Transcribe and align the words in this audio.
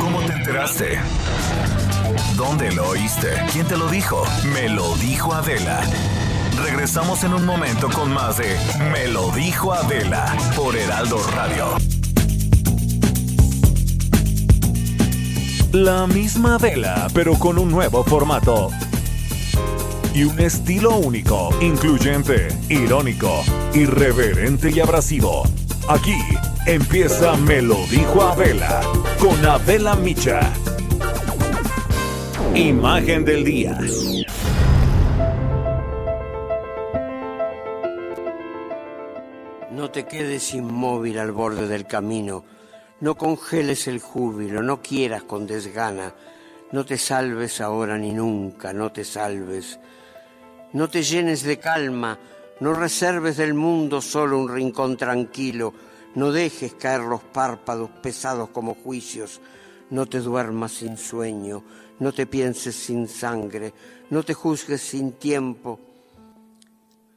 ¿Cómo 0.00 0.18
te 0.22 0.32
enteraste? 0.32 0.98
¿Dónde 2.36 2.72
lo 2.72 2.88
oíste? 2.88 3.28
¿Quién 3.52 3.66
te 3.68 3.76
lo 3.76 3.88
dijo? 3.88 4.24
Me 4.52 4.68
lo 4.68 4.96
dijo 4.96 5.32
Adela. 5.32 5.80
Regresamos 6.64 7.22
en 7.22 7.34
un 7.34 7.46
momento 7.46 7.88
con 7.88 8.12
más 8.12 8.38
de 8.38 8.56
Me 8.92 9.06
lo 9.06 9.30
dijo 9.30 9.72
Adela 9.72 10.36
por 10.56 10.76
Heraldo 10.76 11.18
Radio. 11.36 11.76
La 15.72 16.08
misma 16.08 16.56
Adela, 16.56 17.06
pero 17.14 17.34
con 17.34 17.56
un 17.56 17.70
nuevo 17.70 18.02
formato. 18.02 18.70
Y 20.12 20.24
un 20.24 20.40
estilo 20.40 20.96
único, 20.96 21.50
incluyente, 21.60 22.48
irónico, 22.68 23.42
irreverente 23.74 24.70
y 24.70 24.80
abrasivo. 24.80 25.44
Aquí 25.88 26.16
empieza 26.66 27.36
Me 27.36 27.62
lo 27.62 27.76
dijo 27.86 28.22
Adela 28.22 28.82
con 29.18 29.44
Adela 29.46 29.94
Micha. 29.94 30.40
Imagen 32.54 33.24
del 33.24 33.44
día. 33.44 33.78
No 39.70 39.90
te 39.90 40.04
quedes 40.06 40.52
inmóvil 40.54 41.18
al 41.18 41.32
borde 41.32 41.66
del 41.68 41.86
camino, 41.86 42.44
no 43.00 43.16
congeles 43.16 43.86
el 43.86 44.00
júbilo, 44.00 44.62
no 44.62 44.82
quieras 44.82 45.22
con 45.22 45.46
desgana, 45.46 46.14
no 46.72 46.84
te 46.84 46.98
salves 46.98 47.60
ahora 47.60 47.96
ni 47.96 48.12
nunca, 48.12 48.72
no 48.72 48.92
te 48.92 49.04
salves, 49.04 49.78
no 50.72 50.88
te 50.88 51.02
llenes 51.02 51.42
de 51.42 51.58
calma, 51.58 52.18
no 52.60 52.74
reserves 52.74 53.36
del 53.36 53.54
mundo 53.54 54.00
solo 54.00 54.38
un 54.38 54.48
rincón 54.48 54.96
tranquilo, 54.96 55.72
no 56.14 56.32
dejes 56.32 56.74
caer 56.74 57.00
los 57.00 57.22
párpados 57.22 57.90
pesados 58.02 58.50
como 58.50 58.74
juicios, 58.74 59.40
no 59.90 60.06
te 60.06 60.20
duermas 60.20 60.72
sin 60.72 60.96
sueño, 60.96 61.64
no 61.98 62.12
te 62.12 62.26
pienses 62.26 62.76
sin 62.76 63.08
sangre, 63.08 63.72
no 64.10 64.22
te 64.22 64.34
juzgues 64.34 64.80
sin 64.80 65.12
tiempo, 65.12 65.80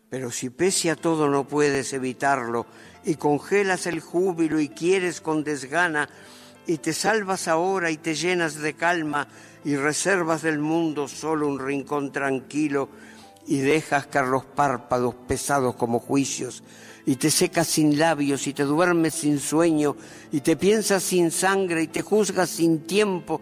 pero 0.09 0.31
si 0.31 0.49
pese 0.49 0.91
a 0.91 0.95
todo 0.95 1.27
no 1.27 1.47
puedes 1.47 1.91
evitarlo 1.93 2.65
y 3.03 3.15
congelas 3.15 3.87
el 3.87 3.99
júbilo 3.99 4.59
y 4.59 4.69
quieres 4.69 5.21
con 5.21 5.43
desgana 5.43 6.07
y 6.67 6.77
te 6.77 6.93
salvas 6.93 7.47
ahora 7.47 7.91
y 7.91 7.97
te 7.97 8.15
llenas 8.15 8.55
de 8.55 8.75
calma 8.75 9.27
y 9.65 9.75
reservas 9.75 10.43
del 10.43 10.59
mundo 10.59 11.07
solo 11.07 11.47
un 11.47 11.59
rincón 11.59 12.11
tranquilo 12.11 12.89
y 13.47 13.59
dejas 13.59 14.07
caer 14.07 14.27
los 14.27 14.45
párpados 14.45 15.15
pesados 15.27 15.75
como 15.75 15.99
juicios 15.99 16.63
y 17.05 17.17
te 17.17 17.29
secas 17.29 17.67
sin 17.67 17.99
labios 17.99 18.47
y 18.47 18.53
te 18.53 18.63
duermes 18.63 19.15
sin 19.15 19.39
sueño 19.39 19.95
y 20.31 20.41
te 20.41 20.55
piensas 20.55 21.03
sin 21.03 21.31
sangre 21.31 21.83
y 21.83 21.87
te 21.87 22.01
juzgas 22.01 22.49
sin 22.49 22.81
tiempo 22.81 23.41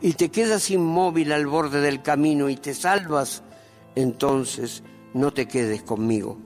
y 0.00 0.12
te 0.14 0.30
quedas 0.30 0.70
inmóvil 0.70 1.32
al 1.32 1.46
borde 1.46 1.80
del 1.80 2.02
camino 2.02 2.48
y 2.48 2.56
te 2.56 2.74
salvas, 2.74 3.42
entonces 3.94 4.82
no 5.12 5.32
te 5.32 5.46
quedes 5.46 5.82
conmigo. 5.82 6.38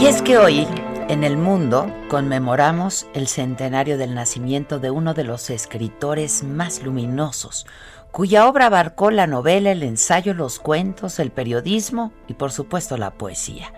Y 0.00 0.06
es 0.06 0.22
que 0.22 0.38
hoy 0.38 0.66
en 1.10 1.24
el 1.24 1.36
mundo 1.36 1.92
conmemoramos 2.08 3.08
el 3.14 3.26
centenario 3.26 3.98
del 3.98 4.14
nacimiento 4.14 4.78
de 4.78 4.92
uno 4.92 5.12
de 5.12 5.24
los 5.24 5.50
escritores 5.50 6.44
más 6.44 6.84
luminosos, 6.84 7.66
cuya 8.12 8.46
obra 8.46 8.66
abarcó 8.66 9.10
la 9.10 9.26
novela, 9.26 9.72
el 9.72 9.82
ensayo, 9.82 10.34
los 10.34 10.60
cuentos, 10.60 11.18
el 11.18 11.32
periodismo 11.32 12.12
y 12.28 12.34
por 12.34 12.52
supuesto 12.52 12.96
la 12.96 13.10
poesía. 13.10 13.74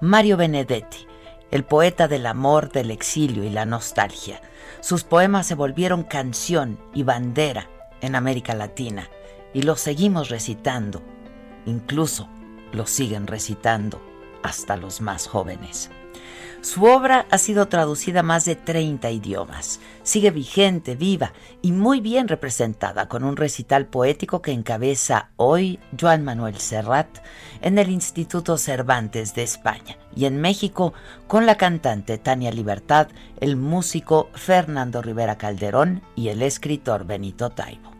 Mario 0.00 0.36
Benedetti, 0.36 1.08
el 1.50 1.64
poeta 1.64 2.06
del 2.06 2.24
amor, 2.24 2.70
del 2.70 2.92
exilio 2.92 3.42
y 3.42 3.50
la 3.50 3.66
nostalgia. 3.66 4.40
Sus 4.78 5.02
poemas 5.02 5.48
se 5.48 5.56
volvieron 5.56 6.04
canción 6.04 6.78
y 6.94 7.02
bandera 7.02 7.68
en 8.00 8.14
América 8.14 8.54
Latina 8.54 9.10
y 9.52 9.62
los 9.62 9.80
seguimos 9.80 10.28
recitando, 10.28 11.02
incluso 11.64 12.28
los 12.70 12.90
siguen 12.90 13.26
recitando 13.26 14.00
hasta 14.44 14.76
los 14.76 15.00
más 15.00 15.26
jóvenes. 15.26 15.90
Su 16.66 16.82
obra 16.82 17.26
ha 17.30 17.38
sido 17.38 17.68
traducida 17.68 18.20
a 18.20 18.22
más 18.24 18.44
de 18.44 18.56
30 18.56 19.08
idiomas. 19.12 19.78
Sigue 20.02 20.32
vigente, 20.32 20.96
viva 20.96 21.32
y 21.62 21.70
muy 21.70 22.00
bien 22.00 22.26
representada 22.26 23.06
con 23.06 23.22
un 23.22 23.36
recital 23.36 23.86
poético 23.86 24.42
que 24.42 24.50
encabeza 24.50 25.30
hoy 25.36 25.78
Joan 25.96 26.24
Manuel 26.24 26.58
Serrat 26.58 27.06
en 27.60 27.78
el 27.78 27.88
Instituto 27.88 28.58
Cervantes 28.58 29.32
de 29.36 29.44
España 29.44 29.96
y 30.16 30.24
en 30.24 30.40
México 30.40 30.92
con 31.28 31.46
la 31.46 31.56
cantante 31.56 32.18
Tania 32.18 32.50
Libertad, 32.50 33.10
el 33.38 33.54
músico 33.54 34.28
Fernando 34.34 35.02
Rivera 35.02 35.38
Calderón 35.38 36.02
y 36.16 36.30
el 36.30 36.42
escritor 36.42 37.06
Benito 37.06 37.50
Taibo. 37.50 37.95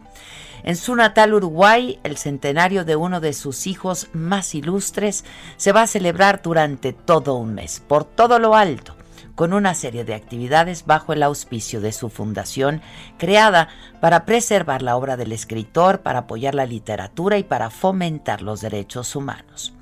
En 0.62 0.76
su 0.76 0.96
natal 0.96 1.34
Uruguay, 1.34 1.98
el 2.02 2.16
centenario 2.16 2.84
de 2.84 2.96
uno 2.96 3.20
de 3.20 3.32
sus 3.32 3.66
hijos 3.66 4.08
más 4.12 4.54
ilustres 4.54 5.24
se 5.56 5.72
va 5.72 5.82
a 5.82 5.86
celebrar 5.86 6.42
durante 6.42 6.92
todo 6.92 7.34
un 7.34 7.54
mes, 7.54 7.82
por 7.86 8.04
todo 8.04 8.38
lo 8.38 8.54
alto, 8.54 8.96
con 9.34 9.52
una 9.52 9.74
serie 9.74 10.04
de 10.04 10.14
actividades 10.14 10.86
bajo 10.86 11.12
el 11.12 11.22
auspicio 11.22 11.80
de 11.80 11.92
su 11.92 12.08
fundación, 12.08 12.80
creada 13.18 13.68
para 14.00 14.24
preservar 14.24 14.82
la 14.82 14.96
obra 14.96 15.16
del 15.16 15.32
escritor, 15.32 16.00
para 16.00 16.20
apoyar 16.20 16.54
la 16.54 16.66
literatura 16.66 17.38
y 17.38 17.44
para 17.44 17.70
fomentar 17.70 18.42
los 18.42 18.60
derechos 18.60 19.14
humanos. 19.14 19.74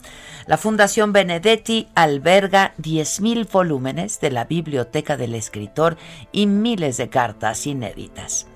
La 0.47 0.59
Fundación 0.59 1.15
Benedetti 1.15 1.89
alberga 1.95 2.75
10.000 2.77 3.51
volúmenes 3.51 4.21
de 4.21 4.31
la 4.31 4.45
biblioteca 4.45 5.17
del 5.17 5.35
escritor 5.35 5.97
y 6.33 6.47
miles 6.47 6.99
de 6.99 7.09
cartas 7.09 7.67
inéditas. 7.67 8.47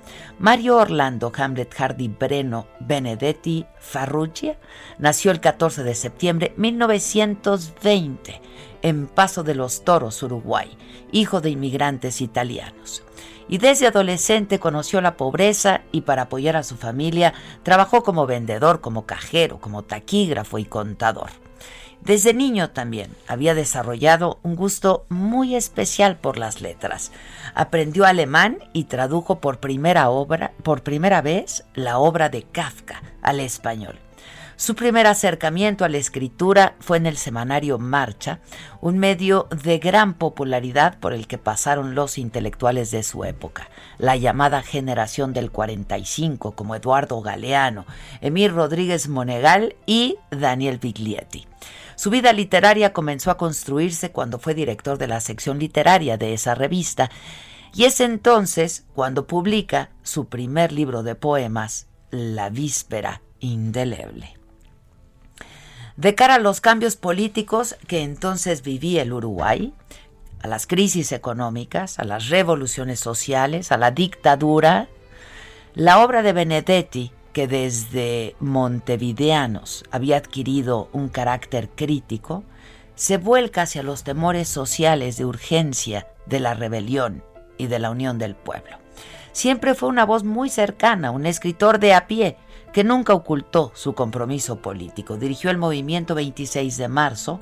Mario 0.41 0.76
Orlando 0.76 1.32
Hamlet 1.37 1.75
Hardy 1.75 2.06
Breno 2.06 2.69
Benedetti 2.78 3.66
Farrugia 3.81 4.56
nació 4.99 5.32
el 5.32 5.41
14 5.41 5.82
de 5.82 5.97
septiembre 5.97 6.53
de 6.54 6.62
1920 6.62 8.41
en 8.82 9.09
Paso 9.09 9.43
de 9.43 9.56
los 9.56 9.82
Toros, 9.82 10.22
Uruguay, 10.22 10.78
hijo 11.10 11.41
de 11.41 11.50
inmigrantes 11.50 12.21
italianos. 12.21 13.03
Y 13.48 13.59
desde 13.59 13.88
adolescente 13.88 14.60
conoció 14.60 15.00
la 15.00 15.16
pobreza 15.16 15.81
y 15.91 16.03
para 16.03 16.22
apoyar 16.22 16.54
a 16.54 16.62
su 16.62 16.77
familia 16.77 17.34
trabajó 17.65 18.04
como 18.04 18.27
vendedor, 18.27 18.81
como 18.81 19.06
cajero, 19.06 19.59
como 19.59 19.82
taquígrafo 19.82 20.59
y 20.59 20.66
contador. 20.66 21.31
Desde 22.00 22.32
niño 22.32 22.70
también 22.70 23.10
había 23.26 23.54
desarrollado 23.54 24.38
un 24.42 24.56
gusto 24.56 25.04
muy 25.09 25.56
especial 25.56 26.16
por 26.16 26.38
las 26.38 26.60
letras. 26.60 27.12
Aprendió 27.54 28.06
alemán 28.06 28.59
y 28.72 28.84
tradujo 28.84 29.41
por 29.41 29.59
primera 29.59 30.09
obra, 30.09 30.53
por 30.62 30.82
primera 30.82 31.20
vez 31.20 31.64
la 31.75 31.98
obra 31.98 32.28
de 32.28 32.44
Kafka 32.44 33.03
al 33.20 33.41
español. 33.41 33.98
Su 34.59 34.75
primer 34.75 35.06
acercamiento 35.06 35.84
a 35.84 35.89
la 35.89 35.98
escritura 35.98 36.74
fue 36.80 36.97
en 36.97 37.06
el 37.06 37.16
semanario 37.16 37.78
Marcha, 37.78 38.41
un 38.80 38.98
medio 38.98 39.47
de 39.62 39.78
gran 39.78 40.15
popularidad 40.15 40.98
por 40.98 41.12
el 41.12 41.28
que 41.28 41.39
pasaron 41.39 41.94
los 41.94 42.18
intelectuales 42.18 42.91
de 42.91 43.04
su 43.04 43.22
época, 43.22 43.71
la 43.98 44.16
llamada 44.16 44.62
generación 44.62 45.33
del 45.33 45.53
45, 45.53 46.56
como 46.56 46.74
Eduardo 46.74 47.21
Galeano, 47.21 47.86
Emir 48.21 48.53
Rodríguez 48.53 49.09
Monegal 49.09 49.77
y 49.86 50.16
Daniel 50.33 50.78
Biglietti. 50.78 51.47
Su 51.98 52.10
vida 52.10 52.33
literaria 52.33 52.92
comenzó 52.92 53.33
a 53.33 53.36
construirse 53.36 54.12
cuando 54.12 54.39
fue 54.39 54.54
director 54.54 54.98
de 54.98 55.09
la 55.09 55.21
sección 55.21 55.59
literaria 55.59 56.16
de 56.16 56.33
esa 56.33 56.54
revista, 56.54 57.10
y 57.74 57.86
es 57.86 58.00
entonces 58.00 58.84
cuando 58.95 59.27
publica 59.27 59.91
su 60.04 60.27
primer 60.27 60.71
libro 60.71 61.03
de 61.03 61.16
poemas, 61.16 61.89
La 62.12 62.50
Víspera 62.50 63.21
Indeleble. 63.41 64.36
De 65.97 66.15
cara 66.15 66.36
a 66.36 66.39
los 66.39 66.60
cambios 66.60 66.95
políticos 66.95 67.74
que 67.89 68.04
entonces 68.04 68.62
vivía 68.62 69.03
el 69.03 69.12
Uruguay, 69.12 69.74
a 70.41 70.47
las 70.47 70.68
crisis 70.68 71.10
económicas, 71.10 71.98
a 71.98 72.04
las 72.04 72.28
revoluciones 72.28 73.01
sociales, 73.01 73.72
a 73.72 73.77
la 73.77 73.91
dictadura, 73.91 74.89
la 75.74 75.98
obra 75.98 76.22
de 76.22 76.33
Benedetti, 76.33 77.10
que 77.39 77.47
desde 77.47 78.35
montevideanos 78.41 79.85
había 79.93 80.17
adquirido 80.17 80.89
un 80.93 81.09
carácter 81.09 81.69
crítico, 81.69 82.43
se 82.97 83.17
vuelca 83.17 83.63
hacia 83.63 83.85
los 83.85 84.03
temores 84.03 84.49
sociales 84.49 85.19
de 85.19 85.25
urgencia 85.25 86.09
de 86.27 86.41
la 86.41 86.55
rebelión 86.55 87.23
y 87.57 87.69
de 87.69 87.79
la 87.79 87.93
unión 87.93 88.19
del 88.19 88.35
pueblo. 88.35 88.79
Siempre 89.31 89.77
fue 89.77 89.89
una 89.89 90.05
voz 90.05 90.25
muy 90.25 90.51
cercana, 90.51 91.13
un 91.13 91.27
escritor 91.27 91.79
de 91.79 91.95
a 91.95 92.09
pie, 92.09 92.39
que 92.73 92.83
nunca 92.83 93.15
ocultó 93.15 93.71
su 93.77 93.95
compromiso 93.95 94.61
político. 94.61 95.17
Dirigió 95.17 95.51
el 95.51 95.59
movimiento 95.59 96.17
26 96.17 96.77
de 96.77 96.89
marzo, 96.89 97.39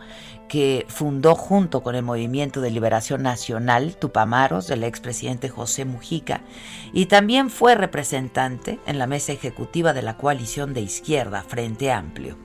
que 0.48 0.86
fundó 0.88 1.34
junto 1.34 1.82
con 1.82 1.94
el 1.94 2.02
Movimiento 2.02 2.60
de 2.60 2.70
Liberación 2.70 3.22
Nacional 3.22 3.96
Tupamaros 3.96 4.66
del 4.66 4.84
expresidente 4.84 5.48
José 5.48 5.84
Mujica, 5.84 6.42
y 6.92 7.06
también 7.06 7.50
fue 7.50 7.74
representante 7.74 8.78
en 8.86 8.98
la 8.98 9.06
mesa 9.06 9.32
ejecutiva 9.32 9.92
de 9.92 10.02
la 10.02 10.16
coalición 10.16 10.74
de 10.74 10.82
izquierda 10.82 11.42
Frente 11.42 11.90
Amplio. 11.90 12.36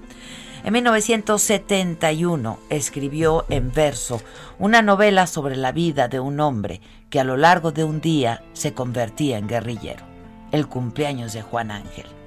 En 0.64 0.74
1971 0.74 2.60
escribió 2.70 3.46
en 3.50 3.72
verso 3.72 4.22
una 4.60 4.84
novela 4.84 5.26
sobre 5.26 5.56
la 5.56 5.72
vida 5.72 6.08
de 6.08 6.20
un 6.20 6.40
hombre 6.40 6.82
que 7.10 7.20
a 7.20 7.24
lo 7.24 7.36
largo 7.36 7.72
de 7.72 7.84
un 7.84 8.00
día 8.00 8.44
se 8.54 8.74
convertía 8.74 9.40
en 9.40 9.48
guerrillero, 9.48 10.06
el 10.52 10.68
cumpleaños 10.68 11.34
de 11.34 11.42
Juan 11.42 11.72
Ángel. 11.72 12.21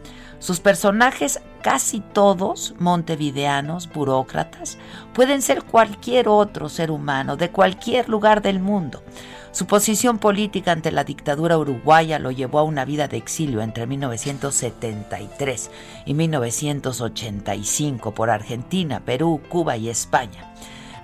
Sus 0.44 0.60
personajes, 0.60 1.40
casi 1.62 2.00
todos 2.00 2.74
montevideanos, 2.78 3.90
burócratas, 3.90 4.76
pueden 5.14 5.40
ser 5.40 5.62
cualquier 5.62 6.28
otro 6.28 6.68
ser 6.68 6.90
humano 6.90 7.38
de 7.38 7.50
cualquier 7.50 8.10
lugar 8.10 8.42
del 8.42 8.60
mundo. 8.60 9.02
Su 9.52 9.66
posición 9.66 10.18
política 10.18 10.72
ante 10.72 10.92
la 10.92 11.02
dictadura 11.02 11.56
uruguaya 11.56 12.18
lo 12.18 12.30
llevó 12.30 12.58
a 12.58 12.64
una 12.64 12.84
vida 12.84 13.08
de 13.08 13.16
exilio 13.16 13.62
entre 13.62 13.86
1973 13.86 15.70
y 16.04 16.12
1985 16.12 18.12
por 18.12 18.28
Argentina, 18.28 19.00
Perú, 19.00 19.40
Cuba 19.48 19.78
y 19.78 19.88
España. 19.88 20.52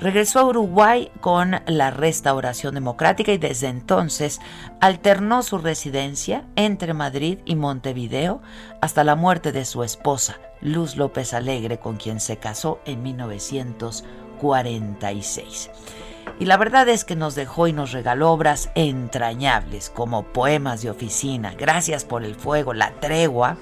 Regresó 0.00 0.41
a 0.41 0.47
Uruguay 0.47 1.12
con 1.20 1.61
la 1.67 1.91
restauración 1.91 2.75
democrática 2.75 3.32
y 3.32 3.38
desde 3.38 3.69
entonces 3.69 4.41
alternó 4.81 5.43
su 5.43 5.58
residencia 5.58 6.47
entre 6.56 6.94
Madrid 6.94 7.41
y 7.44 7.55
Montevideo 7.55 8.41
hasta 8.81 9.05
la 9.05 9.14
muerte 9.14 9.52
de 9.52 9.67
su 9.67 9.85
esposa, 9.85 10.41
Luz 10.62 10.97
López 10.97 11.35
Alegre, 11.35 11.79
con 11.79 11.99
quien 11.99 12.19
se 12.19 12.38
casó 12.38 12.81
en 12.87 13.02
1946. 13.02 15.70
Y 16.38 16.47
la 16.47 16.56
verdad 16.56 16.88
es 16.88 17.05
que 17.05 17.14
nos 17.14 17.35
dejó 17.35 17.67
y 17.67 17.75
nos 17.75 17.93
regaló 17.93 18.32
obras 18.32 18.70
entrañables 18.75 19.91
como 19.91 20.32
poemas 20.32 20.81
de 20.81 20.88
oficina, 20.88 21.52
Gracias 21.58 22.06
por 22.06 22.25
el 22.25 22.37
fuego, 22.37 22.73
La 22.73 22.99
tregua, 23.00 23.58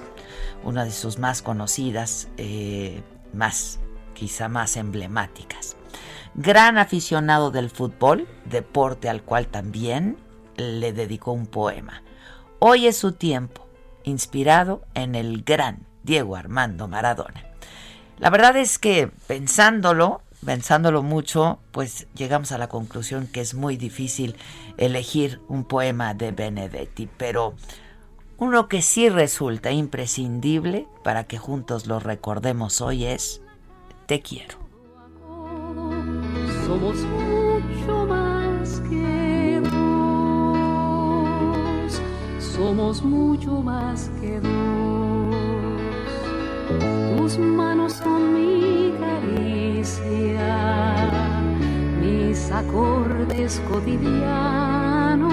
una 0.63 0.85
de 0.85 0.91
sus 0.91 1.19
más 1.19 1.41
conocidas, 1.41 2.29
eh, 2.37 3.03
más, 3.33 3.81
quizá 4.13 4.47
más 4.47 4.77
emblemáticas 4.77 5.75
gran 6.35 6.77
aficionado 6.77 7.51
del 7.51 7.69
fútbol, 7.69 8.27
deporte 8.45 9.09
al 9.09 9.23
cual 9.23 9.47
también 9.47 10.17
le 10.57 10.93
dedicó 10.93 11.31
un 11.31 11.47
poema. 11.47 12.03
Hoy 12.59 12.87
es 12.87 12.97
su 12.97 13.13
tiempo, 13.13 13.67
inspirado 14.03 14.83
en 14.93 15.15
el 15.15 15.43
gran 15.43 15.85
Diego 16.03 16.35
Armando 16.35 16.87
Maradona. 16.87 17.45
La 18.17 18.29
verdad 18.29 18.57
es 18.57 18.79
que 18.79 19.09
pensándolo, 19.27 20.21
pensándolo 20.45 21.03
mucho, 21.03 21.59
pues 21.71 22.07
llegamos 22.15 22.51
a 22.51 22.57
la 22.57 22.67
conclusión 22.67 23.27
que 23.27 23.41
es 23.41 23.53
muy 23.53 23.77
difícil 23.77 24.35
elegir 24.77 25.41
un 25.47 25.63
poema 25.63 26.13
de 26.13 26.31
Benedetti, 26.31 27.07
pero 27.17 27.55
uno 28.37 28.67
que 28.67 28.81
sí 28.81 29.09
resulta 29.09 29.71
imprescindible 29.71 30.87
para 31.03 31.25
que 31.25 31.37
juntos 31.37 31.87
lo 31.87 31.99
recordemos 31.99 32.81
hoy 32.81 33.05
es 33.05 33.41
Te 34.05 34.21
quiero 34.21 34.68
somos 36.69 37.01
mucho 37.01 38.05
más 38.05 38.79
que 38.87 39.59
dos, 39.71 40.69
somos 42.37 43.01
mucho 43.03 43.63
más 43.63 44.11
que 44.21 44.39
dos. 44.39 45.35
Tus 47.17 47.39
manos 47.39 47.93
son 47.93 48.35
mi 48.35 48.93
caricia, 48.99 50.51
mis 51.99 52.51
acordes 52.51 53.59
cotidianos. 53.67 55.31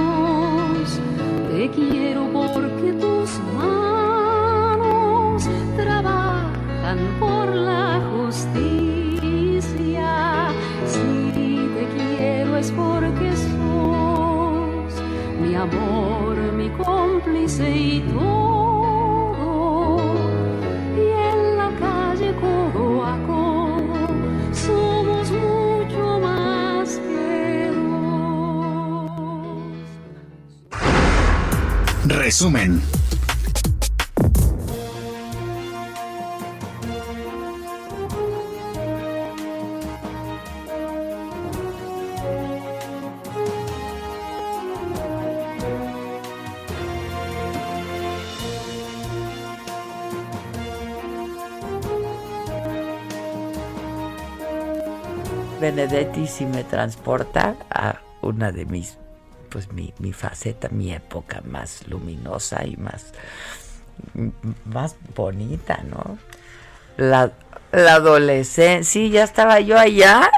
Te 1.50 1.68
quiero 1.68 2.32
porque 2.32 2.94
tus 2.94 3.38
manos 3.58 5.46
trabajan 5.76 6.98
por 7.20 7.54
la 7.54 8.00
justicia 8.10 8.86
es 12.58 12.70
porque 12.70 13.36
sos 13.36 14.92
mi 15.40 15.54
amor, 15.54 16.36
mi 16.54 16.70
cómplice 16.70 17.70
y 17.70 18.00
todo. 18.12 19.36
Y 20.96 21.00
en 21.30 21.56
la 21.58 21.70
calle 21.78 22.34
codo 22.40 23.04
a 23.04 23.18
codo 23.26 24.06
somos 24.52 25.30
mucho 25.30 26.20
más 26.20 26.98
que 26.98 27.70
dos. 32.08 32.16
Resumen. 32.16 32.80
Benedetti 55.66 56.28
sí 56.28 56.46
me 56.46 56.62
transporta 56.62 57.56
a 57.70 57.96
una 58.22 58.52
de 58.52 58.66
mis, 58.66 58.98
pues 59.50 59.72
mi, 59.72 59.92
mi 59.98 60.12
faceta, 60.12 60.68
mi 60.68 60.92
época 60.92 61.42
más 61.44 61.88
luminosa 61.88 62.64
y 62.64 62.76
más, 62.76 63.12
más 64.64 64.94
bonita, 65.16 65.82
¿no? 65.90 66.18
La, 66.96 67.32
la 67.72 67.94
adolescencia, 67.94 68.88
sí, 68.88 69.10
ya 69.10 69.24
estaba 69.24 69.58
yo 69.58 69.76
allá 69.76 70.30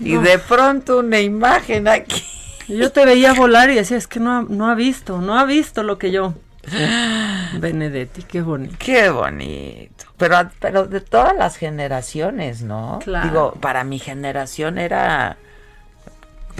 y 0.00 0.16
de 0.16 0.40
pronto 0.40 0.98
una 0.98 1.20
imagen 1.20 1.86
aquí. 1.86 2.24
Yo 2.66 2.90
te 2.90 3.04
veía 3.04 3.34
volar 3.34 3.70
y 3.70 3.76
decía, 3.76 3.96
es 3.96 4.08
que 4.08 4.18
no 4.18 4.42
no 4.42 4.68
ha 4.68 4.74
visto, 4.74 5.20
no 5.20 5.38
ha 5.38 5.44
visto 5.44 5.84
lo 5.84 5.96
que 5.96 6.10
yo. 6.10 6.34
Benedetti, 7.60 8.24
qué 8.24 8.42
bonito. 8.42 8.74
Qué 8.80 9.10
bonito. 9.10 10.06
Pero, 10.28 10.50
pero 10.60 10.86
de 10.86 11.00
todas 11.00 11.36
las 11.36 11.56
generaciones, 11.56 12.62
¿no? 12.62 13.00
Claro. 13.02 13.28
Digo, 13.28 13.52
para 13.60 13.82
mi 13.82 13.98
generación 13.98 14.78
era 14.78 15.36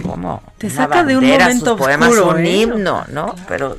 como 0.01 0.43
Te 0.57 0.67
una 0.67 0.75
saca 0.75 1.03
de 1.03 1.15
un 1.15 1.21
bandera, 1.21 1.45
momento 1.45 1.65
sus 1.71 1.79
poemas, 1.79 2.09
oscuro, 2.09 2.29
un 2.31 2.45
¿eh? 2.45 2.57
himno, 2.57 3.05
¿no? 3.09 3.35
Pero 3.47 3.77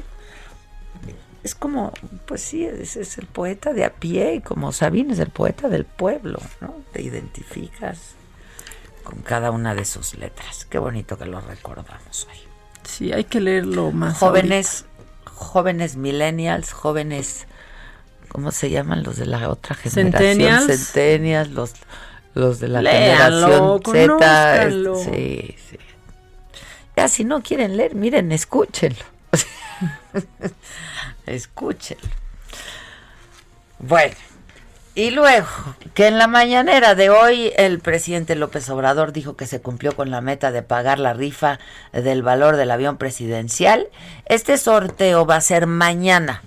es 1.42 1.54
como, 1.54 1.92
pues 2.24 2.40
sí, 2.40 2.64
es, 2.64 2.96
es 2.96 3.18
el 3.18 3.26
poeta 3.26 3.74
de 3.74 3.84
a 3.84 3.92
pie, 3.92 4.42
como 4.42 4.72
Sabine 4.72 5.12
es 5.12 5.18
el 5.18 5.28
poeta 5.28 5.68
del 5.68 5.84
pueblo, 5.84 6.38
¿no? 6.62 6.74
Te 6.92 7.02
identificas 7.02 8.14
con 9.02 9.20
cada 9.20 9.50
una 9.50 9.74
de 9.74 9.84
sus 9.84 10.14
letras. 10.14 10.64
Qué 10.64 10.78
bonito 10.78 11.18
que 11.18 11.26
lo 11.26 11.40
recordamos 11.42 12.26
hoy. 12.30 12.38
Sí, 12.84 13.12
hay 13.12 13.24
que 13.24 13.40
leerlo 13.40 13.92
más. 13.92 14.18
Jóvenes, 14.18 14.86
jóvenes 15.24 15.96
millennials, 15.96 16.72
jóvenes, 16.72 17.46
¿cómo 18.34 18.50
se 18.50 18.68
llaman 18.68 19.04
los 19.04 19.16
de 19.16 19.26
la 19.26 19.48
otra 19.48 19.76
generación? 19.76 20.12
Centennials. 20.12 20.66
Centennials, 20.92 21.50
los, 21.52 21.72
los 22.34 22.58
de 22.58 22.66
la 22.66 22.82
Léanlo, 22.82 23.46
generación 23.46 23.78
Z. 23.78 24.08
conózcanlo. 24.18 24.94
es- 24.96 25.04
Sí, 25.04 25.56
sí. 25.70 25.78
Ya 26.96 27.06
si 27.08 27.24
no 27.24 27.42
quieren 27.44 27.76
leer, 27.76 27.94
miren, 27.94 28.32
escúchenlo. 28.32 29.04
escúchenlo. 31.26 32.08
Bueno, 33.78 34.14
y 34.94 35.10
luego, 35.10 35.46
que 35.94 36.06
en 36.06 36.18
la 36.18 36.26
mañanera 36.28 36.94
de 36.94 37.10
hoy 37.10 37.52
el 37.56 37.80
presidente 37.80 38.34
López 38.36 38.68
Obrador 38.70 39.12
dijo 39.12 39.36
que 39.36 39.46
se 39.46 39.60
cumplió 39.60 39.94
con 39.96 40.10
la 40.10 40.20
meta 40.20 40.52
de 40.52 40.62
pagar 40.62 40.98
la 40.98 41.12
rifa 41.14 41.58
del 41.92 42.22
valor 42.22 42.56
del 42.56 42.70
avión 42.70 42.96
presidencial. 42.96 43.88
Este 44.26 44.56
sorteo 44.56 45.26
va 45.26 45.36
a 45.36 45.40
ser 45.40 45.66
mañana, 45.66 46.42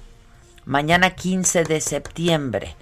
mañana 0.67 1.11
15 1.11 1.63
de 1.63 1.79
septiembre. 1.79 2.75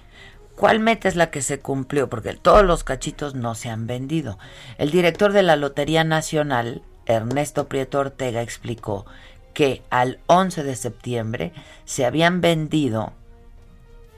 ¿Cuál 0.56 0.80
meta 0.80 1.08
es 1.08 1.14
la 1.14 1.30
que 1.30 1.40
se 1.40 1.60
cumplió? 1.60 2.08
Porque 2.08 2.34
todos 2.34 2.64
los 2.64 2.82
cachitos 2.82 3.34
no 3.34 3.54
se 3.54 3.70
han 3.70 3.86
vendido. 3.86 4.38
El 4.76 4.90
director 4.90 5.32
de 5.32 5.44
la 5.44 5.54
Lotería 5.54 6.02
Nacional, 6.02 6.82
Ernesto 7.06 7.68
Prieto 7.68 8.00
Ortega, 8.00 8.42
explicó 8.42 9.06
que 9.54 9.82
al 9.88 10.18
11 10.26 10.64
de 10.64 10.76
septiembre 10.76 11.52
se 11.84 12.04
habían 12.04 12.40
vendido 12.40 13.12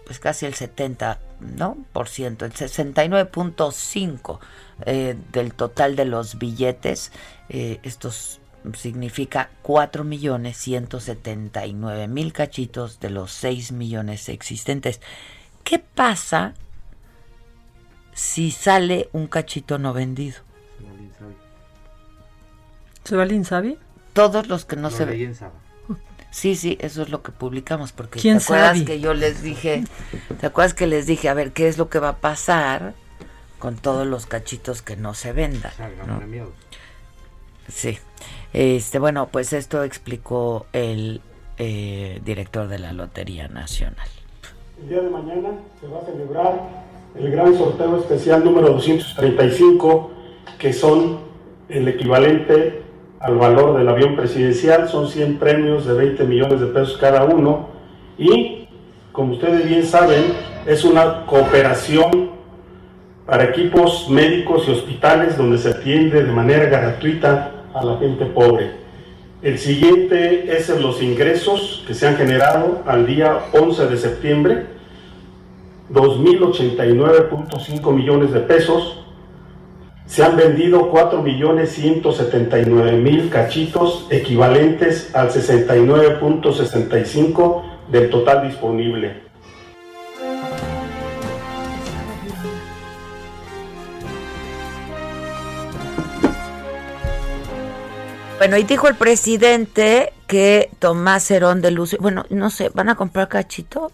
pues 0.07 0.19
casi 0.19 0.47
el 0.47 0.55
70, 0.55 1.21
¿no? 1.41 1.77
Por 1.93 2.09
ciento, 2.09 2.47
el 2.47 2.55
69.5 2.55 4.39
eh, 4.87 5.15
del 5.31 5.53
total 5.53 5.97
de 5.97 6.07
los 6.07 6.39
billetes. 6.39 7.13
Eh, 7.51 7.79
estos 7.83 8.41
significa 8.75 9.51
4 9.63 10.05
millones 10.05 10.57
179 10.59 12.09
mil 12.09 12.33
cachitos 12.33 13.01
de 13.01 13.11
los 13.11 13.33
6 13.33 13.73
millones 13.73 14.29
existentes. 14.29 15.01
¿Qué 15.65 15.79
pasa 15.79 16.55
si 18.13 18.51
sale 18.51 19.09
un 19.13 19.27
cachito 19.27 19.79
no 19.79 19.93
vendido? 19.93 20.39
¿Se 23.05 23.17
va 23.17 23.23
al 23.23 23.33
Insabi? 23.33 23.79
Todos 24.13 24.49
los 24.49 24.65
que 24.65 24.77
no, 24.77 24.91
se 24.91 25.05
ven. 25.05 25.37
Sí, 26.31 26.57
sí, 26.57 26.77
eso 26.81 27.03
es 27.03 27.09
lo 27.09 27.23
que 27.23 27.33
publicamos, 27.33 27.93
porque 27.93 28.21
¿Quién 28.21 28.39
te 28.39 28.45
acuerdas 28.45 28.77
sabe? 28.79 28.85
que 28.85 29.01
yo 29.01 29.15
les 29.15 29.43
dije, 29.43 29.85
¿te 30.41 30.47
acuerdas 30.47 30.75
que 30.75 30.87
les 30.87 31.07
dije, 31.07 31.29
a 31.29 31.35
ver, 31.35 31.53
qué 31.53 31.69
es 31.69 31.79
lo 31.79 31.89
que 31.89 31.99
va 32.01 32.11
a 32.11 32.17
pasar 32.17 32.95
con 33.59 33.77
todos 33.77 34.07
los 34.07 34.27
cachitos 34.27 34.83
que 34.83 34.97
no 34.97 35.15
se 35.15 35.33
vendan? 35.33 35.73
¿no? 36.07 36.21
Sí. 37.69 37.99
Este, 38.53 38.99
bueno, 38.99 39.29
pues 39.31 39.53
esto 39.53 39.85
explicó 39.85 40.67
el 40.73 41.21
eh, 41.59 42.21
director 42.25 42.69
de 42.69 42.79
la 42.79 42.93
Lotería 42.93 43.49
Nacional. 43.49 44.09
El 44.81 44.89
día 44.89 45.01
de 45.01 45.11
mañana 45.11 45.51
se 45.81 45.87
va 45.89 46.01
a 46.01 46.05
celebrar 46.05 46.89
el 47.19 47.31
gran 47.31 47.57
sorteo 47.57 47.99
especial 47.99 48.45
número 48.45 48.71
235, 48.71 50.11
que 50.59 50.73
son 50.73 51.19
el 51.69 51.89
equivalente 51.89 52.83
al 53.21 53.37
valor 53.37 53.77
del 53.77 53.89
avión 53.89 54.15
presidencial, 54.15 54.89
son 54.89 55.09
100 55.09 55.39
premios 55.39 55.85
de 55.85 55.95
20 55.95 56.25
millones 56.25 56.61
de 56.61 56.67
pesos 56.67 56.97
cada 56.99 57.25
uno 57.25 57.69
y, 58.17 58.69
como 59.13 59.33
ustedes 59.33 59.67
bien 59.69 59.85
saben, 59.85 60.23
es 60.67 60.85
una 60.85 61.27
cooperación 61.27 62.31
para 63.27 63.45
equipos 63.45 64.09
médicos 64.09 64.69
y 64.69 64.71
hospitales 64.71 65.37
donde 65.37 65.59
se 65.59 65.71
atiende 65.71 66.23
de 66.23 66.33
manera 66.33 66.67
gratuita 66.67 67.58
a 67.75 67.85
la 67.85 67.99
gente 67.99 68.25
pobre. 68.27 68.89
El 69.41 69.57
siguiente 69.59 70.57
es 70.57 70.69
los 70.81 71.01
ingresos 71.01 71.85
que 71.87 71.95
se 71.95 72.09
han 72.09 72.17
generado 72.17 72.83
al 72.87 73.07
día 73.07 73.39
11 73.53 73.87
de 73.87 73.97
septiembre, 73.97 74.67
2.089.5 75.93 77.93
millones 77.93 78.33
de 78.33 78.41
pesos. 78.41 79.05
Se 80.07 80.25
han 80.25 80.37
vendido 80.37 80.91
4.179.000 80.91 83.29
cachitos 83.29 84.09
equivalentes 84.11 85.15
al 85.15 85.31
69.65 85.31 87.63
del 87.93 88.11
total 88.11 88.49
disponible. 88.49 89.28
Bueno, 98.39 98.57
y 98.57 98.63
dijo 98.63 98.87
el 98.87 98.95
presidente 98.95 100.13
que 100.29 100.71
Tomás 100.79 101.29
Herón 101.31 101.61
de 101.61 101.73
Lucio, 101.73 101.99
bueno, 102.01 102.25
no 102.31 102.51
sé, 102.51 102.71
¿van 102.73 102.89
a 102.89 102.95
comprar 102.95 103.29
cachito? 103.29 103.91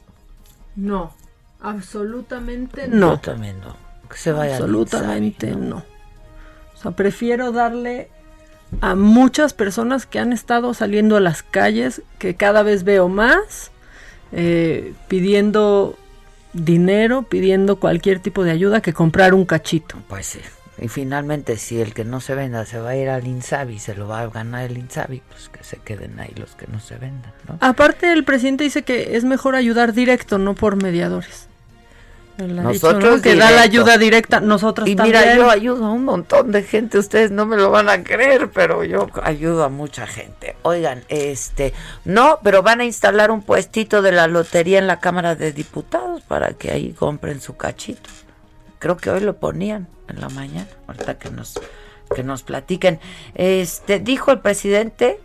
No, 0.76 1.14
absolutamente 1.62 2.86
no. 2.88 3.18
también 3.20 3.58
no. 3.60 3.74
Que 4.08 4.18
se 4.18 4.32
vaya 4.32 4.56
Absolutamente 4.56 5.46
Insabi, 5.48 5.66
no. 5.66 5.76
O 6.74 6.76
sea, 6.76 6.90
prefiero 6.90 7.52
darle 7.52 8.10
a 8.82 8.94
muchas 8.94 9.54
personas 9.54 10.04
que 10.04 10.18
han 10.18 10.32
estado 10.32 10.74
saliendo 10.74 11.16
a 11.16 11.20
las 11.20 11.42
calles, 11.42 12.02
que 12.18 12.34
cada 12.34 12.62
vez 12.62 12.84
veo 12.84 13.08
más, 13.08 13.70
eh, 14.32 14.92
pidiendo 15.08 15.96
dinero, 16.52 17.22
pidiendo 17.22 17.76
cualquier 17.76 18.20
tipo 18.20 18.44
de 18.44 18.50
ayuda, 18.50 18.82
que 18.82 18.92
comprar 18.92 19.32
un 19.32 19.46
cachito. 19.46 19.96
Pues 20.08 20.26
sí. 20.26 20.40
Y 20.78 20.88
finalmente, 20.88 21.56
si 21.56 21.80
el 21.80 21.94
que 21.94 22.04
no 22.04 22.20
se 22.20 22.34
venda 22.34 22.66
se 22.66 22.80
va 22.80 22.90
a 22.90 22.96
ir 22.96 23.08
al 23.08 23.26
Insabi, 23.26 23.78
se 23.78 23.94
lo 23.94 24.08
va 24.08 24.20
a 24.22 24.26
ganar 24.28 24.64
el 24.64 24.76
Insabi, 24.76 25.22
pues 25.28 25.48
que 25.48 25.62
se 25.62 25.76
queden 25.76 26.18
ahí 26.18 26.32
los 26.36 26.56
que 26.56 26.66
no 26.66 26.80
se 26.80 26.96
vendan, 26.96 27.32
¿no? 27.48 27.58
Aparte, 27.60 28.12
el 28.12 28.24
presidente 28.24 28.64
dice 28.64 28.82
que 28.82 29.16
es 29.16 29.24
mejor 29.24 29.54
ayudar 29.54 29.92
directo, 29.92 30.38
no 30.38 30.54
por 30.54 30.76
mediadores. 30.76 31.48
Dicho, 32.36 32.48
Nosotros 32.52 33.16
¿no? 33.18 33.22
que 33.22 33.36
da 33.36 33.52
la 33.52 33.60
ayuda 33.62 33.96
directa, 33.96 34.40
nosotros 34.40 34.88
Y 34.88 34.96
también. 34.96 35.22
mira, 35.22 35.36
yo 35.36 35.48
ayudo 35.48 35.84
a 35.86 35.92
un 35.92 36.04
montón 36.04 36.50
de 36.50 36.64
gente, 36.64 36.98
ustedes 36.98 37.30
no 37.30 37.46
me 37.46 37.56
lo 37.56 37.70
van 37.70 37.88
a 37.88 38.02
creer, 38.02 38.50
pero 38.52 38.82
yo 38.82 39.06
ayudo 39.22 39.62
a 39.62 39.68
mucha 39.68 40.08
gente. 40.08 40.56
Oigan, 40.62 41.04
este, 41.08 41.72
no, 42.04 42.40
pero 42.42 42.64
van 42.64 42.80
a 42.80 42.84
instalar 42.84 43.30
un 43.30 43.42
puestito 43.42 44.02
de 44.02 44.10
la 44.10 44.26
lotería 44.26 44.80
en 44.80 44.88
la 44.88 44.98
Cámara 44.98 45.36
de 45.36 45.52
Diputados 45.52 46.22
para 46.22 46.54
que 46.54 46.72
ahí 46.72 46.92
compren 46.92 47.40
su 47.40 47.56
cachito. 47.56 48.10
Creo 48.80 48.96
que 48.96 49.10
hoy 49.10 49.20
lo 49.20 49.36
ponían 49.36 49.86
en 50.08 50.20
la 50.20 50.28
mañana, 50.28 50.68
ahorita 50.86 51.18
que 51.18 51.30
nos 51.30 51.54
que 52.14 52.22
nos 52.22 52.42
platiquen. 52.42 53.00
Este, 53.34 53.98
dijo 53.98 54.30
el 54.30 54.40
presidente 54.40 55.20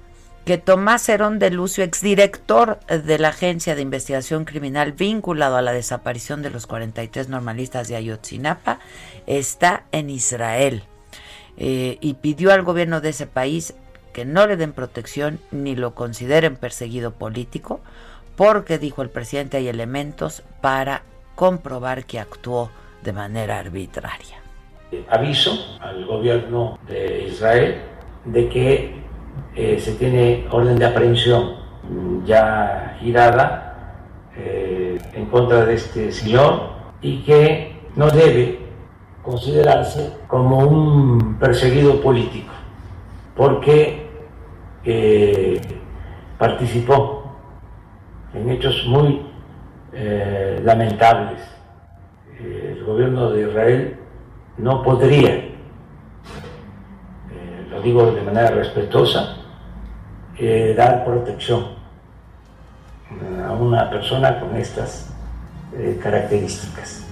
que 0.46 0.58
Tomás 0.58 1.08
Herón 1.10 1.38
de 1.38 1.52
Lucio, 1.52 1.84
exdirector 1.84 2.80
de 2.88 3.20
la 3.20 3.30
Agencia 3.30 3.76
de 3.76 3.82
Investigación 3.82 4.46
Criminal 4.46 4.94
vinculado 4.94 5.58
a 5.58 5.62
la 5.62 5.74
desaparición 5.74 6.42
de 6.42 6.50
los 6.50 6.66
43 6.66 7.30
normalistas 7.30 7.88
de 7.88 7.96
Ayotzinapa, 7.96 8.80
está 9.28 9.84
en 9.92 10.10
Israel 10.10 10.84
eh, 11.58 11.98
y 12.02 12.16
pidió 12.16 12.52
al 12.52 12.64
gobierno 12.64 13.02
de 13.02 13.10
ese 13.10 13.28
país 13.28 13.76
que 14.14 14.26
no 14.26 14.48
le 14.48 14.58
den 14.58 14.74
protección 14.74 15.40
ni 15.52 15.76
lo 15.76 15.94
consideren 15.94 16.56
perseguido 16.56 17.12
político, 17.12 17.80
porque, 18.36 18.80
dijo 18.80 19.02
el 19.04 19.10
presidente, 19.10 19.58
hay 19.58 19.68
elementos 19.68 20.42
para 20.62 21.04
comprobar 21.36 22.06
que 22.06 22.20
actuó 22.20 22.72
de 23.04 23.14
manera 23.14 23.60
arbitraria. 23.60 24.40
Aviso 25.10 25.78
al 25.80 26.06
gobierno 26.06 26.78
de 26.88 27.26
Israel 27.28 27.82
de 28.26 28.50
que 28.50 29.00
eh, 29.56 29.80
se 29.80 29.94
tiene 29.94 30.48
orden 30.52 30.78
de 30.78 30.86
aprehensión 30.86 31.56
mm, 31.90 32.26
ya 32.26 32.98
girada 33.00 34.02
eh, 34.36 34.98
en 35.14 35.26
contra 35.28 35.66
de 35.66 35.76
este 35.76 36.12
señor 36.12 36.70
y 37.02 37.22
que 37.24 37.76
no 37.96 38.10
debe 38.10 38.60
considerarse 39.24 40.14
como 40.28 40.60
un 40.60 41.38
perseguido 41.40 42.02
político 42.02 42.52
porque 43.36 44.06
eh, 44.84 45.62
participó 46.38 47.38
en 48.34 48.50
hechos 48.50 48.86
muy 48.88 49.22
eh, 49.94 50.60
lamentables. 50.64 51.40
Eh, 52.40 52.76
el 52.78 52.84
gobierno 52.84 53.32
de 53.32 53.50
Israel 53.50 53.99
no 54.60 54.84
podría, 54.84 55.36
eh, 55.36 55.52
lo 57.70 57.82
digo 57.82 58.12
de 58.12 58.22
manera 58.22 58.52
respetuosa, 58.52 59.38
eh, 60.38 60.74
dar 60.78 61.06
protección 61.06 61.68
eh, 63.12 63.44
a 63.48 63.52
una 63.54 63.90
persona 63.90 64.40
con 64.40 64.56
estas 64.56 65.08
características. 66.02 67.06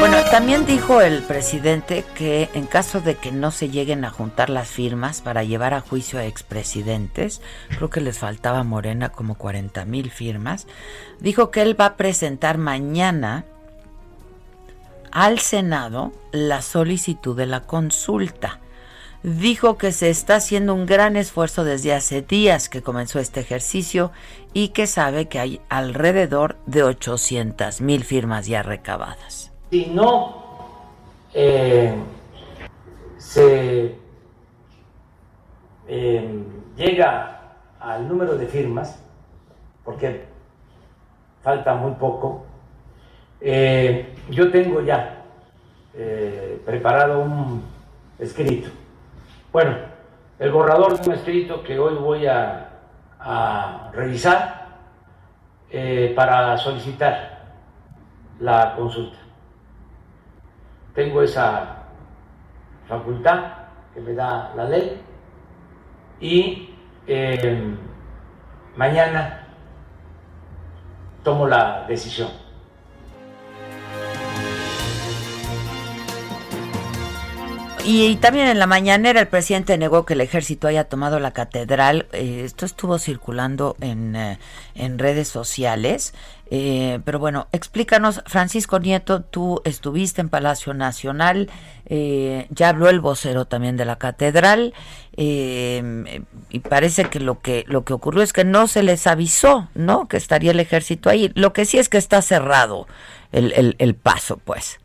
Bueno, 0.00 0.16
también 0.30 0.66
dijo 0.66 1.00
el 1.00 1.22
presidente 1.22 2.04
que 2.14 2.50
en 2.52 2.66
caso 2.66 3.00
de 3.00 3.14
que 3.14 3.32
no 3.32 3.50
se 3.50 3.70
lleguen 3.70 4.04
a 4.04 4.10
juntar 4.10 4.50
las 4.50 4.68
firmas 4.68 5.22
para 5.22 5.44
llevar 5.44 5.72
a 5.72 5.80
juicio 5.80 6.18
a 6.18 6.26
expresidentes, 6.26 7.40
creo 7.76 7.88
que 7.88 8.02
les 8.02 8.18
faltaba 8.18 8.62
Morena 8.64 9.08
como 9.10 9.36
40 9.36 9.84
mil 9.86 10.10
firmas, 10.10 10.66
dijo 11.20 11.50
que 11.50 11.62
él 11.62 11.78
va 11.78 11.86
a 11.86 11.96
presentar 11.96 12.58
mañana 12.58 13.46
al 15.12 15.38
Senado 15.38 16.12
la 16.32 16.62
solicitud 16.62 17.36
de 17.36 17.46
la 17.46 17.62
consulta. 17.62 18.60
Dijo 19.22 19.76
que 19.76 19.92
se 19.92 20.08
está 20.08 20.36
haciendo 20.36 20.74
un 20.74 20.86
gran 20.86 21.16
esfuerzo 21.16 21.62
desde 21.62 21.92
hace 21.92 22.22
días 22.22 22.68
que 22.70 22.82
comenzó 22.82 23.18
este 23.18 23.40
ejercicio 23.40 24.12
y 24.54 24.68
que 24.68 24.86
sabe 24.86 25.28
que 25.28 25.38
hay 25.38 25.60
alrededor 25.68 26.56
de 26.64 26.82
800 26.84 27.82
mil 27.82 28.04
firmas 28.04 28.46
ya 28.46 28.62
recabadas. 28.62 29.52
Si 29.70 29.86
no 29.86 30.42
eh, 31.34 31.94
se 33.18 33.94
eh, 35.86 36.44
llega 36.76 37.56
al 37.78 38.08
número 38.08 38.36
de 38.36 38.46
firmas, 38.46 39.02
porque 39.84 40.24
falta 41.42 41.74
muy 41.74 41.92
poco, 41.92 42.46
eh, 43.40 44.14
yo 44.28 44.50
tengo 44.50 44.82
ya 44.82 45.24
eh, 45.94 46.60
preparado 46.64 47.20
un 47.20 47.64
escrito. 48.18 48.68
Bueno, 49.52 49.76
el 50.38 50.50
borrador 50.50 50.98
de 50.98 51.08
un 51.08 51.14
escrito 51.14 51.62
que 51.62 51.78
hoy 51.78 51.94
voy 51.94 52.26
a, 52.26 52.66
revisar 53.92 54.78
eh, 55.70 56.12
para 56.16 56.56
solicitar 56.56 57.40
la 58.38 58.74
consulta. 58.76 59.18
Tengo 60.94 61.22
esa 61.22 61.84
facultad 62.88 63.44
que 63.92 64.00
me 64.00 64.14
da 64.14 64.52
la 64.56 64.64
ley 64.64 65.02
y 66.18 66.74
mañana 68.76 69.48
tomo 71.22 71.46
la 71.46 71.84
decisión. 71.86 72.39
Y, 77.92 78.14
también 78.18 78.46
en 78.46 78.60
la 78.60 78.68
mañanera 78.68 79.18
el 79.18 79.26
presidente 79.26 79.76
negó 79.76 80.06
que 80.06 80.14
el 80.14 80.20
ejército 80.20 80.68
haya 80.68 80.84
tomado 80.84 81.18
la 81.18 81.32
catedral. 81.32 82.06
Eh, 82.12 82.42
esto 82.44 82.64
estuvo 82.64 83.00
circulando 83.00 83.74
en, 83.80 84.14
eh, 84.14 84.38
en 84.76 84.96
redes 85.00 85.26
sociales. 85.26 86.14
Eh, 86.52 87.00
pero 87.04 87.18
bueno, 87.18 87.48
explícanos, 87.50 88.22
Francisco 88.26 88.78
Nieto, 88.78 89.22
tú 89.22 89.60
estuviste 89.64 90.20
en 90.20 90.28
Palacio 90.28 90.72
Nacional, 90.72 91.50
ya 91.88 92.68
habló 92.68 92.88
el 92.88 93.00
vocero 93.00 93.46
también 93.46 93.76
de 93.76 93.84
la 93.84 93.96
catedral, 93.96 94.72
y 95.16 96.58
parece 96.68 97.04
que 97.06 97.18
lo 97.18 97.40
que 97.40 97.64
lo 97.66 97.84
que 97.84 97.92
ocurrió 97.92 98.22
es 98.22 98.32
que 98.32 98.44
no 98.44 98.68
se 98.68 98.82
les 98.84 99.06
avisó, 99.06 99.68
¿no? 99.74 100.06
Que 100.08 100.16
estaría 100.16 100.52
el 100.52 100.60
ejército 100.60 101.08
ahí. 101.08 101.30
Lo 101.34 101.52
que 101.52 101.64
sí 101.64 101.78
es 101.78 101.88
que 101.88 101.98
está 101.98 102.22
cerrado 102.22 102.86
el, 103.32 103.52
el, 103.52 103.76
el 103.78 103.94
paso, 103.94 104.36
pues. 104.38 104.80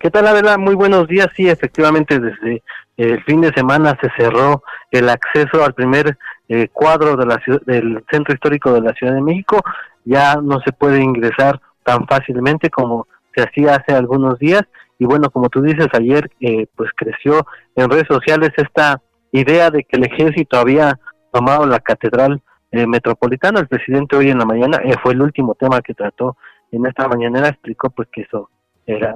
¿Qué 0.00 0.10
tal, 0.10 0.26
Adela? 0.26 0.56
Muy 0.56 0.74
buenos 0.74 1.06
días. 1.08 1.28
Sí, 1.36 1.46
efectivamente, 1.46 2.18
desde 2.18 2.62
el 2.96 3.22
fin 3.24 3.42
de 3.42 3.52
semana 3.52 3.98
se 4.00 4.08
cerró 4.16 4.62
el 4.90 5.10
acceso 5.10 5.62
al 5.62 5.74
primer 5.74 6.16
eh, 6.48 6.68
cuadro 6.72 7.16
de 7.16 7.26
la 7.26 7.38
del 7.66 8.02
centro 8.10 8.32
histórico 8.32 8.72
de 8.72 8.80
la 8.80 8.94
Ciudad 8.94 9.12
de 9.12 9.20
México. 9.20 9.60
Ya 10.06 10.36
no 10.36 10.58
se 10.62 10.72
puede 10.72 11.02
ingresar 11.02 11.60
tan 11.84 12.06
fácilmente 12.06 12.70
como 12.70 13.08
se 13.34 13.42
hacía 13.42 13.74
hace 13.74 13.92
algunos 13.92 14.38
días. 14.38 14.62
Y 14.98 15.04
bueno, 15.04 15.28
como 15.28 15.50
tú 15.50 15.60
dices, 15.60 15.88
ayer 15.92 16.30
eh, 16.40 16.66
pues 16.76 16.88
creció 16.96 17.46
en 17.76 17.90
redes 17.90 18.06
sociales 18.08 18.52
esta 18.56 19.02
idea 19.32 19.70
de 19.70 19.84
que 19.84 19.98
el 19.98 20.04
ejército 20.04 20.56
había 20.56 20.98
tomado 21.30 21.66
la 21.66 21.78
catedral 21.78 22.40
eh, 22.72 22.86
metropolitana. 22.86 23.60
El 23.60 23.68
presidente 23.68 24.16
hoy 24.16 24.30
en 24.30 24.38
la 24.38 24.46
mañana, 24.46 24.80
fue 25.02 25.12
el 25.12 25.20
último 25.20 25.56
tema 25.56 25.82
que 25.82 25.92
trató 25.92 26.38
en 26.72 26.86
esta 26.86 27.06
mañanera, 27.06 27.48
explicó 27.48 27.90
pues 27.90 28.08
que 28.10 28.22
eso 28.22 28.48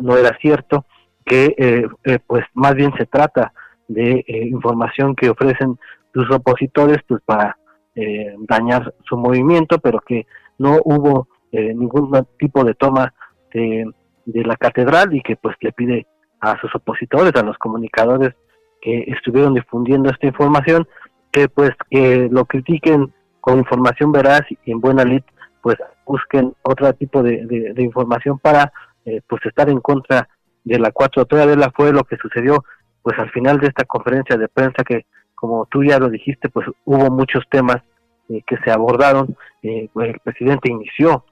no 0.00 0.16
era 0.16 0.37
cierto, 0.40 0.85
que 1.25 1.54
eh, 1.57 1.88
eh, 2.04 2.19
pues 2.26 2.45
más 2.54 2.75
bien 2.75 2.93
se 2.99 3.07
trata 3.07 3.52
de 3.88 4.25
eh, 4.26 4.47
información 4.47 5.14
que 5.14 5.31
ofrecen 5.31 5.78
sus 6.12 6.31
opositores 6.31 6.99
pues 7.07 7.23
para 7.25 7.57
dañar 8.49 8.93
su 9.04 9.16
movimiento, 9.16 9.78
pero 9.78 10.00
que 10.00 10.26
no 10.59 10.81
hubo 10.83 11.28
ningún 11.52 12.11
tipo 12.40 12.64
de 12.64 12.75
toma 12.75 13.14
de, 13.52 13.87
la 14.26 14.57
catedral 14.57 15.14
y 15.14 15.23
que 15.23 15.37
pues 15.37 15.54
le 15.61 15.71
pide 15.71 16.04
a 16.40 16.59
sus 16.61 16.75
opositores, 16.75 17.33
a 17.37 17.45
los 17.45 17.57
comunicadores 17.57 18.35
que 18.83 19.04
estuvieron 19.07 19.54
difundiendo 19.54 20.11
esta 20.11 20.26
información, 20.26 20.88
que 21.31 21.49
pues 21.49 21.71
que 21.88 22.28
lo 22.33 22.47
critiquen 22.47 23.14
con 23.40 23.59
información 23.59 24.11
veraz 24.11 24.43
y 24.50 24.73
en 24.73 24.81
buena 24.81 25.04
lid, 25.04 25.23
pues 25.62 25.76
busquen 26.04 26.52
otro 26.62 26.93
tipo 26.95 27.23
de, 27.23 27.47
de 27.47 27.83
información 27.83 28.40
para 28.40 28.73
eh, 29.04 29.20
pues 29.26 29.44
estar 29.44 29.68
en 29.68 29.80
contra 29.80 30.28
de 30.64 30.78
la 30.78 30.92
4T 30.92 31.46
de 31.46 31.56
la 31.56 31.70
fue 31.70 31.92
lo 31.92 32.04
que 32.04 32.16
sucedió 32.16 32.64
pues 33.02 33.18
al 33.18 33.30
final 33.30 33.58
de 33.58 33.68
esta 33.68 33.84
conferencia 33.84 34.37
de 34.37 34.49
prensa 34.49 34.82
que 34.82 35.04
como 35.34 35.66
tú 35.66 35.84
ya 35.84 35.99
lo 35.99 36.08
dijiste 36.08 36.49
pues 36.49 36.66
hubo 36.84 37.11
muchos 37.11 37.44
temas 37.50 37.82
eh, 38.30 38.42
que 38.46 38.56
se 38.64 38.70
abordaron 38.70 39.37
eh, 39.62 39.88
pues, 39.92 40.14
el 40.14 40.20
presidente 40.20 40.70
inició 40.70 41.25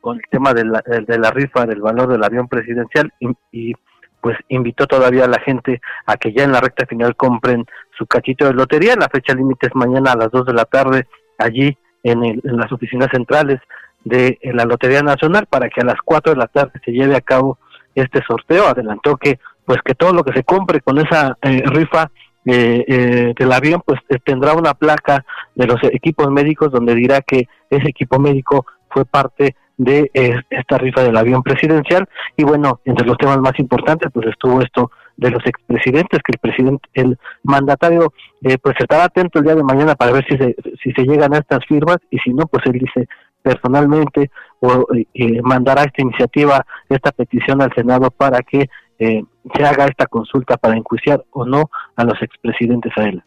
con 0.00 0.16
el 0.16 0.22
tema 0.30 0.52
de 0.54 0.64
la, 0.64 0.82
de 0.82 1.18
la 1.18 1.30
rifa 1.30 1.66
del 1.66 1.80
valor 1.80 2.08
del 2.08 2.24
avión 2.24 2.48
presidencial 2.48 3.12
y, 3.52 3.74
pues 4.22 4.36
invitó 4.48 4.86
todavía 4.86 5.24
a 5.24 5.28
la 5.28 5.40
gente 5.40 5.80
a 6.04 6.16
que 6.16 6.34
ya 6.34 6.44
en 6.44 6.52
la 6.52 6.60
recta 6.60 6.84
final 6.84 7.16
compren 7.16 7.64
su 7.96 8.06
cachito 8.06 8.44
de 8.44 8.52
lotería. 8.52 8.94
La 8.94 9.08
fecha 9.08 9.32
límite 9.32 9.68
es 9.68 9.74
mañana 9.74 10.12
a 10.12 10.16
las 10.16 10.30
2 10.30 10.44
de 10.44 10.52
la 10.52 10.66
tarde 10.66 11.06
allí 11.38 11.78
en, 12.02 12.22
en 12.24 12.40
las 12.42 12.70
oficinas 12.70 13.08
centrales 13.10 13.60
de 14.04 14.38
la 14.42 14.64
Lotería 14.64 15.02
Nacional 15.02 15.46
para 15.46 15.68
que 15.68 15.80
a 15.80 15.84
las 15.84 16.00
4 16.04 16.32
de 16.32 16.38
la 16.38 16.46
tarde 16.46 16.80
se 16.84 16.92
lleve 16.92 17.16
a 17.16 17.20
cabo 17.20 17.58
este 17.94 18.22
sorteo. 18.26 18.66
Adelantó 18.66 19.16
que 19.16 19.38
pues 19.70 19.82
que 19.84 19.94
todo 19.94 20.12
lo 20.12 20.24
que 20.24 20.32
se 20.32 20.42
compre 20.42 20.80
con 20.80 20.98
esa 20.98 21.38
eh, 21.42 21.62
rifa 21.64 22.10
eh, 22.44 22.84
eh, 22.88 23.34
del 23.38 23.52
avión 23.52 23.80
pues 23.86 24.00
tendrá 24.24 24.54
una 24.54 24.74
placa 24.74 25.24
de 25.54 25.66
los 25.66 25.76
equipos 25.92 26.28
médicos 26.28 26.72
donde 26.72 26.96
dirá 26.96 27.20
que 27.20 27.46
ese 27.68 27.88
equipo 27.88 28.18
médico 28.18 28.66
fue 28.88 29.04
parte 29.04 29.54
de 29.76 30.10
esta 30.50 30.76
rifa 30.76 31.04
del 31.04 31.16
avión 31.16 31.44
presidencial 31.44 32.08
y 32.36 32.42
bueno 32.42 32.80
entre 32.84 33.06
los 33.06 33.16
temas 33.16 33.38
más 33.38 33.56
importantes 33.60 34.10
pues 34.12 34.26
estuvo 34.26 34.60
esto 34.60 34.90
de 35.16 35.30
los 35.30 35.46
expresidentes 35.46 36.20
que 36.24 36.32
el 36.32 36.38
presidente 36.38 36.88
el 36.94 37.16
mandatario 37.44 38.12
pues 38.40 38.76
estará 38.78 39.04
atento 39.04 39.38
el 39.38 39.44
día 39.44 39.54
de 39.54 39.62
mañana 39.62 39.94
para 39.94 40.12
ver 40.12 40.26
si 40.28 40.36
se 40.36 40.56
si 40.82 40.90
se 40.92 41.02
llegan 41.02 41.32
a 41.32 41.38
estas 41.38 41.64
firmas 41.66 41.98
y 42.10 42.18
si 42.18 42.30
no 42.34 42.46
pues 42.46 42.64
él 42.66 42.72
dice 42.72 43.06
personalmente 43.42 44.30
o 44.60 44.86
eh, 44.92 45.40
mandará 45.42 45.84
esta 45.84 46.02
iniciativa, 46.02 46.64
esta 46.88 47.12
petición 47.12 47.62
al 47.62 47.72
Senado 47.74 48.10
para 48.10 48.40
que 48.40 48.68
eh, 48.98 49.24
se 49.54 49.64
haga 49.64 49.86
esta 49.86 50.06
consulta 50.06 50.56
para 50.56 50.76
enjuiciar 50.76 51.24
o 51.30 51.44
no 51.44 51.70
a 51.96 52.04
los 52.04 52.20
expresidentes 52.22 52.92
a 52.96 53.04
él. 53.04 53.22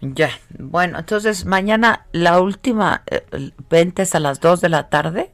Ya, 0.00 0.28
bueno, 0.58 0.98
entonces 0.98 1.46
mañana 1.46 2.06
la 2.12 2.40
última 2.40 3.02
eh, 3.10 3.22
venta 3.70 4.04
a 4.10 4.20
las 4.20 4.40
2 4.40 4.60
de 4.60 4.68
la 4.68 4.88
tarde. 4.88 5.32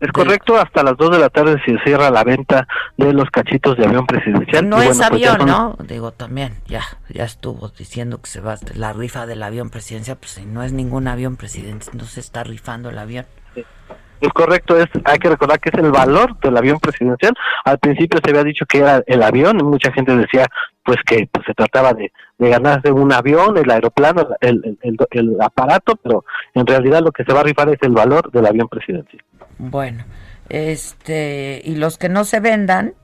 Es 0.00 0.12
correcto, 0.12 0.56
hasta 0.56 0.84
las 0.84 0.96
2 0.96 1.10
de 1.10 1.18
la 1.18 1.28
tarde 1.28 1.60
se 1.66 1.76
cierra 1.84 2.10
la 2.10 2.22
venta 2.22 2.68
de 2.96 3.12
los 3.12 3.28
cachitos 3.30 3.76
de 3.76 3.86
avión 3.86 4.06
presidencial. 4.06 4.68
No 4.68 4.80
es 4.80 4.86
pues, 4.86 5.00
avión, 5.00 5.44
¿no? 5.44 5.76
Digo, 5.80 6.12
también, 6.12 6.54
ya, 6.66 6.82
ya 7.08 7.24
estuvo 7.24 7.68
diciendo 7.68 8.20
que 8.20 8.30
se 8.30 8.40
va 8.40 8.56
la 8.74 8.92
rifa 8.92 9.26
del 9.26 9.42
avión 9.42 9.70
presidencial, 9.70 10.16
pues 10.16 10.32
si 10.32 10.46
no 10.46 10.62
es 10.62 10.72
ningún 10.72 11.08
avión 11.08 11.36
presidencial, 11.36 11.96
no 11.96 12.04
se 12.04 12.20
está 12.20 12.44
rifando 12.44 12.90
el 12.90 12.98
avión. 12.98 13.26
Es 14.20 14.30
correcto, 14.30 14.76
es, 14.76 14.86
hay 15.04 15.18
que 15.18 15.28
recordar 15.28 15.60
que 15.60 15.70
es 15.70 15.78
el 15.78 15.92
valor 15.92 16.38
del 16.40 16.56
avión 16.56 16.78
presidencial. 16.80 17.34
Al 17.64 17.78
principio 17.78 18.20
se 18.22 18.30
había 18.30 18.42
dicho 18.42 18.66
que 18.66 18.78
era 18.78 19.02
el 19.06 19.22
avión, 19.22 19.58
y 19.60 19.62
mucha 19.62 19.92
gente 19.92 20.16
decía 20.16 20.46
pues 20.84 20.98
que 21.04 21.28
pues, 21.30 21.44
se 21.46 21.54
trataba 21.54 21.92
de, 21.92 22.10
de 22.38 22.48
ganarse 22.48 22.90
un 22.90 23.12
avión, 23.12 23.56
el 23.58 23.70
aeroplano, 23.70 24.26
el, 24.40 24.78
el, 24.80 24.96
el 25.10 25.36
aparato, 25.40 25.96
pero 25.96 26.24
en 26.54 26.66
realidad 26.66 27.02
lo 27.02 27.12
que 27.12 27.24
se 27.24 27.32
va 27.32 27.40
a 27.40 27.44
rifar 27.44 27.68
es 27.68 27.78
el 27.82 27.92
valor 27.92 28.30
del 28.32 28.46
avión 28.46 28.68
presidencial. 28.68 29.22
Bueno, 29.58 30.04
este, 30.48 31.60
y 31.64 31.74
los 31.74 31.98
que 31.98 32.08
no 32.08 32.24
se 32.24 32.40
vendan, 32.40 32.94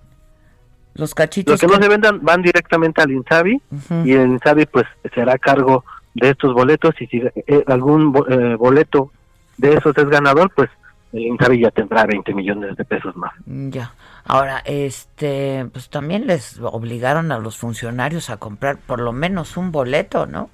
los 0.95 1.15
cachitos. 1.15 1.53
Los 1.53 1.61
que, 1.61 1.67
no 1.67 1.83
se 1.83 1.89
vendan 1.89 2.23
van 2.23 2.43
directamente 2.43 3.03
al 3.03 3.11
Insabi 3.11 3.61
y 4.05 4.13
el 4.13 4.31
Insabi 4.31 4.67
pues 4.67 4.87
será 5.15 5.39
cargo 5.39 5.85
de 6.15 6.31
estos 6.31 6.55
boletos 6.55 6.95
y 7.01 7.07
si 7.09 7.17
eh, 7.19 7.65
algún 7.67 8.15
eh, 8.29 8.55
boleto 8.57 9.11
de 9.57 9.75
esos 9.75 9.97
es 9.99 10.09
ganador, 10.09 10.53
pues 10.55 10.71
el 11.13 11.23
Insabi 11.23 11.61
ya 11.61 11.71
tendrá 11.71 12.07
20 12.07 12.33
millones 12.35 12.77
de 12.77 12.85
pesos 12.85 13.15
más. 13.17 13.33
Ya. 13.47 13.93
Ahora, 14.25 14.63
este, 14.65 15.67
pues 15.73 15.89
también 15.89 16.27
les 16.27 16.59
obligaron 16.61 17.31
a 17.33 17.39
los 17.39 17.57
funcionarios 17.59 18.31
a 18.31 18.37
comprar 18.37 18.79
por 18.79 19.01
lo 19.01 19.13
menos 19.13 19.57
un 19.57 19.71
boleto, 19.71 20.27
¿no? 20.27 20.51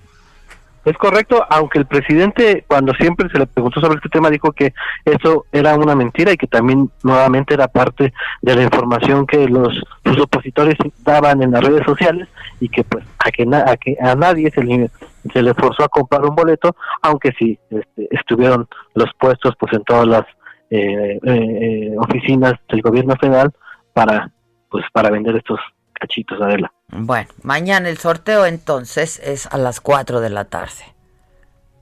Es 0.85 0.97
correcto, 0.97 1.45
aunque 1.51 1.79
el 1.79 1.87
presidente 1.87 2.65
cuando 2.67 2.95
siempre 2.95 3.29
se 3.31 3.39
le 3.39 3.47
preguntó 3.47 3.81
sobre 3.81 3.97
este 3.97 4.09
tema 4.09 4.31
dijo 4.31 4.53
que 4.53 4.73
eso 5.05 5.45
era 5.53 5.75
una 5.77 5.95
mentira 5.95 6.33
y 6.33 6.39
que 6.39 6.47
también 6.47 6.91
nuevamente 7.03 7.53
era 7.53 7.69
parte 7.69 8.15
de 8.41 8.57
la 8.57 8.63
información 8.63 9.27
que 9.27 9.47
los 9.47 9.79
sus 10.05 10.19
opositores 10.19 10.77
daban 11.05 11.43
en 11.43 11.51
las 11.51 11.63
redes 11.63 11.85
sociales 11.85 12.29
y 12.61 12.71
que 12.71 12.83
pues 12.85 13.05
a 13.19 13.31
que, 13.31 13.43
a, 13.43 13.77
que 13.77 13.97
a 14.01 14.15
nadie 14.15 14.51
se 14.51 14.65
le, 14.65 14.91
se 15.31 15.43
le 15.43 15.53
forzó 15.53 15.85
a 15.85 15.89
comprar 15.89 16.25
un 16.25 16.35
boleto, 16.35 16.75
aunque 17.03 17.33
sí 17.39 17.59
este, 17.69 18.09
estuvieron 18.11 18.67
los 18.95 19.11
puestos 19.19 19.55
pues 19.59 19.75
en 19.75 19.85
todas 19.85 20.07
las 20.07 20.25
eh, 20.71 21.19
eh, 21.23 21.95
oficinas 21.99 22.55
del 22.71 22.81
gobierno 22.81 23.17
federal 23.17 23.53
para 23.93 24.31
pues 24.71 24.85
para 24.93 25.11
vender 25.11 25.37
estos 25.37 25.61
cachitos, 26.01 26.41
Adela. 26.41 26.73
Bueno, 26.89 27.29
mañana 27.43 27.89
el 27.89 27.99
sorteo 27.99 28.47
entonces 28.47 29.21
es 29.25 29.47
a 29.47 29.59
las 29.59 29.81
4 29.81 30.21
de 30.21 30.31
la 30.31 30.47
tarde. 30.47 30.85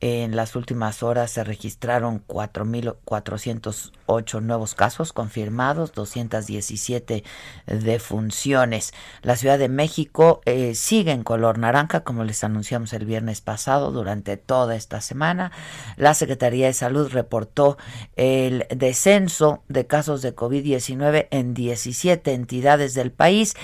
en 0.00 0.34
las 0.36 0.54
últimas 0.56 1.02
horas 1.02 1.30
se 1.30 1.42
registraron 1.42 2.22
4.408 2.26 4.42
nuevos 4.42 4.74
casos 4.74 5.14
confirmados, 5.14 5.92
217 5.92 7.24
defunciones. 7.66 8.92
La 9.22 9.36
Ciudad 9.36 9.58
de 9.58 9.70
México 9.70 10.42
eh, 10.44 10.74
sigue 10.74 11.12
en 11.12 11.22
color 11.22 11.56
naranja, 11.58 12.00
como 12.00 12.24
les 12.24 12.44
anunciamos 12.44 12.92
el 12.92 13.06
viernes 13.06 13.40
pasado, 13.40 13.90
durante 13.90 14.36
toda 14.36 14.76
esta 14.76 15.00
semana. 15.00 15.50
La 15.96 16.12
Secretaría 16.12 16.66
de 16.66 16.74
Salud 16.74 17.10
reportó 17.10 17.78
el 18.16 18.66
descenso 18.68 19.62
de 19.68 19.86
casos 19.86 20.20
de 20.20 20.36
COVID-19 20.36 21.28
en 21.30 21.54
17 21.54 22.34
entidades 22.34 22.92
del 22.92 23.12
país. 23.12 23.54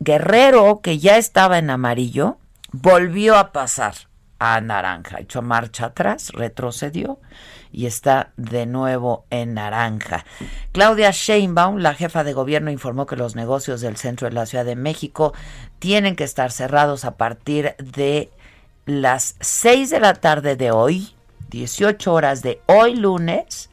Guerrero, 0.00 0.80
que 0.82 0.98
ya 0.98 1.18
estaba 1.18 1.58
en 1.58 1.68
amarillo, 1.68 2.38
volvió 2.72 3.36
a 3.36 3.52
pasar 3.52 4.11
a 4.42 4.60
naranja. 4.60 5.20
Echó 5.20 5.40
marcha 5.40 5.86
atrás, 5.86 6.30
retrocedió 6.32 7.20
y 7.70 7.86
está 7.86 8.32
de 8.36 8.66
nuevo 8.66 9.24
en 9.30 9.54
naranja. 9.54 10.24
Claudia 10.72 11.12
Sheinbaum, 11.12 11.76
la 11.76 11.94
jefa 11.94 12.24
de 12.24 12.32
gobierno, 12.32 12.72
informó 12.72 13.06
que 13.06 13.14
los 13.14 13.36
negocios 13.36 13.80
del 13.80 13.96
centro 13.96 14.28
de 14.28 14.34
la 14.34 14.46
Ciudad 14.46 14.64
de 14.64 14.74
México 14.74 15.32
tienen 15.78 16.16
que 16.16 16.24
estar 16.24 16.50
cerrados 16.50 17.04
a 17.04 17.16
partir 17.16 17.76
de 17.78 18.32
las 18.84 19.36
6 19.40 19.90
de 19.90 20.00
la 20.00 20.14
tarde 20.14 20.56
de 20.56 20.72
hoy, 20.72 21.14
18 21.50 22.12
horas 22.12 22.42
de 22.42 22.60
hoy 22.66 22.96
lunes, 22.96 23.70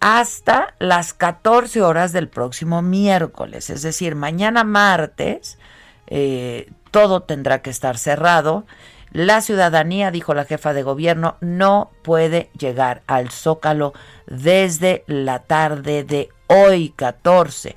hasta 0.00 0.74
las 0.78 1.14
14 1.14 1.80
horas 1.80 2.12
del 2.12 2.28
próximo 2.28 2.82
miércoles. 2.82 3.70
Es 3.70 3.80
decir, 3.80 4.14
mañana 4.14 4.62
martes 4.62 5.58
eh, 6.06 6.70
todo 6.90 7.22
tendrá 7.22 7.62
que 7.62 7.70
estar 7.70 7.96
cerrado 7.96 8.66
la 9.12 9.40
ciudadanía, 9.40 10.10
dijo 10.10 10.34
la 10.34 10.44
jefa 10.44 10.72
de 10.72 10.82
gobierno, 10.82 11.36
no 11.40 11.90
puede 12.02 12.50
llegar 12.58 13.02
al 13.06 13.30
Zócalo 13.30 13.92
desde 14.26 15.04
la 15.06 15.40
tarde 15.40 16.04
de 16.04 16.28
hoy 16.48 16.90
14. 16.90 17.76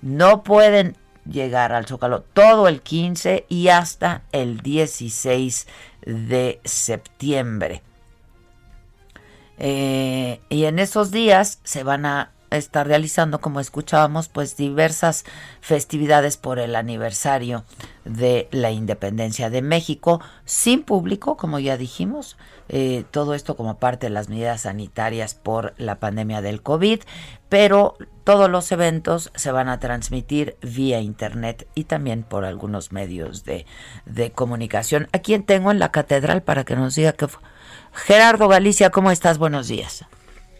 No 0.00 0.42
pueden 0.42 0.96
llegar 1.26 1.72
al 1.72 1.86
Zócalo 1.86 2.22
todo 2.22 2.68
el 2.68 2.80
15 2.80 3.46
y 3.48 3.68
hasta 3.68 4.22
el 4.32 4.60
16 4.60 5.66
de 6.06 6.60
septiembre. 6.64 7.82
Eh, 9.58 10.40
y 10.48 10.64
en 10.64 10.78
esos 10.78 11.10
días 11.10 11.60
se 11.64 11.82
van 11.82 12.06
a 12.06 12.32
estar 12.50 12.86
realizando, 12.86 13.40
como 13.40 13.60
escuchábamos, 13.60 14.28
pues 14.28 14.56
diversas 14.56 15.24
festividades 15.60 16.36
por 16.36 16.58
el 16.58 16.76
aniversario 16.76 17.64
de 18.04 18.48
la 18.50 18.70
independencia 18.70 19.50
de 19.50 19.62
México, 19.62 20.20
sin 20.44 20.82
público, 20.82 21.36
como 21.36 21.58
ya 21.58 21.76
dijimos, 21.76 22.36
eh, 22.68 23.04
todo 23.10 23.34
esto 23.34 23.56
como 23.56 23.78
parte 23.78 24.06
de 24.06 24.10
las 24.10 24.28
medidas 24.28 24.62
sanitarias 24.62 25.34
por 25.34 25.74
la 25.76 25.98
pandemia 25.98 26.40
del 26.40 26.62
COVID, 26.62 27.00
pero 27.48 27.96
todos 28.24 28.48
los 28.48 28.70
eventos 28.70 29.32
se 29.34 29.50
van 29.50 29.68
a 29.68 29.80
transmitir 29.80 30.56
vía 30.62 31.00
internet 31.00 31.66
y 31.74 31.84
también 31.84 32.22
por 32.22 32.44
algunos 32.44 32.92
medios 32.92 33.44
de, 33.44 33.66
de 34.06 34.30
comunicación. 34.30 35.08
¿A 35.12 35.18
quién 35.18 35.42
tengo 35.42 35.70
en 35.70 35.78
la 35.78 35.90
catedral 35.90 36.42
para 36.42 36.64
que 36.64 36.76
nos 36.76 36.94
diga 36.94 37.12
que 37.12 37.28
fue? 37.28 37.42
Gerardo 37.92 38.46
Galicia, 38.46 38.90
¿cómo 38.90 39.10
estás? 39.10 39.38
Buenos 39.38 39.66
días. 39.66 40.04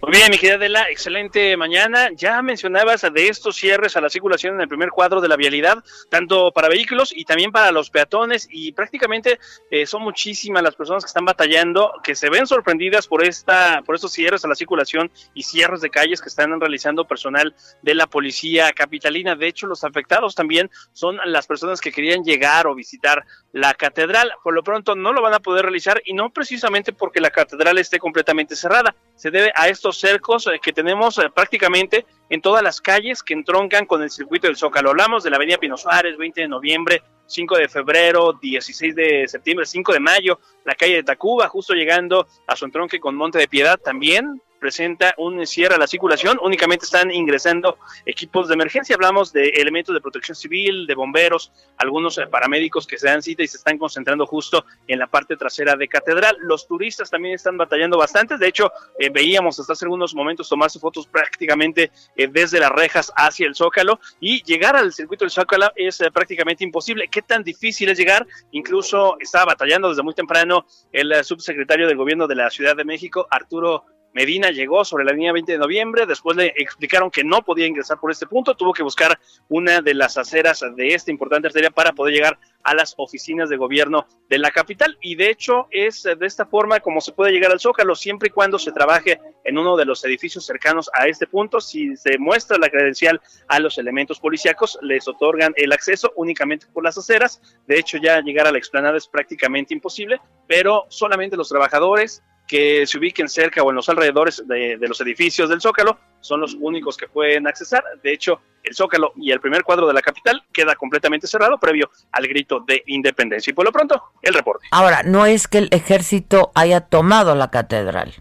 Muy 0.03 0.13
bien, 0.13 0.31
mi 0.31 0.39
querida 0.39 0.55
Adela, 0.55 0.87
excelente 0.89 1.59
mañana. 1.59 2.09
Ya 2.15 2.41
mencionabas 2.41 3.03
de 3.03 3.29
estos 3.29 3.57
cierres 3.57 3.99
a 3.99 4.01
la 4.01 4.09
circulación 4.09 4.55
en 4.55 4.63
el 4.63 4.69
primer 4.69 4.89
cuadro 4.89 5.21
de 5.21 5.29
la 5.29 5.37
vialidad, 5.37 5.85
tanto 6.09 6.53
para 6.53 6.69
vehículos 6.71 7.13
y 7.15 7.27
también 7.27 7.53
para 7.53 7.71
los 7.71 7.91
peatones, 7.91 8.49
y 8.51 8.73
prácticamente 8.73 9.39
eh, 9.71 9.85
son 9.85 10.01
muchísimas 10.01 10.63
las 10.63 10.75
personas 10.75 11.05
que 11.05 11.09
están 11.09 11.27
batallando, 11.27 11.93
que 12.03 12.15
se 12.15 12.31
ven 12.31 12.47
sorprendidas 12.47 13.07
por 13.07 13.23
esta, 13.23 13.83
por 13.85 13.95
estos 13.95 14.13
cierres 14.13 14.43
a 14.43 14.49
la 14.49 14.55
circulación 14.55 15.11
y 15.35 15.43
cierres 15.43 15.83
de 15.83 15.91
calles 15.91 16.23
que 16.23 16.31
están 16.31 16.59
realizando 16.59 17.07
personal 17.07 17.55
de 17.83 17.95
la 17.95 18.07
policía 18.07 18.73
capitalina. 18.73 19.37
De 19.37 19.49
hecho, 19.49 19.67
los 19.67 19.85
afectados 19.85 20.35
también 20.35 20.71
son 20.95 21.19
las 21.27 21.47
personas 21.47 21.79
que 21.79 21.93
querían 21.93 22.25
llegar 22.25 22.67
o 22.67 22.75
visitar 22.75 23.27
la 23.53 23.75
catedral. 23.75 24.33
Por 24.43 24.55
lo 24.55 24.63
pronto 24.63 24.97
no 24.97 25.13
lo 25.13 25.21
van 25.21 25.35
a 25.35 25.41
poder 25.41 25.67
realizar 25.67 26.01
y 26.07 26.15
no 26.15 26.31
precisamente 26.31 26.95
porque 26.95 27.21
la 27.21 27.31
catedral 27.31 27.77
esté 27.77 27.99
completamente 27.99 28.57
cerrada, 28.57 28.95
se 29.21 29.31
debe 29.31 29.53
a 29.55 29.69
estos 29.69 30.01
cercos 30.01 30.47
eh, 30.47 30.59
que 30.63 30.73
tenemos 30.73 31.19
eh, 31.19 31.29
prácticamente 31.29 32.07
en 32.31 32.41
todas 32.41 32.63
las 32.63 32.81
calles 32.81 33.23
que 33.23 33.35
entroncan 33.35 33.85
con 33.85 34.03
el 34.03 34.09
circuito 34.09 34.47
del 34.47 34.57
Zócalo. 34.57 34.89
Hablamos 34.89 35.23
de 35.23 35.29
la 35.29 35.37
Avenida 35.37 35.59
Pino 35.59 35.77
Suárez, 35.77 36.17
20 36.17 36.41
de 36.41 36.49
noviembre, 36.49 37.03
5 37.27 37.59
de 37.59 37.69
febrero, 37.69 38.33
16 38.41 38.95
de 38.95 39.29
septiembre, 39.29 39.67
5 39.67 39.93
de 39.93 40.01
mayo, 40.01 40.41
la 40.65 40.75
calle 40.75 40.95
de 40.95 41.03
Tacuba, 41.03 41.49
justo 41.49 41.75
llegando 41.75 42.27
a 42.47 42.57
su 42.57 42.65
entronque 42.65 42.99
con 42.99 43.15
Monte 43.15 43.37
de 43.37 43.47
Piedad 43.47 43.79
también, 43.79 44.41
presenta 44.61 45.15
un 45.17 45.45
cierre 45.47 45.75
a 45.75 45.79
la 45.79 45.87
circulación, 45.87 46.39
únicamente 46.43 46.85
están 46.85 47.11
ingresando 47.11 47.79
equipos 48.05 48.47
de 48.47 48.55
emergencia, 48.55 48.95
hablamos 48.95 49.33
de 49.33 49.49
elementos 49.49 49.95
de 49.95 50.01
protección 50.01 50.37
civil, 50.37 50.87
de 50.87 50.95
bomberos, 50.95 51.51
algunos 51.79 52.19
eh, 52.19 52.27
paramédicos 52.27 52.87
que 52.87 52.99
se 52.99 53.09
dan 53.09 53.23
cita 53.23 53.43
y 53.43 53.49
se 53.49 53.57
están 53.57 53.79
concentrando 53.79 54.27
justo 54.27 54.65
en 54.87 54.99
la 54.99 55.07
parte 55.07 55.37
trasera 55.37 55.75
de 55.75 55.89
Catedral. 55.89 56.37
Los 56.41 56.69
turistas 56.69 57.11
también 57.11 57.35
están 57.35 57.57
batallando 57.57 57.99
bastante, 57.99 58.37
de 58.37 58.47
hecho 58.47 58.71
eh, 58.99 59.09
veíamos 59.11 59.59
hasta 59.59 59.73
hace 59.73 59.87
algunos 59.87 60.15
momentos 60.15 60.49
tomarse 60.49 60.79
fotos 60.79 61.07
prácticamente 61.07 61.91
eh, 62.17 62.29
desde 62.31 62.61
las 62.61 62.71
rejas 62.71 63.13
hacia 63.17 63.47
el 63.47 63.55
Zócalo 63.55 63.99
y 64.21 64.43
llegar 64.45 64.77
al 64.77 64.93
circuito 64.93 65.25
del 65.25 65.33
Zócalo 65.33 65.73
es 65.75 65.99
prácticamente 66.13 66.65
imposible. 66.65 67.09
¿Qué 67.09 67.23
tan 67.23 67.43
difícil 67.43 67.89
es 67.89 67.99
llegar? 67.99 68.27
Incluso 68.53 69.17
estaba 69.21 69.47
batallando 69.47 69.89
desde 69.89 70.03
muy 70.03 70.15
temprano 70.15 70.67
el 70.93 71.25
subsecretario 71.25 71.87
del 71.87 71.97
gobierno 71.97 72.27
de 72.27 72.35
la 72.35 72.51
Ciudad 72.51 72.77
de 72.77 72.85
México, 72.85 73.27
Arturo 73.31 73.85
Medina 74.13 74.51
llegó 74.51 74.85
sobre 74.85 75.05
la 75.05 75.13
línea 75.13 75.33
20 75.33 75.53
de 75.53 75.59
noviembre, 75.59 76.07
después 76.07 76.37
le 76.37 76.53
explicaron 76.57 77.11
que 77.11 77.23
no 77.23 77.43
podía 77.43 77.67
ingresar 77.67 77.99
por 78.01 78.11
este 78.11 78.27
punto, 78.27 78.57
tuvo 78.57 78.73
que 78.73 78.83
buscar 78.83 79.19
una 79.49 79.81
de 79.81 79.95
las 79.95 80.19
aceras 80.19 80.65
de 80.77 80.95
esta 80.95 81.11
importante 81.11 81.49
arteria 81.49 81.71
para 81.71 81.93
poder 81.93 82.15
llegar 82.15 82.39
a 82.63 82.75
las 82.75 82.95
oficinas 82.99 83.49
de 83.49 83.57
gobierno 83.57 84.07
de 84.29 84.39
la 84.39 84.51
capital. 84.51 84.99
Y 85.01 85.15
de 85.15 85.31
hecho 85.31 85.69
es 85.71 86.03
de 86.03 86.27
esta 86.27 86.47
forma 86.47 86.81
como 86.81 87.01
se 87.01 87.13
puede 87.13 87.33
llegar 87.33 87.53
al 87.53 87.61
Zócalo 87.61 87.95
siempre 87.95 88.29
y 88.29 88.33
cuando 88.33 88.59
se 88.59 88.73
trabaje 88.73 89.21
en 89.45 89.59
uno 89.59 89.77
de 89.77 89.85
los 89.85 90.05
edificios 90.05 90.45
cercanos 90.45 90.91
a 90.93 91.07
este 91.07 91.27
punto, 91.27 91.61
si 91.61 91.97
se 91.97 92.19
muestra 92.19 92.59
la 92.59 92.69
credencial 92.69 93.21
a 93.49 93.59
los 93.61 93.79
elementos 93.79 94.21
policíacos 94.21 94.79
les 94.83 95.07
otorgan 95.09 95.53
el 95.57 95.73
acceso 95.73 96.13
únicamente 96.17 96.67
por 96.73 96.85
las 96.85 96.99
aceras, 96.99 97.41
de 97.67 97.79
hecho 97.79 97.99
ya 97.99 98.21
llegar 98.21 98.47
a 98.47 98.53
la 98.53 98.59
explanada 98.59 98.99
es 98.99 99.09
prácticamente 99.09 99.73
imposible, 99.73 100.21
pero 100.47 100.87
solamente 100.89 101.37
los 101.37 101.49
trabajadores 101.49 102.23
que 102.51 102.85
se 102.85 102.99
ubiquen 102.99 103.29
cerca 103.29 103.63
o 103.63 103.71
en 103.71 103.77
los 103.77 103.89
alrededores 103.89 104.43
de, 104.45 104.77
los 104.81 105.01
edificios 105.01 105.49
del 105.49 105.61
Zócalo 105.61 105.97
son 106.19 106.41
los 106.41 106.57
únicos 106.59 106.97
que 106.97 107.07
pueden 107.07 107.47
accesar. 107.47 107.85
De 108.03 108.13
hecho, 108.13 108.41
el 108.65 108.75
Zócalo 108.75 109.13
y 109.15 109.31
el 109.31 109.39
primer 109.39 109.63
cuadro 109.63 109.87
de 109.87 109.95
la 109.95 110.03
capital 110.03 110.43
queda 110.53 110.75
completamente 110.75 111.29
cerrado 111.29 111.59
previo 111.59 111.93
al 112.11 112.27
grito 112.27 112.59
de 112.67 112.83
independencia. 112.89 113.53
Y 113.53 113.55
por 113.55 113.65
lo 113.65 113.71
pronto, 113.71 114.03
el 114.21 114.35
reporte. 114.35 114.67
Ahora, 114.73 115.05
no 115.05 115.27
es 115.27 115.47
que 115.47 115.59
el 115.59 115.69
ejército 115.71 116.51
haya 116.57 116.81
tomado 116.81 117.37
la 117.37 117.53
catedral. 117.53 118.15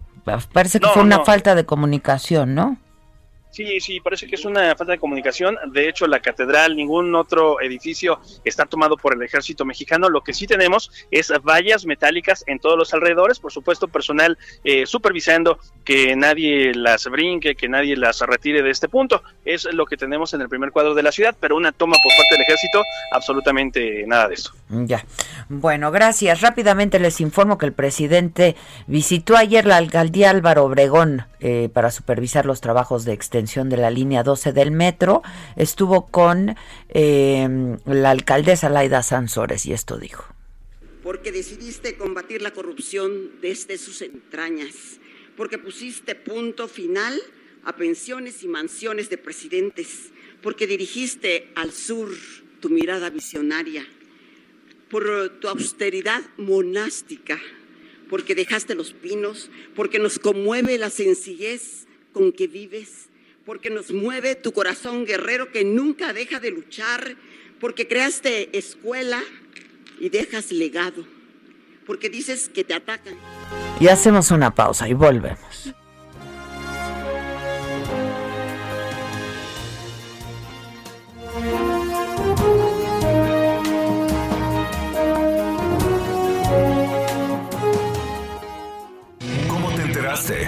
Parece 0.54 0.80
que 0.80 0.90
fue 0.90 1.02
una 1.02 1.26
falta 1.26 1.56
de 1.56 1.66
comunicación, 1.66 2.54
¿no? 2.54 2.78
Sí, 3.52 3.80
sí, 3.80 4.00
parece 4.00 4.28
que 4.28 4.36
es 4.36 4.46
una 4.46 4.76
falta 4.76 4.94
de 4.94 5.00
comunicación. 5.00 5.58
De 5.72 5.90
hecho, 5.90 6.06
la 6.06 6.20
catedral, 6.20 6.76
ningún 6.76 7.16
otro 7.16 7.60
edificio 7.62 8.20
está 8.46 8.66
tomado 8.66 8.96
por 8.96 9.16
el 9.16 9.24
ejército 9.24 9.66
mexicano. 9.66 10.08
Lo 10.08 10.22
que 10.22 10.34
sí 10.34 10.46
tenemos 10.46 10.92
es 11.10 11.34
vallas 11.44 11.86
metálicas 11.86 12.44
en 12.46 12.60
todos 12.60 12.78
los 12.78 12.94
alrededores, 12.94 13.40
por 13.40 13.52
supuesto, 13.52 13.88
personal 13.88 14.38
eh, 14.64 14.86
supervisando 14.86 15.58
que 15.84 16.16
nadie 16.16 16.76
las 16.76 17.06
brinque, 17.08 17.56
que 17.56 17.68
nadie 17.68 17.98
las 17.98 18.20
retire 18.22 18.62
de 18.62 18.70
este 18.70 18.88
punto. 18.88 19.24
Es 19.44 19.66
lo 19.74 19.88
que 19.88 19.98
tenemos 19.98 20.34
en 20.36 20.42
el 20.42 20.50
primer 20.50 20.72
cuadro 20.72 20.94
de 20.94 21.02
la 21.02 21.12
ciudad, 21.12 21.36
pero 21.40 21.58
una 21.58 21.72
toma 21.72 21.96
por 22.04 22.12
parte 22.16 22.36
del 22.36 22.44
ejército, 22.44 22.84
absolutamente 23.12 24.06
nada 24.06 24.28
de 24.28 24.36
eso. 24.36 24.54
Ya. 24.70 25.04
Bueno, 25.50 25.92
gracias. 25.92 26.42
Rápidamente 26.42 27.00
les 27.00 27.20
informo 27.20 27.58
que 27.58 27.66
el 27.66 27.74
presidente 27.74 28.56
visitó 28.86 29.36
ayer 29.36 29.66
la 29.66 29.78
alcaldía 29.78 30.30
Álvaro 30.30 30.66
Obregón 30.66 31.26
eh, 31.40 31.70
para 31.74 31.90
supervisar 31.90 32.46
los 32.46 32.62
trabajos 32.62 33.06
de 33.06 33.14
extensión 33.14 33.39
de 33.70 33.78
la 33.78 33.90
línea 33.90 34.24
12 34.24 34.54
del 34.54 34.72
metro, 34.72 35.22
estuvo 35.56 36.08
con 36.08 36.56
eh, 36.90 37.78
la 37.86 38.12
alcaldesa 38.12 38.70
Laida 38.70 39.02
Sansores 39.02 39.66
y 39.66 39.74
esto 39.74 39.98
dijo. 39.98 40.26
Porque 41.04 41.32
decidiste 41.32 41.98
combatir 41.98 42.42
la 42.42 42.52
corrupción 42.52 43.40
desde 43.42 43.78
sus 43.78 44.02
entrañas, 44.02 45.00
porque 45.38 45.58
pusiste 45.58 46.16
punto 46.16 46.68
final 46.68 47.20
a 47.64 47.76
pensiones 47.76 48.44
y 48.44 48.48
mansiones 48.48 49.10
de 49.10 49.18
presidentes, 49.18 50.12
porque 50.42 50.68
dirigiste 50.68 51.52
al 51.56 51.72
sur 51.72 52.10
tu 52.60 52.70
mirada 52.70 53.10
visionaria, 53.10 53.86
por 54.90 55.40
tu 55.40 55.48
austeridad 55.48 56.22
monástica, 56.38 57.40
porque 58.10 58.36
dejaste 58.36 58.76
los 58.76 58.94
pinos, 58.94 59.50
porque 59.76 60.00
nos 60.00 60.20
conmueve 60.20 60.78
la 60.78 60.90
sencillez 60.90 61.86
con 62.12 62.32
que 62.32 62.48
vives, 62.48 63.09
porque 63.50 63.72
nos 63.72 63.92
mueve 63.92 64.36
tu 64.36 64.52
corazón 64.52 65.08
guerrero 65.08 65.52
que 65.52 65.66
nunca 65.66 66.14
deja 66.14 66.40
de 66.40 66.52
luchar, 66.52 67.16
porque 67.60 67.88
creaste 67.88 68.56
escuela 68.56 69.20
y 70.00 70.10
dejas 70.10 70.52
legado, 70.52 71.04
porque 71.88 72.12
dices 72.12 72.48
que 72.48 72.64
te 72.64 72.76
atacan. 72.76 73.16
Y 73.80 73.88
hacemos 73.88 74.30
una 74.30 74.54
pausa 74.54 74.88
y 74.88 74.94
volvemos. 74.94 75.74
¿Cómo 89.48 89.74
te 89.76 89.82
enteraste? 89.82 90.48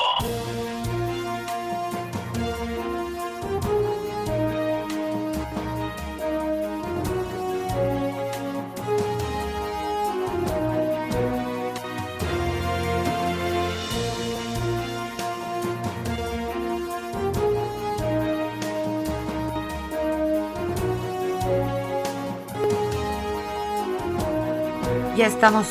Ya 25.21 25.27
estamos, 25.27 25.67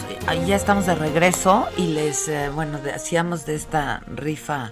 ya 0.47 0.55
estamos 0.55 0.87
de 0.87 0.95
regreso 0.95 1.67
y 1.77 1.89
les, 1.89 2.29
eh, 2.29 2.51
bueno, 2.55 2.79
hacíamos 2.95 3.47
de 3.47 3.57
esta 3.57 3.99
rifa 4.07 4.71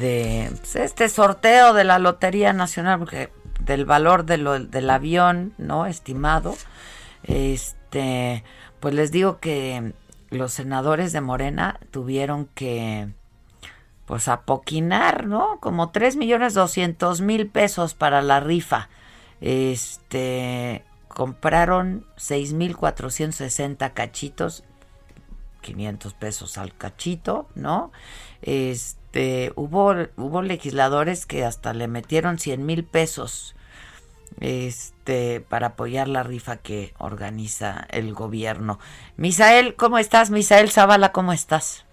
de 0.00 0.48
pues, 0.50 0.74
este 0.74 1.08
sorteo 1.08 1.72
de 1.74 1.84
la 1.84 2.00
Lotería 2.00 2.52
Nacional, 2.52 2.98
porque 2.98 3.30
del 3.60 3.84
valor 3.84 4.24
de 4.24 4.38
lo- 4.38 4.58
del 4.58 4.90
avión, 4.90 5.54
¿no? 5.58 5.86
Estimado. 5.86 6.56
Este, 7.22 8.42
pues 8.80 8.94
les 8.94 9.12
digo 9.12 9.38
que 9.38 9.92
los 10.30 10.52
senadores 10.52 11.12
de 11.12 11.20
Morena 11.20 11.78
tuvieron 11.92 12.46
que, 12.46 13.06
pues, 14.06 14.26
apoquinar, 14.26 15.28
¿no? 15.28 15.60
Como 15.60 15.90
3 15.90 16.16
millones 16.16 16.54
200 16.54 17.20
mil 17.20 17.46
pesos 17.46 17.94
para 17.94 18.22
la 18.22 18.40
rifa. 18.40 18.88
Este, 19.40 20.84
compraron 21.14 22.04
6.460 22.16 23.94
cachitos, 23.94 24.64
500 25.62 26.12
pesos 26.14 26.58
al 26.58 26.76
cachito, 26.76 27.48
¿no? 27.54 27.90
Este, 28.42 29.52
hubo, 29.56 29.94
hubo 30.16 30.42
legisladores 30.42 31.24
que 31.24 31.44
hasta 31.44 31.72
le 31.72 31.88
metieron 31.88 32.38
100 32.38 32.66
mil 32.66 32.84
pesos 32.84 33.56
este, 34.40 35.40
para 35.40 35.68
apoyar 35.68 36.08
la 36.08 36.22
rifa 36.22 36.56
que 36.56 36.92
organiza 36.98 37.86
el 37.90 38.12
gobierno. 38.12 38.78
Misael, 39.16 39.76
¿cómo 39.76 39.98
estás? 39.98 40.30
Misael 40.30 40.70
Zavala, 40.70 41.12
¿cómo 41.12 41.32
estás? 41.32 41.86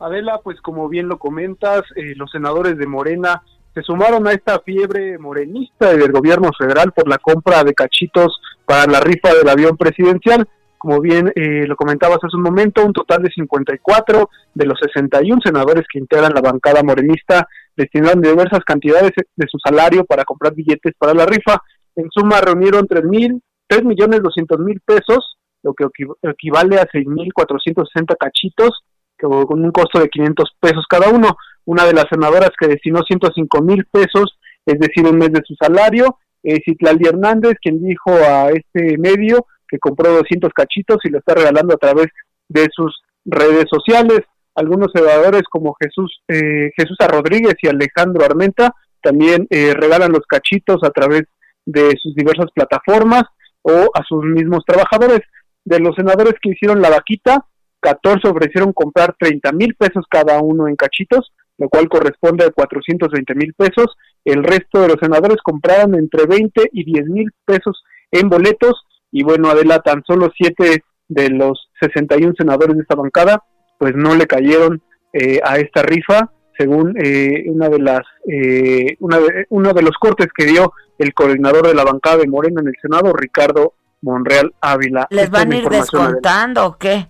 Adela, 0.00 0.40
pues 0.42 0.60
como 0.62 0.88
bien 0.88 1.08
lo 1.08 1.18
comentas, 1.18 1.84
eh, 1.94 2.14
los 2.16 2.30
senadores 2.30 2.78
de 2.78 2.86
Morena 2.86 3.42
se 3.74 3.82
sumaron 3.82 4.26
a 4.26 4.32
esta 4.32 4.58
fiebre 4.60 5.18
morenista 5.18 5.92
del 5.92 6.10
gobierno 6.12 6.50
federal 6.58 6.92
por 6.92 7.08
la 7.08 7.18
compra 7.18 7.62
de 7.64 7.74
cachitos 7.74 8.40
para 8.64 8.86
la 8.90 9.00
rifa 9.00 9.32
del 9.34 9.48
avión 9.48 9.76
presidencial. 9.76 10.48
Como 10.76 11.00
bien 11.00 11.30
eh, 11.36 11.66
lo 11.66 11.76
comentabas 11.76 12.18
hace 12.22 12.36
un 12.36 12.42
momento, 12.42 12.84
un 12.84 12.92
total 12.94 13.22
de 13.22 13.30
54 13.30 14.30
de 14.54 14.66
los 14.66 14.78
61 14.80 15.40
senadores 15.44 15.84
que 15.92 15.98
integran 15.98 16.32
la 16.34 16.40
bancada 16.40 16.82
morenista 16.82 17.46
destinaron 17.76 18.20
diversas 18.22 18.60
cantidades 18.64 19.12
de 19.36 19.46
su 19.48 19.58
salario 19.62 20.04
para 20.04 20.24
comprar 20.24 20.54
billetes 20.54 20.94
para 20.98 21.14
la 21.14 21.26
rifa. 21.26 21.62
En 21.96 22.08
suma, 22.10 22.40
reunieron 22.40 22.86
3 22.86 23.04
mil, 23.04 23.42
3 23.66 23.84
millones 23.84 24.20
200 24.22 24.58
mil 24.58 24.80
pesos, 24.80 25.36
lo 25.62 25.74
que 25.74 25.84
equi- 25.84 26.16
equivale 26.22 26.78
a 26.78 26.88
6 26.90 27.06
mil 27.06 27.32
460 27.32 28.16
cachitos, 28.16 28.82
con 29.18 29.62
un 29.62 29.70
costo 29.70 30.00
de 30.00 30.08
500 30.08 30.50
pesos 30.58 30.84
cada 30.88 31.10
uno. 31.10 31.36
Una 31.70 31.84
de 31.84 31.92
las 31.92 32.06
senadoras 32.10 32.50
que 32.58 32.66
destinó 32.66 33.00
105 33.06 33.62
mil 33.62 33.86
pesos, 33.92 34.36
es 34.66 34.76
decir, 34.80 35.06
un 35.06 35.16
mes 35.16 35.30
de 35.30 35.40
su 35.46 35.54
salario, 35.54 36.18
es 36.42 36.58
Citlali 36.64 37.06
Hernández, 37.06 37.52
quien 37.62 37.80
dijo 37.80 38.10
a 38.10 38.50
este 38.50 38.98
medio 38.98 39.46
que 39.68 39.78
compró 39.78 40.10
200 40.14 40.50
cachitos 40.52 40.96
y 41.04 41.10
lo 41.10 41.18
está 41.18 41.36
regalando 41.36 41.72
a 41.72 41.76
través 41.76 42.08
de 42.48 42.66
sus 42.74 43.00
redes 43.24 43.66
sociales. 43.70 44.22
Algunos 44.56 44.88
senadores 44.92 45.42
como 45.48 45.76
Jesús 45.80 46.20
eh, 46.26 46.72
Jesús 46.76 46.96
A. 46.98 47.06
Rodríguez 47.06 47.54
y 47.62 47.68
Alejandro 47.68 48.24
Armenta 48.24 48.74
también 49.00 49.46
eh, 49.48 49.72
regalan 49.72 50.10
los 50.10 50.26
cachitos 50.26 50.82
a 50.82 50.90
través 50.90 51.22
de 51.66 51.94
sus 52.02 52.16
diversas 52.16 52.50
plataformas 52.52 53.22
o 53.62 53.90
a 53.94 54.02
sus 54.08 54.24
mismos 54.24 54.64
trabajadores. 54.66 55.20
De 55.64 55.78
los 55.78 55.94
senadores 55.94 56.34
que 56.42 56.50
hicieron 56.50 56.82
la 56.82 56.90
vaquita, 56.90 57.46
14 57.78 58.26
ofrecieron 58.26 58.72
comprar 58.72 59.14
30 59.16 59.52
mil 59.52 59.76
pesos 59.76 60.04
cada 60.10 60.40
uno 60.40 60.66
en 60.66 60.74
cachitos, 60.74 61.30
lo 61.60 61.68
cual 61.68 61.88
corresponde 61.88 62.44
a 62.44 62.50
420 62.50 63.34
mil 63.36 63.54
pesos. 63.54 63.94
El 64.24 64.42
resto 64.42 64.80
de 64.80 64.88
los 64.88 64.96
senadores 65.00 65.36
compraron 65.44 65.94
entre 65.94 66.26
20 66.26 66.70
y 66.72 66.84
10 66.84 67.06
mil 67.06 67.30
pesos 67.44 67.84
en 68.10 68.28
boletos. 68.28 68.74
Y 69.12 69.22
bueno, 69.22 69.48
Adela, 69.50 69.78
tan 69.80 70.02
solo 70.04 70.30
7 70.36 70.82
de 71.08 71.28
los 71.30 71.68
61 71.80 72.34
senadores 72.36 72.76
de 72.76 72.82
esta 72.82 72.96
bancada, 72.96 73.42
pues 73.78 73.94
no 73.94 74.14
le 74.16 74.26
cayeron 74.26 74.82
eh, 75.12 75.40
a 75.44 75.58
esta 75.58 75.82
rifa, 75.82 76.30
según 76.56 76.94
eh, 77.02 77.44
una 77.48 77.68
de 77.68 77.78
las 77.78 78.00
eh, 78.28 78.96
una 79.00 79.18
de- 79.18 79.46
uno 79.50 79.72
de 79.72 79.82
los 79.82 79.96
cortes 80.00 80.28
que 80.36 80.44
dio 80.44 80.72
el 80.98 81.12
coordinador 81.14 81.66
de 81.66 81.74
la 81.74 81.84
bancada 81.84 82.18
de 82.18 82.28
Morena 82.28 82.60
en 82.60 82.68
el 82.68 82.74
Senado, 82.80 83.12
Ricardo 83.14 83.74
Monreal 84.02 84.52
Ávila. 84.60 85.06
¿Les 85.10 85.24
Esta 85.24 85.38
van 85.38 85.52
a 85.52 85.56
ir 85.56 85.66
Adela. 85.66 85.80
descontando 85.80 86.66
o 86.66 86.76
qué? 86.78 87.06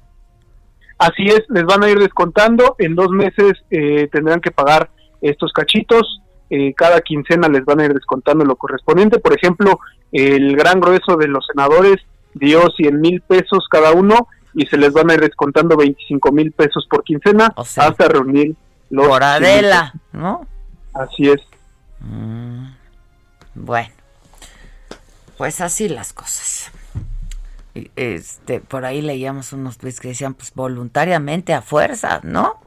Así 1.00 1.24
es, 1.26 1.42
les 1.48 1.64
van 1.64 1.82
a 1.82 1.88
ir 1.88 1.98
descontando. 1.98 2.76
En 2.78 2.94
dos 2.94 3.08
meses 3.08 3.54
eh, 3.70 4.06
tendrán 4.12 4.40
que 4.40 4.50
pagar 4.50 4.90
estos 5.22 5.50
cachitos. 5.52 6.20
eh, 6.52 6.74
cada 6.74 7.00
quincena 7.00 7.48
les 7.48 7.64
van 7.64 7.78
a 7.80 7.84
ir 7.86 7.94
descontando 7.94 8.44
lo 8.44 8.56
correspondiente. 8.56 9.18
Por 9.18 9.32
ejemplo, 9.34 9.78
el 10.12 10.56
gran 10.56 10.80
grueso 10.80 11.16
de 11.16 11.28
los 11.28 11.46
senadores 11.46 11.96
dio 12.34 12.68
100 12.76 13.00
mil 13.00 13.20
pesos 13.22 13.66
cada 13.70 13.92
uno 13.92 14.26
y 14.52 14.66
se 14.66 14.76
les 14.76 14.92
van 14.92 15.10
a 15.10 15.14
ir 15.14 15.20
descontando 15.20 15.76
25 15.76 16.32
mil 16.32 16.50
pesos 16.52 16.86
por 16.90 17.02
quincena 17.04 17.52
hasta 17.80 18.08
reunir 18.08 18.54
los... 18.90 19.06
Por 19.06 19.22
100,000 19.22 19.44
Adela, 19.46 19.94
¿no? 20.12 20.46
Así 20.92 21.28
es. 21.30 21.40
Mm, 22.00 22.66
Bueno, 23.54 23.94
pues 25.38 25.60
así 25.60 25.88
las 25.88 26.12
cosas. 26.12 26.72
Este, 27.74 28.60
por 28.60 28.84
ahí 28.84 29.00
leíamos 29.00 29.52
unos 29.52 29.78
tweets 29.78 30.00
que 30.00 30.08
decían, 30.08 30.34
pues 30.34 30.52
voluntariamente 30.54 31.54
a 31.54 31.62
fuerza, 31.62 32.20
¿no? 32.24 32.60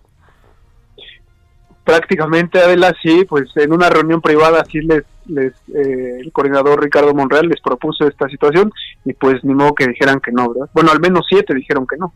Prácticamente, 1.84 2.60
Adela, 2.60 2.94
sí, 3.02 3.26
pues 3.28 3.50
en 3.58 3.74
una 3.74 3.90
reunión 3.90 4.22
privada 4.22 4.64
sí 4.72 4.80
les, 4.80 5.04
les 5.26 5.54
eh, 5.76 6.20
el 6.22 6.32
coordinador 6.32 6.82
Ricardo 6.82 7.14
Monreal 7.14 7.48
les 7.48 7.60
propuso 7.60 8.08
esta 8.08 8.30
situación 8.30 8.72
y 9.04 9.14
pues 9.14 9.44
ni 9.44 9.54
modo 9.54 9.76
que 9.76 9.88
dijeran 9.88 10.22
que 10.22 10.32
no, 10.32 10.54
¿verdad? 10.54 10.70
Bueno, 10.74 10.92
al 10.92 11.02
menos 11.02 11.26
siete 11.28 11.54
dijeron 11.54 11.86
que 11.86 11.98
no. 11.98 12.14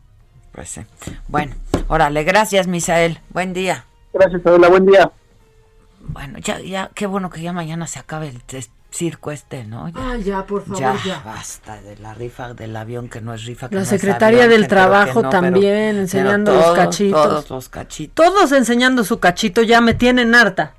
Pues 0.54 0.70
sí. 0.70 0.82
Bueno, 1.28 1.54
órale, 1.90 2.24
gracias, 2.24 2.68
Misael. 2.68 3.20
Buen 3.30 3.54
día. 3.54 3.84
Gracias, 4.14 4.46
Adela, 4.46 4.70
buen 4.70 4.86
día. 4.86 5.12
Bueno, 6.00 6.40
ya, 6.40 6.62
ya, 6.62 6.90
qué 6.96 7.06
bueno 7.06 7.30
que 7.30 7.42
ya 7.42 7.52
mañana 7.52 7.86
se 7.88 8.00
acabe 8.00 8.30
el 8.30 8.42
circo 8.92 9.32
este, 9.32 9.64
¿no? 9.64 9.90
Ya, 9.90 10.12
ah, 10.12 10.18
ya, 10.18 10.46
por 10.46 10.66
favor, 10.66 10.98
ya, 11.04 11.22
Basta 11.24 11.82
de 11.82 11.98
la 11.98 12.14
rifa 12.14 12.54
del 12.54 12.76
avión 12.76 13.10
que 13.10 13.22
no 13.22 13.34
es 13.34 13.46
rifa. 13.46 13.68
la 13.72 13.86
secretaria 13.86 14.48
del 14.48 14.68
trabajo 14.68 15.30
también 15.30 15.98
enseñando 15.98 16.54
los 16.54 16.76
cachitos. 16.76 17.28
Todos 17.28 17.50
los 17.50 17.70
cachitos. 17.70 18.26
Todos 18.26 18.52
enseñando 18.52 19.04
su 19.04 19.20
cachito, 19.20 19.62
ya 19.62 19.82
me 19.82 19.94
tienen 19.94 20.34
harta. 20.36 20.74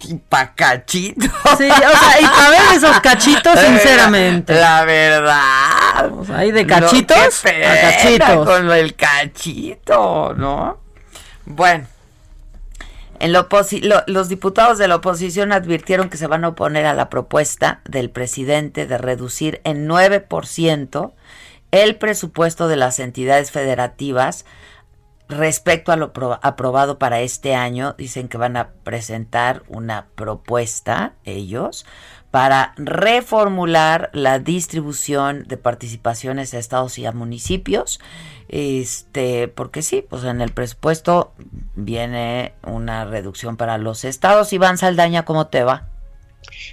Y 0.00 0.14
pa' 0.16 0.54
cachitos. 0.54 1.30
Sí, 1.56 1.64
o 1.64 1.74
sea, 1.74 2.20
y 2.20 2.24
para 2.24 2.50
ver 2.50 2.60
esos 2.74 3.00
cachitos, 3.00 3.58
sinceramente. 3.66 4.54
La 4.54 4.84
verdad. 4.84 6.12
O 6.12 6.24
sea, 6.24 6.38
hay 6.38 6.52
de 6.52 6.66
cachitos 6.66 7.44
a 7.46 7.80
cachitos. 7.80 8.46
Con 8.46 8.70
el 8.70 8.94
cachito, 8.94 10.34
¿no? 10.36 10.78
Bueno. 11.46 11.86
En 13.20 13.32
los 13.32 14.28
diputados 14.28 14.78
de 14.78 14.88
la 14.88 14.96
oposición 14.96 15.52
advirtieron 15.52 16.08
que 16.08 16.16
se 16.16 16.26
van 16.26 16.44
a 16.44 16.48
oponer 16.48 16.86
a 16.86 16.94
la 16.94 17.08
propuesta 17.08 17.80
del 17.84 18.10
presidente 18.10 18.86
de 18.86 18.98
reducir 18.98 19.60
en 19.64 19.88
9% 19.88 21.12
el 21.70 21.96
presupuesto 21.96 22.68
de 22.68 22.76
las 22.76 22.98
entidades 22.98 23.50
federativas 23.50 24.44
respecto 25.28 25.92
a 25.92 25.96
lo 25.96 26.12
aprobado 26.42 26.98
para 26.98 27.20
este 27.20 27.54
año. 27.54 27.94
Dicen 27.98 28.28
que 28.28 28.38
van 28.38 28.56
a 28.56 28.70
presentar 28.84 29.62
una 29.68 30.06
propuesta 30.14 31.14
ellos 31.24 31.86
para 32.30 32.74
reformular 32.76 34.10
la 34.12 34.38
distribución 34.38 35.44
de 35.44 35.56
participaciones 35.56 36.52
a 36.54 36.58
estados 36.58 36.98
y 36.98 37.06
a 37.06 37.12
municipios 37.12 38.00
este, 38.48 39.48
porque 39.48 39.82
sí, 39.82 40.04
pues 40.08 40.24
en 40.24 40.40
el 40.40 40.52
presupuesto 40.52 41.32
viene 41.74 42.54
una 42.64 43.04
reducción 43.04 43.56
para 43.56 43.78
los 43.78 44.04
estados. 44.04 44.52
Iván 44.52 44.78
Saldaña, 44.78 45.24
¿cómo 45.24 45.48
te 45.48 45.64
va? 45.64 45.88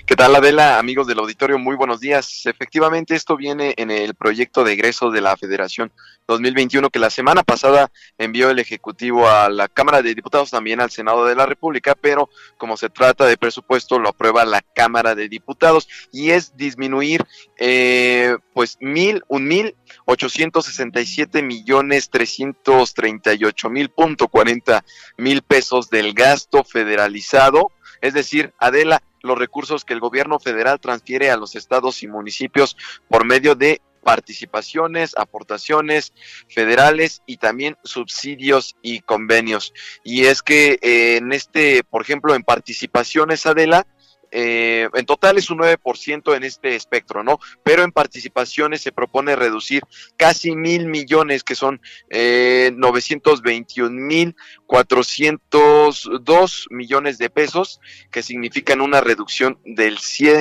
¿Qué 0.05 0.15
tal, 0.15 0.35
Adela? 0.35 0.79
Amigos 0.79 1.07
del 1.07 1.19
auditorio, 1.19 1.57
muy 1.57 1.75
buenos 1.75 1.99
días. 1.99 2.45
Efectivamente, 2.45 3.15
esto 3.15 3.37
viene 3.37 3.73
en 3.77 3.91
el 3.91 4.15
proyecto 4.15 4.63
de 4.63 4.73
egreso 4.73 5.11
de 5.11 5.21
la 5.21 5.37
Federación 5.37 5.91
2021 6.27 6.89
que 6.89 6.99
la 6.99 7.09
semana 7.09 7.43
pasada 7.43 7.91
envió 8.17 8.49
el 8.49 8.59
Ejecutivo 8.59 9.27
a 9.27 9.49
la 9.49 9.67
Cámara 9.67 10.01
de 10.01 10.15
Diputados, 10.15 10.51
también 10.51 10.81
al 10.81 10.91
Senado 10.91 11.25
de 11.25 11.35
la 11.35 11.45
República, 11.45 11.95
pero 11.95 12.29
como 12.57 12.77
se 12.77 12.89
trata 12.89 13.25
de 13.25 13.37
presupuesto, 13.37 13.99
lo 13.99 14.09
aprueba 14.09 14.45
la 14.45 14.61
Cámara 14.61 15.15
de 15.15 15.29
Diputados 15.29 15.87
y 16.11 16.31
es 16.31 16.55
disminuir, 16.55 17.25
eh, 17.57 18.37
pues, 18.53 18.77
mil, 18.79 19.23
un 19.27 19.47
mil 19.47 19.75
ochocientos 20.05 20.65
sesenta 20.65 21.01
y 21.01 21.05
siete 21.05 21.41
millones 21.41 22.09
trescientos 22.09 22.93
treinta 22.93 23.33
y 23.33 23.45
ocho 23.45 23.69
mil 23.69 23.89
punto 23.89 24.27
cuarenta 24.27 24.83
mil 25.17 25.41
pesos 25.41 25.89
del 25.89 26.13
gasto 26.13 26.63
federalizado, 26.63 27.71
es 28.01 28.13
decir, 28.13 28.53
Adela, 28.59 29.01
los 29.23 29.37
recursos 29.37 29.85
que 29.85 29.93
el 29.93 29.99
gobierno 29.99 30.37
federal 30.37 30.79
transfiere 30.79 31.31
a 31.31 31.37
los 31.37 31.55
estados 31.55 32.03
y 32.03 32.07
municipios 32.07 32.77
por 33.07 33.25
medio 33.25 33.55
de 33.55 33.81
participaciones, 34.03 35.13
aportaciones 35.17 36.13
federales 36.49 37.23
y 37.25 37.37
también 37.37 37.77
subsidios 37.85 38.75
y 38.81 38.99
convenios. 38.99 39.73
Y 40.03 40.25
es 40.25 40.41
que 40.41 40.77
eh, 40.81 41.17
en 41.17 41.31
este, 41.31 41.83
por 41.85 42.01
ejemplo, 42.01 42.35
en 42.35 42.43
participaciones, 42.43 43.45
Adela, 43.45 43.87
eh, 44.35 44.89
en 44.95 45.05
total 45.05 45.37
es 45.37 45.51
un 45.51 45.59
9% 45.59 46.35
en 46.35 46.43
este 46.43 46.75
espectro, 46.75 47.23
¿no? 47.23 47.39
Pero 47.61 47.83
en 47.83 47.91
participaciones 47.91 48.81
se 48.81 48.91
propone 48.91 49.35
reducir 49.35 49.83
casi 50.17 50.55
mil 50.55 50.87
millones, 50.87 51.43
que 51.43 51.53
son 51.53 51.79
eh, 52.09 52.71
921 52.75 53.91
mil 53.91 54.35
402 54.65 56.65
millones 56.71 57.19
de 57.19 57.29
pesos, 57.29 57.79
que 58.11 58.23
significan 58.23 58.81
una 58.81 59.01
reducción 59.01 59.59
del, 59.65 59.99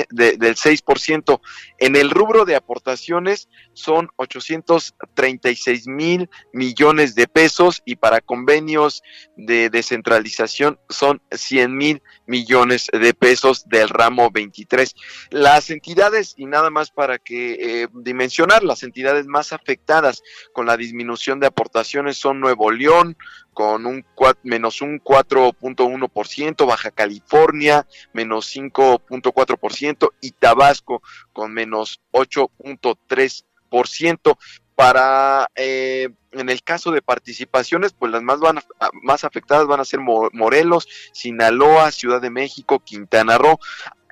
del 0.09 0.55
6%. 0.55 1.41
En 1.77 1.95
el 1.95 2.09
rubro 2.09 2.45
de 2.45 2.55
aportaciones 2.55 3.47
son 3.73 4.09
836 4.15 5.85
mil 5.85 6.31
millones 6.51 7.13
de 7.13 7.27
pesos 7.27 7.83
y 7.85 7.97
para 7.97 8.21
convenios 8.21 9.03
de 9.37 9.69
descentralización 9.69 10.79
son 10.89 11.21
100 11.29 11.77
mil 11.77 12.01
millones 12.25 12.89
de 12.91 13.13
pesos 13.13 13.69
del 13.83 13.89
ramo 13.89 14.31
23. 14.31 14.95
Las 15.29 15.69
entidades, 15.69 16.33
y 16.37 16.45
nada 16.45 16.69
más 16.69 16.91
para 16.91 17.19
que 17.19 17.83
eh, 17.83 17.87
dimensionar, 17.93 18.63
las 18.63 18.83
entidades 18.83 19.27
más 19.27 19.53
afectadas 19.53 20.23
con 20.53 20.65
la 20.65 20.77
disminución 20.77 21.39
de 21.39 21.47
aportaciones 21.47 22.17
son 22.17 22.39
Nuevo 22.39 22.71
León, 22.71 23.17
con 23.53 23.85
un 23.85 24.05
menos 24.43 24.81
un 24.81 24.99
4.1%, 24.99 26.65
Baja 26.65 26.91
California 26.91 27.85
menos 28.13 28.55
5.4% 28.55 30.09
y 30.21 30.31
Tabasco 30.31 31.01
con 31.31 31.53
menos 31.53 32.01
8.3%. 32.11 34.37
Para 34.75 35.51
eh, 35.55 36.09
en 36.33 36.49
el 36.49 36.63
caso 36.63 36.91
de 36.91 37.01
participaciones, 37.01 37.93
pues 37.93 38.11
las 38.11 38.21
más 38.21 38.39
van 38.39 38.59
más 39.01 39.23
afectadas 39.23 39.67
van 39.67 39.79
a 39.79 39.85
ser 39.85 39.99
Morelos, 39.99 40.87
Sinaloa, 41.11 41.91
Ciudad 41.91 42.21
de 42.21 42.29
México, 42.29 42.79
Quintana 42.79 43.37
Roo. 43.37 43.59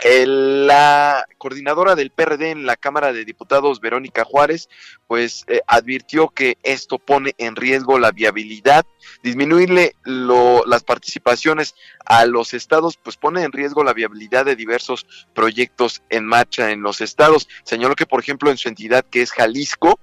la 0.04 1.26
coordinadora 1.38 1.94
del 1.96 2.10
PRD 2.10 2.52
en 2.52 2.66
la 2.66 2.76
Cámara 2.76 3.14
de 3.14 3.24
Diputados, 3.24 3.80
Verónica 3.80 4.24
Juárez, 4.24 4.68
pues 5.08 5.44
eh, 5.48 5.62
advirtió 5.68 6.30
que 6.30 6.58
esto 6.64 6.98
pone 6.98 7.36
en 7.38 7.56
riesgo 7.56 8.00
la 8.00 8.12
viabilidad, 8.12 8.86
disminuirle 9.22 9.96
las 10.04 10.84
participaciones 10.84 11.76
a 12.06 12.26
los 12.26 12.54
estados, 12.56 12.98
pues 12.98 13.18
pone 13.18 13.44
en 13.44 13.52
riesgo 13.52 13.84
la 13.84 13.94
viabilidad 13.94 14.46
de 14.46 14.56
diversos 14.56 15.06
proyectos 15.36 16.02
en 16.10 16.26
marcha 16.26 16.72
en 16.72 16.82
los 16.82 17.02
estados. 17.02 17.48
Señaló 17.64 17.96
que, 17.96 18.08
por 18.08 18.22
ejemplo, 18.22 18.50
en 18.50 18.58
su 18.58 18.70
entidad 18.70 19.06
que 19.06 19.22
es 19.22 19.32
Jalisco, 19.32 20.00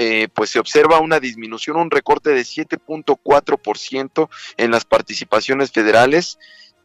eh, 0.00 0.28
pues 0.32 0.50
se 0.50 0.60
observa 0.60 1.00
una 1.00 1.18
disminución, 1.18 1.57
un 1.66 1.90
recorte 1.90 2.30
de 2.30 2.42
7.4% 2.42 4.28
en 4.56 4.70
las 4.70 4.84
participaciones 4.84 5.72
federales 5.72 6.38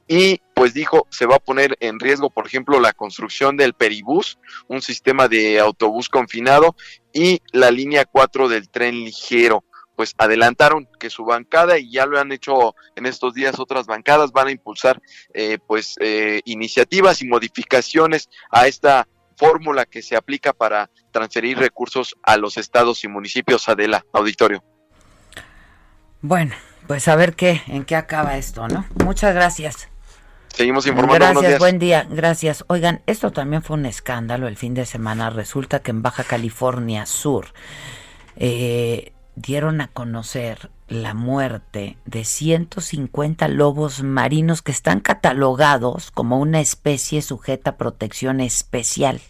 y 0.07 0.41
pues 0.53 0.73
dijo 0.73 1.07
se 1.09 1.25
va 1.25 1.38
a 1.38 1.39
poner 1.39 1.77
en 1.79 1.99
riesgo, 1.99 2.29
por 2.29 2.45
ejemplo, 2.45 2.79
la 2.79 2.93
construcción 2.93 3.57
del 3.57 3.73
Peribús, 3.73 4.38
un 4.67 4.81
sistema 4.81 5.27
de 5.27 5.59
autobús 5.59 6.09
confinado 6.09 6.75
y 7.13 7.41
la 7.51 7.71
línea 7.71 8.05
4 8.05 8.49
del 8.49 8.69
tren 8.69 8.95
ligero. 8.95 9.63
Pues 9.95 10.15
adelantaron 10.17 10.88
que 10.99 11.12
su 11.12 11.23
bancada, 11.23 11.77
y 11.77 11.91
ya 11.91 12.07
lo 12.07 12.19
han 12.19 12.31
hecho 12.31 12.75
en 12.95 13.05
estos 13.05 13.36
días 13.36 13.59
otras 13.59 13.86
bancadas, 13.86 14.31
van 14.31 14.47
a 14.47 14.51
impulsar 14.51 14.99
eh, 15.36 15.59
pues 15.67 15.95
eh, 15.99 16.41
iniciativas 16.45 17.21
y 17.21 17.27
modificaciones 17.27 18.27
a 18.49 18.67
esta 18.67 19.07
fórmula 19.34 19.86
que 19.86 20.02
se 20.02 20.15
aplica 20.15 20.54
para 20.54 20.89
transferir 21.12 21.58
recursos 21.58 22.15
a 22.24 22.38
los 22.38 22.58
estados 22.58 23.04
y 23.04 23.08
municipios, 23.08 23.67
Adela, 23.69 24.06
auditorio. 24.13 24.63
Bueno, 26.22 26.56
pues 26.88 27.08
a 27.08 27.15
ver 27.15 27.36
qué, 27.36 27.62
en 27.67 27.86
qué 27.86 27.96
acaba 27.96 28.38
esto, 28.38 28.67
¿no? 28.67 28.86
Muchas 29.04 29.34
gracias. 29.34 29.89
Seguimos 30.48 30.86
informando. 30.86 31.41
Gracias, 31.41 31.60
buen 31.60 31.80
día, 31.80 32.06
gracias. 32.10 32.63
Oigan, 32.67 33.02
esto 33.08 33.32
también 33.32 33.63
fue 33.63 33.76
un 33.76 33.88
escándalo 33.88 34.48
el 34.48 34.56
fin 34.56 34.76
de 34.76 34.86
semana. 34.86 35.32
Resulta 35.32 35.82
que 35.82 35.91
en 35.91 36.04
Baja 36.04 36.24
California 36.24 37.08
Sur 37.08 37.48
eh, 38.36 39.13
dieron 39.36 39.82
a 39.82 39.88
conocer 39.88 40.69
la 40.88 41.13
muerte 41.13 41.98
de 42.06 42.26
150 42.26 43.48
lobos 43.48 44.04
marinos 44.04 44.62
que 44.62 44.72
están 44.72 45.00
catalogados 45.00 46.12
como 46.12 46.39
una 46.39 46.60
especie 46.60 47.22
sujeta 47.22 47.72
a 47.72 47.78
protección 47.78 48.41
especial. 48.41 49.22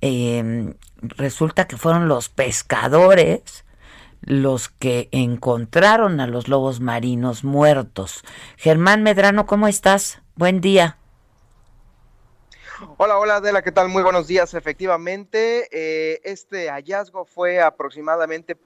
Em, 0.00 0.74
resulta 1.00 1.66
que 1.66 1.76
fueron 1.76 2.08
los 2.08 2.28
pescadores 2.28 3.64
los 4.20 4.68
que 4.68 5.08
encontraron 5.12 6.20
a 6.20 6.26
los 6.26 6.48
lobos 6.48 6.80
marinos 6.80 7.44
muertos. 7.44 8.22
Germán 8.56 9.02
Medrano, 9.02 9.46
¿cómo 9.46 9.68
estás? 9.68 10.22
Buen 10.34 10.60
día. 10.60 10.98
Hola, 12.96 13.18
hola 13.18 13.36
Adela, 13.36 13.62
¿qué 13.62 13.70
tal? 13.70 13.88
Muy 13.88 14.02
buenos 14.02 14.26
días. 14.26 14.54
Efectivamente, 14.54 15.68
eh, 15.70 16.20
este 16.24 16.70
hallazgo 16.70 17.24
fue 17.24 17.60
aproximadamente 17.60 18.56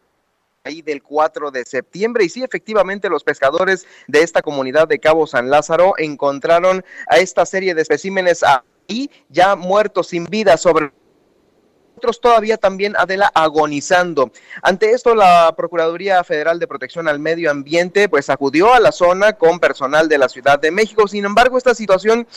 ahí 0.69 0.83
del 0.83 1.03
4 1.03 1.51
de 1.51 1.65
septiembre. 1.65 2.25
Y 2.25 2.29
sí, 2.29 2.45
efectivamente, 2.45 3.09
los 3.09 3.25
pescadores 3.25 3.87
de 4.07 4.23
esta 4.23 4.43
comunidad 4.43 4.87
de 4.87 4.99
Cabo 4.99 5.27
San 5.27 5.51
Lázaro 5.51 5.95
encontraron 5.99 6.85
a 7.09 7.19
esta 7.19 7.45
serie 7.47 7.75
de 7.75 7.83
especímenes 7.83 8.45
ahí 8.45 9.11
ya 9.29 9.57
muertos 9.57 10.09
sin 10.09 10.25
vida 10.27 10.57
sobre 10.57 10.93
otros 11.97 12.21
todavía 12.21 12.59
también 12.59 12.95
Adela 12.97 13.29
agonizando. 13.35 14.31
Ante 14.63 14.93
esto, 14.93 15.17
la 15.17 15.53
Procuraduría 15.57 16.23
Federal 16.23 16.61
de 16.61 16.69
Protección 16.69 17.09
al 17.09 17.19
Medio 17.19 17.51
Ambiente 17.51 18.09
pues 18.09 18.31
acudió 18.31 18.73
a 18.73 18.79
la 18.79 18.93
zona 18.93 19.33
con 19.33 19.59
personal 19.59 20.09
de 20.09 20.19
la 20.19 20.29
Ciudad 20.29 20.61
de 20.61 20.71
México. 20.71 21.09
Sin 21.09 21.25
embargo, 21.25 21.59
esta 21.59 21.75
situación 21.75 22.29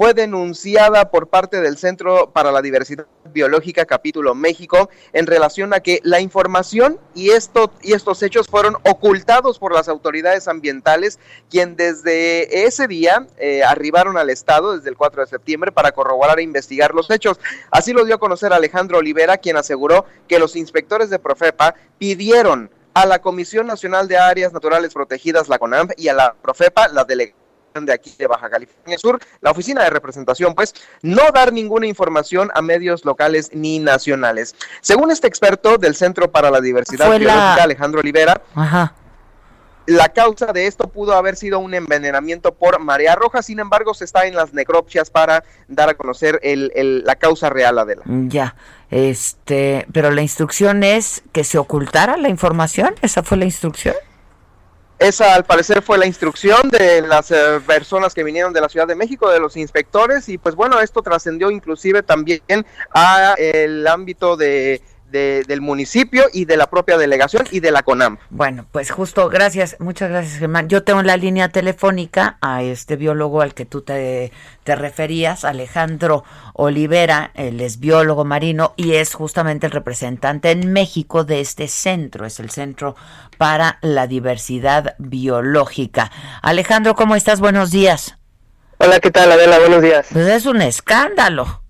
fue 0.00 0.14
denunciada 0.14 1.10
por 1.10 1.28
parte 1.28 1.60
del 1.60 1.76
Centro 1.76 2.30
para 2.32 2.50
la 2.50 2.62
Diversidad 2.62 3.04
Biológica 3.34 3.84
Capítulo 3.84 4.34
México 4.34 4.88
en 5.12 5.26
relación 5.26 5.74
a 5.74 5.80
que 5.80 6.00
la 6.04 6.22
información 6.22 6.98
y, 7.14 7.32
esto, 7.32 7.70
y 7.82 7.92
estos 7.92 8.22
hechos 8.22 8.46
fueron 8.46 8.76
ocultados 8.84 9.58
por 9.58 9.74
las 9.74 9.90
autoridades 9.90 10.48
ambientales, 10.48 11.18
quien 11.50 11.76
desde 11.76 12.64
ese 12.64 12.88
día 12.88 13.26
eh, 13.36 13.62
arribaron 13.62 14.16
al 14.16 14.30
Estado 14.30 14.74
desde 14.74 14.88
el 14.88 14.96
4 14.96 15.20
de 15.20 15.28
septiembre 15.28 15.70
para 15.70 15.92
corroborar 15.92 16.38
e 16.38 16.44
investigar 16.44 16.94
los 16.94 17.10
hechos. 17.10 17.38
Así 17.70 17.92
lo 17.92 18.06
dio 18.06 18.14
a 18.14 18.18
conocer 18.18 18.54
Alejandro 18.54 18.96
Olivera, 18.96 19.36
quien 19.36 19.58
aseguró 19.58 20.06
que 20.26 20.38
los 20.38 20.56
inspectores 20.56 21.10
de 21.10 21.18
Profepa 21.18 21.74
pidieron 21.98 22.70
a 22.94 23.04
la 23.04 23.18
Comisión 23.18 23.66
Nacional 23.66 24.08
de 24.08 24.16
Áreas 24.16 24.54
Naturales 24.54 24.94
Protegidas, 24.94 25.50
la 25.50 25.58
CONAMP, 25.58 25.92
y 25.98 26.08
a 26.08 26.14
la 26.14 26.34
Profepa, 26.40 26.88
la 26.88 27.04
delegación 27.04 27.49
de 27.74 27.92
aquí 27.92 28.12
de 28.18 28.26
Baja 28.26 28.50
California 28.50 28.98
Sur, 28.98 29.20
la 29.40 29.50
oficina 29.50 29.84
de 29.84 29.90
representación, 29.90 30.54
pues, 30.54 30.74
no 31.02 31.22
dar 31.32 31.52
ninguna 31.52 31.86
información 31.86 32.50
a 32.54 32.62
medios 32.62 33.04
locales 33.04 33.50
ni 33.52 33.78
nacionales. 33.78 34.54
Según 34.80 35.10
este 35.10 35.28
experto 35.28 35.78
del 35.78 35.94
Centro 35.94 36.30
para 36.30 36.50
la 36.50 36.60
Diversidad 36.60 37.08
Biológica, 37.10 37.62
Alejandro 37.62 38.00
Olivera, 38.00 38.42
la 39.86 40.08
causa 40.10 40.52
de 40.52 40.66
esto 40.66 40.88
pudo 40.88 41.14
haber 41.14 41.36
sido 41.36 41.58
un 41.58 41.74
envenenamiento 41.74 42.54
por 42.54 42.78
marea 42.80 43.14
roja, 43.14 43.42
sin 43.42 43.60
embargo, 43.60 43.94
se 43.94 44.04
está 44.04 44.26
en 44.26 44.34
las 44.34 44.52
necropsias 44.52 45.10
para 45.10 45.44
dar 45.68 45.88
a 45.88 45.94
conocer 45.94 46.38
el, 46.42 47.02
la 47.04 47.16
causa 47.16 47.50
real, 47.50 47.78
Adela. 47.78 48.02
Ya, 48.06 48.56
este, 48.90 49.86
pero 49.92 50.10
la 50.10 50.22
instrucción 50.22 50.82
es 50.82 51.22
que 51.32 51.44
se 51.44 51.58
ocultara 51.58 52.16
la 52.16 52.28
información, 52.28 52.94
¿esa 53.02 53.22
fue 53.22 53.36
la 53.36 53.44
instrucción? 53.44 53.94
Esa 55.00 55.34
al 55.34 55.44
parecer 55.44 55.80
fue 55.80 55.96
la 55.96 56.04
instrucción 56.04 56.68
de 56.68 57.00
las 57.00 57.30
eh, 57.30 57.58
personas 57.66 58.12
que 58.12 58.22
vinieron 58.22 58.52
de 58.52 58.60
la 58.60 58.68
Ciudad 58.68 58.86
de 58.86 58.94
México, 58.94 59.30
de 59.30 59.40
los 59.40 59.56
inspectores, 59.56 60.28
y 60.28 60.36
pues 60.36 60.54
bueno, 60.54 60.78
esto 60.78 61.00
trascendió 61.00 61.50
inclusive 61.50 62.02
también 62.02 62.66
a 62.92 63.34
el 63.38 63.86
ámbito 63.86 64.36
de 64.36 64.82
del 65.10 65.60
municipio 65.60 66.24
y 66.32 66.44
de 66.44 66.56
la 66.56 66.68
propia 66.68 66.96
delegación 66.96 67.46
y 67.50 67.60
de 67.60 67.70
la 67.70 67.82
CONAM. 67.82 68.18
Bueno, 68.30 68.66
pues 68.70 68.90
justo, 68.90 69.28
gracias, 69.28 69.76
muchas 69.78 70.10
gracias 70.10 70.38
Germán. 70.38 70.68
Yo 70.68 70.82
tengo 70.82 71.00
en 71.00 71.06
la 71.06 71.16
línea 71.16 71.48
telefónica 71.48 72.38
a 72.40 72.62
este 72.62 72.96
biólogo 72.96 73.42
al 73.42 73.54
que 73.54 73.64
tú 73.64 73.82
te, 73.82 74.32
te 74.64 74.76
referías, 74.76 75.44
Alejandro 75.44 76.24
Olivera, 76.54 77.32
él 77.34 77.60
es 77.60 77.80
biólogo 77.80 78.24
marino 78.24 78.74
y 78.76 78.94
es 78.94 79.14
justamente 79.14 79.66
el 79.66 79.72
representante 79.72 80.50
en 80.50 80.72
México 80.72 81.24
de 81.24 81.40
este 81.40 81.68
centro, 81.68 82.26
es 82.26 82.40
el 82.40 82.50
Centro 82.50 82.96
para 83.38 83.78
la 83.80 84.06
Diversidad 84.06 84.94
Biológica. 84.98 86.10
Alejandro, 86.42 86.94
¿cómo 86.94 87.16
estás? 87.16 87.40
Buenos 87.40 87.70
días. 87.70 88.16
Hola, 88.78 89.00
¿qué 89.00 89.10
tal, 89.10 89.30
Adela? 89.32 89.58
Buenos 89.58 89.82
días. 89.82 90.06
Pues 90.12 90.26
es 90.26 90.46
un 90.46 90.62
escándalo. 90.62 91.62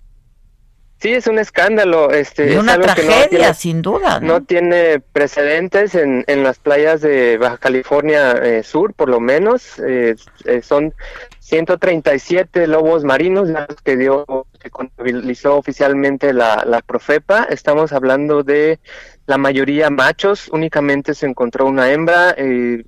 Sí, 1.01 1.13
es 1.13 1.25
un 1.25 1.39
escándalo. 1.39 2.11
Este, 2.11 2.53
y 2.53 2.57
una 2.57 2.79
tragedia, 2.79 3.55
sin 3.55 3.81
duda. 3.81 4.19
¿no? 4.19 4.43
tiene 4.43 4.99
precedentes 4.99 5.95
en, 5.95 6.23
en 6.27 6.43
las 6.43 6.59
playas 6.59 7.01
de 7.01 7.39
Baja 7.39 7.57
California 7.57 8.33
eh, 8.33 8.61
Sur, 8.61 8.93
por 8.93 9.09
lo 9.09 9.19
menos. 9.19 9.79
Eh, 9.79 10.15
eh, 10.45 10.61
son 10.61 10.93
137 11.39 12.67
lobos 12.67 13.03
marinos 13.03 13.49
que 13.83 13.97
dio, 13.97 14.45
que 14.59 14.69
contabilizó 14.69 15.57
oficialmente 15.57 16.33
la, 16.33 16.63
la 16.67 16.81
Profepa. 16.81 17.47
Estamos 17.49 17.93
hablando 17.93 18.43
de 18.43 18.79
la 19.25 19.39
mayoría 19.39 19.89
machos. 19.89 20.49
Únicamente 20.49 21.15
se 21.15 21.25
encontró 21.25 21.65
una 21.65 21.91
hembra. 21.91 22.35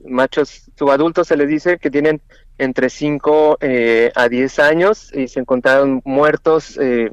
machos 0.05 0.69
subadultos 0.77 1.29
se 1.29 1.35
les 1.35 1.47
dice 1.47 1.79
que 1.79 1.89
tienen 1.89 2.21
entre 2.59 2.91
5 2.91 3.57
a 4.13 4.29
10 4.29 4.59
años 4.59 5.11
y 5.15 5.27
se 5.27 5.39
encontraron 5.39 6.03
muertos. 6.05 6.77
Eh, 6.79 7.11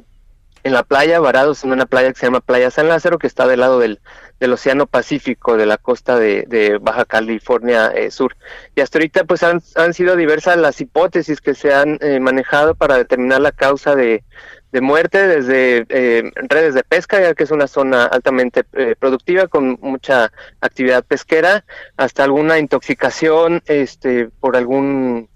en 0.63 0.73
la 0.73 0.83
playa, 0.83 1.19
varados 1.19 1.63
en 1.63 1.71
una 1.71 1.85
playa 1.85 2.11
que 2.11 2.19
se 2.19 2.25
llama 2.25 2.41
Playa 2.41 2.71
San 2.71 2.87
Lázaro, 2.87 3.19
que 3.19 3.27
está 3.27 3.47
del 3.47 3.61
lado 3.61 3.79
del, 3.79 3.99
del 4.39 4.53
Océano 4.53 4.87
Pacífico, 4.87 5.57
de 5.57 5.65
la 5.65 5.77
costa 5.77 6.17
de, 6.17 6.45
de 6.47 6.77
Baja 6.79 7.05
California 7.05 7.87
eh, 7.87 8.11
Sur. 8.11 8.35
Y 8.75 8.81
hasta 8.81 8.97
ahorita 8.97 9.23
pues 9.23 9.43
han, 9.43 9.61
han, 9.75 9.93
sido 9.93 10.15
diversas 10.15 10.57
las 10.57 10.81
hipótesis 10.81 11.41
que 11.41 11.53
se 11.53 11.73
han 11.73 11.97
eh, 12.01 12.19
manejado 12.19 12.75
para 12.75 12.97
determinar 12.97 13.41
la 13.41 13.51
causa 13.51 13.95
de, 13.95 14.23
de 14.71 14.81
muerte, 14.81 15.27
desde 15.27 15.85
eh, 15.89 16.31
redes 16.49 16.73
de 16.73 16.83
pesca, 16.83 17.21
ya 17.21 17.33
que 17.33 17.43
es 17.43 17.51
una 17.51 17.67
zona 17.67 18.05
altamente 18.05 18.63
productiva 18.99 19.47
con 19.47 19.77
mucha 19.81 20.31
actividad 20.59 21.03
pesquera, 21.03 21.65
hasta 21.97 22.23
alguna 22.23 22.59
intoxicación 22.59 23.61
este, 23.65 24.29
por 24.39 24.55
algún 24.55 25.29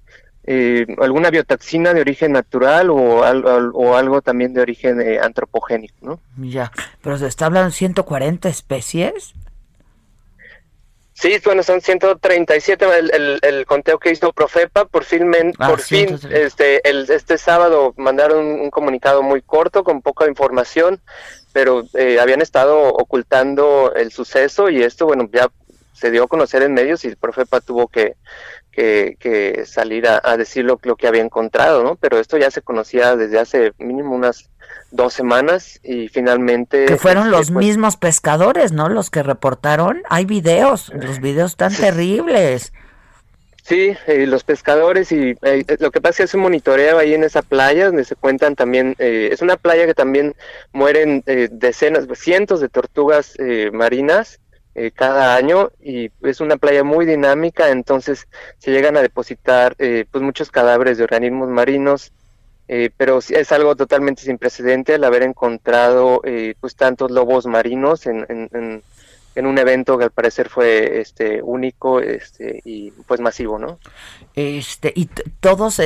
eh, 0.47 0.85
alguna 0.99 1.31
biotoxina 1.31 1.93
de 1.93 2.01
origen 2.01 2.31
natural 2.31 2.89
o, 2.91 2.95
o 2.97 3.95
algo 3.95 4.21
también 4.21 4.53
de 4.53 4.61
origen 4.61 5.01
eh, 5.01 5.19
antropogénico, 5.19 5.95
¿no? 6.01 6.19
Ya, 6.37 6.71
pero 7.01 7.17
se 7.17 7.27
está 7.27 7.47
hablando 7.47 7.69
de 7.69 7.75
140 7.75 8.47
especies. 8.49 9.33
Sí, 11.13 11.33
bueno, 11.45 11.63
son 11.63 11.79
137 11.79 12.85
el, 12.99 13.11
el, 13.13 13.39
el 13.41 13.65
conteo 13.65 13.97
que 13.97 14.11
hizo 14.11 14.33
Profepa. 14.33 14.83
Por 14.83 15.05
fin, 15.05 15.31
ah, 15.59 15.69
por 15.69 15.79
fin 15.79 16.19
este, 16.29 16.87
el, 16.87 17.09
este 17.09 17.37
sábado 17.37 17.93
mandaron 17.95 18.45
un, 18.45 18.69
comunicado 18.69 19.23
muy 19.23 19.41
corto 19.41 19.85
con 19.85 20.01
poca 20.01 20.27
información, 20.27 20.99
pero 21.53 21.85
eh, 21.93 22.19
habían 22.19 22.41
estado 22.41 22.89
ocultando 22.89 23.93
el 23.95 24.11
suceso 24.11 24.69
y 24.69 24.83
esto, 24.83 25.05
bueno, 25.05 25.29
ya 25.31 25.49
se 25.93 26.11
dio 26.11 26.23
a 26.25 26.27
conocer 26.27 26.61
en 26.63 26.73
medios 26.73 27.05
y 27.05 27.15
Profepa 27.15 27.61
tuvo 27.61 27.87
que, 27.87 28.15
que, 28.75 29.63
salir 29.65 30.05
a, 30.07 30.37
decir 30.37 30.65
lo, 30.65 30.77
que 30.77 31.07
había 31.07 31.21
encontrado, 31.21 31.83
¿no? 31.83 31.95
Pero 31.95 32.19
esto 32.19 32.37
ya 32.37 32.51
se 32.51 32.61
conocía 32.61 33.15
desde 33.15 33.39
hace 33.39 33.73
mínimo 33.77 34.13
unas 34.15 34.49
dos 34.91 35.13
semanas 35.13 35.79
y 35.83 36.09
finalmente... 36.09 36.85
Que 36.85 36.97
fueron 36.97 37.25
este, 37.25 37.37
los 37.37 37.51
pues 37.51 37.65
mismos 37.65 37.97
pescadores, 37.97 38.71
¿no? 38.71 38.89
Los 38.89 39.09
que 39.09 39.23
reportaron. 39.23 40.03
Hay 40.09 40.25
videos, 40.25 40.91
los 40.93 41.19
videos 41.21 41.51
están 41.51 41.73
terribles. 41.73 42.73
Sí, 43.63 43.95
eh, 44.05 44.27
los 44.27 44.43
pescadores 44.43 45.11
y 45.11 45.33
eh, 45.41 45.65
lo 45.79 45.89
que 45.89 45.99
pasa 45.99 46.11
es 46.11 46.17
que 46.17 46.23
es 46.25 46.33
un 46.35 46.41
monitoreo 46.41 46.99
ahí 46.99 47.15
en 47.15 47.23
esa 47.23 47.41
playa 47.41 47.87
donde 47.87 48.03
se 48.03 48.15
cuentan 48.15 48.55
también, 48.55 48.95
eh, 48.99 49.29
es 49.31 49.41
una 49.41 49.57
playa 49.57 49.87
que 49.87 49.95
también 49.95 50.35
mueren 50.71 51.23
decenas, 51.25 52.05
cientos 52.13 52.61
de 52.61 52.69
tortugas 52.69 53.35
marinas 53.71 54.39
eh, 54.77 54.91
cada 54.91 55.37
año 55.37 55.71
y 55.81 56.11
es 56.21 56.41
una 56.41 56.57
playa 56.57 56.83
muy 56.83 57.05
dinámica, 57.05 57.69
entonces 57.69 58.27
se 58.57 58.71
llegan 58.71 58.97
a 58.97 59.01
depositar 59.01 59.73
eh, 59.79 60.03
pues 60.11 60.21
muchos 60.21 60.51
cadáveres 60.51 60.97
de 60.97 61.05
organismos 61.05 61.47
marinos, 61.47 62.11
eh, 62.67 62.89
pero 62.97 63.19
es 63.19 63.51
algo 63.53 63.77
totalmente 63.77 64.23
sin 64.23 64.37
precedente 64.37 64.95
el 64.95 65.05
haber 65.05 65.23
encontrado 65.23 66.21
pues 66.59 66.75
tantos 66.75 67.09
lobos 67.09 67.45
marinos 67.45 68.05
en, 68.05 68.25
en, 68.27 68.83
en, 69.35 69.45
un 69.45 69.57
evento 69.59 69.97
que 69.97 70.03
al 70.03 70.11
parecer 70.11 70.49
fue 70.49 70.99
este 70.99 71.41
único 71.41 72.01
este 72.01 72.61
y 72.65 72.91
pues 72.91 73.21
masivo, 73.21 73.57
¿no? 73.57 73.79
Este 74.33 74.91
y 74.93 75.05
todos 75.39 75.79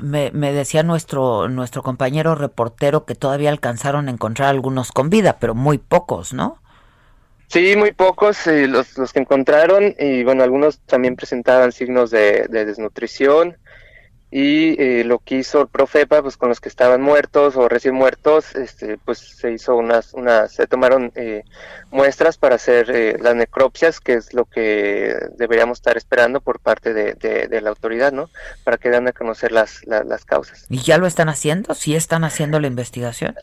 me, 0.00 0.30
me 0.30 0.52
decía 0.54 0.82
nuestro 0.82 1.50
nuestro 1.50 1.82
compañero 1.82 2.34
reportero 2.34 3.04
que 3.04 3.14
todavía 3.14 3.50
alcanzaron 3.50 4.08
a 4.08 4.12
encontrar 4.12 4.48
algunos 4.48 4.90
con 4.90 5.10
vida, 5.10 5.36
pero 5.38 5.54
muy 5.54 5.76
pocos, 5.76 6.32
¿no? 6.32 6.61
Sí, 7.52 7.76
muy 7.76 7.92
pocos 7.92 8.46
eh, 8.46 8.66
los, 8.66 8.96
los 8.96 9.12
que 9.12 9.18
encontraron 9.18 9.94
y 9.98 10.24
bueno, 10.24 10.42
algunos 10.42 10.78
también 10.86 11.16
presentaban 11.16 11.70
signos 11.70 12.10
de, 12.10 12.48
desnutrición 12.48 13.58
y 14.30 14.80
eh, 14.82 15.04
lo 15.04 15.18
que 15.18 15.34
hizo 15.34 15.60
el 15.60 15.68
Profepa, 15.68 16.22
pues 16.22 16.38
con 16.38 16.48
los 16.48 16.60
que 16.62 16.70
estaban 16.70 17.02
muertos 17.02 17.54
o 17.56 17.68
recién 17.68 17.94
muertos, 17.94 18.54
este, 18.54 18.96
pues 18.96 19.18
se 19.18 19.52
hizo 19.52 19.76
unas, 19.76 20.14
unas 20.14 20.52
se 20.52 20.66
tomaron 20.66 21.12
eh, 21.14 21.44
muestras 21.90 22.38
para 22.38 22.54
hacer 22.54 23.20
las 23.20 23.34
necropsias, 23.34 24.00
que 24.00 24.14
es 24.14 24.32
lo 24.32 24.46
que 24.46 25.14
deberíamos 25.36 25.76
estar 25.76 25.98
esperando 25.98 26.40
por 26.40 26.58
parte 26.58 26.94
de, 26.94 27.12
de, 27.12 27.60
la 27.60 27.68
autoridad, 27.68 28.12
¿no? 28.12 28.30
Para 28.64 28.78
que 28.78 28.88
den 28.88 29.08
a 29.08 29.12
conocer 29.12 29.52
las, 29.52 29.84
las, 29.84 30.24
causas. 30.24 30.64
¿Y 30.70 30.78
ya 30.78 30.96
lo 30.96 31.06
están 31.06 31.28
haciendo? 31.28 31.74
¿Sí 31.74 31.94
están 31.94 32.24
haciendo 32.24 32.60
la 32.60 32.68
investigación? 32.68 33.34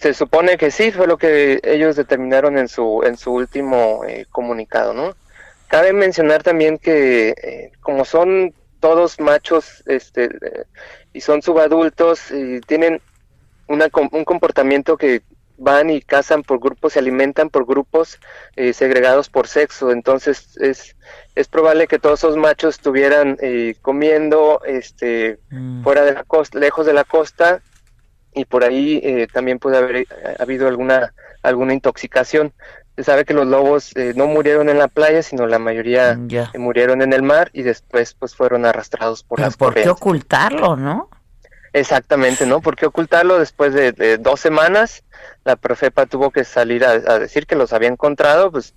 Se 0.00 0.14
supone 0.14 0.56
que 0.56 0.70
sí, 0.70 0.92
fue 0.92 1.06
lo 1.06 1.18
que 1.18 1.60
ellos 1.62 1.94
determinaron 1.94 2.56
en 2.56 2.68
su, 2.68 3.02
en 3.04 3.18
su 3.18 3.34
último 3.34 4.02
eh, 4.08 4.24
comunicado, 4.30 4.94
¿no? 4.94 5.14
Cabe 5.68 5.92
mencionar 5.92 6.42
también 6.42 6.78
que 6.78 7.34
eh, 7.36 7.72
como 7.82 8.06
son 8.06 8.54
todos 8.80 9.20
machos 9.20 9.82
este, 9.84 10.24
eh, 10.24 10.64
y 11.12 11.20
son 11.20 11.42
subadultos 11.42 12.30
y 12.30 12.60
tienen 12.62 13.02
una, 13.66 13.88
un 14.10 14.24
comportamiento 14.24 14.96
que 14.96 15.20
van 15.58 15.90
y 15.90 16.00
cazan 16.00 16.44
por 16.44 16.60
grupos, 16.60 16.94
se 16.94 16.98
alimentan 16.98 17.50
por 17.50 17.66
grupos 17.66 18.18
segregados 18.72 19.28
por 19.28 19.46
sexo, 19.46 19.90
entonces 19.90 20.56
es, 20.56 20.96
es 21.34 21.48
probable 21.48 21.86
que 21.86 21.98
todos 21.98 22.20
esos 22.20 22.38
machos 22.38 22.76
estuvieran 22.76 23.36
comiendo 23.82 24.62
este, 24.64 25.38
mm. 25.50 25.82
fuera 25.82 26.06
de 26.06 26.14
la 26.14 26.24
costa, 26.24 26.58
lejos 26.58 26.86
de 26.86 26.94
la 26.94 27.04
costa 27.04 27.60
y 28.34 28.44
por 28.44 28.64
ahí 28.64 29.00
eh, 29.02 29.26
también 29.32 29.58
puede 29.58 29.78
haber 29.78 29.96
eh, 29.96 30.06
habido 30.38 30.68
alguna 30.68 31.12
alguna 31.42 31.74
intoxicación. 31.74 32.52
Se 32.96 33.04
sabe 33.04 33.24
que 33.24 33.32
los 33.32 33.46
lobos 33.46 33.96
eh, 33.96 34.12
no 34.14 34.26
murieron 34.26 34.68
en 34.68 34.78
la 34.78 34.88
playa, 34.88 35.22
sino 35.22 35.46
la 35.46 35.58
mayoría 35.58 36.18
murieron 36.58 37.00
en 37.00 37.12
el 37.12 37.22
mar 37.22 37.50
y 37.54 37.62
después 37.62 38.14
pues 38.14 38.34
fueron 38.34 38.66
arrastrados 38.66 39.22
por 39.22 39.40
las 39.40 39.56
¿Por 39.56 39.74
qué 39.74 39.88
ocultarlo, 39.88 40.76
no? 40.76 41.08
Exactamente, 41.72 42.46
¿no? 42.46 42.60
¿Por 42.60 42.76
qué 42.76 42.86
ocultarlo 42.86 43.38
después 43.38 43.72
de, 43.72 44.18
dos 44.18 44.40
semanas? 44.40 45.04
La 45.44 45.56
Profepa 45.56 46.06
tuvo 46.06 46.30
que 46.30 46.44
salir 46.44 46.84
a, 46.84 47.18
decir 47.18 47.46
que 47.46 47.54
los 47.54 47.72
había 47.72 47.88
encontrado, 47.88 48.50
pues, 48.50 48.74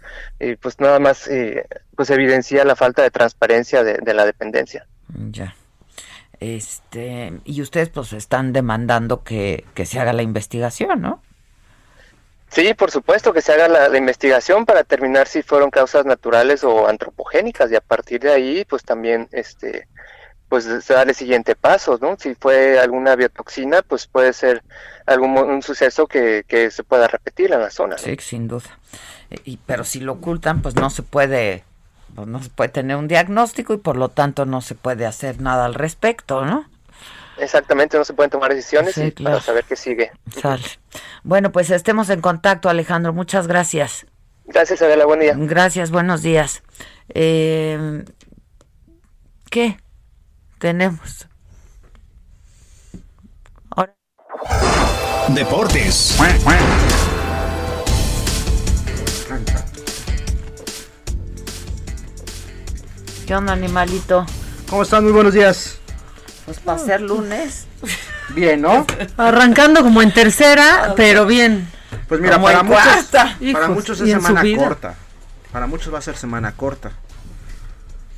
pues 0.62 0.80
nada 0.80 1.00
más, 1.00 1.28
eh, 1.28 1.66
pues 1.96 2.10
evidencia 2.12 2.64
la 2.66 2.76
falta 2.76 3.02
de 3.02 3.10
transparencia 3.10 3.84
de, 3.84 4.14
la 4.14 4.26
dependencia. 4.26 4.86
Ya. 5.32 5.56
Este, 6.44 7.32
y 7.46 7.62
ustedes 7.62 7.88
pues 7.88 8.12
están 8.12 8.52
demandando 8.52 9.24
que, 9.24 9.64
que 9.74 9.86
se 9.86 10.02
haga 10.02 10.12
la 10.12 10.24
investigación, 10.24 11.00
¿no? 11.02 11.22
Sí, 12.50 12.74
por 12.74 12.92
supuesto 12.92 13.32
que 13.32 13.42
se 13.42 13.54
haga 13.54 13.70
la, 13.70 13.98
investigación 13.98 14.66
para 14.66 14.80
determinar 14.80 15.30
si 15.30 15.42
fueron 15.42 15.72
causas 15.72 16.06
naturales 16.06 16.66
o 16.66 16.90
antropogénicas 16.90 17.72
y 17.72 17.78
a 17.78 17.82
partir 17.82 18.20
de 18.20 18.34
ahí, 18.34 18.66
pues 18.66 18.84
también, 18.84 19.30
este, 19.32 19.88
pues 20.50 20.66
se 20.66 20.94
da 20.94 21.04
el 21.04 21.16
siguiente 21.16 21.56
paso, 21.56 21.98
¿no? 22.02 22.18
Si 22.20 22.36
fue 22.36 22.78
alguna 22.78 23.16
biotoxina, 23.16 23.82
pues 23.82 24.06
puede 24.06 24.34
ser 24.34 24.64
algún 25.06 25.38
un 25.38 25.62
suceso 25.62 26.08
que, 26.08 26.44
que 26.46 26.72
se 26.72 26.84
pueda 26.84 27.08
repetir 27.08 27.54
en 27.54 27.62
la 27.62 27.72
zona. 27.72 27.98
Sí, 27.98 28.18
sin 28.20 28.50
duda. 28.50 28.80
Y, 29.46 29.58
pero 29.66 29.86
si 29.86 30.02
lo 30.02 30.12
ocultan, 30.12 30.62
pues 30.62 30.76
no 30.76 30.90
se 30.90 31.04
puede, 31.04 31.64
no 32.16 32.42
se 32.42 32.50
puede 32.50 32.70
tener 32.70 32.98
un 32.98 33.08
diagnóstico 33.08 33.74
y 33.74 33.78
por 33.78 33.98
lo 33.98 34.10
tanto 34.10 34.46
no 34.46 34.62
se 34.62 34.76
puede 34.76 35.06
hacer 35.06 35.42
nada 35.42 35.66
al 35.66 35.74
respecto, 35.74 36.46
¿no? 36.46 36.66
Exactamente, 37.38 37.98
no 37.98 38.06
se 38.06 38.14
pueden 38.14 38.30
tomar 38.30 38.54
decisiones 38.54 38.98
y 38.98 39.12
para 39.12 39.42
saber 39.42 39.66
qué 39.66 39.76
sigue. 39.76 40.12
Sale. 40.40 40.64
Bueno, 41.24 41.52
pues 41.52 41.72
estemos 41.72 42.10
en 42.10 42.22
contacto, 42.22 42.70
Alejandro. 42.70 43.14
Muchas 43.14 43.48
gracias. 43.48 44.06
Gracias, 44.46 44.82
Adela. 44.82 45.06
Buen 45.06 45.20
día. 45.20 45.34
Gracias, 45.36 45.90
buenos 45.90 46.22
días. 46.22 46.64
Eh, 47.10 48.04
¿Qué 49.50 49.78
tenemos? 50.60 51.28
Ahora. 53.72 53.96
Deportes. 55.30 56.18
¿Qué 63.26 63.36
onda, 63.36 63.54
animalito? 63.54 64.26
¿Cómo 64.70 64.84
están? 64.84 65.04
Muy 65.04 65.14
buenos 65.14 65.34
días. 65.34 65.78
Pues 66.46 66.60
para 66.60 66.78
ser 66.78 67.02
lunes. 67.02 67.68
Bien, 68.30 68.62
¿no? 68.62 68.86
Arrancando 69.18 69.82
como 69.82 70.02
en 70.02 70.12
tercera, 70.14 70.94
pero 70.98 71.26
bien. 71.26 71.70
Pues 72.08 72.20
mira, 72.20 72.42
para 72.42 72.64
muchos, 72.64 73.06
para 73.54 73.68
muchos 73.70 74.02
es 74.02 74.10
semana 74.10 74.44
corta. 74.58 74.96
Para 75.52 75.68
muchos 75.68 75.94
va 75.94 76.00
a 76.00 76.02
ser 76.02 76.18
semana 76.18 76.52
corta 76.52 76.92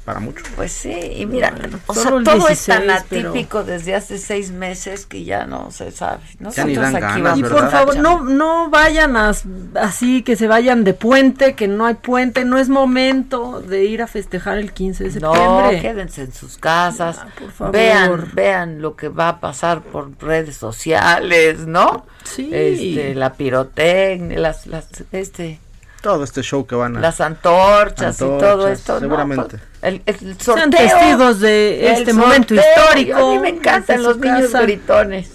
para 0.06 0.20
muchos. 0.20 0.48
Pues 0.56 0.72
sí, 0.72 0.94
y 1.16 1.26
mira, 1.26 1.54
o 1.88 1.94
sea, 1.96 2.12
todo 2.24 2.48
es 2.48 2.64
tan 2.66 2.90
atípico 2.92 3.64
desde 3.64 3.96
hace 3.96 4.20
seis 4.20 4.52
meses 4.52 5.08
que 5.08 5.24
ya 5.24 5.46
no 5.46 5.72
se 5.72 5.92
sabe. 5.92 6.22
Nosotros 6.40 6.78
aquí 6.78 7.00
ganas, 7.00 7.40
y 7.40 7.44
por 7.44 7.72
favor, 7.72 7.98
no, 7.98 8.24
no 8.24 8.70
vayan 8.70 9.16
así, 9.18 10.22
que 10.22 10.36
se 10.36 10.48
vayan 10.48 10.84
de 10.84 10.94
puente, 10.94 11.56
que 11.56 11.68
no 11.68 11.88
hay 11.88 11.96
puente, 11.96 12.46
no 12.46 12.60
es 12.60 12.70
momento 12.70 13.62
de 13.62 13.86
ir 13.86 14.04
a 14.04 14.08
festejar 14.08 14.60
el 14.60 14.74
15 14.74 15.06
de 15.06 15.12
septiembre. 15.12 15.76
No, 15.76 15.82
quédense 15.82 16.22
en 16.22 16.34
sus 16.34 16.58
casas, 16.58 17.18
ah, 17.20 17.28
por 17.38 17.52
favor. 17.52 17.74
vean, 17.74 18.32
vean 18.34 18.82
lo 18.82 18.96
que 18.96 19.10
va 19.10 19.30
a 19.30 19.40
pasar 19.40 19.82
por 19.82 20.12
redes 20.22 20.56
sociales, 20.56 21.66
¿no? 21.66 22.06
Sí. 22.24 22.50
Este, 22.54 23.16
la 23.16 23.34
pirotecnia, 23.34 24.40
las, 24.40 24.68
las, 24.68 24.88
este 25.12 25.60
todo 26.06 26.24
este 26.24 26.44
show 26.44 26.68
que 26.68 26.76
van 26.76 26.98
a 26.98 27.00
las 27.00 27.20
antorchas, 27.20 28.16
y 28.18 28.20
todo 28.20 28.68
esto 28.68 29.00
seguramente 29.00 29.58
el, 29.82 30.04
Sean 30.38 30.70
testigos 30.70 31.40
de 31.40 31.94
este 31.94 32.14
momento 32.14 32.54
histórico 32.54 33.18
a 33.18 33.32
mí 33.34 33.40
me 33.40 33.50
encantan 33.50 34.04
los 34.04 34.18
niños 34.18 34.52
gritones 34.54 35.32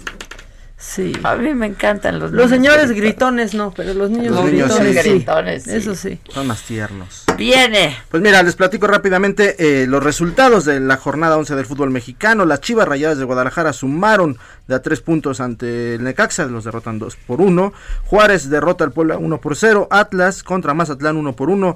Sí. 0.81 1.13
A 1.21 1.35
mí 1.35 1.53
me 1.53 1.67
encantan 1.67 2.19
los 2.19 2.31
Los 2.31 2.49
señores 2.49 2.91
gritones. 2.91 3.53
no, 3.53 3.71
pero 3.71 3.93
los 3.93 4.09
niños, 4.09 4.35
gritones, 4.43 5.63
sí. 5.63 5.75
Eso 5.75 5.93
sí. 5.93 6.19
Son 6.29 6.47
más 6.47 6.63
tiernos. 6.63 7.25
Viene. 7.37 7.95
Pues 8.09 8.23
mira, 8.23 8.41
les 8.41 8.55
platico 8.55 8.87
rápidamente 8.87 9.55
eh, 9.59 9.85
los 9.85 10.03
resultados 10.03 10.65
de 10.65 10.79
la 10.79 10.97
jornada 10.97 11.37
11 11.37 11.55
del 11.55 11.67
fútbol 11.67 11.91
mexicano. 11.91 12.45
Las 12.45 12.61
Chivas 12.61 12.87
Rayadas 12.87 13.19
de 13.19 13.25
Guadalajara 13.25 13.73
sumaron 13.73 14.39
de 14.71 14.75
a 14.77 14.81
tres 14.81 15.01
puntos 15.01 15.41
ante 15.41 15.95
el 15.95 16.03
Necaxa, 16.03 16.45
los 16.45 16.63
derrotan 16.63 16.97
2 16.97 17.15
por 17.27 17.41
1. 17.41 17.73
Juárez 18.05 18.49
derrota 18.49 18.83
al 18.83 18.91
Puebla 18.91 19.17
1 19.17 19.41
por 19.41 19.55
0. 19.55 19.87
Atlas 19.91 20.43
contra 20.43 20.73
Mazatlán 20.73 21.17
1 21.17 21.35
por 21.35 21.49
1. 21.49 21.75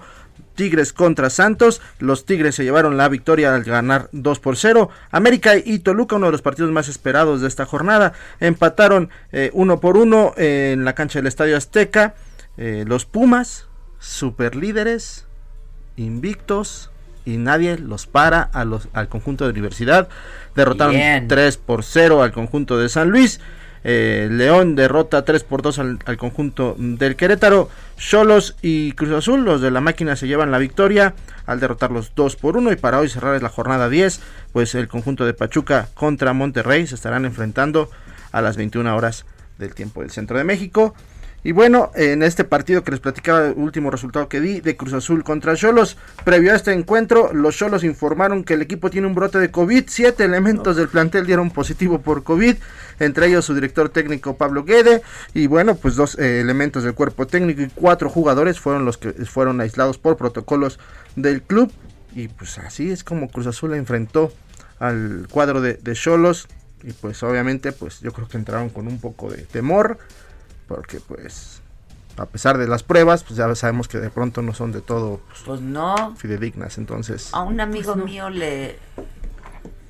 Tigres 0.56 0.94
contra 0.94 1.30
Santos. 1.30 1.82
Los 2.00 2.26
Tigres 2.26 2.56
se 2.56 2.64
llevaron 2.64 2.98
la 2.98 3.10
victoria 3.10 3.54
al 3.54 3.64
ganar 3.64 4.10
2 4.14 4.40
por 4.40 4.56
0. 4.56 4.90
América 5.12 5.58
y 5.58 5.80
Toluca, 5.80 6.16
uno 6.16 6.28
de 6.28 6.32
los 6.32 6.42
partidos 6.42 6.72
más 6.72 6.88
esperados 6.88 7.42
de 7.42 7.50
esta 7.50 7.66
jornada, 7.66 8.14
empataron 8.40 9.10
1 9.32 9.74
eh, 9.74 9.78
por 9.78 9.98
1 9.98 10.34
en 10.38 10.86
la 10.86 10.96
cancha 10.96 11.20
del 11.20 11.28
Estadio 11.28 11.58
Azteca. 11.58 12.16
Eh, 12.58 12.86
los 12.88 13.06
Pumas, 13.06 13.68
super 14.00 14.56
líderes, 14.56 15.28
invictos, 15.98 16.92
y 17.26 17.38
nadie 17.38 17.78
los 17.78 18.06
para 18.08 18.42
a 18.42 18.66
los, 18.66 18.88
al 18.94 19.10
conjunto 19.10 19.46
de 19.46 19.52
universidad. 19.52 20.08
Derrotaron 20.56 20.96
3 21.28 21.58
por 21.58 21.84
0 21.84 22.24
al 22.24 22.32
conjunto 22.32 22.78
de 22.78 22.90
San 22.90 23.10
Luis. 23.10 23.42
Eh, 23.88 24.30
León 24.32 24.76
derrota 24.76 25.26
3 25.26 25.44
por 25.44 25.62
2 25.62 25.80
al, 25.80 26.18
conjunto 26.18 26.76
del 26.78 27.16
Querétaro. 27.16 27.70
Cholos 27.98 28.56
y 28.62 28.94
Cruz 28.94 29.12
Azul, 29.12 29.44
los 29.44 29.62
de 29.62 29.72
la 29.72 29.82
máquina, 29.82 30.16
se 30.16 30.28
llevan 30.28 30.52
la 30.52 30.58
victoria 30.58 31.14
al 31.46 31.60
derrotarlos 31.60 32.14
2 32.16 32.36
por 32.36 32.58
1. 32.58 32.72
Y 32.72 32.76
para 32.78 33.00
hoy 33.00 33.10
cerrar 33.10 33.36
es 33.36 33.42
la 33.42 33.50
jornada 33.50 33.90
10, 33.90 34.22
pues 34.54 34.74
el 34.76 34.88
conjunto 34.88 35.26
de 35.26 35.34
Pachuca 35.34 35.90
contra 35.94 36.34
Monterrey 36.34 36.88
se 36.88 36.96
estarán 36.96 37.26
enfrentando 37.26 37.90
a 38.32 38.42
las 38.42 38.58
21 38.58 38.96
horas 38.96 39.26
del 39.58 39.74
tiempo 39.74 40.02
del 40.02 40.12
centro 40.12 40.38
de 40.38 40.44
México. 40.44 40.96
Y 41.46 41.52
bueno, 41.52 41.92
en 41.94 42.24
este 42.24 42.44
partido 42.44 42.84
que 42.84 42.90
les 42.90 43.00
platicaba, 43.00 43.50
el 43.50 43.54
último 43.56 43.92
resultado 43.92 44.28
que 44.28 44.42
di 44.42 44.62
de 44.62 44.76
Cruz 44.76 44.94
Azul 44.94 45.24
contra 45.24 45.56
Cholos, 45.56 45.96
previo 46.24 46.52
a 46.52 46.56
este 46.56 46.74
encuentro, 46.74 47.32
los 47.34 47.56
Cholos 47.56 47.84
informaron 47.84 48.44
que 48.44 48.56
el 48.56 48.64
equipo 48.64 48.90
tiene 48.90 49.06
un 49.06 49.14
brote 49.14 49.38
de 49.38 49.52
COVID. 49.52 49.84
Siete 49.88 50.24
elementos 50.24 50.76
del 50.76 50.88
plantel 50.88 51.28
dieron 51.28 51.52
positivo 51.52 52.02
por 52.02 52.24
COVID, 52.24 52.56
entre 53.00 53.28
ellos 53.28 53.46
su 53.46 53.54
director 53.54 53.90
técnico 53.90 54.38
Pablo 54.38 54.64
Guede. 54.64 55.04
Y 55.36 55.46
bueno, 55.46 55.76
pues 55.76 55.96
dos 55.96 56.18
eh, 56.18 56.42
elementos 56.42 56.84
del 56.84 56.96
cuerpo 56.96 57.28
técnico 57.28 57.62
y 57.62 57.70
cuatro 57.70 58.10
jugadores 58.10 58.60
fueron 58.60 58.84
los 58.84 58.98
que 58.98 59.12
fueron 59.12 59.62
aislados 59.62 60.00
por 60.00 60.18
protocolos 60.18 60.80
del 61.16 61.44
club. 61.44 61.72
Y 62.16 62.28
pues 62.28 62.58
así 62.58 62.90
es 62.90 63.04
como 63.04 63.30
Cruz 63.30 63.46
Azul 63.46 63.76
enfrentó 63.76 64.34
al 64.80 65.28
cuadro 65.30 65.62
de 65.62 65.94
Cholos. 65.94 66.48
Y 66.82 66.92
pues 66.94 67.22
obviamente, 67.22 67.72
pues 67.72 68.00
yo 68.00 68.12
creo 68.14 68.28
que 68.28 68.38
entraron 68.38 68.70
con 68.70 68.88
un 68.88 69.00
poco 69.00 69.30
de 69.30 69.44
temor 69.44 70.00
porque 70.68 71.00
pues 71.00 71.62
a 72.18 72.26
pesar 72.26 72.58
de 72.58 72.68
las 72.68 72.84
pruebas, 72.84 73.24
pues 73.24 73.38
ya 73.38 73.54
sabemos 73.56 73.88
que 73.88 74.00
de 74.00 74.10
pronto 74.10 74.42
no 74.42 74.54
son 74.54 74.72
de 74.72 74.82
todo 74.82 75.20
pues, 75.28 75.42
pues 75.46 75.62
no 75.62 76.16
fidedignas, 76.16 76.78
entonces 76.78 77.30
a 77.34 77.42
un 77.42 77.60
amigo 77.60 77.94
pues 77.94 78.06
mío 78.06 78.30
le 78.30 78.80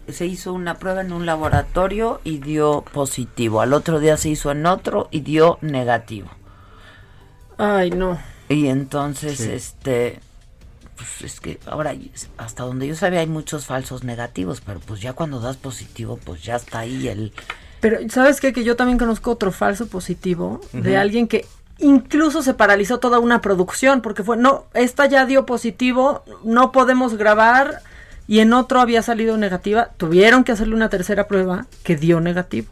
se 0.07 0.25
hizo 0.25 0.53
una 0.53 0.77
prueba 0.77 1.01
en 1.01 1.13
un 1.13 1.25
laboratorio 1.25 2.21
y 2.23 2.37
dio 2.37 2.83
positivo. 2.93 3.61
Al 3.61 3.73
otro 3.73 3.99
día 3.99 4.17
se 4.17 4.29
hizo 4.29 4.51
en 4.51 4.65
otro 4.67 5.07
y 5.09 5.21
dio 5.21 5.57
negativo. 5.61 6.29
Ay, 7.57 7.89
no. 7.89 8.19
Y 8.47 8.67
entonces 8.67 9.39
este 9.39 10.19
pues 10.95 11.21
es 11.23 11.39
que 11.39 11.59
ahora 11.65 11.93
hasta 12.37 12.63
donde 12.63 12.87
yo 12.87 12.95
sabía 12.95 13.19
hay 13.19 13.27
muchos 13.27 13.65
falsos 13.65 14.03
negativos, 14.03 14.61
pero 14.61 14.79
pues 14.79 15.01
ya 15.01 15.13
cuando 15.13 15.39
das 15.39 15.57
positivo, 15.57 16.19
pues 16.23 16.43
ya 16.43 16.55
está 16.55 16.79
ahí 16.79 17.07
el 17.07 17.33
pero, 17.85 17.99
¿sabes 18.09 18.41
qué? 18.41 18.51
Que 18.51 18.63
yo 18.63 18.75
también 18.75 18.97
conozco 18.97 19.29
otro 19.29 19.51
falso 19.51 19.85
positivo 19.85 20.59
de 20.73 20.97
alguien 20.97 21.27
que 21.27 21.45
incluso 21.77 22.41
se 22.41 22.55
paralizó 22.55 22.97
toda 22.97 23.19
una 23.19 23.41
producción 23.41 24.01
porque 24.01 24.23
fue, 24.23 24.37
no, 24.37 24.65
esta 24.73 25.05
ya 25.05 25.27
dio 25.27 25.45
positivo, 25.45 26.23
no 26.43 26.71
podemos 26.71 27.15
grabar 27.15 27.83
y 28.27 28.39
en 28.39 28.53
otro 28.53 28.79
había 28.79 29.03
salido 29.03 29.37
negativa. 29.37 29.91
Tuvieron 29.97 30.43
que 30.43 30.51
hacerle 30.51 30.73
una 30.73 30.89
tercera 30.89 31.27
prueba 31.27 31.67
que 31.83 31.95
dio 31.95 32.21
negativo. 32.21 32.69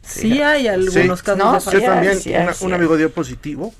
Sí, 0.00 0.40
hay 0.40 0.66
algunos 0.66 1.22
casos 1.22 1.70
Yo 1.70 1.82
también, 1.82 2.18
un 2.62 2.72
amigo 2.72 2.96
dio 2.96 3.12
positivo 3.12 3.74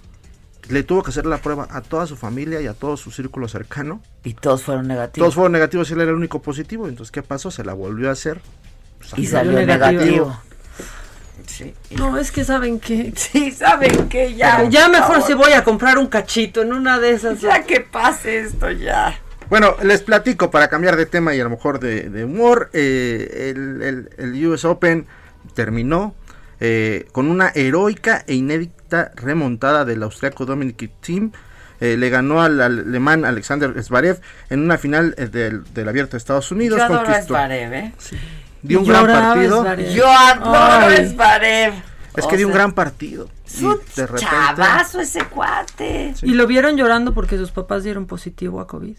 le 0.68 0.82
tuvo 0.82 1.03
que 1.03 1.11
hacer 1.11 1.24
la 1.24 1.39
prueba 1.39 1.66
a 1.70 1.80
toda 1.80 2.07
su 2.07 2.16
familia 2.16 2.61
y 2.61 2.66
a 2.66 2.74
todo 2.74 2.99
su 2.99 3.11
círculo 3.11 3.49
cercano. 3.49 4.03
Y 4.22 4.34
todos 4.34 4.64
fueron 4.64 4.87
negativos. 4.87 5.24
Todos 5.24 5.34
fueron 5.34 5.53
negativos 5.53 5.89
y 5.89 5.95
él 5.95 6.01
era 6.03 6.11
el 6.11 6.16
único 6.16 6.43
positivo. 6.43 6.89
Entonces, 6.89 7.11
¿qué 7.11 7.22
pasó? 7.22 7.51
Se 7.51 7.64
la 7.64 7.72
volvió 7.72 8.09
a 8.09 8.12
hacer 8.12 8.43
y 9.17 9.27
salió 9.27 9.53
negativo. 9.65 10.41
No, 11.97 12.19
es 12.19 12.33
que 12.33 12.45
saben 12.45 12.81
que. 12.81 13.13
Sí, 13.17 13.51
saben 13.51 14.09
que 14.09 14.35
ya. 14.35 14.65
ya 14.69 14.89
mejor 14.89 15.23
si 15.23 15.35
voy 15.35 15.53
a 15.53 15.65
comprar 15.65 15.99
un 15.99 16.07
cachito 16.07 16.63
en 16.63 16.73
una 16.73 16.99
de 16.99 17.13
esas. 17.13 17.41
Ya 17.41 17.65
que 17.65 17.81
pase 17.81 18.41
esto, 18.41 18.71
ya. 18.71 19.19
Bueno, 19.49 19.77
les 19.83 20.03
platico 20.03 20.51
para 20.51 20.69
cambiar 20.69 20.97
de 20.97 21.07
tema 21.07 21.35
y 21.35 21.41
a 21.41 21.45
lo 21.45 21.51
mejor 21.51 21.79
de, 21.79 22.25
humor. 22.25 22.71
Eh, 22.73 23.55
el, 24.19 24.47
US 24.47 24.65
Open 24.65 25.07
terminó 25.55 26.15
eh, 26.61 27.07
con 27.13 27.31
una 27.31 27.53
heroica 27.55 28.25
e 28.27 28.35
inédita 28.35 29.13
remontada 29.15 29.85
del 29.85 30.03
austriaco 30.03 30.47
Dominic 30.47 30.91
Thiem. 31.01 31.31
Eh, 31.79 31.97
le 31.99 32.09
ganó 32.09 32.41
al 32.41 32.61
alemán 32.61 33.27
Alexander 33.27 33.71
Zverev 33.83 34.19
en 34.49 34.61
una 34.61 34.79
final 34.79 35.15
del, 35.15 35.63
del 35.75 35.89
Abierto 35.89 36.13
de 36.13 36.19
Estados 36.19 36.51
Unidos. 36.51 36.79
Yo 36.79 36.85
adoro 36.85 37.13
Zverev, 37.23 37.73
¿eh? 37.75 37.93
Dio 38.67 38.81
un 38.81 38.87
gran 38.87 39.07
partido. 39.07 39.77
Yo 39.93 40.07
adoro. 40.11 40.97
Zverev. 41.09 41.75
Es 42.17 42.27
que 42.27 42.37
dio 42.37 42.47
un 42.47 42.55
gran 42.55 42.73
partido. 42.73 43.29
Es 43.47 43.62
un 43.62 43.79
chavazo 44.17 45.01
ese 45.01 45.25
cuate. 45.27 46.14
Y 46.23 46.35
lo 46.35 46.47
vieron 46.47 46.77
llorando 46.77 47.14
porque 47.14 47.37
sus 47.37 47.51
papás 47.51 47.85
dieron 47.85 48.07
positivo 48.07 48.61
a 48.61 48.67
COVID. 48.67 48.97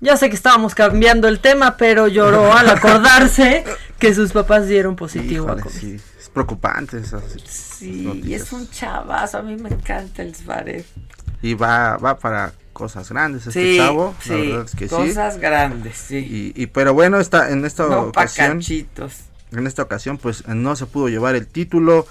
Ya 0.00 0.16
sé 0.16 0.30
que 0.30 0.36
estábamos 0.36 0.76
cambiando 0.76 1.26
el 1.26 1.40
tema, 1.40 1.76
pero 1.76 2.06
lloró 2.06 2.52
al 2.52 2.68
acordarse 2.70 3.64
que 3.98 4.14
sus 4.14 4.32
papás 4.32 4.68
dieron 4.68 4.94
positivo 4.94 5.46
híjole, 5.46 5.60
a 5.60 5.64
COVID. 5.64 5.74
sí, 5.76 6.00
es 6.18 6.28
preocupante 6.28 6.98
esas 6.98 7.24
Sí, 7.44 8.22
y 8.24 8.34
es 8.34 8.52
un 8.52 8.70
chavazo. 8.70 9.38
A 9.38 9.42
mí 9.42 9.56
me 9.56 9.70
encanta 9.70 10.22
el 10.22 10.34
Zverev. 10.34 10.84
Y 11.42 11.54
va, 11.54 11.96
va 11.96 12.16
para 12.16 12.52
cosas 12.78 13.08
grandes 13.10 13.44
este 13.48 13.60
Sí, 13.72 13.76
chavo. 13.76 14.14
La 14.20 14.24
sí, 14.24 14.30
verdad 14.50 14.64
es 14.66 14.74
que 14.76 14.88
sí. 14.88 14.94
cosas 14.94 15.38
grandes, 15.38 15.96
sí. 15.96 16.52
Y, 16.56 16.62
y 16.62 16.66
pero 16.68 16.94
bueno, 16.94 17.18
está 17.18 17.50
en 17.50 17.64
esta 17.64 17.86
No 17.88 18.02
ocasión. 18.02 18.60
En 19.50 19.66
esta 19.66 19.82
ocasión, 19.82 20.16
pues 20.18 20.46
no 20.46 20.76
se 20.76 20.86
pudo 20.86 21.08
llevar 21.08 21.34
el 21.34 21.46
título. 21.48 22.06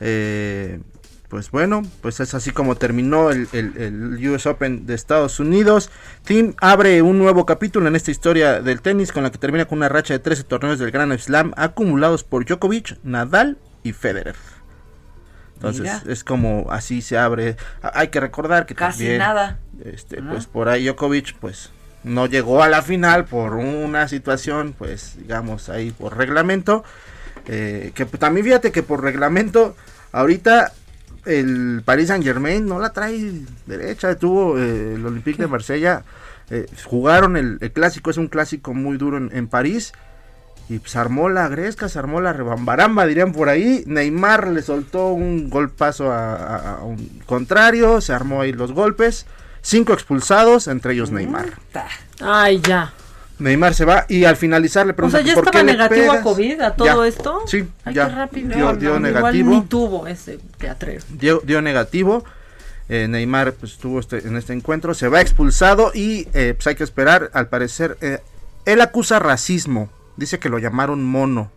eh, 0.00 0.78
pues 1.28 1.50
bueno, 1.50 1.80
pues 2.02 2.20
es 2.20 2.34
así 2.34 2.50
como 2.50 2.74
terminó 2.76 3.30
el, 3.30 3.48
el- 3.54 3.74
el 3.78 4.28
US 4.28 4.44
Open 4.46 4.84
de 4.84 4.94
Estados 4.94 5.40
Unidos. 5.40 5.90
Team 6.24 6.54
abre 6.60 7.00
un 7.00 7.18
nuevo 7.18 7.46
capítulo 7.46 7.88
en 7.88 7.96
esta 7.96 8.10
historia 8.10 8.60
del 8.60 8.82
tenis 8.82 9.12
con 9.12 9.22
la 9.22 9.32
que 9.32 9.38
termina 9.38 9.64
con 9.64 9.78
una 9.78 9.88
racha 9.88 10.12
de 10.12 10.18
13 10.20 10.44
torneos 10.44 10.78
del 10.78 10.90
Grand 10.90 11.18
Slam 11.18 11.52
acumulados 11.56 12.22
por 12.22 12.44
Djokovic, 12.44 12.98
Nadal 13.02 13.56
y 13.82 13.92
Federer. 13.94 14.36
Entonces 15.54 15.82
Mira. 15.82 16.02
es 16.06 16.22
como 16.24 16.66
así 16.70 17.00
se 17.02 17.16
abre. 17.16 17.56
Hay 17.80 18.08
que 18.08 18.20
recordar 18.20 18.66
que 18.66 18.74
Casi 18.74 18.98
también, 18.98 19.18
nada. 19.18 19.58
Este, 19.84 20.22
pues 20.22 20.46
por 20.46 20.68
ahí 20.68 20.84
Djokovic 20.86 21.34
pues 21.38 21.70
no 22.04 22.26
llegó 22.26 22.62
a 22.62 22.68
la 22.68 22.82
final 22.82 23.24
por 23.26 23.54
una 23.54 24.08
situación 24.08 24.74
pues 24.76 25.16
digamos 25.18 25.68
ahí 25.68 25.90
por 25.90 26.16
reglamento 26.16 26.84
eh, 27.46 27.92
que 27.94 28.06
pues, 28.06 28.20
también 28.20 28.44
fíjate 28.46 28.72
que 28.72 28.82
por 28.82 29.02
reglamento 29.02 29.76
ahorita 30.12 30.72
el 31.24 31.82
Paris 31.84 32.08
Saint 32.08 32.24
Germain 32.24 32.66
no 32.66 32.78
la 32.80 32.92
trae 32.92 33.32
derecha 33.66 34.14
tuvo 34.16 34.58
eh, 34.58 34.94
el 34.94 35.06
Olympique 35.06 35.40
de 35.42 35.48
Marsella 35.48 36.02
eh, 36.50 36.66
jugaron 36.84 37.36
el, 37.36 37.58
el 37.60 37.70
clásico 37.72 38.10
es 38.10 38.16
un 38.16 38.28
clásico 38.28 38.74
muy 38.74 38.96
duro 38.96 39.16
en, 39.16 39.30
en 39.32 39.46
París 39.48 39.92
y 40.68 40.80
se 40.84 40.96
armó 40.98 41.28
la 41.28 41.48
gresca, 41.48 41.88
se 41.88 41.98
armó 41.98 42.20
la 42.20 42.32
rebambaramba, 42.32 43.04
dirían 43.04 43.32
por 43.32 43.48
ahí. 43.48 43.82
Neymar 43.86 44.48
le 44.48 44.62
soltó 44.62 45.08
un 45.08 45.50
golpazo 45.50 46.10
a, 46.12 46.34
a- 46.36 46.74
a 46.78 46.84
un 46.84 47.20
contrario, 47.26 48.00
se 48.00 48.12
armó 48.14 48.40
ahí 48.40 48.52
los 48.52 48.72
golpes. 48.72 49.26
Cinco 49.62 49.92
expulsados, 49.92 50.66
entre 50.68 50.92
ellos 50.94 51.10
Neymar. 51.10 51.46
Ay, 52.20 52.60
ya. 52.60 52.92
Neymar 53.38 53.74
se 53.74 53.84
va 53.84 54.04
y 54.08 54.24
al 54.24 54.36
finalizar 54.36 54.86
le 54.86 54.92
O 54.92 54.96
preguntan 54.96 55.24
sea, 55.24 55.26
¿ya 55.28 55.34
¿por 55.34 55.44
qué 55.50 55.58
estaba 55.58 55.72
negativo 55.72 56.02
a 56.10 56.14
pegas?". 56.14 56.24
COVID 56.24 56.60
a 56.60 56.74
todo 56.76 57.02
Ya. 57.02 57.08
esto? 57.08 57.40
Sí, 57.46 57.68
Ay, 57.84 57.94
ya. 57.94 58.08
qué 58.08 58.14
rápido. 58.14 58.54
Dio, 58.54 58.72
dio 58.76 58.90
no, 58.94 59.00
negativo. 59.00 59.28
Igual 59.50 59.62
ni 59.62 59.66
tuvo 59.68 60.06
ese 60.06 60.38
teatrero. 60.58 61.02
dio, 61.10 61.40
dio 61.44 61.62
negativo. 61.62 62.24
Eh, 62.88 63.08
Neymar 63.08 63.52
pues, 63.54 63.72
estuvo 63.72 63.98
este, 64.00 64.18
en 64.26 64.36
este 64.36 64.52
encuentro, 64.52 64.92
se 64.94 65.08
va 65.08 65.20
expulsado 65.20 65.92
y 65.94 66.28
eh, 66.34 66.52
pues 66.54 66.66
hay 66.66 66.74
que 66.74 66.84
esperar. 66.84 67.30
Al 67.32 67.48
parecer, 67.48 67.96
eh, 68.00 68.18
él 68.64 68.80
acusa 68.80 69.18
racismo. 69.18 69.88
Dice 70.16 70.38
que 70.38 70.48
lo 70.48 70.58
llamaron 70.58 71.02
mono. 71.04 71.50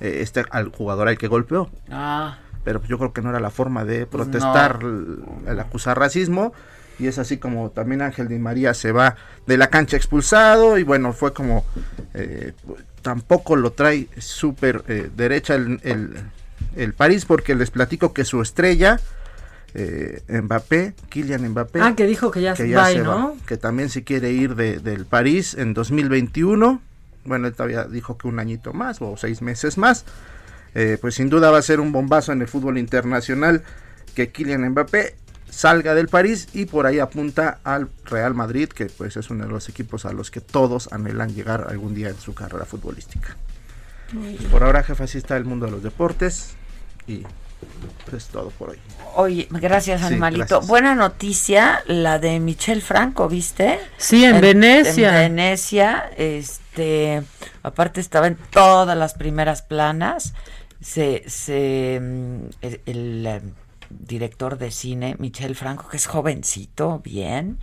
eh, 0.00 0.20
este 0.22 0.44
al 0.50 0.68
jugador 0.70 1.08
al 1.08 1.18
que 1.18 1.26
golpeó. 1.28 1.68
Ah, 1.90 2.38
Pero 2.64 2.78
pues, 2.78 2.88
yo 2.88 2.98
creo 2.98 3.12
que 3.12 3.20
no 3.20 3.30
era 3.30 3.40
la 3.40 3.50
forma 3.50 3.84
de 3.84 4.06
Pues 4.06 4.22
protestar 4.24 4.78
el, 4.82 5.18
el 5.46 5.58
acusar 5.60 5.98
racismo. 5.98 6.52
Y 6.98 7.06
es 7.06 7.18
así 7.18 7.38
como 7.38 7.70
también 7.70 8.02
Ángel 8.02 8.28
Di 8.28 8.38
María 8.38 8.74
se 8.74 8.90
va 8.92 9.16
de 9.46 9.56
la 9.56 9.68
cancha 9.68 9.96
expulsado. 9.96 10.78
Y 10.78 10.82
bueno, 10.82 11.12
fue 11.12 11.32
como 11.32 11.64
eh, 12.14 12.52
tampoco 13.02 13.56
lo 13.56 13.72
trae 13.72 14.08
súper 14.18 14.82
eh, 14.88 15.08
derecha 15.16 15.54
el, 15.54 15.80
el, 15.84 16.14
el 16.76 16.94
París. 16.94 17.24
Porque 17.24 17.54
les 17.54 17.70
platico 17.70 18.12
que 18.12 18.24
su 18.24 18.42
estrella, 18.42 18.98
eh, 19.74 20.22
Mbappé, 20.28 20.94
Kylian 21.08 21.48
Mbappé. 21.50 21.80
Ah, 21.80 21.94
que 21.94 22.06
dijo 22.06 22.32
que 22.32 22.42
ya 22.42 22.56
se 22.56 22.68
ya 22.68 22.86
se 22.86 22.98
¿no? 22.98 23.10
va, 23.10 23.34
que 23.46 23.56
también 23.56 23.90
se 23.90 24.02
quiere 24.02 24.32
ir 24.32 24.56
de, 24.56 24.80
del 24.80 25.06
París 25.06 25.54
en 25.54 25.74
2021. 25.74 26.82
Bueno, 27.24 27.46
él 27.46 27.54
todavía 27.54 27.84
dijo 27.84 28.18
que 28.18 28.26
un 28.26 28.40
añito 28.40 28.72
más 28.72 29.00
o 29.00 29.16
seis 29.16 29.40
meses 29.40 29.78
más. 29.78 30.04
Pues 31.00 31.16
sin 31.16 31.28
duda 31.28 31.50
va 31.50 31.58
a 31.58 31.62
ser 31.62 31.80
un 31.80 31.90
bombazo 31.90 32.30
en 32.30 32.40
el 32.40 32.46
fútbol 32.46 32.78
internacional 32.78 33.64
que 34.14 34.30
Kylian 34.30 34.68
Mbappé 34.70 35.16
salga 35.50 35.94
del 35.94 36.08
París 36.08 36.48
y 36.52 36.66
por 36.66 36.86
ahí 36.86 36.98
apunta 36.98 37.58
al 37.64 37.88
Real 38.04 38.34
Madrid, 38.34 38.68
que 38.68 38.86
pues 38.86 39.16
es 39.16 39.30
uno 39.30 39.44
de 39.46 39.50
los 39.50 39.68
equipos 39.68 40.04
a 40.04 40.12
los 40.12 40.30
que 40.30 40.40
todos 40.40 40.92
anhelan 40.92 41.34
llegar 41.34 41.66
algún 41.68 41.94
día 41.94 42.08
en 42.08 42.18
su 42.18 42.34
carrera 42.34 42.64
futbolística. 42.64 43.36
Por 44.50 44.62
ahora, 44.64 44.82
jefe, 44.82 45.04
así 45.04 45.18
está 45.18 45.36
el 45.36 45.44
mundo 45.44 45.66
de 45.66 45.72
los 45.72 45.82
deportes 45.82 46.54
y 47.06 47.24
pues 48.04 48.24
es 48.24 48.28
todo 48.28 48.50
por 48.50 48.70
hoy. 48.70 48.78
Oye, 49.16 49.48
gracias, 49.50 50.00
Sí, 50.00 50.06
animalito. 50.06 50.46
gracias. 50.46 50.66
Buena 50.68 50.94
noticia, 50.94 51.82
la 51.86 52.18
de 52.18 52.40
Michel 52.40 52.80
Franco, 52.82 53.28
¿viste? 53.28 53.78
Sí, 53.96 54.24
en 54.24 54.40
Venecia. 54.40 55.24
En 55.24 55.34
Venecia, 55.36 56.10
este, 56.16 57.22
aparte 57.62 58.00
estaba 58.00 58.28
en 58.28 58.36
todas 58.50 58.96
las 58.96 59.14
primeras 59.14 59.62
planas. 59.62 60.34
Se, 60.80 61.24
se, 61.26 61.98
mm, 62.00 62.40
el, 62.62 62.80
el, 62.86 63.42
director 63.90 64.58
de 64.58 64.70
cine, 64.70 65.16
Michel 65.18 65.54
Franco, 65.54 65.88
que 65.88 65.96
es 65.96 66.06
jovencito, 66.06 67.00
bien, 67.00 67.58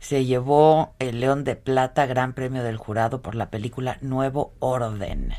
se 0.00 0.24
llevó 0.24 0.94
el 0.98 1.20
León 1.20 1.44
de 1.44 1.56
Plata, 1.56 2.06
Gran 2.06 2.32
Premio 2.32 2.62
del 2.62 2.76
Jurado, 2.76 3.22
por 3.22 3.34
la 3.34 3.50
película 3.50 3.98
Nuevo 4.00 4.52
Orden. 4.60 5.34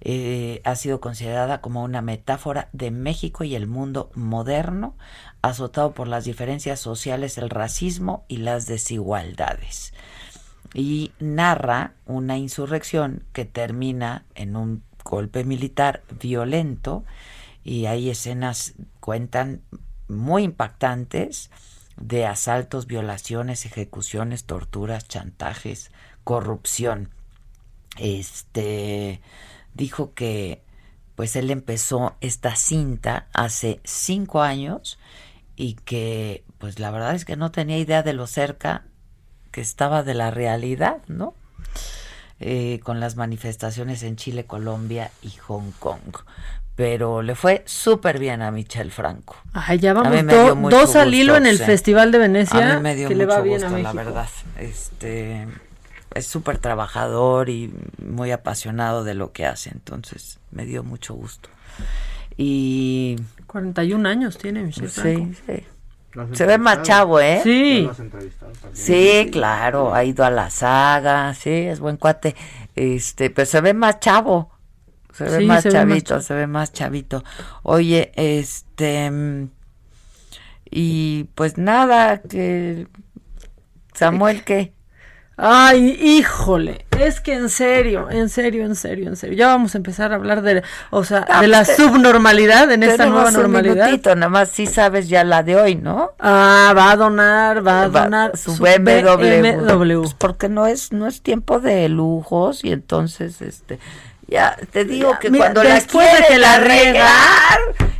Eh, 0.00 0.60
ha 0.64 0.76
sido 0.76 1.00
considerada 1.00 1.60
como 1.60 1.82
una 1.82 2.02
metáfora 2.02 2.68
de 2.72 2.90
México 2.90 3.42
y 3.42 3.56
el 3.56 3.66
mundo 3.66 4.10
moderno, 4.14 4.94
azotado 5.42 5.92
por 5.92 6.06
las 6.06 6.24
diferencias 6.24 6.78
sociales, 6.78 7.38
el 7.38 7.50
racismo 7.50 8.24
y 8.28 8.38
las 8.38 8.66
desigualdades. 8.66 9.92
Y 10.74 11.12
narra 11.18 11.94
una 12.06 12.36
insurrección 12.36 13.24
que 13.32 13.44
termina 13.44 14.24
en 14.34 14.54
un 14.54 14.82
golpe 15.02 15.42
militar 15.42 16.02
violento 16.20 17.04
y 17.64 17.86
hay 17.86 18.10
escenas, 18.10 18.74
cuentan, 19.00 19.62
muy 20.08 20.42
impactantes 20.42 21.50
de 21.96 22.26
asaltos, 22.26 22.86
violaciones, 22.86 23.66
ejecuciones, 23.66 24.44
torturas, 24.44 25.06
chantajes, 25.06 25.90
corrupción. 26.24 27.10
Este 27.98 29.20
dijo 29.74 30.14
que 30.14 30.62
pues 31.14 31.34
él 31.36 31.50
empezó 31.50 32.16
esta 32.20 32.54
cinta 32.54 33.26
hace 33.32 33.80
cinco 33.84 34.42
años 34.42 34.98
y 35.56 35.74
que 35.74 36.44
pues 36.58 36.78
la 36.78 36.90
verdad 36.90 37.14
es 37.14 37.24
que 37.24 37.36
no 37.36 37.50
tenía 37.50 37.78
idea 37.78 38.02
de 38.02 38.12
lo 38.12 38.26
cerca 38.26 38.84
que 39.50 39.60
estaba 39.60 40.02
de 40.02 40.14
la 40.14 40.30
realidad, 40.30 41.02
¿no? 41.08 41.34
Eh, 42.40 42.78
con 42.84 43.00
las 43.00 43.16
manifestaciones 43.16 44.04
en 44.04 44.14
Chile, 44.14 44.44
Colombia 44.44 45.10
y 45.22 45.30
Hong 45.30 45.72
Kong. 45.80 46.18
Pero 46.78 47.22
le 47.22 47.34
fue 47.34 47.64
súper 47.66 48.20
bien 48.20 48.40
a 48.40 48.52
Michel 48.52 48.92
Franco. 48.92 49.34
Ay, 49.52 49.80
ya 49.80 49.90
A 49.90 49.94
vamos 49.94 50.12
mí 50.12 50.22
me 50.22 50.32
do- 50.32 50.54
dos 50.70 50.94
al 50.94 51.12
hilo 51.12 51.34
en 51.34 51.46
el 51.46 51.58
sí. 51.58 51.64
Festival 51.64 52.12
de 52.12 52.18
Venecia. 52.18 52.74
A 52.74 52.76
mí 52.76 52.82
me 52.84 52.94
dio 52.94 53.08
que 53.08 53.16
mucho 53.16 53.26
le 53.26 53.26
va 53.26 53.40
bien 53.40 53.60
gusto, 53.62 53.74
a 53.74 53.78
la 53.80 53.92
verdad. 53.92 54.28
Este 54.60 55.48
es 56.14 56.26
súper 56.28 56.58
trabajador 56.58 57.48
y 57.48 57.74
muy 58.00 58.30
apasionado 58.30 59.02
de 59.02 59.14
lo 59.14 59.32
que 59.32 59.44
hace, 59.44 59.70
entonces 59.70 60.38
me 60.52 60.66
dio 60.66 60.84
mucho 60.84 61.14
gusto. 61.14 61.48
Y 62.36 63.16
41 63.48 64.06
años 64.08 64.38
tiene 64.38 64.62
Michelle 64.62 64.88
Sí, 64.88 65.00
Franco. 65.00 65.34
sí. 65.48 65.64
se 66.36 66.46
ve 66.46 66.58
más 66.58 66.82
chavo, 66.82 67.18
¿eh? 67.18 67.40
Sí. 67.42 67.90
Sí, 68.72 69.28
claro, 69.32 69.92
ha 69.94 70.04
ido 70.04 70.24
a 70.24 70.30
la 70.30 70.48
saga, 70.50 71.34
sí, 71.34 71.50
es 71.50 71.80
buen 71.80 71.96
cuate. 71.96 72.36
Este, 72.76 73.30
pero 73.30 73.46
se 73.46 73.60
ve 73.60 73.74
más 73.74 73.98
chavo. 73.98 74.52
Se 75.12 75.24
ve 75.24 75.38
Sí, 75.38 75.46
más 75.46 75.62
se 75.62 75.70
ve 75.70 75.74
más 75.74 75.88
chavito, 75.88 76.20
se 76.20 76.34
ve 76.34 76.46
más 76.46 76.72
chavito. 76.72 77.24
Oye, 77.62 78.12
este 78.16 79.10
y 80.70 81.24
pues 81.34 81.56
nada, 81.58 82.20
que 82.20 82.86
Samuel 83.94 84.44
que 84.44 84.72
Ay, 85.40 85.96
híjole, 86.02 86.84
es 86.98 87.20
que 87.20 87.32
en 87.32 87.48
serio, 87.48 88.10
en 88.10 88.28
serio, 88.28 88.64
en 88.66 88.74
serio, 88.74 89.06
en 89.08 89.14
serio. 89.14 89.36
Ya 89.36 89.46
vamos 89.46 89.72
a 89.76 89.78
empezar 89.78 90.10
a 90.10 90.16
hablar 90.16 90.42
de, 90.42 90.64
o 90.90 91.04
sea, 91.04 91.24
Ah, 91.28 91.40
de 91.42 91.46
la 91.46 91.62
pues, 91.62 91.76
subnormalidad 91.76 92.72
en 92.72 92.82
esta 92.82 93.06
nueva 93.06 93.28
un 93.28 93.34
normalidad. 93.34 93.84
minutito, 93.86 94.16
nada 94.16 94.30
más 94.30 94.48
sí 94.48 94.66
sabes 94.66 95.08
ya 95.08 95.22
la 95.22 95.44
de 95.44 95.54
hoy, 95.54 95.76
¿no? 95.76 96.10
Ah, 96.18 96.74
va 96.76 96.90
a 96.90 96.96
donar, 96.96 97.64
va 97.64 97.82
a 97.84 97.88
Va- 97.88 98.02
donar 98.02 98.36
su 98.36 98.56
BMW, 98.56 99.40
BMW. 99.40 100.00
Pues 100.00 100.14
porque 100.14 100.48
no 100.48 100.66
es 100.66 100.90
no 100.90 101.06
es 101.06 101.22
tiempo 101.22 101.60
de 101.60 101.88
lujos 101.88 102.64
y 102.64 102.72
entonces 102.72 103.40
este 103.40 103.78
ya 104.28 104.56
te 104.70 104.84
digo 104.84 105.18
que 105.18 105.30
Mira, 105.30 105.46
cuando 105.46 105.64
la 105.64 105.74
de 105.80 105.86
quieres 105.86 106.38
la 106.38 106.58
regar, 106.58 107.58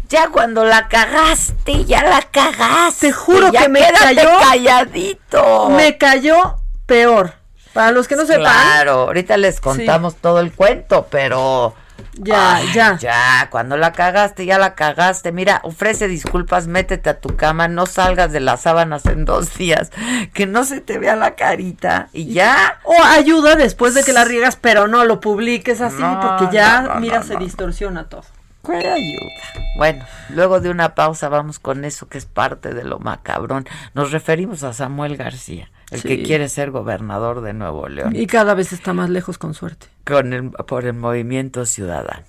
ya 0.09 0.29
cuando 0.29 0.65
la 0.65 0.87
cagaste, 0.89 1.85
ya 1.85 2.03
la 2.05 2.23
cagaste. 2.23 3.09
Te 3.09 3.13
juro 3.13 3.51
ya 3.51 3.63
que 3.63 3.69
me 3.69 3.81
cayó- 3.81 4.39
calladito. 4.39 5.71
Me 5.71 5.97
cayó 5.99 6.57
peor 6.87 7.35
Para 7.73 7.91
los 7.93 8.07
que 8.09 8.17
no 8.17 8.25
sepan. 8.27 8.43
Claro, 8.43 8.93
ahorita 9.03 9.37
les 9.37 9.61
contamos 9.61 10.17
todo 10.17 10.41
el 10.41 10.53
cuento, 10.53 11.07
pero 11.11 11.75
Ya, 12.21 12.57
Ay, 12.57 12.73
ya. 12.75 12.99
Ya, 12.99 13.49
cuando 13.51 13.77
la 13.77 13.93
cagaste, 13.93 14.45
ya 14.45 14.59
la 14.59 14.75
cagaste. 14.75 15.33
Mira, 15.33 15.61
ofrece 15.63 16.09
disculpas, 16.09 16.67
métete 16.67 17.11
a 17.11 17.21
tu 17.21 17.37
cama, 17.37 17.69
no 17.69 17.87
salgas 17.87 18.33
de 18.33 18.41
las 18.41 18.63
sábanas 18.63 19.07
en 19.07 19.25
dos 19.25 19.57
días, 19.57 19.91
que 20.35 20.47
no 20.47 20.65
se 20.65 20.81
te 20.81 20.99
vea 20.99 21.17
la 21.17 21.37
carita 21.37 22.09
y 22.13 22.33
ya. 22.33 22.81
O 22.85 22.95
ayuda 23.05 23.55
después 23.55 23.95
de 23.95 24.03
que 24.03 24.13
la 24.13 24.25
riegas, 24.25 24.57
pero 24.57 24.89
no 24.89 25.05
lo 25.05 25.21
publiques 25.21 25.81
así, 25.81 26.01
No, 26.03 26.21
porque 26.21 26.55
ya, 26.55 26.83
no, 26.83 26.95
no, 26.95 27.01
mira, 27.01 27.23
se 27.23 27.37
distorsiona 27.37 28.09
todo. 28.09 28.25
¿Cuál 28.63 28.85
ayuda? 28.85 29.33
Bueno, 29.77 30.05
luego 30.31 30.61
de 30.61 30.71
una 30.71 30.95
pausa 30.95 31.29
vamos 31.29 31.59
con 31.59 31.85
eso 31.85 32.09
que 32.09 32.19
es 32.19 32.27
parte 32.27 32.75
de 32.75 32.85
lo 32.85 32.99
macabrón. 32.99 33.67
Nos 33.95 34.11
referimos 34.11 34.63
a 34.65 34.73
Samuel 34.73 35.17
García, 35.17 35.71
el 35.91 36.01
Sí. 36.01 36.09
que 36.09 36.23
quiere 36.23 36.49
ser 36.49 36.71
gobernador 36.71 37.41
de 37.41 37.53
Nuevo 37.55 37.89
León. 37.89 38.15
Y 38.15 38.27
cada 38.27 38.55
vez 38.55 38.73
está 38.73 38.93
más 38.93 39.09
lejos 39.11 39.39
con 39.39 39.55
suerte. 39.55 39.87
con 40.05 40.33
el, 40.33 40.51
por 40.51 40.85
el 40.87 40.95
movimiento 40.95 41.65
ciudadano. 41.67 42.25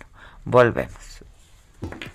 Volvemos. 0.46 0.94
Que 2.00 2.10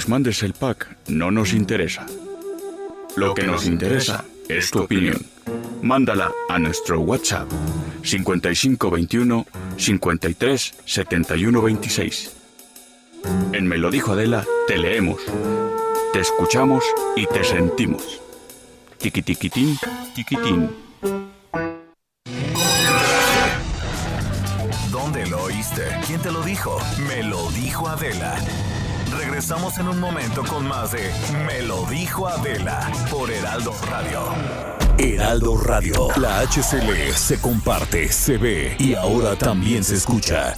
nos 0.00 0.08
mandes 0.08 0.42
el 0.42 0.54
pack 0.54 0.96
no 1.08 1.30
nos 1.30 1.52
interesa. 1.52 2.06
Lo 3.16 3.34
que 3.34 3.42
nos 3.42 3.66
interesa 3.66 4.24
es 4.48 4.70
tu 4.70 4.78
opinión. 4.78 5.20
Mándala 5.82 6.32
a 6.48 6.58
nuestro 6.58 7.00
WhatsApp 7.00 7.46
5521 8.02 9.46
53 9.76 10.74
71 10.86 11.62
26. 11.62 12.32
En 13.52 13.66
Me 13.66 13.76
lo 13.76 13.90
dijo 13.90 14.12
Adela, 14.12 14.46
te 14.66 14.78
leemos, 14.78 15.20
te 16.14 16.20
escuchamos 16.20 16.82
y 17.14 17.26
te 17.26 17.44
sentimos. 17.44 18.22
Tiquitiquitín, 18.96 19.76
tiquitín. 20.14 20.70
¿Dónde 24.90 25.26
lo 25.26 25.42
oíste? 25.42 25.82
¿Quién 26.06 26.22
te 26.22 26.32
lo 26.32 26.40
dijo? 26.42 26.78
Me 27.06 27.22
lo 27.22 27.50
dijo 27.50 27.86
Adela. 27.86 28.34
Regresamos 29.20 29.76
en 29.76 29.86
un 29.86 30.00
momento 30.00 30.42
con 30.44 30.66
más 30.66 30.92
de 30.92 31.12
Me 31.46 31.60
lo 31.60 31.84
dijo 31.84 32.26
Adela 32.26 32.90
por 33.10 33.30
Heraldo 33.30 33.74
Radio. 33.90 34.22
Heraldo 34.96 35.58
Radio. 35.58 36.08
La 36.16 36.40
HCL 36.40 37.12
se 37.14 37.38
comparte, 37.38 38.10
se 38.10 38.38
ve 38.38 38.76
y 38.78 38.94
ahora 38.94 39.36
también 39.36 39.84
se 39.84 39.96
escucha. 39.96 40.56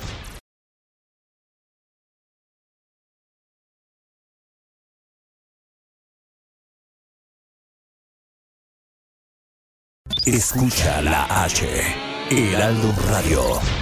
Escucha 10.24 11.02
la 11.02 11.24
H. 11.42 11.66
Heraldo 12.30 12.94
Radio. 13.08 13.81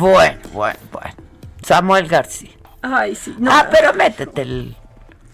Bueno. 0.00 0.38
Bueno, 0.52 0.78
bueno. 0.92 1.14
Samuel 1.62 2.08
García. 2.08 2.50
Ay, 2.82 3.14
sí. 3.14 3.34
no. 3.38 3.52
Ah, 3.52 3.68
pero 3.70 3.92
métete 3.94 4.42
el. 4.42 4.76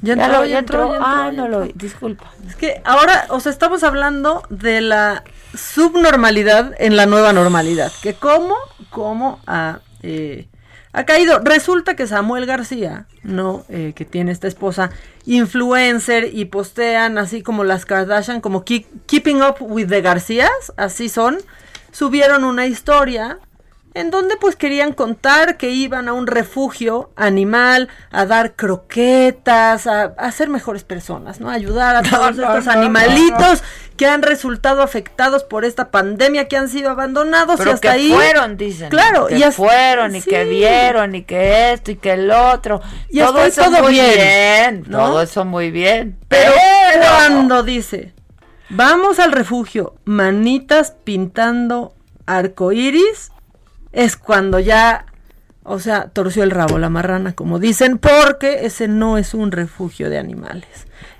Ya 0.03 0.15
Ya 0.15 0.29
lo- 0.29 0.45
ya 0.45 0.51
ya 0.51 0.59
entró, 0.59 0.83
entró. 0.83 0.91
ya 0.93 0.97
entró, 0.99 1.07
Ah, 1.09 1.31
ya 1.31 1.33
no 1.33 1.49
lo. 1.49 1.65
Disculpa. 1.75 2.31
Es 2.47 2.57
que 2.57 2.83
ahora, 2.85 3.27
o 3.31 3.41
sea, 3.41 3.51
estamos 3.53 3.83
hablando 3.83 4.43
de 4.51 4.81
la 4.83 5.25
subnormalidad 5.55 6.75
en 6.79 6.97
la 6.97 7.07
nueva 7.07 7.33
normalidad. 7.33 7.91
Que 8.03 8.15
cómo, 8.15 8.57
cómo 8.91 9.41
ha, 9.47 9.79
eh, 10.03 10.49
ha 10.93 11.05
caído. 11.05 11.39
Resulta 11.41 11.95
que 11.97 12.07
Samuel 12.07 12.45
García, 12.47 13.07
¿no? 13.23 13.65
Eh, 13.69 13.93
que 13.97 14.05
tiene 14.05 14.33
esta 14.33 14.49
esposa 14.49 14.91
influencer 15.25 16.31
y 16.35 16.45
postean 16.47 17.19
así 17.19 17.43
como 17.43 17.65
las 17.65 17.85
Kardashian, 17.87 18.41
como 18.41 18.65
keep- 18.65 18.87
Keeping 19.07 19.43
Up 19.43 19.57
with 19.61 19.89
the 19.89 20.01
Garcías, 20.03 20.51
así 20.77 21.09
son. 21.09 21.39
Subieron 21.93 22.45
una 22.45 22.67
historia 22.67 23.39
en 23.97 24.11
donde 24.11 24.37
pues 24.37 24.57
querían 24.57 24.93
contar 24.93 25.57
que 25.57 25.71
iban 25.71 26.07
a 26.09 26.13
un 26.13 26.27
refugio 26.27 27.11
animal 27.17 27.89
a 28.11 28.27
dar 28.27 28.55
croquetas, 28.55 29.87
a, 29.87 30.03
a 30.19 30.31
ser 30.33 30.49
mejores 30.51 30.85
personas, 30.85 31.41
¿no? 31.41 31.49
A 31.49 31.55
ayudar 31.55 31.97
a 31.97 32.03
todos 32.11 32.37
no, 32.37 32.43
estos 32.45 32.67
no, 32.67 32.73
animalitos 32.73 33.63
que 33.97 34.07
han 34.07 34.21
resultado 34.21 34.83
afectados 34.83 35.45
por 35.45 35.65
esta 35.65 35.91
pandemia, 35.91 36.47
que 36.49 36.59
han 36.59 36.69
sido 36.69 36.91
abandonados 36.91 37.59
y 37.65 37.69
hasta 37.71 37.81
que 37.81 37.89
ahí. 37.89 38.13
fueron, 38.13 38.59
dicen. 38.59 38.91
Claro, 38.91 39.29
que 39.29 39.39
y 39.39 39.43
hasta- 39.43 39.53
fueron 39.57 40.15
y 40.15 40.21
sí. 40.21 40.29
que 40.29 40.45
vieron 40.45 41.15
y 41.15 41.23
que 41.23 41.73
esto 41.73 41.91
y 41.93 41.97
que 41.97 42.13
el 42.13 42.31
otro. 42.31 42.83
Y 43.09 43.21
todo 43.21 43.43
eso 43.45 43.65
todo 43.65 43.83
muy 43.83 43.95
bien. 43.95 44.85
Todo 44.91 45.23
eso 45.23 45.45
muy 45.47 45.71
bien. 45.71 46.19
Pero 46.29 46.53
Pero 46.93 47.05
cuando 47.17 47.63
dice, 47.63 48.13
vamos 48.69 49.19
al 49.19 49.33
refugio, 49.33 49.95
manitas 50.05 50.93
pintando 51.05 51.95
arcoíris, 52.27 53.33
es 53.97 54.19
cuando 54.19 54.61
ya, 54.61 55.07
o 55.65 55.79
sea, 55.79 56.11
torció 56.11 56.43
el 56.43 56.51
rabo 56.51 56.79
la 56.79 56.91
marrana, 56.91 57.35
como 57.35 57.59
dicen, 57.59 57.97
porque 57.97 58.67
ese 58.67 58.89
no 58.89 59.17
es 59.17 59.33
un 59.33 59.51
refugio 59.51 60.11
de 60.11 60.19
animales. 60.19 60.69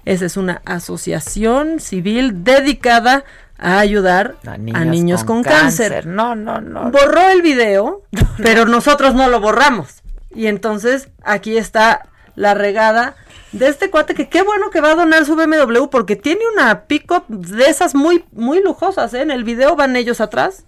Esa 0.05 0.27
es 0.27 0.37
una 0.37 0.61
asociación 0.67 1.81
civil 1.81 2.45
dedicada 2.45 3.25
a 3.57 3.79
ayudar 3.79 4.37
a 4.47 4.59
niños, 4.59 5.25
con, 5.25 5.43
cáncer. 5.43 6.07
No, 6.07 6.35
no, 6.35 6.61
no. 6.61 6.91
Borró 6.91 7.31
el 7.31 7.41
video, 7.41 8.03
pero 8.37 8.67
nosotros 8.67 9.15
no 9.15 9.31
lo 9.31 9.41
borramos. 9.41 10.03
Y 10.35 10.47
entonces 10.47 11.09
aquí 11.25 11.57
está 11.57 12.11
la 12.35 12.53
regada 12.53 13.17
de 13.53 13.69
este 13.69 13.89
cuate 13.89 14.15
que 14.15 14.29
qué 14.29 14.43
bueno 14.43 14.69
que 14.69 14.83
va 14.83 14.91
a 14.91 14.97
donar 14.97 15.25
su 15.25 15.35
BMW 15.35 15.87
porque 15.91 16.15
tiene 16.15 16.43
una 16.53 16.83
pick-up 16.83 17.25
de 17.27 17.71
esas 17.71 17.95
muy, 17.95 18.27
muy 18.33 18.63
lujosas, 18.63 19.15
¿eh? 19.15 19.23
En 19.23 19.31
el 19.31 19.45
video 19.45 19.77
van 19.77 19.97
ellos 19.97 20.21
atrás 20.21 20.67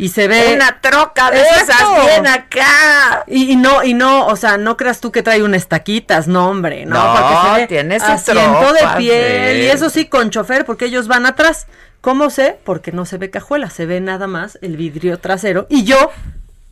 y 0.00 0.08
se 0.08 0.28
ve... 0.28 0.54
Una 0.54 0.80
troca 0.80 1.30
de 1.30 1.42
esas 1.42 2.06
bien 2.06 2.26
acá. 2.26 3.22
Y, 3.26 3.52
y 3.52 3.56
no, 3.56 3.84
y 3.84 3.92
no, 3.92 4.26
o 4.26 4.34
sea, 4.34 4.56
no 4.56 4.78
creas 4.78 5.00
tú 5.00 5.12
que 5.12 5.22
trae 5.22 5.42
un 5.42 5.54
estaquitas, 5.54 6.26
no, 6.26 6.48
hombre, 6.48 6.86
no, 6.86 6.94
No, 6.94 7.12
porque 7.12 7.36
se 7.36 7.60
ve 7.60 7.66
tiene 7.66 7.96
asiento 7.96 8.72
de 8.72 8.80
piel, 8.96 9.56
sí. 9.56 9.62
y 9.62 9.66
eso 9.66 9.90
sí, 9.90 10.06
con 10.06 10.30
chofer, 10.30 10.64
porque 10.64 10.86
ellos 10.86 11.06
van 11.06 11.26
atrás. 11.26 11.66
¿Cómo 12.00 12.30
sé? 12.30 12.58
Porque 12.64 12.92
no 12.92 13.04
se 13.04 13.18
ve 13.18 13.28
cajuela, 13.28 13.68
se 13.68 13.84
ve 13.84 14.00
nada 14.00 14.26
más 14.26 14.58
el 14.62 14.78
vidrio 14.78 15.18
trasero, 15.18 15.66
y 15.68 15.84
yo 15.84 16.10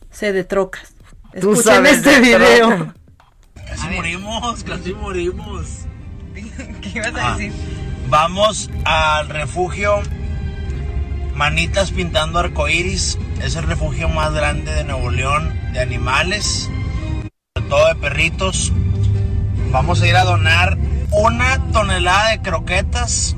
sé 0.09 0.33
de 0.33 0.43
trocas. 0.43 0.93
Tú 1.39 1.51
Escuchen 1.51 1.63
sabes 1.63 1.97
este 1.97 2.09
de 2.09 2.19
video. 2.21 2.67
troca. 2.67 2.93
Casi 3.67 3.89
morimos, 3.89 4.63
casi 4.63 4.93
morimos. 4.95 5.67
¿Qué 6.81 6.89
ibas 6.95 7.13
a 7.15 7.31
decir? 7.33 7.53
Vamos 8.07 8.71
al 8.85 9.29
refugio 9.29 10.01
Manitas 11.39 11.91
Pintando 11.91 12.39
Arcoiris. 12.39 13.17
Es 13.41 13.55
el 13.55 13.63
refugio 13.63 14.09
más 14.09 14.33
grande 14.33 14.73
de 14.73 14.83
Nuevo 14.83 15.09
León 15.09 15.57
de 15.71 15.79
animales, 15.79 16.69
sobre 17.55 17.69
todo 17.69 17.87
de 17.87 17.95
perritos. 17.95 18.73
Vamos 19.71 20.01
a 20.01 20.07
ir 20.07 20.17
a 20.17 20.25
donar 20.25 20.77
una 21.11 21.71
tonelada 21.71 22.31
de 22.31 22.41
croquetas 22.41 23.37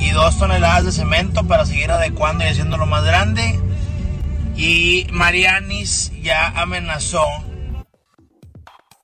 y 0.00 0.10
dos 0.10 0.36
toneladas 0.36 0.84
de 0.84 0.90
cemento 0.90 1.46
para 1.46 1.64
seguir 1.64 1.92
adecuando 1.92 2.42
y 2.42 2.48
haciéndolo 2.48 2.86
más 2.86 3.04
grande. 3.04 3.60
Y 4.56 5.06
Marianis 5.12 6.10
ya 6.20 6.48
amenazó 6.48 7.24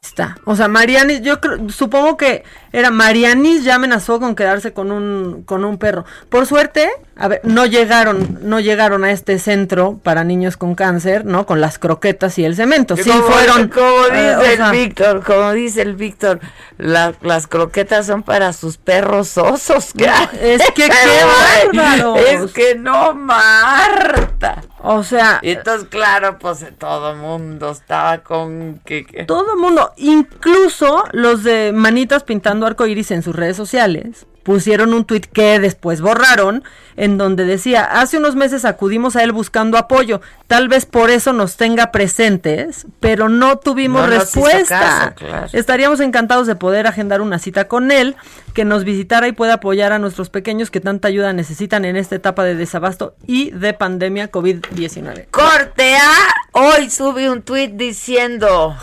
Está. 0.03 0.39
O 0.45 0.57
sea, 0.57 0.66
Marianis, 0.66 1.22
yo 1.22 1.41
creo, 1.41 1.68
supongo 1.68 2.16
que 2.16 2.43
era 2.72 2.91
Marianis 2.91 3.62
ya 3.62 3.76
amenazó 3.76 4.18
con 4.18 4.34
quedarse 4.34 4.72
con 4.72 4.91
un, 4.91 5.45
con 5.45 5.64
un 5.64 5.78
perro. 5.78 6.05
Por 6.28 6.47
suerte, 6.47 6.91
a 7.18 7.28
ver, 7.28 7.40
no 7.44 7.64
llegaron, 7.64 8.40
no 8.42 8.60
llegaron 8.60 9.02
a 9.04 9.10
este 9.10 9.38
centro 9.38 9.98
para 10.02 10.22
niños 10.22 10.56
con 10.58 10.74
cáncer, 10.74 11.24
¿no? 11.24 11.46
Con 11.46 11.60
las 11.62 11.78
croquetas 11.78 12.38
y 12.38 12.44
el 12.44 12.54
cemento. 12.56 12.94
Sí 12.96 13.08
como, 13.10 13.22
fueron. 13.22 13.68
Como 13.68 14.06
eh, 14.12 14.12
dice 14.12 14.36
o 14.36 14.56
sea, 14.56 14.66
el 14.70 14.72
Víctor, 14.72 15.22
como 15.24 15.52
dice 15.52 15.82
el 15.82 15.94
Víctor, 15.96 16.40
la- 16.76 17.14
las 17.22 17.46
croquetas 17.46 18.06
son 18.06 18.22
para 18.22 18.52
sus 18.52 18.76
perros 18.76 19.38
osos. 19.38 19.92
¿qué? 19.96 20.10
es 20.42 20.62
que 20.72 20.88
qué 20.90 21.72
bárbaros. 21.74 22.18
Es 22.20 22.52
que 22.52 22.74
no, 22.74 23.14
Marta. 23.14 24.62
O 24.82 25.02
sea. 25.02 25.38
Entonces, 25.42 25.88
claro, 25.88 26.38
pues 26.38 26.64
todo 26.78 27.12
el 27.12 27.16
mundo 27.16 27.70
estaba 27.70 28.18
con 28.18 28.80
que. 28.84 29.06
que- 29.06 29.24
Todo 29.24 29.54
el 29.54 29.58
mundo, 29.58 29.92
incluso 29.96 31.04
los 31.12 31.42
de 31.44 31.72
Manitas 31.74 32.24
pintando 32.24 32.66
arco 32.66 32.86
iris 32.86 33.10
en 33.10 33.22
sus 33.22 33.34
redes 33.34 33.56
sociales, 33.56 34.26
pusieron 34.47 34.94
un 34.94 35.05
tuit 35.05 35.26
que 35.26 35.59
después 35.59 36.01
borraron, 36.01 36.62
en 36.97 37.18
donde 37.18 37.44
decía, 37.44 37.82
hace 37.84 38.16
unos 38.16 38.36
meses 38.36 38.64
acudimos 38.64 39.16
a 39.16 39.24
él 39.24 39.32
buscando 39.32 39.76
apoyo, 39.76 40.20
tal 40.47 40.68
vez 40.68 40.86
por 40.86 41.11
eso 41.11 41.32
nos 41.32 41.57
tenga 41.57 41.90
presentes, 41.90 42.86
pero 43.01 43.28
no 43.28 43.59
tuvimos 43.59 44.03
No 44.03 44.07
respuesta. 44.07 44.78
caso, 44.78 45.14
claro. 45.16 45.49
Estaríamos 45.53 45.99
encantados 45.99 46.47
de 46.47 46.55
poder 46.55 46.86
agendar 46.86 47.20
una 47.22 47.40
cita 47.40 47.66
con 47.66 47.90
él, 47.90 48.14
que 48.55 48.64
nos 48.64 48.84
visitara 48.84 49.26
y 49.26 49.32
pueda 49.32 49.55
apoyar 49.55 49.90
a 49.92 49.99
nuestros 49.99 50.30
pequeños 50.30 50.70
que 50.70 50.80
tanta 50.80 51.09
ayuda 51.09 51.32
necesitan 51.32 51.84
en 51.84 51.97
esta 51.97 52.14
etapa 52.14 52.44
de 52.44 52.55
desabasto 52.55 53.16
y 53.26 53.51
de 53.51 53.72
pandemia 53.74 54.30
COVID-19. 54.30 55.26
Corte 55.32 55.97
A, 55.97 56.12
hoy 56.53 56.88
sube 56.88 57.28
un 57.28 57.42
tuit 57.42 57.72
diciendo, 57.72 58.76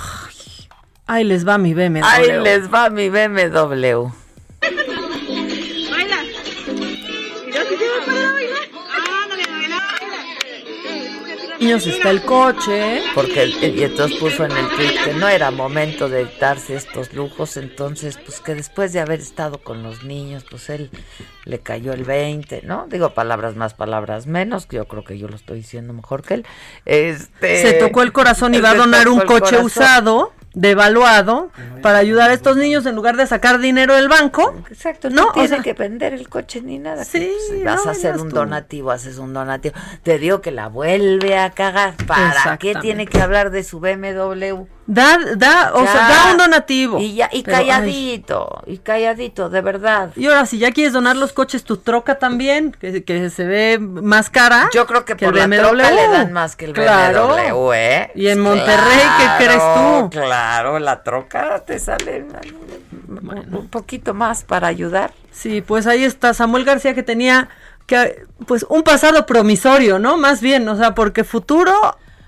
Ahí 1.07 1.23
les 1.23 1.47
va 1.47 1.57
mi 1.57 1.73
BMW. 1.73 2.01
ahí 2.03 2.31
les 2.43 2.71
va 2.71 2.89
mi 2.89 3.07
BMW. 3.09 4.09
Niños 11.63 11.87
está 11.87 12.09
el 12.09 12.21
coche. 12.23 13.01
Porque 13.15 13.43
el- 13.43 13.77
y 13.77 13.83
entonces 13.83 14.17
puso 14.19 14.45
en 14.45 14.51
el 14.51 14.67
tweet 14.69 14.95
que 15.05 15.13
no 15.13 15.27
era 15.27 15.51
momento 15.51 16.09
de 16.09 16.27
darse 16.39 16.75
estos 16.75 17.13
lujos, 17.13 17.57
entonces 17.57 18.17
pues 18.23 18.39
que 18.39 18.55
después 18.55 18.93
de 18.93 18.99
haber 18.99 19.19
estado 19.19 19.59
con 19.59 19.83
los 19.83 20.03
niños, 20.03 20.45
pues 20.49 20.69
él 20.69 20.89
le 21.45 21.59
cayó 21.59 21.93
el 21.93 22.03
20, 22.03 22.61
¿no? 22.63 22.87
Digo 22.89 23.13
palabras 23.13 23.55
más, 23.55 23.73
palabras 23.73 24.27
menos, 24.27 24.65
que 24.65 24.77
yo 24.77 24.85
creo 24.85 25.03
que 25.03 25.17
yo 25.17 25.27
lo 25.27 25.35
estoy 25.35 25.57
diciendo 25.57 25.93
mejor 25.93 26.21
que 26.23 26.35
él. 26.35 26.45
Este 26.85 27.61
Se 27.61 27.73
tocó 27.73 28.01
el 28.01 28.11
corazón 28.11 28.53
y 28.55 28.59
va 28.61 28.71
a 28.71 28.75
donar 28.75 29.07
un 29.07 29.19
coche 29.21 29.57
usado, 29.59 30.33
devaluado, 30.53 31.51
para 31.81 31.97
ayudar 31.97 32.29
a 32.29 32.33
estos 32.33 32.57
niños 32.57 32.85
en 32.85 32.95
lugar 32.95 33.17
de 33.17 33.25
sacar 33.27 33.59
dinero 33.59 33.95
del 33.95 34.07
banco. 34.07 34.55
Exacto, 34.69 35.09
no 35.09 35.23
no 35.23 35.29
O 35.29 35.33
tiene 35.33 35.47
sea, 35.49 35.59
que 35.59 35.73
vender 35.73 36.13
el 36.13 36.29
coche 36.29 36.61
ni 36.61 36.77
nada. 36.79 37.03
Sí, 37.03 37.19
que, 37.19 37.25
pues, 37.27 37.47
si 37.59 37.63
vas 37.63 37.83
no, 37.83 37.89
a 37.89 37.91
hacer 37.93 38.17
un 38.17 38.29
tú. 38.29 38.35
donativo, 38.35 38.91
haces 38.91 39.17
un 39.17 39.33
donativo. 39.33 39.75
Te 40.03 40.19
digo 40.19 40.41
que 40.41 40.51
la 40.51 40.67
vuelve 40.67 41.37
a 41.37 41.49
cagar. 41.51 41.95
¿Para 42.05 42.57
qué 42.57 42.75
tiene 42.75 43.07
que 43.07 43.21
hablar 43.21 43.49
de 43.51 43.63
su 43.63 43.79
BMW? 43.79 44.65
Da, 44.85 45.17
da, 45.37 45.71
o 45.75 45.83
sea, 45.85 46.09
da 46.09 46.31
un 46.31 46.37
donativo. 46.37 46.99
Y 46.99 47.15
ya, 47.15 47.29
y 47.31 47.43
Pero, 47.43 47.55
ay, 47.57 47.63
calladito, 47.67 48.63
y 48.65 48.77
calladito, 48.79 49.49
de 49.49 49.61
verdad. 49.61 50.09
Y 50.17 50.27
ahora, 50.27 50.45
si 50.45 50.57
ya 50.57 50.71
quieres 50.71 50.91
donar 50.91 51.15
los 51.15 51.31
coches, 51.31 51.63
tu 51.63 51.77
troca 51.77 52.19
también, 52.19 52.73
que, 52.73 53.01
que 53.05 53.29
se 53.29 53.45
ve 53.45 53.79
más 53.79 54.29
cara. 54.29 54.69
Yo 54.73 54.85
creo 54.85 55.05
que 55.05 55.15
que 55.15 55.25
por 55.25 55.37
el 55.37 55.49
la 55.49 55.57
troca 55.57 55.89
le 55.91 56.07
dan 56.09 56.33
más 56.33 56.57
que 56.57 56.65
el 56.65 56.73
Claro. 56.73 57.29
BMW, 57.29 57.71
¿eh? 57.73 58.11
Y 58.15 58.27
en 58.27 58.41
Monterrey, 58.41 59.01
¿qué 59.19 59.45
crees 59.45 59.61
tú? 59.75 60.09
Claro, 60.11 60.77
la 60.79 61.01
troca 61.01 61.63
te 61.65 61.79
sale 61.79 62.25
un 63.07 63.67
poquito 63.69 64.13
más 64.13 64.43
para 64.43 64.67
ayudar. 64.67 65.13
Sí, 65.31 65.61
pues 65.61 65.87
ahí 65.87 66.03
está 66.03 66.33
Samuel 66.33 66.65
García 66.65 66.93
que 66.93 67.03
tenía 67.03 67.47
que 67.85 68.25
pues 68.47 68.65
un 68.69 68.83
pasado 68.83 69.25
promisorio, 69.25 69.97
¿no? 69.99 70.17
Más 70.17 70.41
bien, 70.41 70.67
o 70.67 70.75
sea, 70.75 70.93
porque 70.93 71.23
futuro 71.23 71.73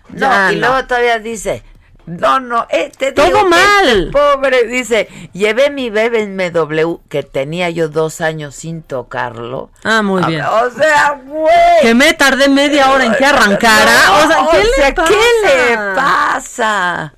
No, 0.10 0.20
ya 0.20 0.51
y 0.53 0.56
no. 0.56 0.68
luego 0.70 0.88
todavía 0.88 1.20
dice, 1.20 1.64
no, 2.06 2.39
no, 2.39 2.68
eh, 2.70 2.91
te 2.97 3.12
Todo 3.12 3.47
mal. 3.47 3.88
este 3.89 4.12
pobre, 4.12 4.64
dice, 4.68 5.08
llevé 5.34 5.70
mi 5.70 5.89
bebé 5.89 6.22
en 6.22 6.36
MW, 6.36 6.99
que 7.10 7.24
tenía 7.24 7.70
yo 7.70 7.89
dos 7.89 8.22
años 8.22 8.56
sin 8.56 8.84
tocarlo. 8.84 9.72
Ah, 9.84 10.01
muy 10.01 10.22
A- 10.24 10.28
bien. 10.28 10.41
O 10.41 10.70
sea, 10.70 11.20
güey. 11.26 11.53
Que 11.82 11.93
me 11.95 12.14
tardé 12.14 12.47
media 12.49 12.91
hora 12.91 13.06
en 13.06 13.16
que 13.16 13.26
arrancara. 13.26 13.91
No, 14.08 14.18
o 14.26 14.28
sea, 14.28 14.47
¿qué, 14.51 14.64
le, 14.64 14.93
pasa? 14.93 15.10
¿qué 15.10 15.70
le 15.70 15.78
pasa? 15.95 17.14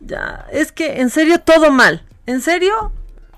Ya, 0.00 0.46
es 0.50 0.72
que 0.72 1.00
en 1.00 1.10
serio 1.10 1.40
todo 1.40 1.70
mal. 1.70 2.02
En 2.26 2.40
serio, 2.40 2.92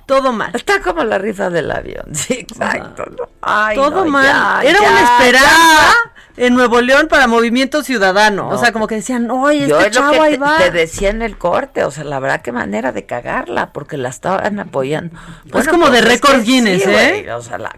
todo 0.07 0.33
mal. 0.33 0.51
Está 0.55 0.81
como 0.81 1.05
la 1.05 1.19
rifa 1.19 1.51
del 1.51 1.71
avión. 1.71 2.07
Sí, 2.15 2.35
exacto. 2.35 3.05
¿no? 3.19 3.29
Ay, 3.43 3.77
todo 3.77 4.05
no, 4.05 4.11
mal. 4.11 4.25
ya, 4.25 4.61
Era 4.71 4.81
ya, 4.81 4.91
una 4.91 5.01
esperanza 5.03 5.49
ya. 5.51 6.13
En 6.41 6.55
Nuevo 6.55 6.81
León 6.81 7.07
para 7.09 7.27
Movimiento 7.27 7.83
Ciudadano. 7.83 8.49
No. 8.49 8.57
O 8.57 8.59
sea, 8.59 8.73
como 8.73 8.87
que 8.87 8.95
decían, 8.95 9.31
oye, 9.31 9.69
Yo 9.69 9.79
este 9.79 9.91
es 9.91 10.05
lo 10.05 10.11
que 10.11 10.19
ahí 10.21 10.33
te, 10.33 10.39
va. 10.39 10.57
te 10.57 10.71
decía 10.71 11.11
en 11.11 11.21
el 11.21 11.37
corte, 11.37 11.85
o 11.85 11.91
sea, 11.91 12.05
la 12.05 12.19
verdad 12.19 12.41
qué 12.41 12.51
manera 12.51 12.93
de 12.93 13.05
cagarla, 13.05 13.73
porque 13.73 13.99
la 13.99 14.09
estaban 14.09 14.59
apoyando. 14.59 15.19
Es 15.55 15.69
como 15.69 15.91
de 15.91 16.01
récord 16.01 16.43
Guinness, 16.43 16.83
sí, 16.83 16.91
¿eh? 16.91 17.31
o 17.33 17.43
sea, 17.43 17.59
la, 17.59 17.77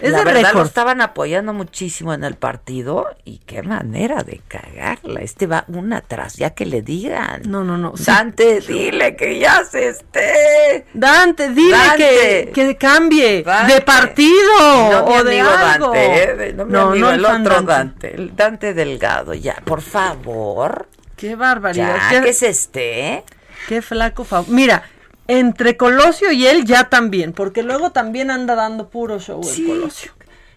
Es 0.00 0.10
la 0.12 0.18
de 0.18 0.24
verdad 0.24 0.52
lo 0.52 0.62
estaban 0.62 1.00
apoyando 1.00 1.54
muchísimo 1.54 2.12
en 2.12 2.22
el 2.22 2.34
partido 2.34 3.08
y 3.24 3.38
qué 3.38 3.62
manera 3.62 4.22
de 4.22 4.42
cagarla. 4.46 5.20
Este 5.22 5.46
va 5.46 5.64
una 5.68 5.96
atrás, 5.98 6.36
ya 6.36 6.50
que 6.50 6.66
le 6.66 6.82
digan. 6.82 7.42
No, 7.46 7.64
no, 7.64 7.78
no. 7.78 7.96
sí. 7.96 8.04
Dante, 8.04 8.60
dile 8.60 9.16
que 9.16 9.38
ya 9.38 9.64
se 9.64 9.88
esté. 9.88 10.86
Dante, 10.92 11.48
dile 11.48 11.70
Dante. 11.76 11.96
Que, 11.96 12.50
que 12.54 12.76
cambie 12.76 13.42
Dante. 13.42 13.72
de 13.74 13.80
partido 13.80 14.58
No 14.60 15.04
o 15.06 15.24
de 15.24 15.40
algo. 15.40 15.86
Dante, 15.92 16.22
¿eh? 16.24 16.34
De- 16.36 16.52
no 16.52 16.66
mi 16.66 16.72
No, 16.72 16.80
amigo, 16.90 17.06
no 17.08 17.12
el 17.14 17.24
otro 17.24 17.62
Dante. 17.62 17.72
Dante. 17.72 18.14
el 18.16 18.36
Dante 18.36 18.74
Delgado, 18.74 19.32
ya, 19.32 19.62
por 19.64 19.80
favor. 19.80 20.88
Qué 21.16 21.34
barbaridad. 21.36 21.96
Ya, 22.10 22.20
qué, 22.20 22.26
que 22.26 22.32
se 22.34 22.48
esté. 22.50 23.24
qué 23.66 23.80
flaco 23.80 24.24
favor. 24.24 24.50
Mira, 24.52 24.82
entre 25.28 25.76
Colosio 25.76 26.30
y 26.32 26.46
él 26.46 26.64
ya 26.64 26.84
también, 26.88 27.32
porque 27.32 27.62
luego 27.62 27.90
también 27.92 28.30
anda 28.30 28.54
dando 28.54 28.88
puro 28.88 29.18
show 29.18 29.40
el. 29.42 29.66
Colosio. 29.66 30.12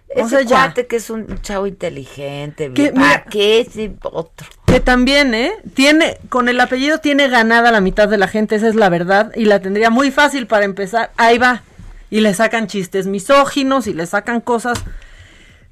Ese 0.10 0.22
O 0.24 0.28
sea, 0.30 0.42
ya. 0.42 0.74
que 0.74 0.96
es 0.96 1.10
un 1.12 1.40
chavo 1.44 1.68
inteligente, 1.68 2.72
Que, 2.74 2.82
bien, 2.84 2.94
¿para 2.96 3.08
mira- 3.08 3.24
qué 3.30 3.60
ese 3.60 3.92
otro? 4.02 4.48
Que 4.66 4.80
también, 4.80 5.36
¿eh? 5.36 5.52
Tiene, 5.76 6.18
con 6.30 6.50
el 6.50 6.60
apellido 6.60 6.98
tiene 6.98 7.28
ganada 7.28 7.72
la 7.72 7.80
mitad 7.80 8.08
de 8.08 8.18
la 8.18 8.28
gente, 8.28 8.56
esa 8.56 8.68
es 8.68 8.74
la 8.76 8.90
verdad, 8.90 9.32
y 9.36 9.46
la 9.46 9.60
tendría 9.60 9.92
muy 9.92 10.10
fácil 10.10 10.48
para 10.48 10.66
empezar. 10.66 11.12
Ahí 11.18 11.38
va. 11.38 11.62
Y 12.10 12.22
le 12.22 12.34
sacan 12.34 12.66
chistes 12.66 13.06
misóginos 13.06 13.86
y 13.86 13.94
le 13.94 14.08
sacan 14.08 14.42
cosas 14.42 14.80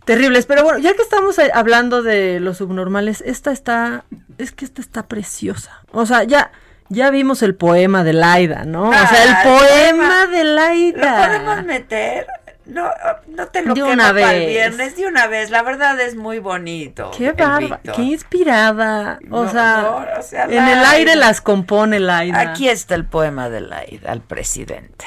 terribles. 0.06 0.46
Pero 0.46 0.64
bueno, 0.64 0.78
ya 0.80 0.94
que 0.94 1.02
estamos 1.02 1.38
hablando 1.54 2.04
de 2.04 2.40
los 2.40 2.58
subnormales, 2.58 3.22
esta 3.22 3.52
está, 3.52 4.04
es 4.38 4.52
que 4.52 4.66
esta 4.66 4.82
está 4.82 5.08
preciosa. 5.08 5.82
O 5.92 6.06
sea, 6.06 6.24
ya, 6.26 6.52
ya 6.90 7.10
vimos 7.10 7.42
el 7.44 7.56
poema 7.56 8.04
de 8.04 8.14
Laida, 8.14 8.64
¿no? 8.66 8.90
O 8.90 8.94
sea, 8.94 9.24
el 9.24 9.30
Ah, 9.32 9.44
poema 9.44 10.28
de 10.28 10.44
Laida. 10.44 11.20
¿Lo 11.20 11.26
podemos 11.26 11.66
meter? 11.66 12.28
No, 12.66 12.90
no 13.28 13.48
te 13.48 13.62
lo 13.62 13.74
De 13.74 13.82
una 13.84 14.10
para 14.10 14.34
el 14.34 14.48
viernes, 14.48 14.98
de 14.98 15.08
una 15.08 15.28
vez. 15.28 15.50
La 15.52 15.62
verdad 15.64 15.98
es 16.02 16.16
muy 16.16 16.40
bonito. 16.40 17.12
Qué 17.18 17.32
Víctor. 17.32 17.80
qué 17.96 18.02
inspirada. 18.02 19.20
O 19.32 19.44
No, 19.46 19.50
sea, 19.52 19.78
no, 19.82 20.20
o 20.20 20.22
sea, 20.22 20.44
en 20.46 20.68
el 20.68 20.84
aire 20.86 21.16
las 21.16 21.40
compone 21.40 22.00
Laida. 22.02 22.40
Aquí 22.42 22.68
está 22.68 22.96
el 22.96 23.06
poema 23.06 23.50
de 23.50 23.62
Laida 23.62 24.12
al 24.12 24.20
presidente. 24.22 25.06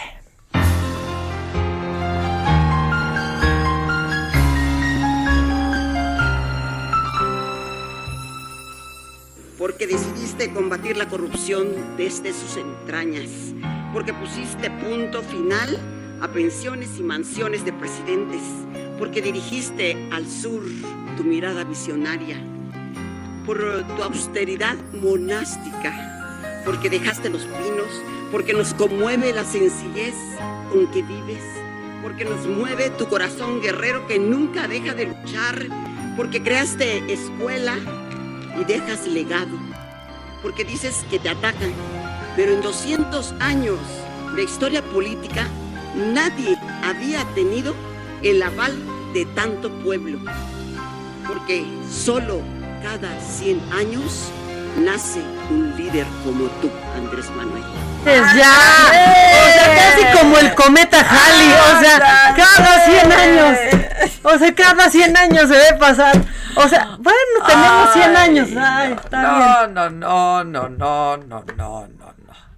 Porque 9.61 9.87
decidiste 9.87 10.55
combatir 10.55 10.97
la 10.97 11.07
corrupción 11.07 11.69
desde 11.99 12.33
sus 12.33 12.57
entrañas, 12.57 13.29
porque 13.93 14.15
pusiste 14.15 14.71
punto 14.71 15.23
final 15.23 15.79
a 16.23 16.29
pensiones 16.29 16.89
y 16.99 17.03
mansiones 17.03 17.63
de 17.67 17.75
presidentes, 17.75 18.41
porque 18.99 19.21
dirigiste 19.21 19.99
al 20.13 20.27
sur 20.27 20.63
tu 21.19 21.25
mirada 21.25 21.65
visionaria, 21.65 22.43
por 23.45 23.59
tu 23.59 24.03
austeridad 24.03 24.77
monástica, 24.95 26.63
porque 26.65 26.89
dejaste 26.89 27.29
los 27.29 27.43
pinos, 27.43 28.03
porque 28.33 28.55
nos 28.55 28.73
conmueve 28.73 29.35
la 29.35 29.45
sencillez 29.45 30.15
con 30.73 30.91
que 30.91 31.03
vives, 31.03 31.45
porque 32.03 32.25
nos 32.25 32.47
mueve 32.47 32.89
tu 32.89 33.09
corazón 33.09 33.61
guerrero 33.61 34.07
que 34.07 34.19
nunca 34.19 34.69
deja 34.69 34.95
de 34.95 35.05
luchar, 35.05 35.67
porque 36.17 36.43
creaste 36.43 37.13
escuela 37.13 37.77
y 38.59 38.65
dejas 38.65 39.07
legado, 39.07 39.59
porque 40.43 40.65
dices 40.65 41.05
que 41.11 41.19
te 41.19 41.29
atacan, 41.29 41.73
pero 42.37 42.53
en 42.53 42.63
200 42.63 43.35
años 43.41 43.79
de 44.35 44.45
historia 44.45 44.83
política 44.83 45.49
nadie 46.15 46.57
había 46.83 47.25
tenido 47.35 47.75
el 48.23 48.43
aval 48.43 48.77
de 49.13 49.27
tanto 49.27 49.71
pueblo, 49.83 50.19
porque 51.27 51.65
solo 51.91 52.41
cada 52.83 53.21
100 53.21 53.61
años 53.73 54.31
nace 54.79 55.21
un 55.51 55.77
líder 55.77 56.07
como 56.25 56.47
tú, 56.61 56.71
Andrés 56.97 57.31
Manuel. 57.37 57.90
Es 58.07 58.35
ya. 58.35 58.51
O 58.51 59.53
sea, 59.53 59.75
casi 59.75 60.19
como 60.19 60.39
el 60.39 60.55
cometa 60.55 60.99
Halley. 61.01 61.53
O 61.53 61.81
sea, 61.81 62.35
cada 62.37 62.85
100 62.85 63.13
años. 63.13 63.59
O 64.23 64.39
sea, 64.39 64.55
cada 64.55 64.91
100 64.91 65.17
años 65.17 65.49
se 65.49 65.55
debe 65.55 65.79
pasar. 65.79 66.17
O 66.57 66.69
sea, 66.69 66.97
bueno, 66.99 67.47
tenemos 67.47 67.93
100 67.93 68.17
años. 68.17 68.49
Ay, 68.59 68.93
está 68.93 69.21
bien. 69.21 69.75
no, 69.75 69.91
no, 69.91 69.91
no, 69.91 70.45
no, 70.45 70.69
no, 70.69 71.17
no, 71.17 71.45
no, 71.57 71.87
no. 71.87 72.11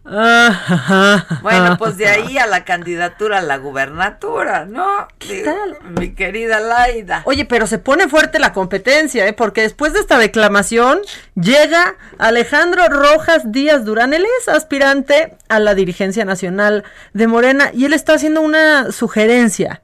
Ah, 0.04 1.38
Bueno, 1.42 1.76
pues 1.78 1.96
de 1.96 2.08
ahí 2.08 2.36
a 2.38 2.46
la 2.46 2.64
candidatura 2.64 3.38
a 3.38 3.42
la 3.42 3.56
gubernatura, 3.58 4.64
¿no? 4.64 5.08
Digo, 5.20 5.54
Mi 5.98 6.14
querida 6.14 6.60
Laida. 6.60 7.22
Oye, 7.24 7.44
pero 7.44 7.66
se 7.66 7.78
pone 7.78 8.08
fuerte 8.08 8.38
la 8.38 8.52
competencia, 8.52 9.26
¿eh? 9.26 9.32
Porque 9.32 9.62
después 9.62 9.92
de 9.92 10.00
esta 10.00 10.18
declamación 10.18 11.00
llega 11.34 11.96
Alejandro 12.18 12.88
Rojas 12.88 13.52
Díaz 13.52 13.84
Durán. 13.84 14.12
Él 14.12 14.26
es 14.40 14.48
aspirante 14.48 15.36
a 15.48 15.60
la 15.60 15.74
dirigencia 15.74 16.24
nacional 16.24 16.84
de 17.12 17.26
Morena 17.26 17.70
y 17.72 17.84
él 17.84 17.92
está 17.92 18.14
haciendo 18.14 18.40
una 18.40 18.90
sugerencia. 18.90 19.82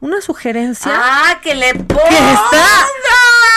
Una 0.00 0.22
sugerencia. 0.22 0.90
Ah, 0.94 1.40
que 1.42 1.54
le 1.54 1.74
pongan. 1.74 2.08
Que 2.08 2.32
está 2.32 2.86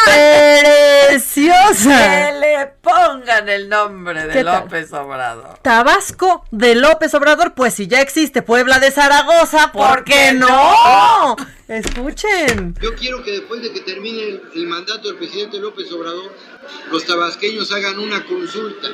preciosa. 0.05 1.89
Que 1.89 2.39
le 2.39 2.67
pongan 2.81 3.49
el 3.49 3.69
nombre 3.69 4.27
de. 4.27 4.43
López 4.43 4.91
Obrador. 4.93 5.59
Tabasco 5.61 6.45
de 6.51 6.75
López 6.75 7.13
Obrador, 7.13 7.53
pues 7.53 7.75
si 7.75 7.87
ya 7.87 8.01
existe 8.01 8.41
Puebla 8.41 8.79
de 8.79 8.91
Zaragoza, 8.91 9.71
¿por 9.71 10.03
qué 10.03 10.33
no? 10.33 11.35
Escuchen. 11.67 12.75
Yo 12.81 12.95
quiero 12.95 13.23
que 13.23 13.31
después 13.31 13.61
de 13.61 13.71
que 13.71 13.81
termine 13.81 14.23
el, 14.23 14.41
el 14.55 14.67
mandato 14.67 15.07
del 15.07 15.17
presidente 15.17 15.59
López 15.59 15.91
Obrador, 15.91 16.33
los 16.91 17.05
tabasqueños 17.05 17.71
hagan 17.71 17.99
una 17.99 18.25
consulta 18.25 18.89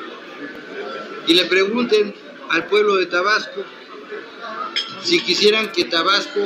y 1.27 1.33
le 1.33 1.45
pregunten 1.45 2.13
al 2.49 2.65
pueblo 2.65 2.95
de 2.95 3.05
Tabasco 3.05 3.63
si 5.03 5.21
quisieran 5.21 5.71
que 5.71 5.85
Tabasco 5.85 6.39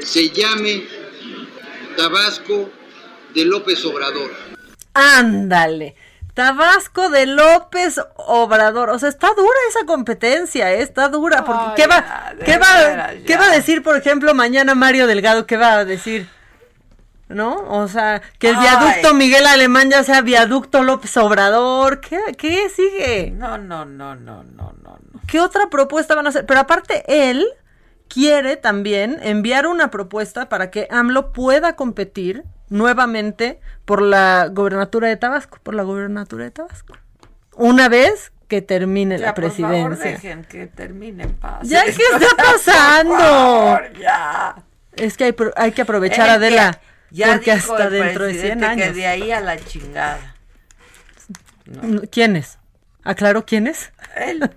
se 0.00 0.30
llame 0.30 0.86
Tabasco 1.96 2.70
de 3.36 3.44
López 3.44 3.84
Obrador. 3.84 4.30
Ándale. 4.94 5.94
Tabasco 6.32 7.10
de 7.10 7.26
López 7.26 8.00
Obrador. 8.16 8.88
O 8.88 8.98
sea, 8.98 9.10
está 9.10 9.28
dura 9.36 9.58
esa 9.68 9.84
competencia, 9.84 10.72
¿eh? 10.72 10.80
está 10.80 11.08
dura. 11.08 11.44
Porque 11.44 11.64
Ay, 11.66 11.72
¿qué, 11.76 11.86
va, 11.86 12.00
ya, 12.00 12.34
de 12.34 12.44
¿qué, 12.44 12.58
va, 12.58 12.76
veras, 12.76 13.14
¿Qué 13.26 13.32
ya. 13.34 13.38
va 13.38 13.46
a 13.46 13.50
decir, 13.50 13.82
por 13.82 13.96
ejemplo, 13.96 14.34
mañana 14.34 14.74
Mario 14.74 15.06
Delgado? 15.06 15.46
¿Qué 15.46 15.58
va 15.58 15.74
a 15.74 15.84
decir? 15.84 16.28
¿No? 17.28 17.56
O 17.68 17.88
sea, 17.88 18.22
que 18.38 18.48
el 18.50 18.56
Ay. 18.56 18.62
viaducto 18.62 19.12
Miguel 19.12 19.46
Alemán 19.46 19.90
ya 19.90 20.02
sea 20.02 20.22
viaducto 20.22 20.82
López 20.82 21.14
Obrador. 21.18 22.00
¿Qué, 22.00 22.18
qué 22.38 22.70
sigue? 22.70 23.32
No, 23.32 23.58
no, 23.58 23.84
no, 23.84 24.14
no, 24.14 24.44
no, 24.44 24.72
no. 24.82 24.98
¿Qué 25.26 25.40
otra 25.40 25.68
propuesta 25.68 26.14
van 26.14 26.24
a 26.26 26.30
hacer? 26.30 26.46
Pero 26.46 26.60
aparte, 26.60 27.04
él 27.06 27.46
quiere 28.08 28.56
también 28.56 29.18
enviar 29.22 29.66
una 29.66 29.90
propuesta 29.90 30.48
para 30.48 30.70
que 30.70 30.88
AMLO 30.90 31.32
pueda 31.32 31.76
competir 31.76 32.44
nuevamente 32.68 33.60
por 33.84 34.02
la 34.02 34.48
gobernatura 34.52 35.08
de 35.08 35.16
Tabasco, 35.16 35.58
por 35.62 35.74
la 35.74 35.82
gobernatura 35.82 36.44
de 36.44 36.50
Tabasco. 36.50 36.96
Una 37.54 37.88
vez 37.88 38.32
que 38.48 38.62
termine 38.62 39.18
Ya, 39.18 39.26
la 39.26 39.34
por 39.34 39.50
favor, 39.50 39.88
presidencia. 39.96 40.10
dejen 40.10 40.44
que 40.44 40.66
termine 40.66 41.24
en 41.24 41.34
paz. 41.34 41.60
Ya, 41.62 41.84
¿qué 41.84 41.90
Esto, 41.90 42.02
está 42.20 42.36
por 42.36 42.52
pasando? 42.52 43.16
favor, 43.16 43.92
ya. 43.98 44.56
Es 44.94 45.16
que 45.16 45.24
hay, 45.24 45.36
hay 45.56 45.72
que 45.72 45.82
aprovechar, 45.82 46.26
Es 46.26 46.32
que 46.32 46.36
Adela, 46.36 46.80
Ya 47.10 47.32
porque 47.34 47.54
dijo 47.54 47.72
hasta 47.72 47.84
el 47.86 47.92
dentro 47.92 48.24
de 48.24 48.32
100 48.32 48.42
presidente 48.42 48.66
años. 48.66 48.86
Que 48.88 48.92
de 48.94 49.06
ahí 49.06 49.32
a 49.32 49.40
la 49.40 49.56
chingada. 49.58 50.34
¿Quién 52.10 52.36
es? 52.36 52.58
¿Aclaro 53.02 53.44
quién 53.44 53.66
es? 53.66 53.92
Él. 54.16 54.50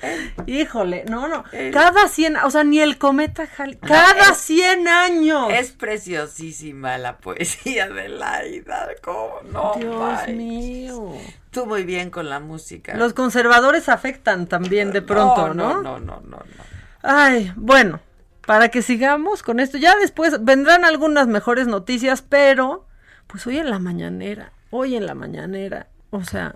Híjole, 0.46 1.04
no, 1.08 1.28
no. 1.28 1.44
Él. 1.52 1.72
Cada 1.72 2.08
100, 2.08 2.36
o 2.38 2.50
sea, 2.50 2.64
ni 2.64 2.80
el 2.80 2.98
cometa 2.98 3.48
Halley. 3.56 3.76
Cada 3.76 4.30
es- 4.32 4.38
100 4.38 4.88
años. 4.88 5.48
Es 5.52 5.72
preciosísima 5.72 6.98
la 6.98 7.18
poesía 7.18 7.88
de 7.88 8.08
Laida. 8.08 8.88
¿Cómo 9.02 9.40
no? 9.52 9.74
Dios 9.76 9.96
manches? 9.98 10.36
mío. 10.36 11.12
Tú 11.50 11.66
muy 11.66 11.84
bien 11.84 12.10
con 12.10 12.28
la 12.28 12.40
música. 12.40 12.94
Los 12.94 13.14
conservadores 13.14 13.88
afectan 13.88 14.46
también 14.46 14.92
de 14.92 15.02
pronto, 15.02 15.54
¿no? 15.54 15.82
No, 15.82 15.98
no, 15.98 15.98
no, 16.00 16.20
no. 16.20 16.36
no. 16.38 16.64
Ay, 17.02 17.52
bueno, 17.56 18.00
para 18.46 18.68
que 18.68 18.82
sigamos 18.82 19.42
con 19.42 19.60
esto, 19.60 19.78
ya 19.78 19.96
después 19.96 20.44
vendrán 20.44 20.84
algunas 20.84 21.26
mejores 21.26 21.66
noticias, 21.66 22.22
pero 22.22 22.86
pues 23.26 23.46
hoy 23.46 23.58
en 23.58 23.70
la 23.70 23.78
mañanera, 23.78 24.52
hoy 24.70 24.96
en 24.96 25.06
la 25.06 25.14
mañanera, 25.14 25.88
o 26.10 26.24
sea, 26.24 26.54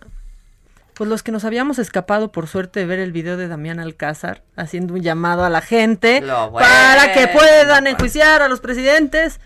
pues 0.95 1.09
los 1.09 1.23
que 1.23 1.33
nos 1.33 1.45
habíamos 1.45 1.79
escapado 1.79 2.33
por 2.33 2.47
suerte 2.47 2.81
de 2.81 2.87
ver 2.87 2.99
el 2.99 3.13
video 3.13 3.37
de 3.37 3.49
Damián 3.49 3.81
Alcázar 3.81 4.43
haciendo 4.57 4.95
un 4.95 5.01
llamado 5.01 5.45
a 5.45 5.51
la 5.51 5.61
gente 5.61 6.21
bueno, 6.21 6.53
para 6.53 7.13
que 7.13 7.29
puedan 7.29 7.87
enjuiciar 7.87 8.43
a 8.43 8.49
los 8.49 8.61
presidentes, 8.61 9.41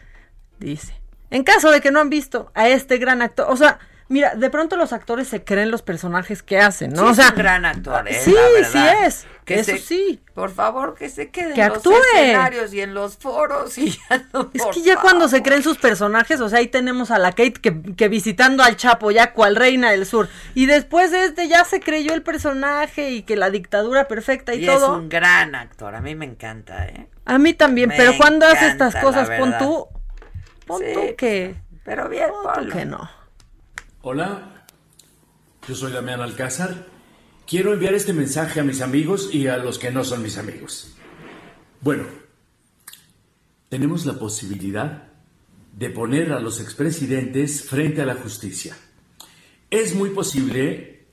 dice, 0.59 1.01
en 1.31 1.45
caso 1.45 1.71
de 1.71 1.81
que 1.81 1.91
no 1.91 2.01
han 2.01 2.11
visto 2.11 2.51
a 2.55 2.69
este 2.69 2.99
gran 2.99 3.23
actor, 3.23 3.47
o 3.49 3.57
sea, 3.57 3.79
mira, 4.09 4.35
de 4.35 4.51
pronto 4.51 4.77
los 4.77 4.93
actores 4.93 5.29
se 5.29 5.43
creen 5.45 5.71
los 5.71 5.83
personajes 5.83 6.43
que 6.43 6.59
hacen, 6.59 6.93
¿no? 6.93 7.03
Sí, 7.15 7.21
o 7.21 7.23
es 7.25 7.31
un 7.31 7.37
gran 7.37 7.65
actor, 7.65 8.09
¿eh? 8.09 8.21
sí, 8.23 8.35
sí 8.73 8.79
es, 9.05 9.27
Que 9.45 9.61
eso 9.61 9.73
se- 9.73 9.79
sí. 9.79 10.21
Por 10.35 10.51
favor, 10.53 10.95
que 10.95 11.09
se 11.09 11.31
quede 11.31 11.55
Que 11.55 11.63
en 11.63 11.69
los 11.73 11.83
escenarios 11.87 12.75
y 12.75 12.81
en 12.83 12.93
los 12.95 13.17
foros 13.17 13.79
y 13.79 13.91
ya 13.91 14.27
no, 14.33 14.51
Es 14.53 14.65
que 14.67 14.83
ya 14.83 14.97
cuando 14.97 15.29
se 15.29 15.43
creen 15.43 15.63
sus 15.63 15.79
personajes, 15.79 16.41
o 16.41 16.49
sea, 16.49 16.59
ahí 16.59 16.67
tenemos 16.69 17.11
a 17.11 17.19
la 17.19 17.31
Kate 17.31 17.55
que, 17.55 17.81
que 17.97 18.09
visitando 18.09 18.63
al 18.63 18.77
Chapo, 18.77 19.11
ya 19.11 19.33
cual 19.33 19.57
reina 19.57 19.91
del 19.91 20.05
sur. 20.07 20.29
Y 20.55 20.67
después 20.67 21.11
de 21.11 21.25
este 21.25 21.49
ya 21.49 21.65
se 21.65 21.81
creyó 21.81 22.13
el 22.13 22.23
personaje 22.23 23.11
y 23.11 23.23
que 23.23 23.37
la 23.37 23.51
dictadura 23.51 24.09
perfecta 24.09 24.55
y, 24.55 24.65
Y 24.65 24.67
todo. 24.67 24.95
es 24.97 25.01
un 25.03 25.09
gran 25.09 25.55
actor, 25.55 25.95
a 25.95 26.01
mí 26.01 26.15
me 26.15 26.27
encanta, 26.27 26.87
¿eh? 26.87 27.07
A 27.25 27.39
mí 27.39 27.55
también, 27.55 27.89
Me 27.89 27.97
pero 27.97 28.13
cuando 28.19 28.47
hace 28.47 28.69
estas 28.69 28.95
cosas, 28.97 29.29
pon 29.39 29.57
tú, 29.59 29.89
pon 30.67 30.81
Sí, 30.83 30.87
tú 30.93 31.01
que, 31.17 31.55
Pero 31.85 32.09
bien, 32.09 32.29
pon 32.43 32.67
tú 32.69 32.73
que 32.73 32.85
no. 32.85 33.09
Hola, 34.09 34.65
yo 35.67 35.75
soy 35.75 35.91
Damián 35.91 36.21
Alcázar. 36.21 36.87
Quiero 37.45 37.73
enviar 37.73 37.93
este 37.93 38.13
mensaje 38.13 38.61
a 38.61 38.63
mis 38.63 38.81
amigos 38.81 39.35
y 39.35 39.49
a 39.49 39.57
los 39.57 39.81
que 39.81 39.91
no 39.91 40.05
son 40.05 40.23
mis 40.23 40.39
amigos. 40.39 40.95
Bueno, 41.81 42.05
tenemos 43.69 44.07
la 44.07 44.13
posibilidad 44.17 45.09
de 45.73 45.91
poner 45.91 46.31
a 46.31 46.39
los 46.39 46.61
expresidentes 46.61 47.65
frente 47.65 48.01
a 48.01 48.07
la 48.07 48.15
justicia. 48.15 48.77
Es 49.71 49.97
muy 49.97 50.11
posible 50.11 51.09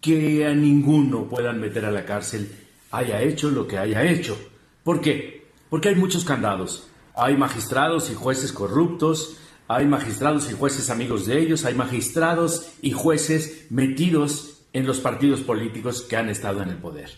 que 0.00 0.46
a 0.46 0.54
ninguno 0.54 1.28
puedan 1.28 1.58
meter 1.60 1.84
a 1.84 1.90
la 1.90 2.04
cárcel, 2.04 2.48
haya 2.92 3.20
hecho 3.22 3.50
lo 3.50 3.66
que 3.66 3.76
haya 3.76 4.04
hecho. 4.04 4.38
¿Por 4.84 5.00
qué? 5.00 5.48
Porque 5.68 5.88
hay 5.88 5.96
muchos 5.96 6.24
candados. 6.24 6.86
Hay 7.16 7.36
magistrados 7.36 8.08
y 8.08 8.14
jueces 8.14 8.52
corruptos, 8.52 9.36
hay 9.72 9.86
magistrados 9.86 10.50
y 10.50 10.54
jueces 10.54 10.90
amigos 10.90 11.26
de 11.26 11.38
ellos, 11.38 11.64
hay 11.64 11.76
magistrados 11.76 12.72
y 12.82 12.90
jueces 12.90 13.66
metidos 13.70 14.62
en 14.72 14.84
los 14.84 14.98
partidos 14.98 15.42
políticos 15.42 16.02
que 16.02 16.16
han 16.16 16.28
estado 16.28 16.60
en 16.60 16.70
el 16.70 16.76
poder. 16.78 17.12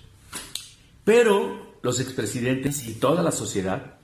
Pero 1.02 1.78
los 1.80 1.98
expresidentes 1.98 2.86
y 2.86 2.92
toda 2.92 3.22
la 3.22 3.32
sociedad 3.32 3.94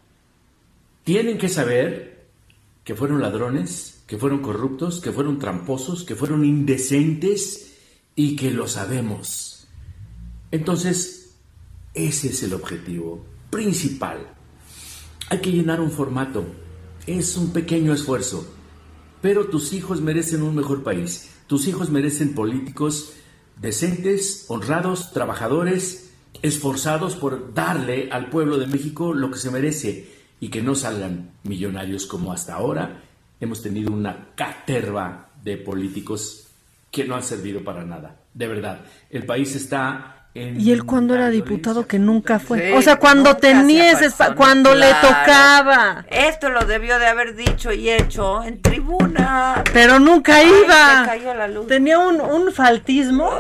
tienen 1.05 1.37
que 1.37 1.51
saber 1.51 2.27
que 2.85 2.95
fueron 2.95 3.21
ladrones, 3.21 4.03
que 4.07 4.17
fueron 4.17 4.39
corruptos, 4.39 5.03
que 5.03 5.13
fueron 5.13 5.39
tramposos, 5.39 6.05
que 6.05 6.15
fueron 6.15 6.43
indecentes 6.47 7.77
y 8.17 8.35
que 8.35 8.51
lo 8.51 8.67
sabemos. 8.67 9.69
Entonces, 10.53 11.35
ese 11.93 12.29
es 12.29 12.43
el 12.43 12.55
objetivo 12.55 13.27
principal. 13.51 14.27
Hay 15.29 15.41
que 15.41 15.53
llenar 15.53 15.83
un 15.83 15.91
formato. 15.91 16.47
Es 17.09 17.39
un 17.39 17.55
pequeño 17.55 17.95
esfuerzo. 17.95 18.47
Pero 19.23 19.47
tus 19.47 19.73
hijos 19.73 20.03
merecen 20.03 20.43
un 20.43 20.55
mejor 20.55 20.83
país. 20.83 21.31
Tus 21.47 21.67
hijos 21.67 21.89
merecen 21.89 22.35
políticos 22.35 23.15
decentes, 23.57 24.45
honrados, 24.49 25.11
trabajadores, 25.15 26.13
esforzados 26.43 27.17
por 27.17 27.55
darle 27.55 28.11
al 28.13 28.29
pueblo 28.29 28.59
de 28.59 28.67
México 28.67 29.15
lo 29.15 29.31
que 29.31 29.39
se 29.39 29.51
merece 29.51 30.11
y 30.39 30.51
que 30.51 30.61
no 30.61 30.75
salgan 30.75 31.31
millonarios 31.45 32.05
como 32.05 32.31
hasta 32.31 32.57
ahora. 32.57 33.03
Hemos 33.41 33.63
tenido 33.63 33.91
una 33.91 34.35
caterva 34.35 35.31
de 35.43 35.57
políticos 35.57 36.49
que 36.91 37.07
no 37.07 37.15
han 37.15 37.23
servido 37.23 37.65
para 37.65 37.87
nada. 37.87 38.21
De 38.35 38.49
verdad, 38.49 38.85
el 39.09 39.25
país 39.25 39.57
está 39.57 40.18
Y 40.57 40.73
él 40.73 40.85
cuando 40.85 41.15
era 41.15 41.31
diputado 41.31 41.87
que 41.87 41.99
nunca 41.99 42.39
fue. 42.39 42.69
Sí, 42.71 42.73
o 42.77 42.83
sea, 42.83 42.97
cuando 42.97 43.37
tenía 43.37 43.91
ese 43.93 44.11
cuando 44.37 44.75
le 44.75 44.87
tocaba. 45.01 46.05
Esto 46.11 46.49
lo 46.51 46.65
debió 46.65 46.99
de 46.99 47.07
haber 47.07 47.35
dicho 47.35 47.73
y 47.73 47.91
hecho 47.91 48.43
en 48.45 48.61
tribuna. 48.63 49.63
Pero 49.73 49.99
nunca 49.99 50.37
Ay, 50.37 50.51
iba. 50.65 51.05
cayó 51.07 51.35
la 51.35 51.49
luz. 51.49 51.67
Tenía 51.67 51.99
un, 51.99 52.21
un 52.21 52.53
faltismo 52.53 53.31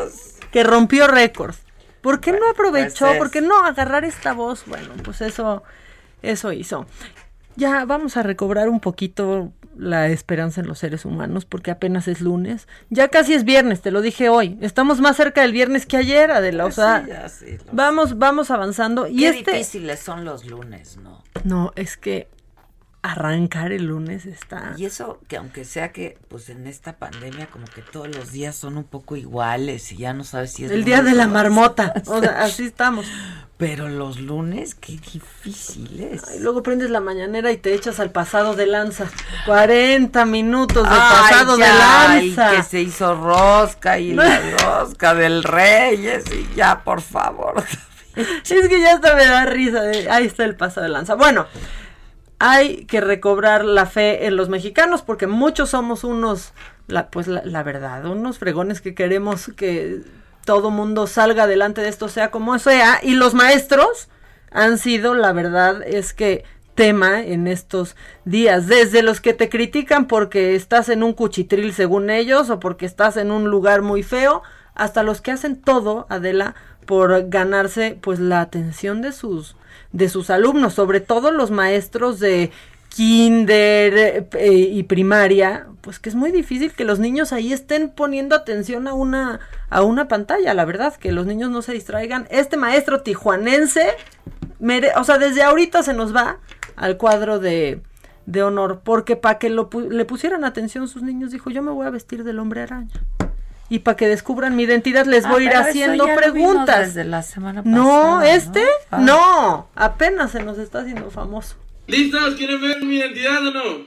que 0.50 0.62
rompió 0.64 1.06
récords. 1.06 1.58
¿Por 2.00 2.20
qué 2.20 2.32
no 2.32 2.48
aprovechó? 2.48 3.04
pues 3.06 3.12
es- 3.12 3.18
¿Por 3.18 3.30
qué 3.30 3.40
no 3.40 3.64
agarrar 3.64 4.04
esta 4.04 4.32
voz? 4.32 4.64
Bueno, 4.66 4.88
pues 5.04 5.20
eso, 5.20 5.62
eso 6.22 6.52
hizo. 6.52 6.86
Ya 7.56 7.84
vamos 7.84 8.16
a 8.16 8.22
recobrar 8.22 8.68
un 8.68 8.78
poquito 8.80 9.52
la 9.78 10.08
esperanza 10.08 10.60
en 10.60 10.66
los 10.66 10.78
seres 10.78 11.04
humanos 11.04 11.44
porque 11.44 11.70
apenas 11.70 12.08
es 12.08 12.20
lunes. 12.20 12.68
Ya 12.90 13.08
casi 13.08 13.34
es 13.34 13.44
viernes, 13.44 13.80
te 13.80 13.90
lo 13.90 14.02
dije 14.02 14.28
hoy. 14.28 14.58
Estamos 14.60 15.00
más 15.00 15.16
cerca 15.16 15.42
del 15.42 15.52
viernes 15.52 15.86
que 15.86 15.96
ayer, 15.96 16.30
Adela. 16.30 16.66
O 16.66 16.70
sea, 16.70 17.02
sí, 17.04 17.10
ya 17.10 17.28
sí, 17.28 17.58
lo 17.66 17.72
vamos, 17.72 18.18
vamos 18.18 18.50
avanzando. 18.50 19.06
Y 19.06 19.18
Qué 19.18 19.28
este, 19.28 19.52
difíciles 19.52 20.00
son 20.00 20.24
los 20.24 20.44
lunes, 20.46 20.96
¿no? 20.98 21.22
no, 21.44 21.72
es 21.76 21.96
que 21.96 22.28
arrancar 23.12 23.72
el 23.72 23.86
lunes 23.86 24.26
está... 24.26 24.74
Y 24.76 24.84
eso 24.84 25.18
que 25.28 25.36
aunque 25.36 25.64
sea 25.64 25.92
que 25.92 26.18
pues 26.28 26.48
en 26.50 26.66
esta 26.66 26.96
pandemia 26.96 27.46
como 27.46 27.64
que 27.66 27.80
todos 27.80 28.14
los 28.14 28.32
días 28.32 28.54
son 28.54 28.76
un 28.76 28.84
poco 28.84 29.16
iguales 29.16 29.90
y 29.92 29.96
ya 29.96 30.12
no 30.12 30.24
sabes 30.24 30.52
si 30.52 30.64
es... 30.64 30.70
El 30.70 30.84
día 30.84 31.02
de 31.02 31.14
la 31.14 31.26
marmota, 31.26 31.94
o 32.06 32.20
sea, 32.20 32.42
así 32.44 32.64
estamos. 32.64 33.06
Pero 33.56 33.88
los 33.88 34.20
lunes, 34.20 34.76
qué 34.76 34.92
difícil 34.92 36.00
es. 36.00 36.22
Y 36.36 36.38
luego 36.38 36.62
prendes 36.62 36.90
la 36.90 37.00
mañanera 37.00 37.50
y 37.50 37.56
te 37.56 37.74
echas 37.74 37.98
al 37.98 38.12
pasado 38.12 38.54
de 38.54 38.66
lanza. 38.66 39.06
40 39.46 40.24
minutos 40.26 40.84
de 40.84 40.96
pasado 40.96 41.56
de 41.56 41.66
lanza. 41.66 42.54
Y 42.54 42.56
que 42.56 42.62
se 42.62 42.80
hizo 42.82 43.16
rosca 43.16 43.98
y 43.98 44.12
la 44.12 44.40
rosca 44.64 45.14
del 45.14 45.42
Reyes 45.42 46.24
y 46.32 46.54
ya, 46.54 46.84
por 46.84 47.00
favor. 47.00 47.64
es 48.14 48.68
que 48.68 48.80
ya 48.80 48.94
hasta 48.94 49.16
me 49.16 49.26
da 49.26 49.44
risa. 49.46 49.82
De, 49.82 50.08
ahí 50.08 50.26
está 50.26 50.44
el 50.44 50.54
pasado 50.54 50.84
de 50.84 50.90
lanza. 50.90 51.16
Bueno, 51.16 51.46
hay 52.38 52.84
que 52.86 53.00
recobrar 53.00 53.64
la 53.64 53.86
fe 53.86 54.26
en 54.26 54.36
los 54.36 54.48
mexicanos 54.48 55.02
porque 55.02 55.26
muchos 55.26 55.70
somos 55.70 56.04
unos, 56.04 56.52
la, 56.86 57.08
pues 57.08 57.26
la, 57.26 57.42
la 57.44 57.62
verdad, 57.62 58.04
unos 58.06 58.38
fregones 58.38 58.80
que 58.80 58.94
queremos 58.94 59.50
que 59.56 60.00
todo 60.44 60.70
mundo 60.70 61.06
salga 61.06 61.44
adelante 61.44 61.80
de 61.82 61.88
esto, 61.88 62.08
sea 62.08 62.30
como 62.30 62.58
sea. 62.58 63.00
Y 63.02 63.14
los 63.14 63.34
maestros 63.34 64.08
han 64.50 64.78
sido, 64.78 65.14
la 65.14 65.32
verdad 65.32 65.82
es 65.82 66.14
que 66.14 66.44
tema 66.74 67.22
en 67.22 67.48
estos 67.48 67.96
días, 68.24 68.68
desde 68.68 69.02
los 69.02 69.20
que 69.20 69.34
te 69.34 69.48
critican 69.48 70.06
porque 70.06 70.54
estás 70.54 70.88
en 70.88 71.02
un 71.02 71.12
cuchitril 71.12 71.72
según 71.72 72.08
ellos 72.08 72.50
o 72.50 72.60
porque 72.60 72.86
estás 72.86 73.16
en 73.16 73.32
un 73.32 73.50
lugar 73.50 73.82
muy 73.82 74.04
feo, 74.04 74.42
hasta 74.74 75.02
los 75.02 75.20
que 75.20 75.32
hacen 75.32 75.60
todo, 75.60 76.06
Adela, 76.08 76.54
por 76.86 77.28
ganarse 77.28 77.98
pues 78.00 78.20
la 78.20 78.40
atención 78.40 79.02
de 79.02 79.10
sus 79.10 79.56
de 79.92 80.08
sus 80.08 80.30
alumnos, 80.30 80.74
sobre 80.74 81.00
todo 81.00 81.30
los 81.30 81.50
maestros 81.50 82.20
de 82.20 82.50
kinder 82.88 84.26
eh, 84.32 84.50
y 84.50 84.82
primaria, 84.84 85.66
pues 85.80 85.98
que 85.98 86.08
es 86.08 86.14
muy 86.14 86.32
difícil 86.32 86.72
que 86.72 86.84
los 86.84 86.98
niños 86.98 87.32
ahí 87.32 87.52
estén 87.52 87.90
poniendo 87.90 88.34
atención 88.34 88.88
a 88.88 88.94
una 88.94 89.40
a 89.70 89.82
una 89.82 90.08
pantalla, 90.08 90.54
la 90.54 90.64
verdad, 90.64 90.94
que 90.96 91.12
los 91.12 91.26
niños 91.26 91.50
no 91.50 91.62
se 91.62 91.72
distraigan. 91.72 92.26
Este 92.30 92.56
maestro 92.56 93.02
tijuanense, 93.02 93.88
o 94.96 95.04
sea, 95.04 95.18
desde 95.18 95.42
ahorita 95.42 95.82
se 95.82 95.92
nos 95.92 96.14
va 96.14 96.38
al 96.76 96.96
cuadro 96.96 97.38
de, 97.38 97.82
de 98.26 98.42
honor, 98.42 98.80
porque 98.82 99.16
para 99.16 99.38
que 99.38 99.50
lo, 99.50 99.68
le 99.90 100.04
pusieran 100.04 100.44
atención 100.44 100.88
sus 100.88 101.02
niños, 101.02 101.30
dijo, 101.30 101.50
yo 101.50 101.62
me 101.62 101.70
voy 101.70 101.86
a 101.86 101.90
vestir 101.90 102.24
del 102.24 102.38
hombre 102.38 102.62
araña. 102.62 102.92
Y 103.70 103.80
para 103.80 103.96
que 103.96 104.06
descubran 104.08 104.56
mi 104.56 104.62
identidad 104.62 105.04
les 105.06 105.24
Ah, 105.26 105.30
voy 105.30 105.42
a 105.42 105.50
ir 105.50 105.56
haciendo 105.56 106.06
preguntas. 106.14 106.94
desde 106.94 107.04
la 107.08 107.22
semana 107.22 107.62
pasada, 107.62 107.76
no, 107.82 108.22
este, 108.22 108.64
Ah. 108.90 108.98
no, 108.98 109.68
apenas 109.74 110.32
se 110.32 110.42
nos 110.42 110.58
está 110.58 110.80
haciendo 110.80 111.10
famoso. 111.10 111.56
¿Listos? 111.86 112.34
¿Quieren 112.36 112.60
ver 112.60 112.80
mi 112.82 112.96
identidad 112.96 113.46
o 113.46 113.50
no? 113.50 113.86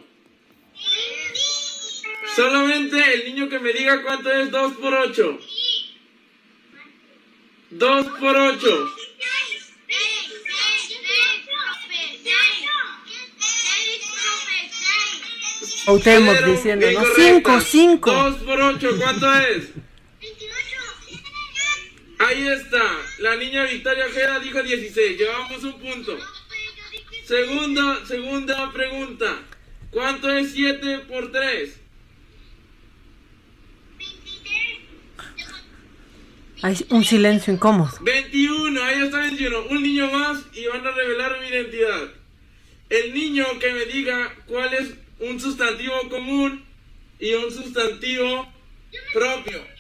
Solamente 2.36 2.98
el 3.14 3.26
niño 3.34 3.50
que 3.50 3.60
me 3.60 3.74
diga 3.74 4.02
cuánto 4.04 4.32
es 4.32 4.50
2 4.52 4.74
por 4.74 4.94
8. 4.94 5.38
2 7.72 8.06
por 8.20 8.36
8. 8.38 8.68
Cuauhtémoc 15.86 16.46
diciendo, 16.46 16.92
¿no? 16.92 17.02
Cinco, 17.16 17.60
cinco. 17.62 18.12
2 18.12 18.36
por 18.44 18.62
8, 18.62 18.90
¿cuánto 19.00 19.34
es? 19.40 19.70
Ahí 22.20 22.48
está. 22.48 22.84
La 23.20 23.36
niña 23.36 23.64
Victoria 23.64 24.06
Ojeda 24.06 24.40
dijo 24.40 24.62
16. 24.62 25.18
Llevamos 25.18 25.64
un 25.64 25.80
punto. 25.80 26.18
Segunda, 27.26 28.06
segunda 28.06 28.72
pregunta. 28.72 29.40
¿Cuánto 29.90 30.30
es 30.30 30.52
7 30.54 31.00
por 31.10 31.32
3? 31.32 31.78
Hay 36.62 36.86
un 36.90 37.04
silencio 37.04 37.52
incómodo. 37.52 37.92
21, 38.02 38.84
ahí 38.84 39.02
está 39.02 39.18
21. 39.18 39.64
Un 39.70 39.82
niño 39.82 40.12
más 40.12 40.44
y 40.54 40.68
van 40.68 40.86
a 40.86 40.92
revelar 40.92 41.40
mi 41.42 41.48
identidad. 41.48 42.12
El 42.90 43.14
niño 43.14 43.46
que 43.60 43.74
me 43.74 43.86
diga 43.86 44.36
cuál 44.46 44.74
es 44.76 44.90
un 45.22 45.40
sustantivo 45.40 45.94
común 46.10 46.66
y 47.20 47.34
un 47.34 47.52
sustantivo 47.52 48.48
propio. 49.14 49.60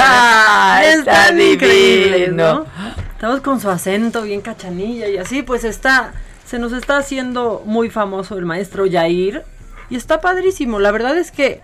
Ah, 0.00 0.82
está 0.84 1.32
divino. 1.32 2.34
¿no? 2.34 2.66
Estamos 3.14 3.40
con 3.40 3.60
su 3.60 3.70
acento 3.70 4.22
bien 4.22 4.42
cachanilla 4.42 5.08
y 5.08 5.16
así, 5.16 5.42
pues 5.42 5.64
está, 5.64 6.12
se 6.44 6.58
nos 6.58 6.72
está 6.72 6.98
haciendo 6.98 7.62
muy 7.64 7.88
famoso 7.88 8.36
el 8.36 8.44
maestro 8.44 8.84
Yair 8.84 9.44
y 9.88 9.96
está 9.96 10.20
padrísimo. 10.20 10.80
La 10.80 10.90
verdad 10.90 11.16
es 11.16 11.30
que 11.30 11.62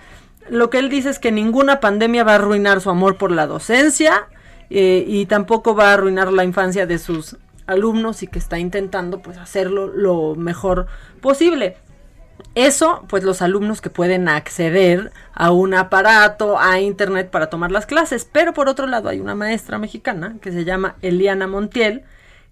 lo 0.48 0.70
que 0.70 0.78
él 0.78 0.88
dice 0.88 1.10
es 1.10 1.18
que 1.18 1.30
ninguna 1.30 1.80
pandemia 1.80 2.24
va 2.24 2.32
a 2.32 2.36
arruinar 2.36 2.80
su 2.80 2.90
amor 2.90 3.18
por 3.18 3.30
la 3.30 3.46
docencia 3.46 4.28
eh, 4.70 5.04
y 5.06 5.26
tampoco 5.26 5.74
va 5.74 5.90
a 5.90 5.94
arruinar 5.94 6.32
la 6.32 6.44
infancia 6.44 6.86
de 6.86 6.98
sus 6.98 7.36
alumnos 7.66 8.22
y 8.22 8.26
que 8.26 8.38
está 8.38 8.58
intentando 8.58 9.20
pues 9.20 9.38
hacerlo 9.38 9.86
lo 9.88 10.34
mejor 10.34 10.86
posible. 11.20 11.76
Eso, 12.54 13.04
pues 13.08 13.24
los 13.24 13.42
alumnos 13.42 13.80
que 13.80 13.90
pueden 13.90 14.28
acceder 14.28 15.12
a 15.32 15.50
un 15.50 15.74
aparato, 15.74 16.58
a 16.58 16.80
internet 16.80 17.30
para 17.30 17.48
tomar 17.48 17.72
las 17.72 17.86
clases. 17.86 18.28
Pero 18.30 18.54
por 18.54 18.68
otro 18.68 18.86
lado 18.86 19.08
hay 19.08 19.20
una 19.20 19.34
maestra 19.34 19.78
mexicana 19.78 20.36
que 20.40 20.52
se 20.52 20.64
llama 20.64 20.96
Eliana 21.02 21.46
Montiel, 21.46 22.04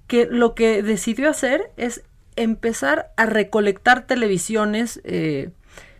que 0.06 0.26
lo 0.26 0.54
que 0.54 0.82
decidió 0.82 1.30
hacer 1.30 1.70
es 1.76 2.02
empezar 2.36 3.12
a 3.16 3.26
recolectar 3.26 4.06
televisiones 4.06 5.00
eh, 5.04 5.50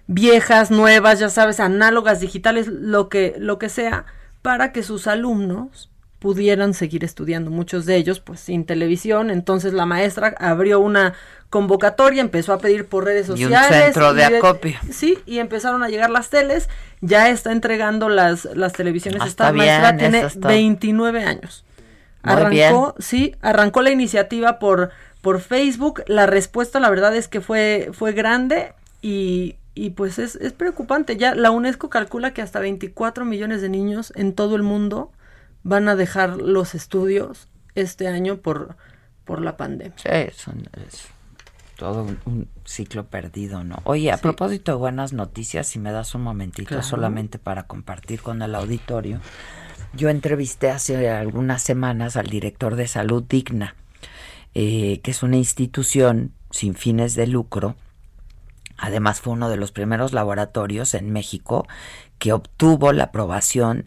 viejas, 0.07 0.71
nuevas, 0.71 1.21
ya 1.21 1.29
sabes, 1.29 1.61
análogas, 1.61 2.21
digitales, 2.21 2.67
lo 2.67 3.09
que, 3.09 3.35
lo 3.39 3.59
que 3.59 3.69
sea, 3.69 4.07
para 4.43 4.73
que 4.73 4.83
sus 4.83 5.07
alumnos 5.07 5.91
pudieran 6.23 6.73
seguir 6.73 7.03
estudiando, 7.03 7.51
muchos 7.51 7.85
de 7.85 7.97
ellos 7.97 8.20
pues 8.20 8.39
sin 8.39 8.64
televisión, 8.64 9.29
entonces 9.31 9.73
la 9.73 9.87
maestra 9.87 10.37
abrió 10.39 10.79
una 10.79 11.14
convocatoria, 11.51 12.20
empezó 12.23 12.53
a 12.53 12.59
pedir 12.59 12.87
por 12.87 13.05
redes 13.05 13.27
Y 13.29 13.33
un 13.33 13.39
sociales. 13.39 13.85
centro 13.87 14.14
de 14.14 14.25
acopio. 14.25 14.79
Sí, 14.93 15.18
y 15.27 15.39
empezaron 15.41 15.83
a 15.83 15.89
llegar 15.89 16.11
las 16.11 16.31
teles, 16.31 16.68
ya 17.01 17.29
está 17.29 17.51
entregando 17.51 18.09
las, 18.09 18.45
las 18.55 18.73
televisiones, 18.73 19.20
Ah, 19.20 19.27
esta 19.27 19.49
está 19.49 19.53
maestra 19.53 19.93
bien, 19.93 19.99
tiene 19.99 20.18
eso 20.18 20.27
está- 20.29 20.49
29 20.49 21.25
años. 21.25 21.64
Muy 22.23 22.33
arrancó, 22.35 22.51
bien. 22.53 22.93
sí, 23.01 23.35
arrancó 23.43 23.83
la 23.83 23.91
iniciativa 23.91 24.61
por, 24.61 24.91
por 25.23 25.41
Facebook, 25.41 26.05
la 26.07 26.27
respuesta 26.27 26.79
la 26.79 26.89
verdad 26.89 27.16
es 27.16 27.27
que 27.27 27.41
fue, 27.41 27.91
fue 27.93 28.12
grande 28.12 28.75
y, 29.03 29.57
y 29.75 29.91
pues 29.91 30.20
es, 30.20 30.37
es 30.37 30.53
preocupante, 30.53 31.16
ya 31.16 31.35
la 31.35 31.51
UNESCO 31.51 31.91
calcula 31.91 32.33
que 32.33 32.41
hasta 32.41 32.61
24 32.61 33.25
millones 33.25 33.61
de 33.61 33.68
niños 33.68 34.12
en 34.14 34.35
todo 34.35 34.55
el 34.55 34.62
mundo 34.62 35.11
van 35.63 35.89
a 35.89 35.97
dejar 35.97 36.37
los 36.39 36.75
estudios 36.75 37.49
este 37.75 38.09
año 38.09 38.39
por, 38.39 38.77
por 39.25 39.41
la 39.41 39.57
pandemia. 39.57 39.95
Sí, 39.97 40.09
es, 40.11 40.47
un- 40.47 40.69
es 40.87 41.07
todo 41.77 42.05
un, 42.05 42.19
un 42.27 42.49
ciclo 42.65 43.07
perdido, 43.07 43.65
¿no? 43.65 43.77
Oye, 43.85 44.12
a 44.12 44.16
propósito 44.19 44.73
de 44.73 44.78
buenas 44.78 45.12
noticias, 45.12 45.66
si 45.66 45.78
me 45.78 45.91
das 45.93 46.15
un 46.15 46.23
momentito 46.23 46.69
Claro. 46.69 46.82
solamente 46.82 47.39
para 47.39 47.65
compartir 47.65 48.20
con 48.23 48.43
el 48.43 48.55
auditorio, 48.55 49.20
yo 49.95 50.09
entrevisté 50.09 50.70
hace 50.70 51.11
algunas 51.11 51.62
semanas 51.62 52.16
al 52.16 52.27
director 52.28 52.77
de 52.77 52.86
Salud 52.89 53.24
Digna, 53.28 53.74
eh, 54.55 55.01
que 55.03 55.11
es 55.11 55.23
una 55.23 55.36
institución 55.36 56.32
sin 56.51 56.74
fines 56.74 57.15
de 57.15 57.27
lucro. 57.27 57.74
Además 58.78 59.20
fue 59.20 59.32
uno 59.32 59.49
de 59.49 59.57
los 59.57 59.73
primeros 59.73 60.12
laboratorios 60.12 60.95
en 60.95 61.11
México 61.11 61.66
que 62.19 62.32
obtuvo 62.32 62.93
la 62.93 63.05
aprobación 63.05 63.86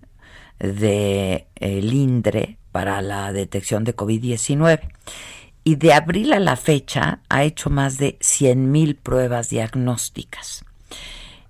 de 0.60 1.48
el 1.56 1.94
INDRE 1.94 2.58
para 2.72 3.02
la 3.02 3.32
detección 3.34 3.84
de 3.84 3.96
COVID-19. 3.96 4.82
Y 5.64 5.76
de 5.76 5.94
abril 5.94 6.34
a 6.34 6.40
la 6.40 6.56
fecha 6.56 7.22
ha 7.30 7.44
hecho 7.44 7.70
más 7.70 7.98
de 7.98 8.20
100.000 8.20 8.98
pruebas 9.02 9.50
diagnósticas. 9.50 10.64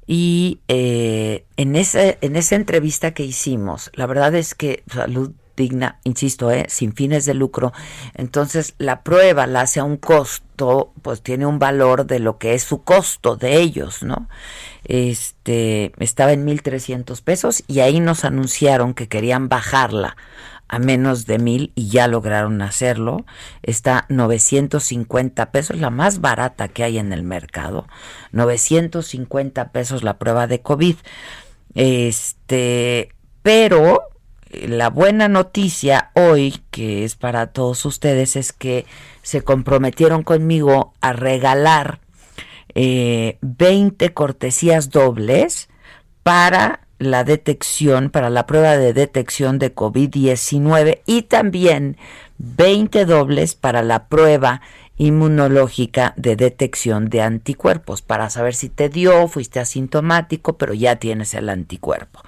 Y 0.07 0.59
eh, 0.67 1.45
en, 1.57 1.75
en 1.75 2.35
esa 2.35 2.55
entrevista 2.55 3.13
que 3.13 3.25
hicimos, 3.25 3.91
la 3.93 4.05
verdad 4.05 4.35
es 4.35 4.55
que 4.55 4.83
Salud 4.87 5.31
Digna, 5.55 5.99
insisto, 6.03 6.51
eh, 6.51 6.65
sin 6.69 6.93
fines 6.93 7.25
de 7.25 7.33
lucro, 7.33 7.73
entonces 8.13 8.75
la 8.77 9.03
prueba 9.03 9.47
la 9.47 9.61
hace 9.61 9.79
a 9.79 9.83
un 9.83 9.97
costo, 9.97 10.93
pues 11.01 11.21
tiene 11.21 11.45
un 11.45 11.59
valor 11.59 12.05
de 12.05 12.19
lo 12.19 12.37
que 12.37 12.53
es 12.53 12.63
su 12.63 12.83
costo 12.83 13.35
de 13.35 13.57
ellos, 13.61 14.03
¿no? 14.03 14.27
Este, 14.83 15.91
estaba 15.99 16.33
en 16.33 16.45
1.300 16.45 17.21
pesos 17.21 17.63
y 17.67 17.79
ahí 17.79 17.99
nos 17.99 18.25
anunciaron 18.25 18.93
que 18.93 19.07
querían 19.07 19.49
bajarla 19.49 20.15
a 20.67 20.79
menos 20.79 21.25
de 21.25 21.37
mil 21.37 21.71
y 21.75 21.89
ya 21.89 22.07
lograron 22.07 22.61
hacerlo. 22.61 23.25
Está 23.61 24.05
950 24.09 25.51
pesos, 25.51 25.77
la 25.77 25.89
más 25.89 26.21
barata 26.21 26.67
que 26.67 26.83
hay 26.83 26.97
en 26.97 27.13
el 27.13 27.23
mercado. 27.23 27.87
950 28.31 29.71
pesos 29.71 30.03
la 30.03 30.17
prueba 30.17 30.47
de 30.47 30.61
COVID. 30.61 30.95
Este, 31.75 33.09
pero 33.41 34.01
la 34.67 34.89
buena 34.89 35.27
noticia 35.27 36.11
hoy, 36.13 36.61
que 36.71 37.03
es 37.03 37.15
para 37.15 37.47
todos 37.47 37.85
ustedes, 37.85 38.35
es 38.35 38.53
que 38.53 38.85
se 39.21 39.41
comprometieron 39.41 40.23
conmigo 40.23 40.93
a 41.01 41.13
regalar 41.13 41.99
eh, 42.73 43.37
20 43.41 44.13
cortesías 44.13 44.89
dobles 44.89 45.69
para 46.23 46.81
la 46.97 47.23
detección, 47.23 48.09
para 48.09 48.29
la 48.29 48.45
prueba 48.45 48.77
de 48.77 48.93
detección 48.93 49.59
de 49.59 49.73
COVID-19 49.73 51.01
y 51.05 51.23
también 51.23 51.97
20 52.37 53.05
dobles 53.05 53.55
para 53.55 53.81
la 53.81 54.07
prueba 54.07 54.61
inmunológica 54.97 56.13
de 56.15 56.35
detección 56.35 57.09
de 57.09 57.21
anticuerpos 57.21 58.01
para 58.01 58.29
saber 58.29 58.55
si 58.55 58.69
te 58.69 58.89
dio, 58.89 59.27
fuiste 59.27 59.59
asintomático, 59.59 60.57
pero 60.57 60.73
ya 60.73 60.95
tienes 60.97 61.33
el 61.33 61.49
anticuerpo. 61.49 62.21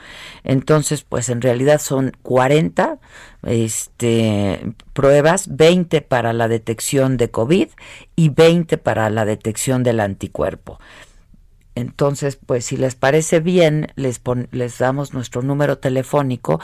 Entonces, 0.44 1.04
pues 1.04 1.30
en 1.30 1.42
realidad 1.42 1.80
son 1.80 2.12
40 2.24 3.00
este, 3.44 4.74
pruebas, 4.94 5.56
20 5.56 6.02
para 6.02 6.34
la 6.34 6.48
detección 6.48 7.18
de 7.18 7.32
COVID 7.32 7.70
y 8.16 8.30
20 8.30 8.78
para 8.78 9.10
la 9.10 9.26
detección 9.26 9.84
del 9.84 10.00
anticuerpo. 10.02 10.80
Entonces, 11.76 12.40
pues 12.44 12.66
si 12.66 12.76
les 12.76 12.96
parece 12.96 13.40
bien, 13.40 13.94
les, 13.96 14.20
les 14.52 14.78
damos 14.80 15.14
nuestro 15.14 15.44
número 15.44 15.78
telefónico 15.78 16.60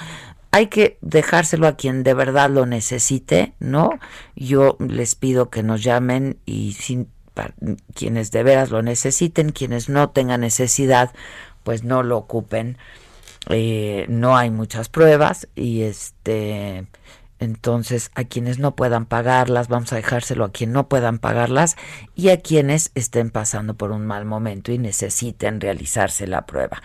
hay 0.53 0.67
que 0.67 0.99
dejárselo 1.01 1.65
a 1.65 1.75
quien 1.75 2.03
de 2.03 2.13
verdad 2.13 2.47
lo 2.47 2.67
necesite, 2.67 3.53
¿no? 3.59 3.89
Yo 4.35 4.77
les 4.79 5.15
pido 5.15 5.49
que 5.49 5.63
nos 5.63 5.81
llamen 5.81 6.37
y 6.45 6.73
sin, 6.73 7.07
quienes 7.95 8.29
de 8.29 8.43
veras 8.43 8.69
lo 8.69 8.83
necesiten, 8.83 9.51
quienes 9.51 9.89
no 9.89 10.11
tengan 10.11 10.41
necesidad, 10.41 11.11
pues 11.63 11.83
no 11.83 12.03
lo 12.03 12.19
ocupen. 12.19 12.77
Eh, 13.49 14.05
no 14.09 14.37
hay 14.37 14.51
muchas 14.51 14.89
pruebas 14.89 15.47
y 15.55 15.81
este 15.81 16.85
entonces 17.39 18.11
a 18.13 18.23
quienes 18.23 18.59
no 18.59 18.75
puedan 18.75 19.07
pagarlas 19.07 19.67
vamos 19.69 19.91
a 19.91 19.95
dejárselo 19.95 20.45
a 20.45 20.51
quien 20.51 20.71
no 20.71 20.87
puedan 20.87 21.17
pagarlas 21.17 21.77
y 22.15 22.29
a 22.29 22.39
quienes 22.39 22.91
estén 22.93 23.31
pasando 23.31 23.73
por 23.73 23.91
un 23.91 24.05
mal 24.05 24.23
momento 24.25 24.71
y 24.71 24.77
necesiten 24.77 25.59
realizarse 25.59 26.27
la 26.27 26.45
prueba. 26.45 26.83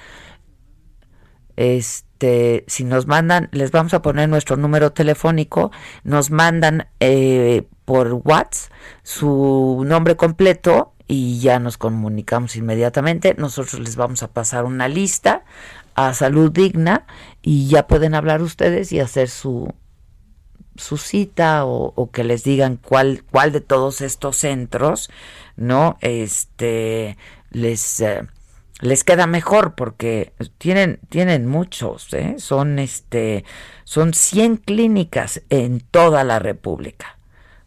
Este, 1.60 2.62
si 2.68 2.84
nos 2.84 3.08
mandan, 3.08 3.48
les 3.50 3.72
vamos 3.72 3.92
a 3.92 4.00
poner 4.00 4.28
nuestro 4.28 4.56
número 4.56 4.92
telefónico, 4.92 5.72
nos 6.04 6.30
mandan 6.30 6.86
eh, 7.00 7.66
por 7.84 8.12
WhatsApp 8.12 8.70
su 9.02 9.82
nombre 9.84 10.14
completo 10.14 10.92
y 11.08 11.40
ya 11.40 11.58
nos 11.58 11.76
comunicamos 11.76 12.54
inmediatamente. 12.54 13.34
Nosotros 13.36 13.80
les 13.80 13.96
vamos 13.96 14.22
a 14.22 14.28
pasar 14.28 14.66
una 14.66 14.86
lista 14.86 15.42
a 15.96 16.14
Salud 16.14 16.52
Digna 16.52 17.06
y 17.42 17.66
ya 17.66 17.88
pueden 17.88 18.14
hablar 18.14 18.40
ustedes 18.40 18.92
y 18.92 19.00
hacer 19.00 19.28
su 19.28 19.74
su 20.76 20.96
cita 20.96 21.64
o, 21.64 22.10
que 22.12 22.22
les 22.22 22.44
digan 22.44 22.76
cuál 22.76 23.24
cuál 23.32 23.50
de 23.50 23.60
todos 23.60 24.00
estos 24.00 24.36
centros 24.36 25.10
no 25.56 25.98
este 26.02 27.18
les 27.50 27.98
eh, 27.98 28.28
les 28.80 29.04
queda 29.04 29.26
mejor 29.26 29.74
porque 29.74 30.32
tienen 30.58 31.00
tienen 31.08 31.46
muchos, 31.46 32.12
¿eh? 32.14 32.36
son 32.38 32.78
este 32.78 33.44
son 33.84 34.14
100 34.14 34.58
clínicas 34.58 35.42
en 35.50 35.80
toda 35.80 36.24
la 36.24 36.38
República. 36.38 37.18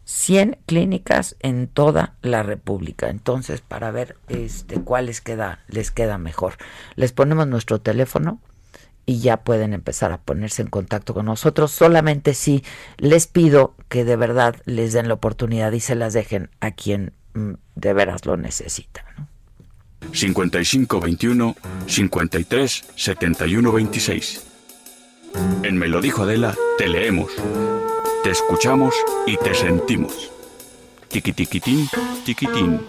100 0.04 0.58
clínicas 0.66 1.36
en 1.40 1.68
toda 1.68 2.16
la 2.22 2.42
República. 2.42 3.08
Entonces, 3.08 3.60
para 3.60 3.90
ver 3.90 4.16
este 4.28 4.80
cuál 4.80 5.06
les 5.06 5.20
queda 5.20 5.60
les 5.68 5.90
queda 5.90 6.18
mejor. 6.18 6.54
Les 6.96 7.12
ponemos 7.12 7.46
nuestro 7.46 7.80
teléfono 7.80 8.40
y 9.04 9.20
ya 9.20 9.38
pueden 9.38 9.74
empezar 9.74 10.12
a 10.12 10.20
ponerse 10.20 10.62
en 10.62 10.68
contacto 10.68 11.14
con 11.14 11.26
nosotros. 11.26 11.72
Solamente 11.72 12.34
si 12.34 12.64
les 12.98 13.26
pido 13.26 13.74
que 13.88 14.04
de 14.04 14.16
verdad 14.16 14.56
les 14.64 14.92
den 14.92 15.08
la 15.08 15.14
oportunidad 15.14 15.72
y 15.72 15.80
se 15.80 15.94
las 15.94 16.12
dejen 16.12 16.50
a 16.60 16.70
quien 16.70 17.12
mm, 17.34 17.54
de 17.74 17.92
veras 17.92 18.26
lo 18.26 18.36
necesita. 18.36 19.04
¿no? 19.18 19.31
5521 20.12 21.56
53 21.86 22.84
71 22.94 23.72
26. 23.72 24.46
En 25.62 25.78
Me 25.78 25.88
lo 25.88 26.00
dijo 26.00 26.22
Adela, 26.22 26.54
te 26.78 26.88
leemos, 26.88 27.32
te 28.22 28.30
escuchamos 28.30 28.94
y 29.26 29.36
te 29.36 29.54
sentimos. 29.54 30.30
Tiquitiquitín, 31.08 31.88
tiquitín. 32.24 32.80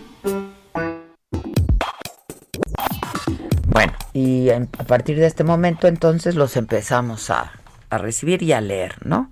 Bueno, 3.68 3.94
y 4.14 4.50
a 4.50 4.66
partir 4.88 5.18
de 5.18 5.26
este 5.26 5.44
momento 5.44 5.88
entonces 5.88 6.36
los 6.36 6.58
empezamos 6.58 7.30
a, 7.30 7.54
a 7.90 7.98
recibir 7.98 8.44
y 8.44 8.54
a 8.54 8.62
leer, 8.62 8.96
¿no? 9.06 9.32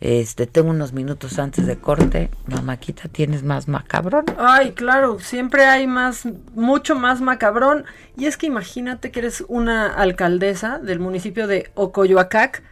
Este, 0.00 0.46
tengo 0.46 0.70
unos 0.70 0.92
minutos 0.92 1.38
antes 1.38 1.66
de 1.66 1.76
corte. 1.76 2.30
Mamáquita, 2.46 3.08
¿tienes 3.08 3.42
más 3.42 3.66
macabrón? 3.66 4.24
Ay, 4.38 4.72
claro, 4.72 5.18
siempre 5.18 5.64
hay 5.66 5.86
más, 5.86 6.24
mucho 6.54 6.94
más 6.94 7.20
macabrón. 7.20 7.84
Y 8.16 8.26
es 8.26 8.36
que 8.36 8.46
imagínate 8.46 9.10
que 9.10 9.20
eres 9.20 9.44
una 9.48 9.92
alcaldesa 9.92 10.78
del 10.78 11.00
municipio 11.00 11.48
de 11.48 11.70
Ocoyoacac 11.74 12.62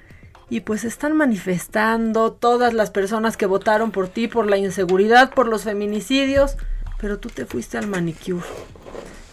y 0.48 0.60
pues 0.60 0.84
están 0.84 1.16
manifestando 1.16 2.32
todas 2.32 2.72
las 2.72 2.90
personas 2.90 3.36
que 3.36 3.46
votaron 3.46 3.90
por 3.90 4.06
ti, 4.06 4.28
por 4.28 4.48
la 4.48 4.56
inseguridad, 4.56 5.34
por 5.34 5.48
los 5.48 5.64
feminicidios, 5.64 6.56
pero 7.00 7.18
tú 7.18 7.28
te 7.30 7.46
fuiste 7.46 7.76
al 7.78 7.88
manicure 7.88 8.46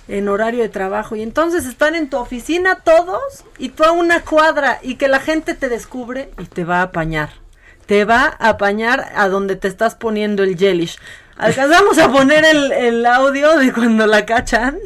en 0.07 0.27
horario 0.27 0.63
de 0.63 0.69
trabajo 0.69 1.15
y 1.15 1.21
entonces 1.21 1.65
están 1.65 1.95
en 1.95 2.09
tu 2.09 2.17
oficina 2.17 2.79
todos 2.83 3.45
y 3.57 3.69
tú 3.69 3.83
a 3.83 3.91
una 3.91 4.21
cuadra 4.21 4.79
y 4.81 4.95
que 4.95 5.07
la 5.07 5.19
gente 5.19 5.53
te 5.53 5.69
descubre 5.69 6.31
y 6.39 6.45
te 6.45 6.65
va 6.65 6.79
a 6.79 6.83
apañar 6.83 7.42
te 7.85 8.05
va 8.05 8.35
a 8.39 8.49
apañar 8.49 9.11
a 9.15 9.27
donde 9.27 9.55
te 9.55 9.68
estás 9.68 9.95
poniendo 9.95 10.43
el 10.43 10.57
gelish. 10.57 10.97
¿Alcanzamos 11.38 11.97
a 11.97 12.11
poner 12.11 12.45
el, 12.45 12.72
el 12.72 13.05
audio 13.05 13.57
de 13.57 13.73
cuando 13.73 14.05
la 14.07 14.26
cachan? 14.26 14.77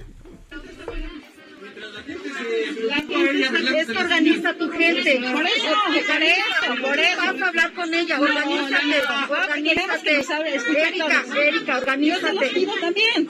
Es 2.87 3.87
que 3.87 3.97
organiza 3.97 4.53
tu 4.53 4.69
gente. 4.71 5.19
Por 5.31 5.45
eso, 5.45 5.75
por 6.07 6.23
eso, 6.23 6.81
por 6.81 6.99
eso. 6.99 7.17
Vas 7.17 7.41
a 7.41 7.47
hablar 7.47 7.73
con 7.73 7.93
ella. 7.93 8.19
Organízate. 8.19 9.01
Organízate. 9.29 10.55
Erika, 10.87 11.23
Erika, 11.35 11.77
organízate. 11.77 12.67
también. 12.81 13.27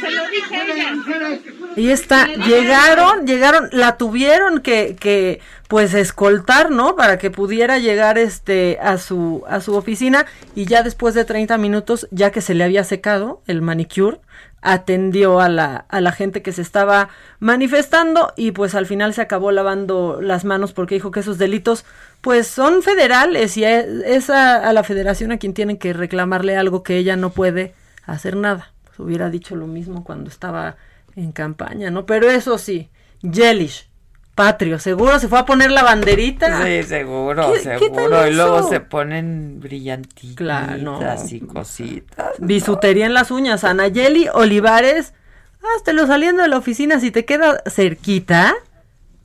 Se 0.00 0.10
lo 0.10 0.28
dije 0.28 0.62
ella. 0.72 1.38
Y 1.76 1.90
está, 1.90 2.26
llegaron, 2.26 3.26
llegaron, 3.26 3.68
la 3.72 3.96
tuvieron 3.96 4.60
que, 4.60 4.96
que 4.98 5.40
pues 5.68 5.94
escoltar, 5.94 6.70
¿no? 6.70 6.96
Para 6.96 7.18
que 7.18 7.30
pudiera 7.30 7.78
llegar 7.78 8.18
este 8.18 8.78
a 8.80 8.98
su 8.98 9.42
a 9.48 9.60
su 9.60 9.74
oficina 9.74 10.26
y 10.54 10.66
ya 10.66 10.82
después 10.82 11.14
de 11.14 11.24
30 11.24 11.56
minutos, 11.58 12.06
ya 12.10 12.30
que 12.30 12.40
se 12.40 12.54
le 12.54 12.64
había 12.64 12.84
secado 12.84 13.42
el 13.46 13.62
manicure, 13.62 14.20
atendió 14.64 15.40
a 15.40 15.48
la, 15.48 15.84
a 15.88 16.00
la 16.00 16.10
gente 16.10 16.42
que 16.42 16.52
se 16.52 16.62
estaba 16.62 17.10
manifestando 17.38 18.32
y 18.34 18.52
pues 18.52 18.74
al 18.74 18.86
final 18.86 19.12
se 19.12 19.20
acabó 19.20 19.52
lavando 19.52 20.20
las 20.22 20.44
manos 20.46 20.72
porque 20.72 20.94
dijo 20.94 21.10
que 21.10 21.20
esos 21.20 21.36
delitos 21.36 21.84
pues 22.22 22.46
son 22.46 22.82
federales 22.82 23.58
y 23.58 23.64
es 23.64 24.30
a, 24.30 24.72
la 24.72 24.82
federación 24.82 25.32
a 25.32 25.36
quien 25.36 25.52
tienen 25.52 25.76
que 25.76 25.92
reclamarle 25.92 26.56
algo 26.56 26.82
que 26.82 26.96
ella 26.96 27.16
no 27.16 27.28
puede 27.30 27.74
hacer 28.06 28.36
nada. 28.36 28.72
Pues 28.84 28.98
hubiera 28.98 29.28
dicho 29.28 29.54
lo 29.54 29.66
mismo 29.66 30.02
cuando 30.02 30.30
estaba 30.30 30.76
en 31.14 31.32
campaña, 31.32 31.90
¿no? 31.90 32.06
Pero 32.06 32.30
eso 32.30 32.56
sí, 32.56 32.88
Jellish, 33.22 33.90
patrio. 34.34 34.78
Seguro 34.78 35.18
se 35.18 35.28
fue 35.28 35.38
a 35.38 35.44
poner 35.44 35.70
la 35.70 35.82
banderita. 35.82 36.64
Sí, 36.64 36.82
seguro, 36.82 37.54
seguro. 37.56 38.26
y 38.28 38.34
luego 38.34 38.68
se 38.68 38.80
ponen 38.80 39.60
brillantitas 39.60 40.36
claro, 40.36 41.00
y 41.30 41.40
cositas. 41.40 42.32
Bisutería 42.38 43.06
en 43.06 43.14
las 43.14 43.30
uñas. 43.30 43.64
Anayeli 43.64 44.28
Olivares, 44.32 45.14
hazlo 45.76 46.06
saliendo 46.06 46.42
de 46.42 46.48
la 46.48 46.58
oficina. 46.58 47.00
Si 47.00 47.10
te 47.10 47.24
queda 47.24 47.62
cerquita, 47.66 48.54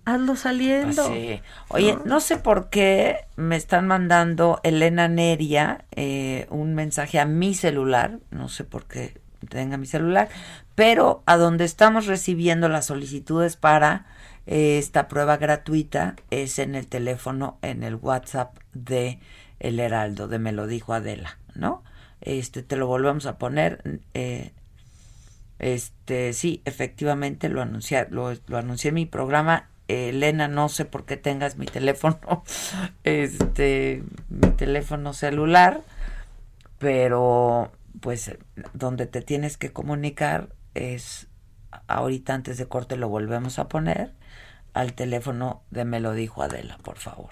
hazlo 0.06 0.36
saliendo. 0.36 1.08
sí. 1.08 1.42
Oye, 1.70 1.98
no. 2.06 2.20
sé 2.20 2.38
por 2.38 2.70
qué 2.70 3.26
me 3.36 3.56
están 3.56 3.88
mandando 3.88 4.60
Elena 4.64 5.08
Neria 5.08 5.86
eh, 5.96 6.48
un 6.50 6.76
mensaje 6.76 7.20
a 7.20 7.26
mi 7.26 7.54
celular. 7.56 8.20
No 8.32 8.48
sé 8.48 8.64
por 8.64 8.86
qué 8.86 9.20
tenga 9.50 9.78
mi 9.78 9.86
celular. 9.86 10.30
Pero 10.76 11.24
a 11.26 11.36
donde 11.38 11.66
estamos 11.66 12.06
recibiendo 12.06 12.70
las 12.70 12.86
solicitudes 12.86 13.56
para 13.58 14.06
esta 14.50 15.08
prueba 15.08 15.38
gratuita 15.38 16.16
es 16.32 16.58
en 16.58 16.74
el 16.74 16.88
teléfono, 16.88 17.60
en 17.62 17.84
el 17.84 17.94
WhatsApp 17.94 18.58
de 18.74 19.20
El 19.60 19.80
Heraldo, 19.80 20.28
de 20.28 20.40
Me 20.40 20.52
lo 20.52 20.66
dijo 20.66 20.96
Adela, 20.96 21.38
¿no? 21.54 21.84
Este, 22.22 22.64
te 22.64 22.76
lo 22.76 22.88
volvemos 22.88 23.28
a 23.28 23.38
poner. 23.38 24.00
Eh, 24.16 24.52
este, 25.60 26.34
sí, 26.34 26.64
efectivamente 26.66 27.48
lo 27.48 27.62
anuncié, 27.62 28.08
lo, 28.10 28.34
anuncié 28.58 28.90
en 28.90 28.96
mi 28.96 29.06
programa. 29.06 29.70
Elena, 29.88 30.48
no 30.48 30.68
sé 30.68 30.86
por 30.86 31.06
qué 31.06 31.16
tengas 31.16 31.58
mi 31.58 31.68
teléfono, 31.68 32.44
este, 33.04 34.04
mi 34.30 34.50
teléfono 34.52 35.14
celular, 35.14 35.82
pero 36.80 37.72
pues 38.00 38.36
donde 38.74 39.06
te 39.06 39.22
tienes 39.22 39.58
que 39.58 39.72
comunicar 39.72 40.50
es 40.74 41.28
ahorita 41.88 42.34
antes 42.34 42.58
de 42.58 42.68
corte 42.68 42.98
lo 42.98 43.10
volvemos 43.10 43.60
a 43.60 43.68
poner 43.68 44.14
al 44.74 44.94
teléfono 44.94 45.64
de 45.72 45.86
Me 45.86 46.00
lo 46.00 46.14
dijo 46.14 46.44
Adela, 46.44 46.78
por 46.84 46.98
favor. 46.98 47.30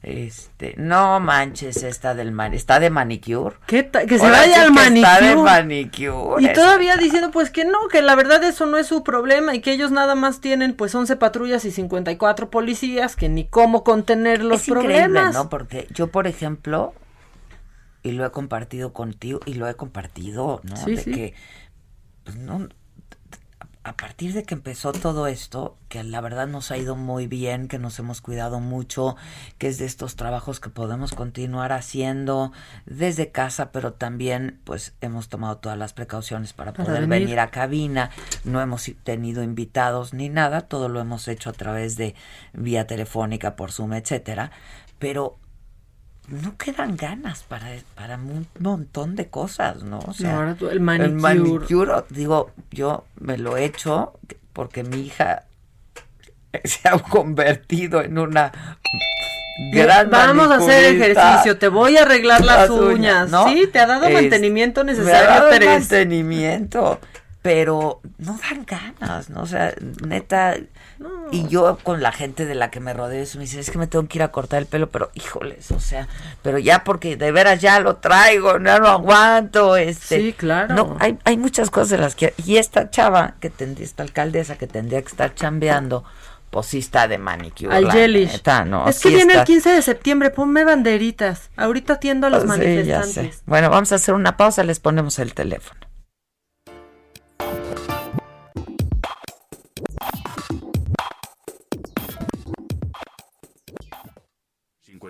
Este, 0.00 0.74
no 0.76 1.18
manches 1.18 1.82
esta 1.82 2.14
del 2.14 2.30
man, 2.30 2.54
está 2.54 2.78
de 2.78 2.88
manicure. 2.88 3.56
¿Qué 3.66 3.90
que 3.90 4.18
se 4.18 4.24
Ahora 4.24 4.38
vaya 4.38 4.54
sí 4.54 4.60
al 4.60 4.72
que 4.72 4.98
Está 5.00 5.20
de 5.20 5.34
manicure. 5.34 5.50
manicure. 5.50 6.44
Y 6.44 6.52
todavía 6.52 6.96
diciendo 6.96 7.32
pues 7.32 7.50
que 7.50 7.64
no, 7.64 7.88
que 7.90 8.00
la 8.00 8.14
verdad 8.14 8.44
eso 8.44 8.66
no 8.66 8.78
es 8.78 8.86
su 8.86 9.02
problema 9.02 9.56
y 9.56 9.60
que 9.60 9.72
ellos 9.72 9.90
nada 9.90 10.14
más 10.14 10.40
tienen 10.40 10.74
pues 10.74 10.94
11 10.94 11.16
patrullas 11.16 11.64
y 11.64 11.72
54 11.72 12.48
policías 12.48 13.16
que 13.16 13.28
ni 13.28 13.44
cómo 13.48 13.82
contener 13.82 14.44
los 14.44 14.62
es 14.62 14.68
increíble, 14.68 14.94
problemas. 15.00 15.34
¿no? 15.34 15.48
Porque 15.48 15.88
yo, 15.92 16.06
por 16.12 16.28
ejemplo, 16.28 16.94
y 18.04 18.12
lo 18.12 18.24
he 18.24 18.30
compartido 18.30 18.92
contigo, 18.92 19.40
y 19.46 19.54
lo 19.54 19.68
he 19.68 19.74
compartido, 19.74 20.60
¿no? 20.62 20.76
Sí, 20.76 20.94
de 20.94 21.02
sí. 21.02 21.10
que, 21.12 21.34
pues, 22.22 22.36
no, 22.36 22.68
a 23.88 23.96
partir 23.96 24.34
de 24.34 24.44
que 24.44 24.54
empezó 24.54 24.92
todo 24.92 25.26
esto, 25.26 25.76
que 25.88 26.04
la 26.04 26.20
verdad 26.20 26.46
nos 26.46 26.70
ha 26.70 26.76
ido 26.76 26.94
muy 26.94 27.26
bien, 27.26 27.68
que 27.68 27.78
nos 27.78 27.98
hemos 27.98 28.20
cuidado 28.20 28.60
mucho, 28.60 29.16
que 29.56 29.68
es 29.68 29.78
de 29.78 29.86
estos 29.86 30.14
trabajos 30.14 30.60
que 30.60 30.68
podemos 30.68 31.12
continuar 31.12 31.72
haciendo 31.72 32.52
desde 32.84 33.30
casa, 33.30 33.72
pero 33.72 33.94
también 33.94 34.60
pues 34.64 34.94
hemos 35.00 35.28
tomado 35.28 35.56
todas 35.56 35.78
las 35.78 35.94
precauciones 35.94 36.52
para 36.52 36.72
Para 36.72 36.84
poder 36.84 37.06
venir. 37.06 37.26
venir 37.28 37.40
a 37.40 37.50
cabina, 37.50 38.10
no 38.44 38.60
hemos 38.60 38.90
tenido 39.04 39.42
invitados 39.42 40.12
ni 40.12 40.28
nada, 40.28 40.62
todo 40.62 40.88
lo 40.88 41.00
hemos 41.00 41.26
hecho 41.26 41.48
a 41.48 41.54
través 41.54 41.96
de 41.96 42.14
vía 42.52 42.86
telefónica, 42.86 43.56
por 43.56 43.72
Zoom, 43.72 43.94
etcétera, 43.94 44.50
pero 44.98 45.38
no 46.28 46.56
quedan 46.56 46.96
ganas 46.96 47.42
para, 47.42 47.68
para 47.94 48.16
un 48.16 48.46
montón 48.58 49.16
de 49.16 49.28
cosas, 49.28 49.82
¿no? 49.82 49.98
O 50.00 50.12
sea, 50.12 50.36
ahora 50.36 50.54
tú- 50.54 50.68
el 50.68 50.80
manicure. 50.80 51.20
manicure, 51.20 51.92
digo, 52.10 52.50
yo 52.70 53.04
me 53.18 53.38
lo 53.38 53.56
he 53.56 53.64
hecho 53.64 54.12
porque 54.52 54.84
mi 54.84 55.00
hija 55.00 55.44
se 56.64 56.88
ha 56.88 56.98
convertido 56.98 58.02
en 58.02 58.18
una 58.18 58.52
gran 59.72 60.10
Vamos 60.10 60.50
a 60.50 60.56
hacer 60.56 60.94
ejercicio, 60.94 61.58
te 61.58 61.68
voy 61.68 61.96
a 61.96 62.02
arreglar 62.02 62.44
las, 62.44 62.70
uñas. 62.70 63.30
¿no? 63.30 63.48
Sí, 63.48 63.66
te 63.72 63.78
ha 63.80 63.86
dado 63.86 64.06
Es- 64.06 64.14
mantenimiento 64.14 64.84
me 64.84 64.92
ha 64.92 64.94
necesario, 64.94 65.28
dado 65.30 65.48
el 65.50 65.52
Teresa. 65.58 65.72
mantenimiento, 65.78 67.00
pero 67.42 68.00
no 68.18 68.38
dan 68.48 68.64
ganas, 68.66 69.30
¿no? 69.30 69.42
O 69.42 69.46
sea, 69.46 69.72
neta, 70.06 70.56
y 71.30 71.46
yo 71.48 71.78
con 71.82 72.02
la 72.02 72.10
gente 72.12 72.44
de 72.46 72.54
la 72.54 72.70
que 72.70 72.80
me 72.80 72.92
rodeo, 72.92 73.22
eso 73.22 73.38
me 73.38 73.44
dice, 73.44 73.60
es 73.60 73.70
que 73.70 73.78
me 73.78 73.86
tengo 73.86 74.06
que 74.08 74.18
ir 74.18 74.22
a 74.22 74.32
cortar 74.32 74.58
el 74.60 74.66
pelo, 74.66 74.88
pero 74.88 75.10
híjoles, 75.14 75.70
o 75.70 75.78
sea, 75.80 76.08
pero 76.42 76.58
ya 76.58 76.82
porque 76.84 77.16
de 77.16 77.30
veras 77.32 77.60
ya 77.60 77.78
lo 77.80 77.96
traigo, 77.96 78.58
ya 78.58 78.78
no 78.78 78.88
aguanto, 78.88 79.76
este. 79.76 80.18
Sí, 80.20 80.32
claro. 80.32 80.74
No, 80.74 80.96
hay, 81.00 81.18
hay 81.24 81.36
muchas 81.36 81.70
cosas 81.70 81.90
de 81.90 81.98
las 81.98 82.14
que, 82.14 82.34
y 82.44 82.56
esta 82.56 82.90
chava, 82.90 83.34
que 83.40 83.50
tendría, 83.50 83.84
esta 83.86 84.02
alcaldesa 84.02 84.56
que 84.58 84.66
tendría 84.66 85.00
que 85.02 85.08
estar 85.08 85.34
chambeando, 85.34 86.04
pues 86.50 86.66
sí 86.66 86.78
está 86.78 87.06
de 87.08 87.18
manicure. 87.18 87.74
Al 87.76 87.88
neta, 87.88 88.64
¿no? 88.64 88.88
es 88.88 89.00
que 89.00 89.10
Sí 89.10 89.14
viene 89.14 89.32
está- 89.34 89.40
el 89.42 89.46
15 89.46 89.70
de 89.70 89.82
septiembre, 89.82 90.30
ponme 90.30 90.64
banderitas. 90.64 91.50
Ahorita 91.56 91.94
atiendo 91.94 92.26
a 92.26 92.30
los 92.30 92.42
Sí, 92.42 92.48
manifestantes. 92.48 93.42
Bueno, 93.44 93.68
vamos 93.70 93.92
a 93.92 93.96
hacer 93.96 94.14
una 94.14 94.36
pausa, 94.38 94.64
les 94.64 94.80
ponemos 94.80 95.18
el 95.18 95.34
teléfono. 95.34 95.80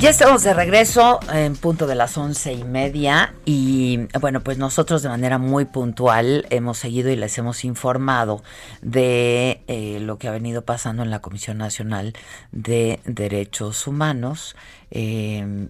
Ya 0.00 0.08
estamos 0.08 0.42
de 0.44 0.54
regreso 0.54 1.20
en 1.30 1.56
punto 1.56 1.86
de 1.86 1.94
las 1.94 2.16
once 2.16 2.54
y 2.54 2.64
media 2.64 3.34
y 3.44 4.08
bueno, 4.18 4.40
pues 4.40 4.56
nosotros 4.56 5.02
de 5.02 5.10
manera 5.10 5.36
muy 5.36 5.66
puntual 5.66 6.46
hemos 6.48 6.78
seguido 6.78 7.10
y 7.10 7.16
les 7.16 7.36
hemos 7.36 7.66
informado 7.66 8.42
de 8.80 9.62
eh, 9.66 9.98
lo 10.00 10.16
que 10.16 10.28
ha 10.28 10.30
venido 10.30 10.64
pasando 10.64 11.02
en 11.02 11.10
la 11.10 11.18
Comisión 11.18 11.58
Nacional 11.58 12.14
de 12.50 13.00
Derechos 13.04 13.86
Humanos 13.86 14.56
eh, 14.90 15.68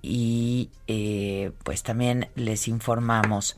y 0.00 0.70
eh, 0.86 1.52
pues 1.62 1.82
también 1.82 2.30
les 2.34 2.68
informamos 2.68 3.56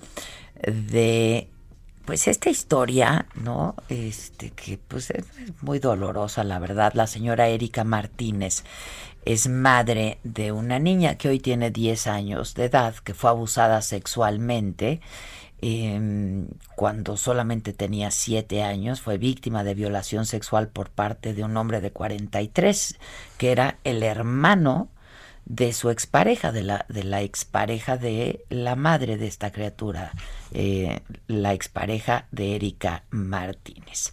de 0.67 1.49
pues 2.05 2.29
esta 2.29 2.51
historia, 2.51 3.27
¿no? 3.35 3.77
Este 3.89 4.51
que 4.51 4.77
pues 4.77 5.11
es 5.11 5.25
muy 5.63 5.79
dolorosa, 5.79 6.45
la 6.45 6.59
verdad. 6.59 6.93
La 6.95 7.07
señora 7.07 7.49
Erika 7.49 7.83
Martínez 7.85 8.63
es 9.25 9.49
madre 9.49 10.19
de 10.23 10.53
una 10.53 10.79
niña 10.79 11.17
que 11.17 11.29
hoy 11.29 11.41
tiene 11.41 11.71
10 11.71 12.07
años 12.07 12.55
de 12.55 12.65
edad, 12.65 12.95
que 12.97 13.15
fue 13.15 13.31
abusada 13.31 13.83
sexualmente 13.83 15.01
eh, 15.63 16.47
cuando 16.77 17.17
solamente 17.17 17.73
tenía 17.73 18.11
7 18.11 18.63
años. 18.63 19.01
Fue 19.01 19.19
víctima 19.19 19.65
de 19.65 19.75
violación 19.75 20.27
sexual 20.27 20.69
por 20.69 20.91
parte 20.91 21.33
de 21.33 21.45
un 21.45 21.57
hombre 21.57 21.81
de 21.81 21.91
43, 21.91 22.99
que 23.39 23.53
era 23.53 23.79
el 23.85 24.03
hermano 24.03 24.91
de 25.47 25.73
su 25.73 25.91
expareja, 25.91 26.53
de 26.53 26.63
la, 26.63 26.87
de 26.89 27.05
la 27.05 27.23
expareja 27.23 27.97
de 27.97 28.45
la 28.49 28.77
madre 28.77 29.17
de 29.17 29.27
esta 29.27 29.53
criatura, 29.53 30.13
eh, 30.53 31.01
la 31.27 31.53
expareja 31.53 32.27
de 32.31 32.57
Erika 32.57 33.05
Martínez. 33.11 34.13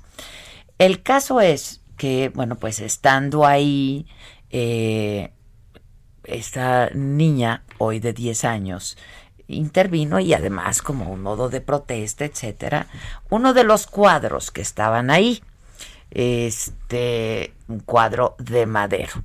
El 0.77 1.03
caso 1.03 1.41
es 1.41 1.81
que, 1.97 2.29
bueno, 2.29 2.55
pues 2.55 2.79
estando 2.79 3.45
ahí, 3.45 4.07
eh, 4.51 5.31
esta 6.23 6.89
niña, 6.93 7.63
hoy 7.77 7.99
de 7.99 8.13
10 8.13 8.45
años, 8.45 8.97
intervino 9.47 10.19
y 10.19 10.33
además 10.33 10.81
como 10.81 11.11
un 11.11 11.21
modo 11.21 11.49
de 11.49 11.61
protesta, 11.61 12.25
etcétera, 12.25 12.87
uno 13.29 13.53
de 13.53 13.63
los 13.63 13.87
cuadros 13.87 14.51
que 14.51 14.61
estaban 14.61 15.09
ahí, 15.09 15.43
este, 16.11 17.53
un 17.67 17.79
cuadro 17.79 18.35
de 18.37 18.65
madero 18.65 19.23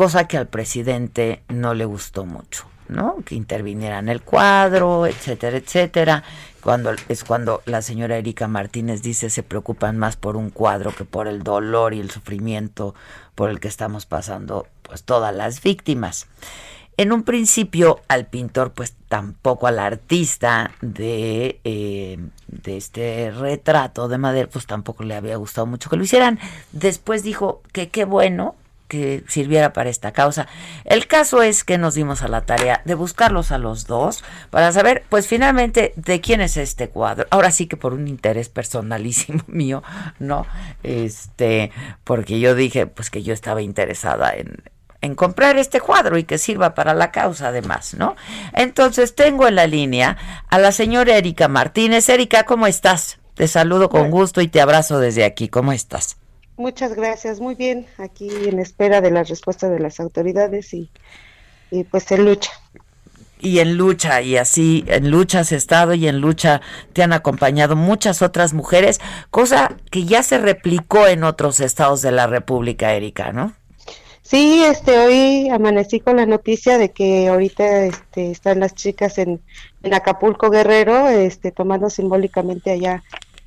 cosa 0.00 0.26
que 0.26 0.38
al 0.38 0.48
presidente 0.48 1.42
no 1.48 1.74
le 1.74 1.84
gustó 1.84 2.24
mucho, 2.24 2.64
¿no? 2.88 3.16
Que 3.22 3.34
interviniera 3.34 3.98
en 3.98 4.08
el 4.08 4.22
cuadro, 4.22 5.06
etcétera, 5.06 5.58
etcétera. 5.58 6.24
Cuando 6.62 6.92
es 7.08 7.24
cuando 7.24 7.62
la 7.64 7.82
señora 7.82 8.18
Erika 8.18 8.46
Martínez 8.48 9.02
dice 9.02 9.30
se 9.30 9.42
preocupan 9.42 9.96
más 9.96 10.16
por 10.16 10.36
un 10.36 10.50
cuadro 10.50 10.94
que 10.94 11.04
por 11.04 11.26
el 11.26 11.42
dolor 11.42 11.94
y 11.94 12.00
el 12.00 12.10
sufrimiento 12.10 12.94
por 13.34 13.50
el 13.50 13.60
que 13.60 13.68
estamos 13.68 14.06
pasando, 14.06 14.66
pues 14.82 15.02
todas 15.02 15.34
las 15.34 15.62
víctimas. 15.62 16.26
En 16.96 17.12
un 17.12 17.22
principio 17.22 18.00
al 18.08 18.26
pintor, 18.26 18.72
pues 18.72 18.94
tampoco 19.08 19.66
al 19.66 19.78
artista 19.78 20.72
de, 20.82 21.58
eh, 21.64 22.18
de 22.46 22.76
este 22.76 23.30
retrato 23.30 24.06
de 24.06 24.18
madera, 24.18 24.50
pues 24.52 24.66
tampoco 24.66 25.04
le 25.04 25.14
había 25.14 25.36
gustado 25.36 25.66
mucho 25.66 25.88
que 25.88 25.96
lo 25.96 26.04
hicieran. 26.04 26.38
Después 26.72 27.22
dijo 27.22 27.62
que 27.72 27.88
qué 27.88 28.04
bueno 28.04 28.54
que 28.90 29.24
sirviera 29.28 29.72
para 29.72 29.88
esta 29.88 30.12
causa. 30.12 30.48
El 30.84 31.06
caso 31.06 31.42
es 31.42 31.64
que 31.64 31.78
nos 31.78 31.94
dimos 31.94 32.22
a 32.22 32.28
la 32.28 32.42
tarea 32.42 32.82
de 32.84 32.94
buscarlos 32.94 33.52
a 33.52 33.58
los 33.58 33.86
dos 33.86 34.22
para 34.50 34.72
saber, 34.72 35.04
pues 35.08 35.28
finalmente, 35.28 35.94
de 35.96 36.20
quién 36.20 36.42
es 36.42 36.58
este 36.58 36.90
cuadro. 36.90 37.26
Ahora 37.30 37.52
sí 37.52 37.66
que 37.66 37.78
por 37.78 37.94
un 37.94 38.08
interés 38.08 38.50
personalísimo 38.50 39.42
mío, 39.46 39.82
¿no? 40.18 40.46
Este, 40.82 41.70
porque 42.04 42.40
yo 42.40 42.54
dije, 42.54 42.86
pues 42.86 43.08
que 43.08 43.22
yo 43.22 43.32
estaba 43.32 43.62
interesada 43.62 44.34
en, 44.34 44.64
en 45.00 45.14
comprar 45.14 45.56
este 45.56 45.80
cuadro 45.80 46.18
y 46.18 46.24
que 46.24 46.36
sirva 46.36 46.74
para 46.74 46.92
la 46.92 47.12
causa 47.12 47.48
además, 47.48 47.94
¿no? 47.94 48.16
Entonces 48.52 49.14
tengo 49.14 49.46
en 49.46 49.54
la 49.54 49.66
línea 49.66 50.16
a 50.48 50.58
la 50.58 50.72
señora 50.72 51.16
Erika 51.16 51.46
Martínez. 51.46 52.08
Erika, 52.08 52.42
¿cómo 52.42 52.66
estás? 52.66 53.20
Te 53.34 53.46
saludo 53.46 53.88
con 53.88 54.10
gusto 54.10 54.40
y 54.40 54.48
te 54.48 54.60
abrazo 54.60 54.98
desde 54.98 55.24
aquí. 55.24 55.48
¿Cómo 55.48 55.72
estás? 55.72 56.19
Muchas 56.56 56.94
gracias, 56.94 57.40
muy 57.40 57.54
bien, 57.54 57.86
aquí 57.98 58.28
en 58.46 58.58
espera 58.58 59.00
de 59.00 59.10
la 59.10 59.24
respuesta 59.24 59.68
de 59.68 59.80
las 59.80 59.98
autoridades 59.98 60.74
y, 60.74 60.90
y 61.70 61.84
pues 61.84 62.10
en 62.12 62.26
lucha 62.26 62.50
y 63.40 63.58
en 63.58 63.76
lucha 63.76 64.20
y 64.22 64.36
así 64.36 64.84
en 64.86 65.10
lucha 65.10 65.40
has 65.40 65.52
estado 65.52 65.94
y 65.94 66.06
en 66.06 66.20
lucha 66.20 66.60
te 66.92 67.02
han 67.02 67.12
acompañado 67.12 67.76
muchas 67.76 68.22
otras 68.22 68.52
mujeres, 68.52 69.00
cosa 69.30 69.76
que 69.90 70.04
ya 70.04 70.22
se 70.22 70.38
replicó 70.38 71.06
en 71.06 71.24
otros 71.24 71.60
estados 71.60 72.02
de 72.02 72.12
la 72.12 72.26
República, 72.26 72.94
Erika, 72.94 73.32
¿no? 73.32 73.54
Sí, 74.22 74.62
este 74.64 74.96
hoy 74.98 75.48
amanecí 75.48 75.98
con 75.98 76.16
la 76.16 76.26
noticia 76.26 76.78
de 76.78 76.92
que 76.92 77.28
ahorita 77.28 77.86
este, 77.86 78.30
están 78.30 78.60
las 78.60 78.74
chicas 78.74 79.18
en, 79.18 79.40
en 79.82 79.94
Acapulco 79.94 80.50
Guerrero, 80.50 81.08
este 81.08 81.50
tomando 81.50 81.90
simbólicamente 81.90 82.70
allá 82.70 83.02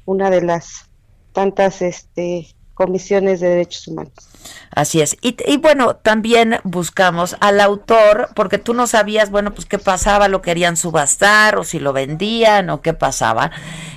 una 0.06 0.30
de 0.30 0.42
las 0.42 0.90
tantas 1.32 1.82
este 1.82 2.48
comisiones 2.74 3.40
de 3.40 3.50
derechos 3.50 3.88
humanos. 3.88 4.14
Así 4.72 5.02
es. 5.02 5.18
Y, 5.22 5.38
y, 5.46 5.58
bueno, 5.58 5.96
también 5.96 6.60
buscamos 6.64 7.38
al 7.40 7.62
autor, 7.62 8.30
porque 8.36 8.58
tú 8.58 8.74
no 8.74 8.88
sabías, 8.88 9.30
bueno, 9.30 9.54
pues 9.54 9.66
qué 9.66 9.78
pasaba, 9.78 10.28
lo 10.28 10.42
querían 10.42 10.78
subastar 10.78 11.58
o 11.58 11.64
si 11.64 11.80
lo 11.80 11.94
vendían 11.94 12.70
o 12.70 12.82
qué 12.82 12.94
pasaba. 12.94 13.52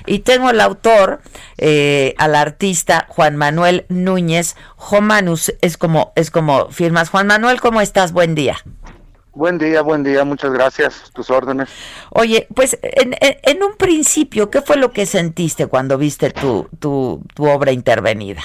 Y 0.05 0.19
tengo 0.19 0.51
el 0.51 0.61
autor, 0.61 1.21
eh, 1.57 2.13
al 2.17 2.35
artista 2.35 3.07
Juan 3.09 3.35
Manuel 3.35 3.85
Núñez 3.89 4.55
Jomanus, 4.75 5.53
es 5.61 5.77
como, 5.77 6.13
es 6.15 6.31
como 6.31 6.69
firmas. 6.69 7.09
Juan 7.09 7.27
Manuel, 7.27 7.59
¿cómo 7.59 7.81
estás? 7.81 8.11
Buen 8.11 8.35
día. 8.35 8.57
Buen 9.33 9.59
día, 9.59 9.81
buen 9.83 10.03
día, 10.03 10.23
muchas 10.23 10.51
gracias, 10.51 11.11
tus 11.13 11.29
órdenes. 11.29 11.69
Oye, 12.09 12.47
pues 12.55 12.79
en, 12.81 13.13
en, 13.19 13.37
en 13.43 13.61
un 13.61 13.75
principio, 13.77 14.49
¿qué 14.49 14.63
fue 14.63 14.77
lo 14.77 14.91
que 14.91 15.05
sentiste 15.05 15.67
cuando 15.67 15.99
viste 15.99 16.31
tu, 16.31 16.67
tu, 16.79 17.21
tu 17.35 17.47
obra 17.47 17.71
intervenida? 17.71 18.41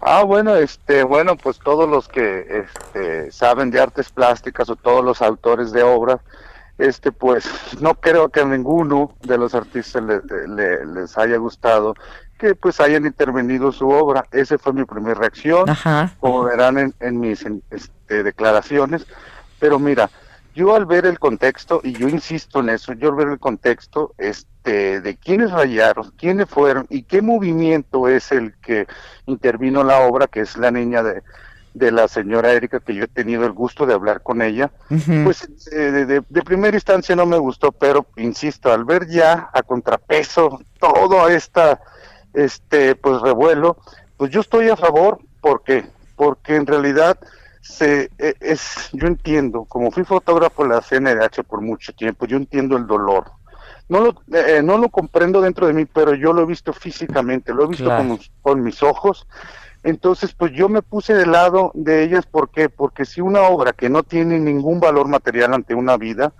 Ah, 0.00 0.22
bueno, 0.22 0.54
este, 0.54 1.02
bueno, 1.02 1.36
pues 1.36 1.58
todos 1.58 1.88
los 1.88 2.08
que 2.08 2.64
este, 2.64 3.32
saben 3.32 3.70
de 3.70 3.80
artes 3.80 4.10
plásticas 4.10 4.68
o 4.68 4.76
todos 4.76 5.04
los 5.04 5.22
autores 5.22 5.72
de 5.72 5.82
obras, 5.82 6.20
este, 6.78 7.12
pues 7.12 7.48
no 7.80 7.94
creo 7.94 8.28
que 8.28 8.40
a 8.40 8.44
ninguno 8.44 9.14
de 9.22 9.38
los 9.38 9.54
artistas 9.54 10.02
le, 10.02 10.20
le, 10.48 10.86
les 10.86 11.16
haya 11.16 11.36
gustado 11.38 11.94
que 12.38 12.54
pues 12.54 12.80
hayan 12.80 13.06
intervenido 13.06 13.72
su 13.72 13.88
obra. 13.88 14.26
Esa 14.30 14.58
fue 14.58 14.72
mi 14.72 14.84
primera 14.84 15.14
reacción, 15.14 15.68
Ajá. 15.70 16.12
como 16.20 16.44
verán 16.44 16.78
en, 16.78 16.94
en 17.00 17.18
mis 17.18 17.44
en, 17.44 17.62
este, 17.70 18.22
declaraciones. 18.22 19.06
Pero 19.58 19.78
mira, 19.78 20.10
yo 20.56 20.74
al 20.74 20.86
ver 20.86 21.06
el 21.06 21.18
contexto, 21.20 21.80
y 21.84 21.92
yo 21.92 22.08
insisto 22.08 22.58
en 22.60 22.70
eso, 22.70 22.92
yo 22.94 23.10
al 23.10 23.14
ver 23.14 23.28
el 23.28 23.38
contexto 23.38 24.14
este, 24.18 25.00
de 25.00 25.16
quiénes 25.16 25.52
rayaron, 25.52 26.10
quiénes 26.18 26.48
fueron 26.48 26.86
y 26.90 27.02
qué 27.04 27.22
movimiento 27.22 28.08
es 28.08 28.32
el 28.32 28.54
que 28.62 28.86
intervino 29.26 29.82
en 29.82 29.86
la 29.88 30.00
obra, 30.00 30.26
que 30.26 30.40
es 30.40 30.56
la 30.56 30.70
niña 30.70 31.02
de, 31.02 31.22
de 31.74 31.92
la 31.92 32.08
señora 32.08 32.52
Erika, 32.52 32.80
que 32.80 32.94
yo 32.94 33.04
he 33.04 33.08
tenido 33.08 33.44
el 33.44 33.52
gusto 33.52 33.84
de 33.86 33.92
hablar 33.94 34.22
con 34.22 34.40
ella, 34.42 34.70
pues 35.24 35.46
eh, 35.70 35.76
de, 35.76 36.06
de- 36.06 36.22
de 36.28 36.42
primera 36.42 36.76
instancia 36.76 37.14
no 37.14 37.26
me 37.26 37.36
gustó, 37.38 37.70
pero 37.70 38.06
insisto, 38.16 38.72
al 38.72 38.84
ver 38.84 39.06
ya 39.08 39.50
a 39.52 39.62
contrapeso 39.62 40.58
todo 40.80 41.28
esta, 41.28 41.80
este, 42.34 42.94
pues 42.96 43.20
revuelo, 43.20 43.76
pues 44.16 44.30
yo 44.30 44.40
estoy 44.40 44.68
a 44.70 44.76
favor, 44.76 45.18
¿por 45.40 45.62
qué? 45.62 45.84
Porque 46.16 46.56
en 46.56 46.66
realidad 46.66 47.18
se, 47.66 48.10
es, 48.40 48.88
yo 48.92 49.06
entiendo, 49.06 49.64
como 49.64 49.90
fui 49.90 50.04
fotógrafo 50.04 50.62
de 50.62 50.70
la 50.70 50.80
CNDH 50.80 51.42
por 51.44 51.60
mucho 51.60 51.92
tiempo, 51.92 52.26
yo 52.26 52.36
entiendo 52.36 52.76
el 52.76 52.86
dolor. 52.86 53.30
No 53.88 54.00
lo, 54.00 54.22
eh, 54.36 54.62
no 54.62 54.78
lo 54.78 54.88
comprendo 54.88 55.40
dentro 55.40 55.66
de 55.66 55.72
mí, 55.72 55.84
pero 55.84 56.14
yo 56.14 56.32
lo 56.32 56.42
he 56.42 56.46
visto 56.46 56.72
físicamente, 56.72 57.54
lo 57.54 57.64
he 57.64 57.68
visto 57.68 57.84
Claro. 57.84 57.98
con, 58.02 58.08
mis- 58.12 58.30
con 58.42 58.62
mis 58.62 58.82
ojos. 58.82 59.26
Entonces, 59.84 60.32
pues 60.32 60.52
yo 60.52 60.68
me 60.68 60.82
puse 60.82 61.14
del 61.14 61.30
lado 61.32 61.70
de 61.74 62.02
ellas, 62.02 62.26
¿por 62.26 62.50
qué? 62.50 62.68
Porque 62.68 63.04
si 63.04 63.20
una 63.20 63.42
obra 63.42 63.72
que 63.72 63.88
no 63.88 64.02
tiene 64.02 64.38
ningún 64.40 64.80
valor 64.80 65.06
material 65.06 65.54
ante 65.54 65.74
una 65.74 65.96
vida, 65.96 66.32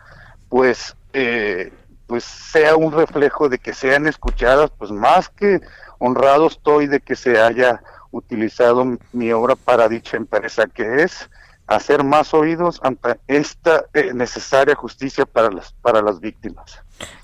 pues, 0.48 0.96
eh, 1.12 1.72
pues 2.08 2.24
sea 2.24 2.74
un 2.76 2.90
reflejo 2.92 3.48
de 3.48 3.58
que 3.58 3.72
sean 3.72 4.06
escuchadas, 4.08 4.70
pues 4.76 4.90
más 4.90 5.28
que 5.28 5.60
honrado 5.98 6.46
estoy 6.48 6.86
de 6.88 7.00
que 7.00 7.14
se 7.14 7.40
haya 7.40 7.80
utilizado 8.10 8.84
mi- 9.12 9.32
obra 9.32 9.56
para 9.56 9.88
dicha 9.88 10.16
empresa, 10.16 10.66
que 10.66 11.02
es 11.02 11.28
hacer 11.66 12.04
más 12.04 12.32
oídos 12.32 12.78
ante 12.82 13.18
esta 13.26 13.84
eh, 13.92 14.12
necesaria 14.14 14.74
justicia 14.74 15.26
para 15.26 15.50
las, 15.50 15.72
para 15.82 16.00
las 16.00 16.20
víctimas. 16.20 16.78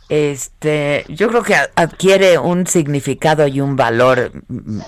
Este, 0.08 1.04
yo 1.08 1.28
creo 1.28 1.42
que 1.42 1.54
adquiere 1.74 2.38
un 2.38 2.66
significado 2.66 3.46
y 3.46 3.60
un 3.60 3.76
valor 3.76 4.32
mm, 4.48 4.80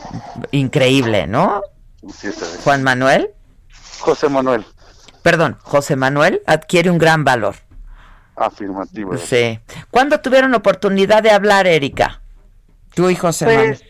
increíble, 0.51 1.27
¿no? 1.27 1.63
Sí. 2.13 2.29
Juan 2.65 2.83
Manuel, 2.83 3.31
José 4.01 4.29
Manuel, 4.29 4.67
perdón, 5.23 5.57
José 5.63 5.97
Manuel 5.97 6.43
adquiere 6.47 6.91
un 6.91 6.99
gran 6.99 7.25
valor. 7.25 7.55
afirmativo. 8.37 9.17
Sí. 9.17 9.59
¿Cuándo 9.91 10.21
tuvieron 10.21 10.53
oportunidad 10.55 11.23
de 11.23 11.31
hablar, 11.31 11.67
Erika? 11.67 12.21
Tú 12.95 13.09
y 13.09 13.15
José 13.17 13.47
Manuel. 13.47 13.83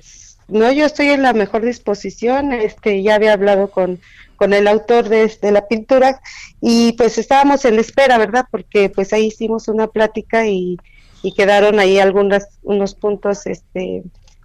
No, 0.49 0.71
yo 0.73 0.85
estoy 0.87 1.09
en 1.09 1.23
la 1.23 1.33
mejor 1.33 1.63
disposición, 1.63 2.53
este, 2.53 3.03
ya 3.03 3.15
había 3.15 3.33
hablado 3.33 3.71
con, 3.71 4.01
con 4.37 4.53
el 4.53 4.69
autor 4.69 5.09
de, 5.09 5.33
de 5.41 5.53
la 5.53 5.67
pintura 5.69 6.21
y 6.61 6.93
pues 6.93 7.19
estábamos 7.19 7.65
en 7.65 7.79
espera, 7.79 8.19
¿verdad? 8.19 8.47
Porque 8.51 8.91
pues 8.91 9.13
ahí 9.13 9.27
hicimos 9.27 9.69
una 9.69 9.87
plática 9.87 10.47
y, 10.47 10.77
y 11.23 11.33
quedaron 11.33 11.79
ahí 11.79 11.99
algunos 11.99 12.45
unos 12.63 12.95
puntos, 12.95 13.47
este, 13.47 14.03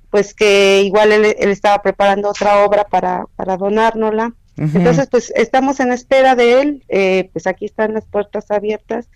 pues 0.09 0.33
que 0.33 0.81
igual 0.83 1.11
él, 1.11 1.35
él 1.37 1.49
estaba 1.49 1.81
preparando 1.81 2.29
otra 2.29 2.63
obra 2.65 2.85
para, 2.85 3.25
para 3.35 3.57
donárnosla. 3.57 4.33
Entonces, 4.57 5.07
pues 5.09 5.31
estamos 5.37 5.79
en 5.79 5.93
espera 5.93 6.35
de 6.35 6.61
él, 6.61 6.83
eh, 6.89 7.29
pues 7.31 7.47
aquí 7.47 7.63
están 7.63 7.93
las 7.93 8.05
puertas 8.05 8.51
abiertas 8.51 9.07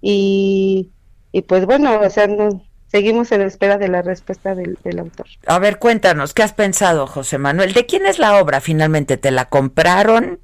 y, 0.00 0.90
y 1.32 1.42
pues 1.42 1.66
bueno, 1.66 2.00
o 2.00 2.08
sea, 2.08 2.28
no, 2.28 2.62
seguimos 2.92 3.32
en 3.32 3.40
espera 3.40 3.78
de 3.78 3.88
la 3.88 4.02
respuesta 4.02 4.54
del, 4.54 4.78
del 4.84 4.98
autor. 5.00 5.26
A 5.46 5.58
ver, 5.58 5.78
cuéntanos, 5.80 6.34
¿qué 6.34 6.42
has 6.44 6.52
pensado, 6.52 7.08
José 7.08 7.38
Manuel? 7.38 7.72
¿De 7.72 7.86
quién 7.86 8.06
es 8.06 8.18
la 8.20 8.36
obra 8.40 8.60
finalmente? 8.60 9.16
¿Te 9.16 9.30
la 9.32 9.46
compraron 9.46 10.38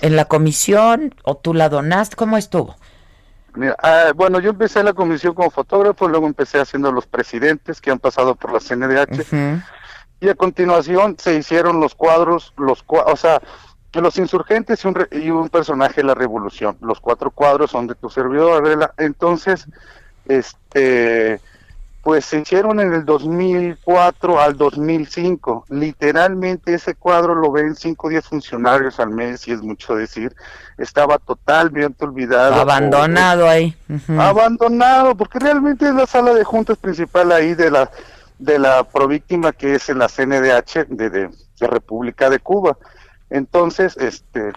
en 0.00 0.16
la 0.16 0.24
comisión 0.24 1.14
o 1.22 1.36
tú 1.36 1.52
la 1.54 1.68
donaste? 1.68 2.16
¿Cómo 2.16 2.36
estuvo? 2.38 2.76
Mira, 3.54 3.76
ah, 3.82 4.12
bueno, 4.16 4.40
yo 4.40 4.50
empecé 4.50 4.82
la 4.82 4.94
comisión 4.94 5.34
como 5.34 5.50
fotógrafo, 5.50 6.08
luego 6.08 6.26
empecé 6.26 6.58
haciendo 6.60 6.90
los 6.92 7.06
presidentes 7.06 7.80
que 7.80 7.90
han 7.90 7.98
pasado 7.98 8.34
por 8.34 8.52
la 8.52 8.60
CNDH 8.60 9.62
y 10.20 10.28
a 10.28 10.34
continuación 10.34 11.16
se 11.18 11.34
hicieron 11.36 11.78
los 11.80 11.94
cuadros, 11.94 12.54
los 12.56 12.84
o 12.86 13.16
sea, 13.16 13.40
los 13.92 14.16
insurgentes 14.18 14.84
y 14.84 14.88
un, 14.88 14.94
re- 14.94 15.08
y 15.12 15.30
un 15.30 15.48
personaje 15.48 15.96
de 15.96 16.04
la 16.04 16.14
revolución. 16.14 16.78
Los 16.80 17.00
cuatro 17.00 17.30
cuadros 17.30 17.70
son 17.72 17.86
de 17.86 17.94
tu 17.96 18.08
servidor, 18.08 18.64
Adela. 18.64 18.94
Entonces, 18.98 19.66
este, 20.26 21.40
pues 22.10 22.24
se 22.24 22.40
hicieron 22.40 22.80
en 22.80 22.92
el 22.92 23.04
2004 23.04 24.40
al 24.40 24.56
2005. 24.56 25.66
Literalmente 25.68 26.74
ese 26.74 26.96
cuadro 26.96 27.36
lo 27.36 27.52
ven 27.52 27.76
5 27.76 28.04
o 28.04 28.10
10 28.10 28.24
funcionarios 28.24 28.98
al 28.98 29.10
mes, 29.10 29.46
y 29.46 29.52
es 29.52 29.62
mucho 29.62 29.94
decir. 29.94 30.34
Estaba 30.76 31.18
totalmente 31.18 32.04
olvidado. 32.04 32.56
Abandonado 32.56 33.48
ahí. 33.48 33.76
Abandonado, 34.08 35.14
porque 35.14 35.38
realmente 35.38 35.86
es 35.86 35.94
la 35.94 36.04
sala 36.04 36.34
de 36.34 36.42
juntas 36.42 36.78
principal 36.78 37.30
ahí 37.30 37.54
de 37.54 37.70
la 37.70 37.88
de 38.40 38.58
la 38.58 38.82
províctima 38.82 39.52
que 39.52 39.76
es 39.76 39.88
en 39.88 40.00
la 40.00 40.08
CNDH 40.08 40.88
de, 40.88 41.10
de, 41.10 41.30
de 41.60 41.66
República 41.68 42.28
de 42.28 42.40
Cuba. 42.40 42.76
Entonces, 43.28 43.96
este, 43.98 44.50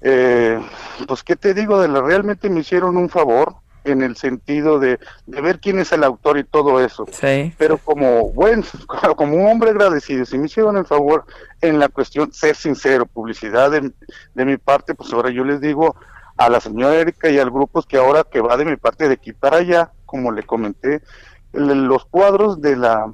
eh, 0.00 0.60
pues 1.06 1.22
qué 1.22 1.36
te 1.36 1.54
digo 1.54 1.80
de 1.80 1.86
la, 1.86 2.00
realmente 2.00 2.50
me 2.50 2.62
hicieron 2.62 2.96
un 2.96 3.08
favor 3.08 3.59
en 3.84 4.02
el 4.02 4.16
sentido 4.16 4.78
de, 4.78 4.98
de 5.26 5.40
ver 5.40 5.60
quién 5.60 5.78
es 5.78 5.92
el 5.92 6.04
autor 6.04 6.38
y 6.38 6.44
todo 6.44 6.84
eso. 6.84 7.06
Sí. 7.10 7.54
Pero 7.56 7.78
como 7.78 8.30
buen, 8.32 8.64
como 9.16 9.36
un 9.36 9.46
hombre 9.46 9.70
agradecido, 9.70 10.24
si 10.24 10.38
me 10.38 10.46
hicieron 10.46 10.76
el 10.76 10.86
favor 10.86 11.24
en 11.60 11.78
la 11.78 11.88
cuestión 11.88 12.32
ser 12.32 12.56
sincero, 12.56 13.06
publicidad 13.06 13.70
de, 13.70 13.92
de 14.34 14.44
mi 14.44 14.56
parte, 14.56 14.94
pues 14.94 15.12
ahora 15.12 15.30
yo 15.30 15.44
les 15.44 15.60
digo 15.60 15.96
a 16.36 16.48
la 16.48 16.60
señora 16.60 16.94
Erika 16.94 17.28
y 17.28 17.38
al 17.38 17.50
grupo 17.50 17.82
que 17.82 17.98
ahora 17.98 18.24
que 18.24 18.40
va 18.40 18.56
de 18.56 18.64
mi 18.64 18.76
parte 18.76 19.08
de 19.08 19.14
aquí 19.14 19.32
para 19.32 19.58
allá, 19.58 19.92
como 20.06 20.32
le 20.32 20.42
comenté, 20.42 21.02
los 21.52 22.04
cuadros 22.06 22.60
de 22.60 22.76
la 22.76 23.10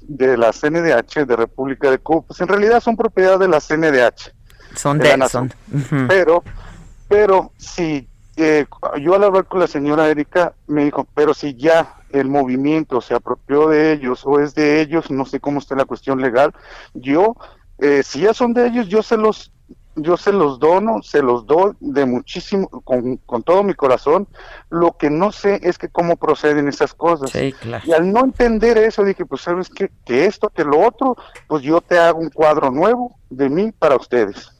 de 0.00 0.36
la 0.36 0.52
CNDH 0.52 1.26
de 1.26 1.36
República 1.36 1.90
de 1.90 1.98
Cuba, 1.98 2.22
pues 2.26 2.40
en 2.40 2.48
realidad 2.48 2.80
son 2.80 2.96
propiedad 2.96 3.38
de 3.38 3.48
la 3.48 3.60
CNDH. 3.60 4.32
Son 4.76 4.98
de 4.98 5.04
la 5.04 5.10
de, 5.10 5.16
nación. 5.16 5.52
son. 5.70 5.80
ujú. 5.80 6.08
Pero, 6.08 6.44
pero 7.08 7.52
si 7.56 8.08
eh, 8.36 8.66
yo 9.00 9.14
al 9.14 9.24
hablar 9.24 9.46
con 9.46 9.60
la 9.60 9.66
señora 9.66 10.08
Erika 10.08 10.54
me 10.66 10.84
dijo, 10.84 11.06
pero 11.14 11.34
si 11.34 11.54
ya 11.54 11.96
el 12.10 12.28
movimiento 12.28 13.00
se 13.00 13.14
apropió 13.14 13.68
de 13.68 13.92
ellos 13.92 14.22
o 14.24 14.40
es 14.40 14.54
de 14.54 14.80
ellos, 14.80 15.10
no 15.10 15.24
sé 15.24 15.40
cómo 15.40 15.58
está 15.58 15.74
la 15.74 15.84
cuestión 15.84 16.20
legal, 16.20 16.52
yo, 16.94 17.36
eh, 17.78 18.02
si 18.02 18.20
ya 18.20 18.34
son 18.34 18.52
de 18.54 18.66
ellos, 18.66 18.88
yo 18.88 19.02
se 19.02 19.16
los 19.16 19.50
yo 19.96 20.16
se 20.16 20.32
los 20.32 20.58
dono, 20.58 21.02
se 21.04 21.22
los 21.22 21.46
doy 21.46 21.72
de 21.78 22.04
muchísimo, 22.04 22.68
con, 22.68 23.16
con 23.18 23.44
todo 23.44 23.62
mi 23.62 23.74
corazón. 23.74 24.26
Lo 24.68 24.96
que 24.96 25.08
no 25.08 25.30
sé 25.30 25.60
es 25.62 25.78
que 25.78 25.88
cómo 25.88 26.16
proceden 26.16 26.66
esas 26.66 26.94
cosas. 26.94 27.32
Y 27.32 27.92
al 27.92 28.12
no 28.12 28.24
entender 28.24 28.76
eso, 28.76 29.04
dije, 29.04 29.24
pues 29.24 29.42
sabes 29.42 29.68
qué? 29.68 29.92
que 30.04 30.26
esto, 30.26 30.50
que 30.50 30.64
lo 30.64 30.80
otro, 30.80 31.16
pues 31.46 31.62
yo 31.62 31.80
te 31.80 31.96
hago 31.96 32.18
un 32.18 32.30
cuadro 32.30 32.72
nuevo 32.72 33.14
de 33.30 33.48
mí 33.48 33.70
para 33.70 33.94
ustedes. 33.94 34.50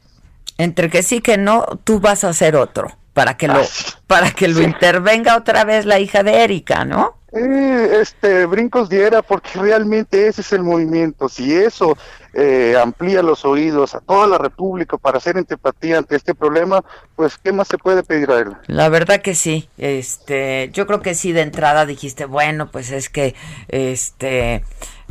Entre 0.56 0.88
que 0.88 1.02
sí 1.02 1.20
que 1.20 1.36
no, 1.36 1.66
tú 1.82 1.98
vas 1.98 2.22
a 2.22 2.28
hacer 2.28 2.54
otro 2.54 2.92
para 3.14 3.36
que 3.36 3.48
lo 3.48 3.60
Ah, 3.60 3.66
para 4.06 4.30
que 4.32 4.48
lo 4.48 4.60
intervenga 4.60 5.36
otra 5.36 5.64
vez 5.64 5.86
la 5.86 5.98
hija 5.98 6.22
de 6.22 6.44
Erika, 6.44 6.84
¿no? 6.84 7.16
Eh, 7.36 7.98
este, 8.00 8.46
brincos 8.46 8.88
diera, 8.88 9.20
porque 9.20 9.50
realmente 9.58 10.28
ese 10.28 10.40
es 10.42 10.52
el 10.52 10.62
movimiento. 10.62 11.28
Si 11.28 11.52
eso 11.52 11.96
eh, 12.32 12.76
amplía 12.80 13.22
los 13.22 13.44
oídos 13.44 13.94
a 13.96 14.00
toda 14.00 14.26
la 14.28 14.38
República 14.38 14.96
para 14.98 15.18
hacer 15.18 15.36
empatía 15.36 15.98
ante 15.98 16.14
este 16.14 16.34
problema, 16.34 16.84
pues, 17.16 17.36
¿qué 17.36 17.50
más 17.52 17.66
se 17.66 17.76
puede 17.76 18.04
pedir 18.04 18.30
a 18.30 18.38
él? 18.38 18.52
La 18.68 18.88
verdad 18.88 19.20
que 19.20 19.34
sí. 19.34 19.68
Este, 19.78 20.70
yo 20.72 20.86
creo 20.86 21.02
que 21.02 21.14
sí 21.14 21.32
de 21.32 21.40
entrada 21.42 21.86
dijiste, 21.86 22.24
bueno, 22.24 22.70
pues 22.70 22.90
es 22.92 23.08
que 23.08 23.34
este 23.68 24.64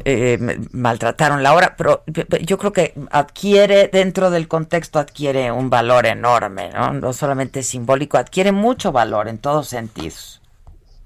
eh, 0.05 0.59
maltrataron 0.71 1.43
la 1.43 1.53
hora, 1.53 1.75
pero 1.77 2.03
pe- 2.05 2.25
pe- 2.25 2.45
yo 2.45 2.57
creo 2.57 2.71
que 2.71 2.93
adquiere 3.11 3.89
dentro 3.91 4.29
del 4.31 4.47
contexto 4.47 4.97
adquiere 4.99 5.51
un 5.51 5.69
valor 5.69 6.05
enorme, 6.05 6.69
¿no? 6.69 6.93
No 6.93 7.11
solamente 7.11 7.63
simbólico, 7.63 8.17
adquiere 8.17 8.51
mucho 8.53 8.91
valor 8.93 9.27
en 9.27 9.39
todos 9.39 9.67
sentidos. 9.67 10.39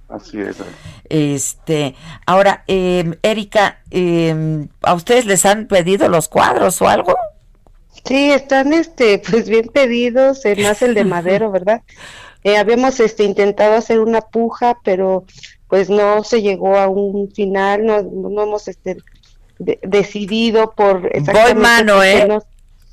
Así 0.10 0.40
es. 0.40 0.56
Este, 1.10 1.96
ahora, 2.26 2.64
eh, 2.68 3.18
Erika, 3.24 3.82
eh, 3.92 4.66
¿a 4.82 4.94
ustedes 4.94 5.26
les 5.26 5.46
han 5.46 5.68
pedido 5.68 6.08
los 6.08 6.30
cuadros 6.30 6.82
o 6.82 6.88
algo? 6.88 7.16
Sí, 8.06 8.32
están 8.32 8.72
este, 8.74 9.20
pues 9.30 9.50
bien 9.50 9.68
pedidos, 9.68 10.46
eh, 10.46 10.56
más 10.64 10.82
el 10.82 10.94
de 10.94 11.04
Madero, 11.04 11.52
¿verdad? 11.52 11.82
Eh, 12.44 12.56
habíamos 12.58 13.00
este 13.02 13.24
intentado 13.24 13.74
hacer 13.76 14.00
una 14.00 14.22
puja, 14.22 14.78
pero 14.84 15.26
pues 15.68 15.90
no 15.90 16.24
se 16.24 16.42
llegó 16.42 16.78
a 16.78 16.88
un 16.88 17.30
final, 17.32 17.86
no, 17.86 18.02
no 18.02 18.44
hemos 18.44 18.70
este 18.70 18.98
de- 19.60 19.80
decidido 19.84 20.72
por 20.72 21.02
Voy 21.02 21.56
mano, 21.56 22.02
¿eh? 22.04 22.26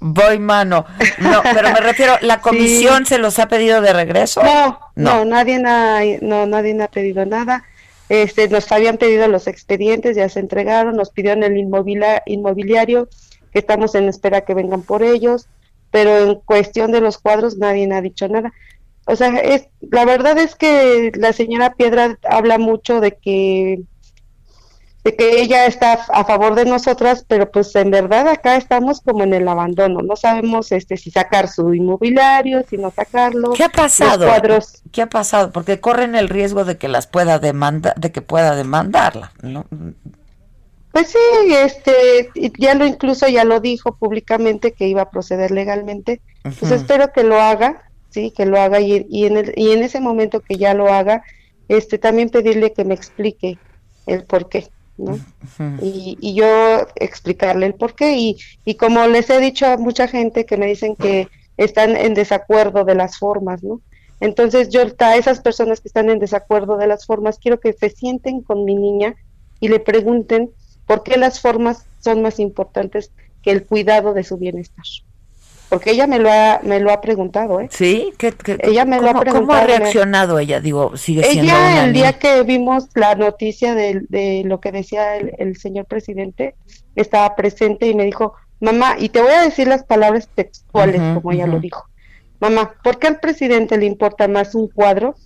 Voy 0.07 0.39
mano. 0.39 0.85
No, 1.19 1.41
pero 1.43 1.71
me 1.71 1.81
refiero, 1.81 2.13
¿la 2.21 2.41
comisión 2.43 3.07
se 3.07 3.17
los 3.17 3.39
ha 3.39 3.49
pedido 3.49 3.81
de 3.81 3.95
regreso? 3.95 4.43
No, 4.43 4.79
no, 4.97 5.25
nadie 5.25 5.63
ha, 5.65 6.03
no, 6.21 6.45
nadie 6.45 6.79
ha 6.83 6.89
pedido 6.89 7.25
nada. 7.25 7.65
Este, 8.11 8.47
nos 8.51 8.71
habían 8.71 8.99
pedido 8.99 9.27
los 9.29 9.47
expedientes, 9.47 10.15
ya 10.15 10.29
se 10.29 10.41
entregaron, 10.41 10.95
nos 10.95 11.09
pidieron 11.09 11.43
el 11.43 11.55
inmovila- 11.57 12.23
inmobiliario, 12.27 13.09
que 13.51 13.61
estamos 13.61 13.95
en 13.95 14.11
espera 14.11 14.43
que 14.43 14.53
vengan 14.53 14.83
por 14.83 15.03
ellos, 15.03 15.47
pero 15.91 16.19
en 16.19 16.35
cuestión 16.35 16.93
de 16.93 17.01
los 17.01 17.17
cuadros 17.17 17.57
nadie 17.57 17.89
ha 17.91 18.03
dicho 18.03 18.29
nada. 18.29 18.53
O 19.07 19.17
sea, 19.17 19.39
es, 19.39 19.69
la 19.91 20.05
verdad 20.05 20.37
es 20.37 20.55
que 20.55 21.13
la 21.15 21.33
señora 21.33 21.73
Piedra 21.77 22.19
habla 22.29 22.59
mucho 22.59 23.01
de 23.01 23.13
que 23.13 23.81
de 25.05 25.15
que 25.15 25.43
ella 25.43 25.67
está 25.67 25.93
a 25.93 26.25
favor 26.25 26.55
de 26.55 26.65
nosotras, 26.65 27.27
pero 27.29 27.51
pues 27.51 27.77
en 27.77 27.91
verdad 27.91 28.27
acá 28.27 28.57
estamos 28.57 29.03
como 29.03 29.23
en 29.23 29.35
el 29.35 29.47
abandono, 29.47 30.01
no 30.01 30.17
sabemos 30.17 30.73
este 30.73 30.97
si 30.97 31.11
sacar 31.11 31.49
su 31.49 31.75
inmobiliario, 31.75 32.65
si 32.69 32.79
no 32.79 32.91
sacarlo. 32.91 33.53
¿Qué 33.53 33.65
ha 33.65 33.69
pasado? 33.69 34.27
cuadros 34.27 34.83
¿Qué 34.93 35.03
ha 35.03 35.07
pasado? 35.07 35.53
Porque 35.53 35.79
corren 35.79 36.15
el 36.15 36.31
riesgo 36.31 36.65
de 36.65 36.79
que 36.79 36.89
las 36.89 37.07
pueda 37.07 37.39
demandar, 37.39 37.95
de 37.97 38.13
que 38.13 38.23
pueda 38.23 38.57
demandarla, 38.57 39.33
¿no? 39.43 39.67
Pues 40.91 41.09
sí, 41.09 41.53
este, 41.53 42.31
ya 42.59 42.75
lo 42.75 42.87
incluso 42.87 43.29
ya 43.29 43.45
lo 43.45 43.61
dijo 43.61 43.97
públicamente 43.97 44.73
que 44.73 44.89
iba 44.89 45.03
a 45.03 45.11
proceder 45.11 45.51
legalmente. 45.51 46.23
Pues 46.43 46.63
Ujú. 46.63 46.75
espero 46.75 47.13
que 47.13 47.25
lo 47.25 47.41
haga, 47.41 47.91
sí, 48.09 48.31
que 48.31 48.47
lo 48.47 48.59
haga 48.59 48.81
y, 48.81 49.05
y 49.11 49.27
en 49.27 49.37
el, 49.37 49.53
y 49.57 49.73
en 49.73 49.83
ese 49.83 50.01
momento 50.01 50.41
que 50.41 50.57
ya 50.57 50.73
lo 50.73 50.89
haga, 50.89 51.25
este, 51.69 51.99
también 51.99 52.31
pedirle 52.31 52.73
que 52.73 52.85
me 52.85 52.95
explique 52.95 53.59
el 54.07 54.25
por 54.25 54.49
qué, 54.49 54.69
¿no? 54.97 55.19
Y, 55.83 56.17
y 56.21 56.35
yo 56.35 56.87
explicarle 56.97 57.67
el 57.67 57.75
por 57.75 57.95
qué 57.95 58.17
y, 58.17 58.37
y 58.65 58.75
como 58.75 59.07
les 59.07 59.29
he 59.31 59.41
dicho 59.41 59.67
a 59.67 59.77
mucha 59.77 60.09
gente 60.09 60.47
que 60.47 60.57
me 60.57 60.67
dicen 60.67 60.97
que 60.97 61.29
están 61.57 61.97
en 61.97 62.15
desacuerdo 62.15 62.85
de 62.85 62.95
las 62.95 63.19
formas, 63.19 63.63
¿no? 63.63 63.81
Entonces 64.21 64.71
yo 64.71 64.83
a 64.99 65.17
esas 65.17 65.41
personas 65.41 65.81
que 65.81 65.89
están 65.89 66.09
en 66.09 66.19
desacuerdo 66.19 66.77
de 66.77 66.87
las 66.87 67.07
formas 67.07 67.39
quiero 67.39 67.61
que 67.61 67.73
se 67.73 67.91
sienten 67.91 68.41
con 68.43 68.65
mi 68.65 68.75
niña 68.75 69.15
y 69.61 69.69
le 69.69 69.81
pregunten 69.81 70.51
por 70.87 71.03
qué 71.03 71.17
las 71.17 71.41
formas 71.41 71.87
son 72.01 72.23
más 72.23 72.39
importantes 72.39 73.11
que 73.43 73.51
el 73.51 73.65
cuidado 73.65 74.15
de 74.15 74.25
su 74.25 74.37
bienestar. 74.37 74.85
Porque 75.69 75.91
ella 75.91 76.07
me 76.07 76.19
lo 76.19 76.31
ha, 76.31 76.61
me 76.63 76.79
lo 76.79 76.93
ha 76.93 77.01
preguntado, 77.01 77.61
¿eh? 77.61 77.69
Sí, 77.71 78.13
¿Qué, 78.19 78.33
qué- 78.33 78.59
ella 78.63 78.85
me 78.85 79.01
lo 79.01 79.09
ha 79.09 79.13
¿cómo, 79.13 79.21
preguntado. 79.21 79.47
¿Cómo 79.47 79.75
ha 79.75 79.79
reaccionado 79.79 80.39
ella? 80.39 80.61
Digo, 80.61 80.97
sigue 80.97 81.25
siendo 81.25 81.53
ella 81.53 81.59
una 81.59 81.85
el 81.87 81.93
niña. 81.93 82.11
día 82.11 82.19
que 82.19 82.43
vimos 82.43 82.89
la 82.95 83.15
noticia 83.17 83.75
de, 83.75 84.03
de 84.09 84.43
lo 84.45 84.61
que 84.61 84.71
decía 84.73 85.17
el, 85.17 85.33
el 85.39 85.57
señor 85.57 85.87
presidente, 85.87 86.55
estaba 86.95 87.35
presente 87.35 87.89
y 87.89 87.95
me 87.95 88.05
dijo, 88.05 88.35
mamá, 88.61 88.97
y 88.99 89.09
te 89.09 89.21
voy 89.21 89.33
a 89.33 89.43
decir 89.43 89.67
las 89.67 89.83
palabras 89.85 90.29
textuales 90.35 91.01
como 91.15 91.33
ella 91.33 91.47
lo 91.47 91.59
dijo, 91.59 91.85
mamá, 92.41 92.75
¿por 92.85 92.99
qué 92.99 93.09
al 93.09 93.19
presidente 93.19 93.77
le 93.79 93.87
importa 93.87 94.29
más 94.29 94.55
un 94.55 94.69
cuadro 94.69 95.17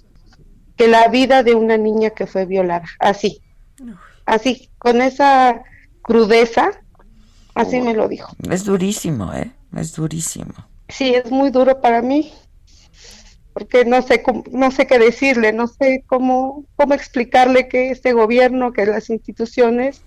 que 0.76 0.88
la 0.88 1.08
vida 1.08 1.42
de 1.42 1.54
una 1.54 1.76
niña 1.76 2.10
que 2.10 2.26
fue 2.26 2.46
violada? 2.46 2.86
Así, 3.00 3.42
así, 4.24 4.70
con 4.78 5.02
esa 5.02 5.62
crudeza, 6.00 6.70
así 7.54 7.80
me 7.80 7.92
lo 7.92 8.08
dijo. 8.08 8.32
Es 8.50 8.64
durísimo, 8.64 9.34
¿eh? 9.34 9.50
Es 9.74 9.94
durísimo. 9.94 10.52
Sí, 10.88 11.14
es 11.14 11.30
muy 11.30 11.50
duro 11.50 11.80
para 11.80 12.02
mí, 12.02 12.30
porque 13.52 13.84
no 13.84 14.02
sé 14.02 14.22
cómo- 14.22 14.44
no 14.52 14.70
sé 14.70 14.86
qué 14.86 14.98
decirle, 14.98 15.52
no 15.52 15.66
sé 15.66 16.04
cómo 16.06 16.64
cómo 16.76 16.94
explicarle 16.94 17.68
que 17.68 17.90
este 17.90 18.12
gobierno, 18.12 18.72
que 18.72 18.86
las 18.86 19.10
instituciones, 19.10 20.04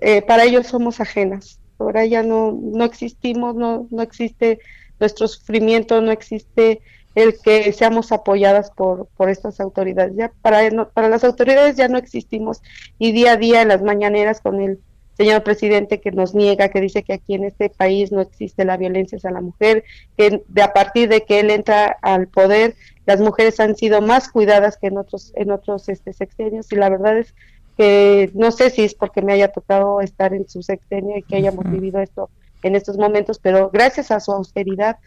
eh, 0.00 0.22
para 0.22 0.44
ellos 0.44 0.66
somos 0.68 1.00
ajenas. 1.00 1.60
Ahora 1.78 2.06
ya 2.06 2.22
no 2.22 2.52
no 2.60 2.84
existimos, 2.84 3.54
no 3.56 3.88
no 3.90 4.02
existe 4.02 4.60
nuestro 5.00 5.28
sufrimiento, 5.28 6.00
no 6.00 6.12
existe 6.12 6.80
el 7.14 7.40
que 7.42 7.72
seamos 7.72 8.12
apoyadas 8.12 8.70
por 8.72 9.08
por 9.16 9.30
estas 9.30 9.60
autoridades. 9.60 10.14
Ya 10.16 10.32
para 10.42 10.68
para 10.94 11.08
las 11.08 11.24
autoridades 11.24 11.76
ya 11.76 11.88
no 11.88 11.98
existimos 11.98 12.60
y 12.98 13.12
día 13.12 13.32
a 13.32 13.36
día 13.36 13.62
en 13.62 13.68
las 13.68 13.82
mañaneras 13.82 14.40
con 14.42 14.60
el 14.62 14.82
señor 15.18 15.42
presidente 15.42 16.00
que 16.00 16.12
nos 16.12 16.32
niega, 16.32 16.68
que 16.68 16.80
dice 16.80 17.02
que 17.02 17.12
aquí 17.12 17.34
en 17.34 17.42
este 17.42 17.70
país 17.70 18.12
no 18.12 18.20
existe 18.20 18.64
la 18.64 18.76
violencia 18.76 19.18
hacia 19.18 19.32
la 19.32 19.40
mujer, 19.40 19.82
que 20.16 20.44
de 20.46 20.62
a 20.62 20.72
partir 20.72 21.08
de 21.08 21.24
que 21.24 21.40
él 21.40 21.50
entra 21.50 21.98
al 22.02 22.28
poder, 22.28 22.76
las 23.04 23.20
mujeres 23.20 23.58
han 23.58 23.74
sido 23.74 24.00
más 24.00 24.28
cuidadas 24.28 24.78
que 24.78 24.86
en 24.86 24.96
otros 24.96 25.32
en 25.34 25.50
otros 25.50 25.88
este 25.88 26.12
sexenios. 26.12 26.70
Y 26.70 26.76
la 26.76 26.88
verdad 26.88 27.18
es 27.18 27.34
que 27.76 28.30
no 28.34 28.52
sé 28.52 28.70
si 28.70 28.84
es 28.84 28.94
porque 28.94 29.20
me 29.20 29.32
haya 29.32 29.48
tocado 29.48 30.00
estar 30.00 30.32
en 30.34 30.48
su 30.48 30.62
sexenio 30.62 31.18
y 31.18 31.22
que 31.22 31.36
hayamos 31.36 31.68
vivido 31.68 32.00
esto 32.00 32.30
en 32.62 32.76
estos 32.76 32.96
momentos, 32.96 33.40
pero 33.40 33.70
gracias 33.70 34.12
a 34.12 34.20
su 34.20 34.30
austeridad 34.30 34.98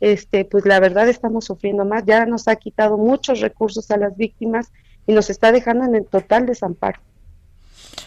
este 0.00 0.46
pues 0.46 0.64
la 0.64 0.80
verdad 0.80 1.08
estamos 1.08 1.44
sufriendo 1.44 1.84
más, 1.84 2.06
ya 2.06 2.24
nos 2.24 2.48
ha 2.48 2.56
quitado 2.56 2.96
muchos 2.96 3.40
recursos 3.40 3.90
a 3.90 3.98
las 3.98 4.16
víctimas 4.16 4.72
y 5.06 5.12
nos 5.12 5.28
está 5.28 5.52
dejando 5.52 5.84
en 5.84 5.94
el 5.94 6.06
total 6.06 6.46
desamparo. 6.46 7.00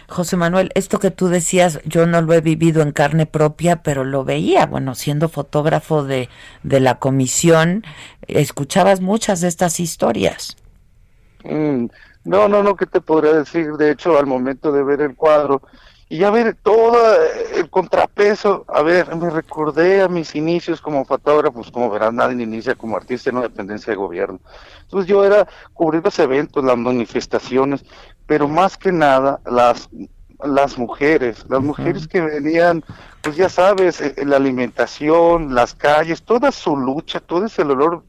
José 0.08 0.36
Manuel, 0.38 0.72
esto 0.76 1.00
que 1.00 1.12
tú 1.12 1.28
decías, 1.28 1.80
yo 1.86 2.06
no 2.06 2.22
lo 2.22 2.34
he 2.34 2.42
vivido 2.42 2.82
en 2.82 2.92
carne 2.92 3.26
propia, 3.26 3.84
pero 3.84 4.04
lo 4.04 4.24
veía, 4.24 4.66
bueno, 4.66 4.96
siendo 4.96 5.30
fotógrafo 5.30 6.04
de, 6.04 6.30
de 6.64 6.80
la 6.80 7.00
comisión, 7.00 7.84
escuchabas 8.28 9.02
muchas 9.02 9.42
de 9.42 9.48
estas 9.48 9.80
historias. 9.80 10.58
Mm, 11.44 11.86
no, 12.26 12.48
no, 12.48 12.62
no, 12.62 12.76
¿qué 12.76 12.86
te 12.86 13.02
podría 13.02 13.34
decir? 13.34 13.72
De 13.74 13.92
hecho, 13.92 14.18
al 14.18 14.28
momento 14.28 14.72
de 14.72 14.84
ver 14.84 15.02
el 15.02 15.16
cuadro 15.16 15.62
y 16.12 16.18
ya 16.18 16.30
ver 16.30 16.58
todo 16.62 16.98
el 17.56 17.70
contrapeso, 17.70 18.66
a 18.68 18.82
ver, 18.82 19.16
me 19.16 19.30
recordé 19.30 20.02
a 20.02 20.10
mis 20.10 20.36
inicios 20.36 20.82
como 20.82 21.06
fotógrafo, 21.06 21.62
pues 21.62 21.72
como 21.72 21.90
verás, 21.90 22.14
nadie 22.14 22.44
inicia 22.44 22.76
como 22.76 22.98
artista 22.98 23.30
en 23.30 23.38
una 23.38 23.48
dependencia 23.48 23.92
de 23.92 23.96
gobierno. 23.96 24.38
Entonces 24.82 25.08
yo 25.08 25.24
era 25.24 25.48
cubrir 25.74 26.04
los 26.04 26.20
eventos, 26.20 26.66
las 26.66 26.78
manifestaciones, 26.78 27.86
pero 28.28 28.50
más 28.50 28.76
que 28.76 28.92
nada 28.92 29.40
las 29.46 29.88
las 30.44 30.78
mujeres, 30.78 31.46
las 31.48 31.62
mujeres 31.62 32.10
que 32.10 32.20
venían, 32.20 32.84
pues 33.22 33.38
ya 33.38 33.48
sabes, 33.48 34.02
eh, 34.02 34.14
la 34.26 34.36
alimentación, 34.36 35.56
las 35.56 35.74
calles, 35.76 36.24
toda 36.24 36.52
su 36.52 36.76
lucha, 36.76 37.22
todo 37.22 37.46
ese 37.46 37.64
dolor 37.64 38.04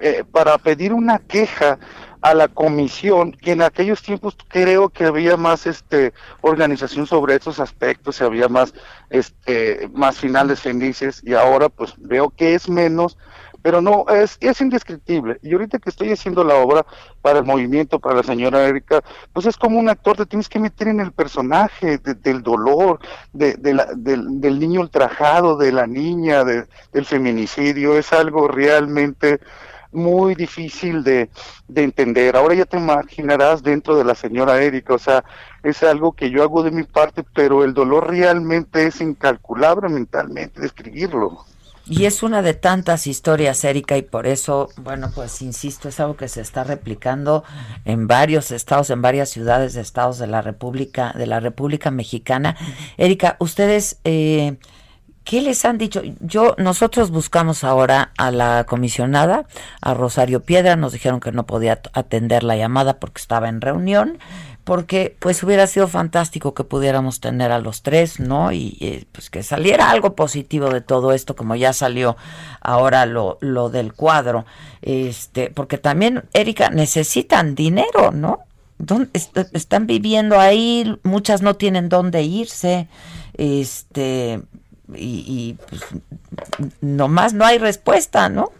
eh, 0.00 0.22
para 0.30 0.58
pedir 0.58 0.92
una 0.92 1.18
queja 1.18 1.78
a 2.22 2.34
la 2.34 2.48
comisión, 2.48 3.32
que 3.32 3.52
en 3.52 3.62
aquellos 3.62 4.00
tiempos 4.00 4.36
creo 4.48 4.88
que 4.88 5.04
había 5.04 5.36
más 5.36 5.66
este 5.66 6.12
organización 6.40 7.06
sobre 7.06 7.34
estos 7.34 7.60
aspectos, 7.60 8.20
y 8.20 8.24
había 8.24 8.48
más 8.48 8.72
este 9.10 9.88
más 9.92 10.18
finales 10.18 10.60
felices 10.60 11.20
y 11.24 11.34
ahora 11.34 11.68
pues 11.68 11.94
veo 11.98 12.30
que 12.30 12.54
es 12.54 12.68
menos, 12.68 13.18
pero 13.62 13.80
no, 13.80 14.04
es, 14.08 14.36
es 14.40 14.60
indescriptible. 14.60 15.38
Y 15.42 15.52
ahorita 15.52 15.78
que 15.78 15.90
estoy 15.90 16.10
haciendo 16.10 16.44
la 16.44 16.56
obra 16.56 16.84
para 17.22 17.38
el 17.38 17.44
movimiento, 17.44 18.00
para 18.00 18.16
la 18.16 18.22
señora 18.22 18.66
Erika, 18.66 19.02
pues 19.32 19.46
es 19.46 19.56
como 19.56 19.78
un 19.78 19.88
actor, 19.88 20.16
te 20.16 20.26
tienes 20.26 20.48
que 20.48 20.58
meter 20.58 20.88
en 20.88 21.00
el 21.00 21.12
personaje 21.12 21.98
del 21.98 22.42
dolor, 22.42 22.98
de, 23.32 23.54
del, 23.54 23.80
del, 23.96 24.58
niño 24.58 24.80
ultrajado, 24.80 25.56
de 25.56 25.72
la 25.72 25.86
niña, 25.86 26.44
de, 26.44 26.66
del 26.92 27.06
feminicidio, 27.06 27.96
es 27.96 28.12
algo 28.12 28.48
realmente 28.48 29.40
muy 29.92 30.34
difícil 30.34 31.04
de, 31.04 31.28
de, 31.68 31.82
entender. 31.82 32.36
Ahora 32.36 32.54
ya 32.54 32.64
te 32.64 32.78
imaginarás 32.78 33.62
dentro 33.62 33.96
de 33.96 34.04
la 34.04 34.14
señora 34.14 34.62
Erika, 34.62 34.94
o 34.94 34.98
sea, 34.98 35.24
es 35.62 35.82
algo 35.82 36.12
que 36.12 36.30
yo 36.30 36.42
hago 36.42 36.62
de 36.62 36.70
mi 36.70 36.84
parte, 36.84 37.24
pero 37.34 37.64
el 37.64 37.74
dolor 37.74 38.08
realmente 38.10 38.86
es 38.86 39.00
incalculable 39.00 39.88
mentalmente 39.88 40.60
describirlo. 40.60 41.44
Y 41.86 42.04
es 42.04 42.22
una 42.22 42.42
de 42.42 42.54
tantas 42.54 43.06
historias, 43.08 43.64
Erika, 43.64 43.96
y 43.96 44.02
por 44.02 44.26
eso, 44.26 44.68
bueno, 44.76 45.10
pues 45.12 45.42
insisto, 45.42 45.88
es 45.88 45.98
algo 45.98 46.16
que 46.16 46.28
se 46.28 46.40
está 46.40 46.62
replicando 46.62 47.42
en 47.84 48.06
varios 48.06 48.52
estados, 48.52 48.90
en 48.90 49.02
varias 49.02 49.30
ciudades 49.30 49.74
de 49.74 49.80
estados 49.80 50.18
de 50.18 50.28
la 50.28 50.42
República, 50.42 51.12
de 51.16 51.26
la 51.26 51.40
República 51.40 51.90
Mexicana. 51.90 52.56
Erika, 52.98 53.36
ustedes, 53.40 53.98
eh, 54.04 54.58
¿qué 55.24 55.40
les 55.42 55.64
han 55.64 55.78
dicho? 55.78 56.02
Yo, 56.20 56.54
nosotros 56.58 57.10
buscamos 57.10 57.64
ahora 57.64 58.12
a 58.16 58.30
la 58.30 58.64
comisionada, 58.64 59.46
a 59.80 59.94
Rosario 59.94 60.42
Piedra, 60.42 60.76
nos 60.76 60.92
dijeron 60.92 61.20
que 61.20 61.32
no 61.32 61.46
podía 61.46 61.80
atender 61.92 62.42
la 62.42 62.56
llamada 62.56 62.98
porque 62.98 63.20
estaba 63.20 63.48
en 63.48 63.60
reunión 63.60 64.18
porque 64.64 65.16
pues 65.18 65.42
hubiera 65.42 65.66
sido 65.66 65.88
fantástico 65.88 66.54
que 66.54 66.64
pudiéramos 66.64 67.20
tener 67.20 67.50
a 67.50 67.58
los 67.58 67.82
tres, 67.82 68.20
¿no? 68.20 68.52
Y, 68.52 69.06
pues 69.12 69.28
que 69.28 69.42
saliera 69.42 69.90
algo 69.90 70.14
positivo 70.14 70.70
de 70.70 70.80
todo 70.80 71.12
esto, 71.12 71.34
como 71.34 71.56
ya 71.56 71.72
salió 71.72 72.16
ahora 72.60 73.06
lo, 73.06 73.38
lo 73.40 73.70
del 73.70 73.92
cuadro, 73.92 74.44
este, 74.80 75.50
porque 75.50 75.78
también, 75.78 76.24
Erika, 76.32 76.70
necesitan 76.70 77.54
dinero, 77.54 78.12
¿no? 78.12 78.40
están 79.52 79.86
viviendo 79.86 80.40
ahí, 80.40 80.98
muchas 81.04 81.40
no 81.40 81.54
tienen 81.54 81.88
dónde 81.88 82.22
irse, 82.22 82.88
este, 83.34 84.42
y, 84.94 85.24
y 85.26 85.58
pues, 85.68 85.82
nomás 86.80 87.34
no 87.34 87.44
hay 87.44 87.58
respuesta, 87.58 88.28
¿no? 88.28 88.52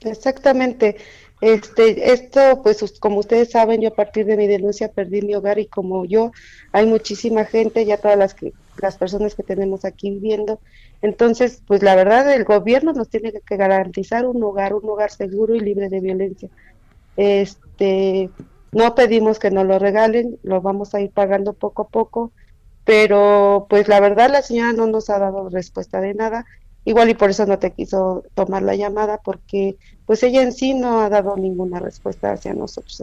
Exactamente. 0.00 0.96
Este, 1.40 2.12
esto, 2.12 2.62
pues 2.62 2.82
como 2.98 3.18
ustedes 3.18 3.50
saben, 3.50 3.82
yo 3.82 3.88
a 3.90 3.94
partir 3.94 4.24
de 4.24 4.36
mi 4.36 4.46
denuncia 4.46 4.90
perdí 4.90 5.20
mi 5.20 5.34
hogar 5.34 5.58
y 5.58 5.66
como 5.66 6.06
yo, 6.06 6.32
hay 6.72 6.86
muchísima 6.86 7.44
gente, 7.44 7.84
ya 7.84 7.98
todas 7.98 8.16
las, 8.16 8.34
que, 8.34 8.54
las 8.80 8.96
personas 8.96 9.34
que 9.34 9.42
tenemos 9.42 9.84
aquí 9.84 10.10
viviendo. 10.10 10.60
Entonces, 11.02 11.62
pues 11.66 11.82
la 11.82 11.94
verdad, 11.94 12.32
el 12.32 12.44
gobierno 12.44 12.92
nos 12.94 13.08
tiene 13.08 13.32
que 13.32 13.56
garantizar 13.56 14.26
un 14.26 14.42
hogar, 14.42 14.72
un 14.72 14.88
hogar 14.88 15.10
seguro 15.10 15.54
y 15.54 15.60
libre 15.60 15.90
de 15.90 16.00
violencia. 16.00 16.48
Este, 17.18 18.30
no 18.72 18.94
pedimos 18.94 19.38
que 19.38 19.50
nos 19.50 19.66
lo 19.66 19.78
regalen, 19.78 20.38
lo 20.42 20.62
vamos 20.62 20.94
a 20.94 21.00
ir 21.00 21.10
pagando 21.10 21.52
poco 21.52 21.82
a 21.82 21.88
poco, 21.88 22.32
pero 22.86 23.66
pues 23.68 23.88
la 23.88 23.98
verdad 23.98 24.30
la 24.30 24.42
señora 24.42 24.72
no 24.72 24.86
nos 24.86 25.10
ha 25.10 25.18
dado 25.18 25.50
respuesta 25.50 26.00
de 26.00 26.14
nada 26.14 26.46
igual 26.84 27.10
y 27.10 27.14
por 27.14 27.30
eso 27.30 27.44
no 27.44 27.58
te 27.58 27.72
quiso 27.72 28.22
tomar 28.34 28.62
la 28.62 28.76
llamada 28.76 29.18
porque 29.18 29.76
pues 30.06 30.22
ella 30.22 30.40
en 30.40 30.52
sí 30.52 30.72
no 30.72 31.00
ha 31.00 31.08
dado 31.10 31.36
ninguna 31.36 31.80
respuesta 31.80 32.32
hacia 32.32 32.54
nosotros. 32.54 33.02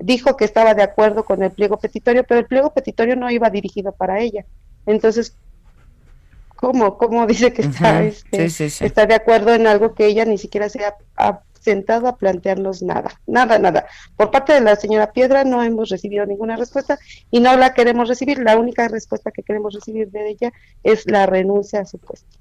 Dijo 0.00 0.36
que 0.36 0.44
estaba 0.44 0.74
de 0.74 0.82
acuerdo 0.82 1.24
con 1.24 1.44
el 1.44 1.52
pliego 1.52 1.78
petitorio, 1.78 2.24
pero 2.24 2.40
el 2.40 2.46
pliego 2.46 2.74
petitorio 2.74 3.14
no 3.14 3.30
iba 3.30 3.48
dirigido 3.50 3.92
para 3.92 4.18
ella. 4.18 4.44
Entonces, 4.84 5.36
¿cómo? 6.56 6.98
¿Cómo 6.98 7.24
dice 7.28 7.52
que 7.52 7.62
está, 7.62 8.02
este, 8.02 8.46
está 8.84 9.06
de 9.06 9.14
acuerdo 9.14 9.54
en 9.54 9.68
algo 9.68 9.94
que 9.94 10.06
ella 10.06 10.24
ni 10.24 10.38
siquiera 10.38 10.68
se 10.68 10.84
ha, 11.16 11.40
sentado 11.64 12.06
a 12.06 12.16
plantearnos 12.16 12.82
nada? 12.82 13.20
Nada, 13.26 13.58
nada. 13.58 13.86
Por 14.16 14.30
parte 14.30 14.52
de 14.52 14.60
la 14.60 14.76
señora 14.76 15.12
Piedra 15.12 15.44
no 15.44 15.62
hemos 15.62 15.88
recibido 15.88 16.26
ninguna 16.26 16.56
respuesta 16.56 16.98
y 17.30 17.40
no 17.40 17.56
la 17.56 17.74
queremos 17.74 18.08
recibir. 18.08 18.38
La 18.38 18.56
única 18.56 18.86
respuesta 18.88 19.30
que 19.30 19.42
queremos 19.42 19.74
recibir 19.74 20.10
de 20.10 20.28
ella 20.28 20.52
es 20.82 21.06
la 21.06 21.26
renuncia 21.26 21.80
a 21.80 21.86
su 21.86 21.98
puesto. 21.98 22.38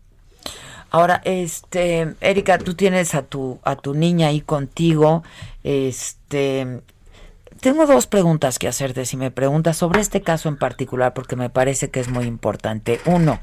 Ahora, 0.92 1.22
este, 1.26 2.14
Erika, 2.22 2.60
tú 2.60 2.76
tienes 2.76 3.16
a 3.16 3.24
tu, 3.24 3.58
a 3.64 3.76
tu 3.76 3.96
niña 3.96 4.28
ahí 4.28 4.42
contigo. 4.42 5.24
Este, 5.64 6.82
tengo 7.62 7.88
dos 7.88 8.08
preguntas 8.08 8.60
que 8.60 8.68
hacerte, 8.68 9.06
si 9.06 9.18
me 9.18 9.32
preguntas 9.32 9.78
sobre 9.78 10.02
este 10.02 10.22
caso 10.22 10.50
en 10.50 10.58
particular, 10.58 11.14
porque 11.14 11.36
me 11.36 11.50
parece 11.50 11.90
que 11.90 12.00
es 12.00 12.10
muy 12.10 12.26
importante. 12.26 13.00
Uno, 13.06 13.40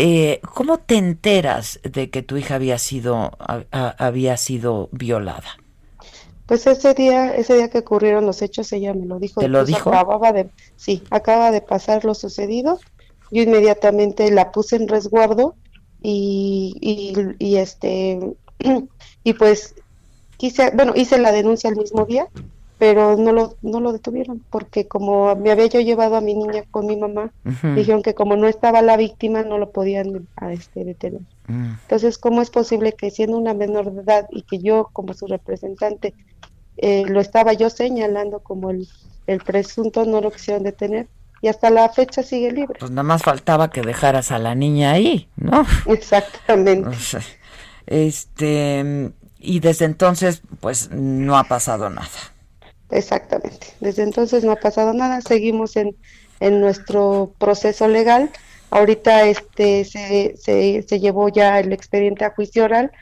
eh, 0.00 0.40
¿cómo 0.54 0.78
te 0.78 0.96
enteras 0.96 1.80
de 1.82 2.10
que 2.10 2.22
tu 2.22 2.36
hija 2.36 2.54
había 2.54 2.78
sido, 2.78 3.32
había 3.70 4.36
sido 4.36 4.88
violada? 4.92 5.58
Pues 6.46 6.66
ese 6.66 6.94
día, 6.94 7.34
ese 7.34 7.56
día 7.56 7.68
que 7.68 7.78
ocurrieron 7.78 8.24
los 8.24 8.40
hechos, 8.40 8.72
ella 8.72 8.94
me 8.94 9.06
lo 9.06 9.18
dijo. 9.18 9.40
¿Te 9.40 9.48
lo 9.48 9.64
dijo? 9.64 9.90
Acababa 9.90 10.32
de, 10.32 10.48
sí, 10.76 11.02
acaba 11.10 11.50
de 11.50 11.60
pasar 11.60 12.04
lo 12.04 12.14
sucedido. 12.14 12.78
Yo 13.30 13.42
inmediatamente 13.42 14.30
la 14.30 14.52
puse 14.52 14.76
en 14.76 14.88
resguardo 14.88 15.56
y, 16.00 17.36
y, 17.38 17.56
este 17.56 18.36
y 19.24 19.32
pues 19.32 19.74
quise 20.36 20.70
bueno 20.70 20.92
hice 20.94 21.18
la 21.18 21.32
denuncia 21.32 21.68
el 21.68 21.76
mismo 21.76 22.04
día 22.06 22.28
pero 22.78 23.16
no 23.16 23.32
lo 23.32 23.56
no 23.62 23.80
lo 23.80 23.92
detuvieron 23.92 24.42
porque 24.50 24.86
como 24.86 25.34
me 25.36 25.50
había 25.50 25.66
yo 25.66 25.80
llevado 25.80 26.16
a 26.16 26.20
mi 26.20 26.34
niña 26.34 26.62
con 26.70 26.86
mi 26.86 26.96
mamá 26.96 27.32
dijeron 27.74 28.02
que 28.02 28.14
como 28.14 28.36
no 28.36 28.46
estaba 28.46 28.82
la 28.82 28.96
víctima 28.96 29.42
no 29.42 29.58
lo 29.58 29.70
podían 29.70 30.28
a 30.36 30.52
este 30.52 30.84
detener 30.84 31.22
mm. 31.48 31.72
entonces 31.82 32.18
cómo 32.18 32.40
es 32.40 32.50
posible 32.50 32.92
que 32.92 33.10
siendo 33.10 33.36
una 33.36 33.54
menor 33.54 33.92
de 33.92 34.02
edad 34.02 34.26
y 34.30 34.42
que 34.42 34.58
yo 34.60 34.88
como 34.92 35.12
su 35.12 35.26
representante 35.26 36.14
eh, 36.76 37.04
lo 37.08 37.20
estaba 37.20 37.52
yo 37.52 37.68
señalando 37.68 38.38
como 38.38 38.70
el, 38.70 38.88
el 39.26 39.40
presunto 39.40 40.04
no 40.04 40.20
lo 40.20 40.30
quisieron 40.30 40.62
detener 40.62 41.08
y 41.40 41.48
hasta 41.48 41.70
la 41.70 41.88
fecha 41.88 42.22
sigue 42.22 42.50
libre. 42.50 42.78
Pues 42.80 42.90
nada 42.90 43.04
más 43.04 43.22
faltaba 43.22 43.70
que 43.70 43.82
dejaras 43.82 44.32
a 44.32 44.38
la 44.38 44.54
niña 44.54 44.92
ahí, 44.92 45.28
¿no? 45.36 45.64
Exactamente. 45.86 46.90
este, 47.86 49.12
y 49.38 49.60
desde 49.60 49.84
entonces, 49.84 50.42
pues 50.60 50.90
no 50.90 51.38
ha 51.38 51.44
pasado 51.44 51.90
nada. 51.90 52.08
Exactamente. 52.90 53.68
Desde 53.80 54.02
entonces 54.02 54.44
no 54.44 54.52
ha 54.52 54.56
pasado 54.56 54.94
nada. 54.94 55.20
Seguimos 55.20 55.76
en, 55.76 55.96
en 56.40 56.60
nuestro 56.60 57.32
proceso 57.38 57.88
legal. 57.88 58.30
Ahorita 58.70 59.24
este 59.24 59.84
se, 59.84 60.36
se, 60.36 61.00
llevó 61.00 61.28
ya 61.28 61.58
el 61.58 61.72
expediente 61.72 62.24
a 62.24 62.30
juicio 62.30 62.64
oral, 62.64 62.92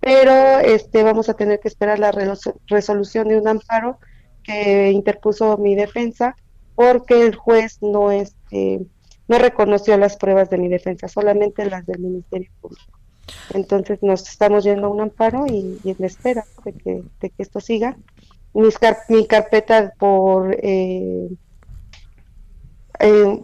pero 0.00 0.58
este 0.58 1.02
vamos 1.02 1.28
a 1.28 1.34
tener 1.34 1.60
que 1.60 1.68
esperar 1.68 1.98
la 1.98 2.12
resolución 2.66 3.28
de 3.28 3.38
un 3.38 3.46
amparo 3.46 3.98
que 4.42 4.90
interpuso 4.90 5.56
mi 5.58 5.76
defensa 5.76 6.36
porque 6.74 7.24
el 7.24 7.36
juez 7.36 7.78
no 7.82 8.10
este 8.10 8.80
no 9.28 9.38
reconoció 9.38 9.96
las 9.96 10.16
pruebas 10.16 10.50
de 10.50 10.58
mi 10.58 10.68
defensa, 10.68 11.06
solamente 11.06 11.64
las 11.70 11.86
del 11.86 12.00
Ministerio 12.00 12.50
Público. 12.60 12.98
Entonces 13.54 14.02
nos 14.02 14.28
estamos 14.28 14.64
yendo 14.64 14.88
a 14.88 14.90
un 14.90 15.00
amparo 15.00 15.46
y, 15.46 15.78
en 15.84 16.04
espera 16.04 16.44
de 16.64 16.72
que, 16.72 17.02
de 17.20 17.30
que 17.30 17.42
esto 17.42 17.60
siga. 17.60 17.96
Mi 18.54 19.26
carpeta 19.26 19.92
por 19.98 20.56
eh, 20.62 21.28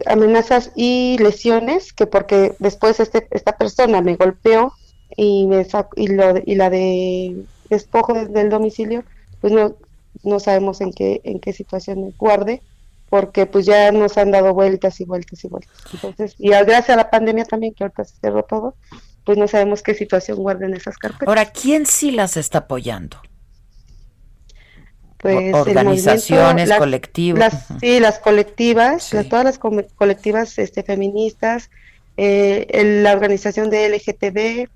amenazas 0.05 0.71
y 0.75 1.17
lesiones, 1.19 1.93
que 1.93 2.07
porque 2.07 2.53
después 2.59 2.99
este, 2.99 3.27
esta 3.31 3.57
persona 3.57 4.01
me 4.01 4.15
golpeó 4.15 4.73
y, 5.15 5.47
me 5.47 5.65
y, 5.95 6.07
lo, 6.07 6.35
y 6.45 6.55
la 6.55 6.69
de 6.69 7.43
despojo 7.69 8.13
del 8.13 8.49
domicilio, 8.49 9.03
pues 9.41 9.53
no, 9.53 9.75
no 10.23 10.39
sabemos 10.39 10.81
en 10.81 10.91
qué, 10.91 11.21
en 11.23 11.39
qué 11.39 11.53
situación 11.53 12.13
guarde 12.17 12.61
porque 13.09 13.47
pues 13.47 13.65
ya 13.65 13.91
nos 13.91 14.17
han 14.17 14.31
dado 14.31 14.53
vueltas 14.53 14.99
y 15.01 15.05
vueltas 15.05 15.43
y 15.43 15.47
vueltas. 15.47 15.73
Entonces, 15.93 16.35
y 16.37 16.49
gracias 16.49 16.91
a 16.91 16.95
la 16.95 17.09
pandemia 17.09 17.43
también, 17.45 17.73
que 17.73 17.83
ahorita 17.83 18.05
se 18.05 18.15
cerró 18.17 18.43
todo, 18.43 18.75
pues 19.25 19.37
no 19.37 19.47
sabemos 19.47 19.81
qué 19.81 19.95
situación 19.95 20.37
guarden 20.37 20.75
esas 20.75 20.97
carpetas. 20.97 21.27
Ahora, 21.27 21.45
¿quién 21.45 21.85
sí 21.85 22.11
las 22.11 22.37
está 22.37 22.59
apoyando? 22.59 23.17
Pues 25.21 25.53
organizaciones, 25.53 26.71
colectivas. 26.77 27.65
Sí, 27.81 27.99
las 27.99 28.19
colectivas, 28.19 29.09
todas 29.29 29.43
las 29.43 29.59
colectivas 29.59 30.57
este, 30.57 30.81
feministas, 30.81 31.69
eh, 32.15 33.01
la 33.03 33.13
organización 33.13 33.69
de 33.69 33.89
LGTB, 33.89 34.69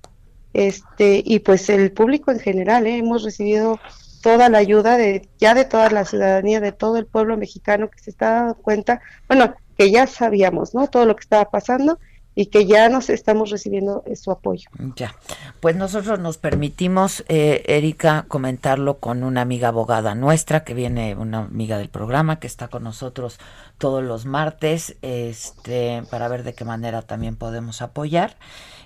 este, 0.52 1.22
y 1.24 1.38
pues 1.38 1.70
el 1.70 1.92
público 1.92 2.30
en 2.30 2.40
general, 2.40 2.86
¿eh? 2.86 2.98
hemos 2.98 3.24
recibido 3.24 3.80
toda 4.22 4.48
la 4.48 4.58
ayuda 4.58 4.96
de 4.96 5.28
ya 5.38 5.54
de 5.54 5.64
toda 5.64 5.90
la 5.90 6.04
ciudadanía, 6.04 6.60
de 6.60 6.72
todo 6.72 6.98
el 6.98 7.06
pueblo 7.06 7.36
mexicano 7.36 7.90
que 7.90 7.98
se 7.98 8.10
está 8.10 8.34
dando 8.34 8.54
cuenta, 8.54 9.00
bueno, 9.28 9.54
que 9.78 9.90
ya 9.90 10.06
sabíamos, 10.06 10.74
¿no? 10.74 10.88
Todo 10.88 11.06
lo 11.06 11.16
que 11.16 11.22
estaba 11.22 11.50
pasando 11.50 11.98
y 12.34 12.46
que 12.46 12.66
ya 12.66 12.88
nos 12.88 13.10
estamos 13.10 13.50
recibiendo 13.50 14.04
su 14.16 14.30
apoyo. 14.30 14.68
Ya, 14.96 15.14
pues 15.60 15.76
nosotros 15.76 16.18
nos 16.18 16.38
permitimos, 16.38 17.24
eh, 17.28 17.62
Erika, 17.66 18.24
comentarlo 18.28 18.98
con 18.98 19.22
una 19.22 19.42
amiga 19.42 19.68
abogada 19.68 20.14
nuestra, 20.14 20.64
que 20.64 20.74
viene, 20.74 21.14
una 21.14 21.40
amiga 21.40 21.78
del 21.78 21.88
programa, 21.88 22.40
que 22.40 22.46
está 22.46 22.68
con 22.68 22.82
nosotros 22.82 23.38
todos 23.78 24.02
los 24.02 24.26
martes, 24.26 24.96
este, 25.02 26.02
para 26.10 26.28
ver 26.28 26.42
de 26.42 26.54
qué 26.54 26.64
manera 26.64 27.02
también 27.02 27.36
podemos 27.36 27.82
apoyar. 27.82 28.36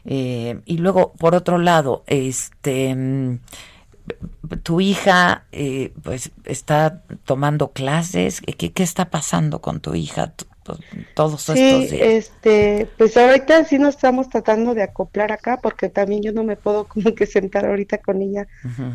Eh, 0.04 0.60
y 0.64 0.78
luego, 0.78 1.12
por 1.12 1.34
otro 1.34 1.58
lado, 1.58 2.04
este 2.06 3.38
tu 4.62 4.80
hija 4.80 5.44
eh, 5.52 5.92
pues 6.02 6.30
está 6.44 7.02
tomando 7.24 7.72
clases. 7.72 8.40
¿Qué, 8.40 8.72
¿Qué 8.72 8.82
está 8.82 9.10
pasando 9.10 9.60
con 9.60 9.80
tu 9.80 9.94
hija 9.94 10.32
todos 11.14 11.42
Sí, 11.42 11.52
estos 11.52 11.90
días? 11.90 11.92
este, 11.92 12.86
pues 12.96 13.16
ahorita 13.16 13.64
sí 13.64 13.78
nos 13.78 13.94
estamos 13.96 14.28
tratando 14.28 14.74
de 14.74 14.82
acoplar 14.82 15.32
acá 15.32 15.58
porque 15.62 15.88
también 15.88 16.22
yo 16.22 16.32
no 16.32 16.44
me 16.44 16.56
puedo 16.56 16.84
como 16.88 17.14
que 17.14 17.26
sentar 17.26 17.66
ahorita 17.66 17.98
con 17.98 18.22
ella 18.22 18.46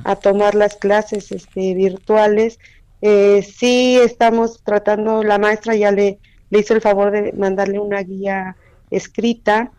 a 0.04 0.16
tomar 0.16 0.56
las 0.56 0.76
clases 0.76 1.32
este, 1.32 1.74
virtuales. 1.74 2.60
Eh, 3.02 3.42
sí 3.44 3.98
estamos 4.02 4.62
tratando, 4.64 5.24
la 5.24 5.38
maestra 5.38 5.76
ya 5.76 5.92
le, 5.92 6.20
le 6.50 6.60
hizo 6.60 6.74
el 6.74 6.82
favor 6.82 7.12
de 7.12 7.34
mandarle 7.34 7.80
una 7.80 8.02
guía 8.02 8.56
escrita 8.92 9.72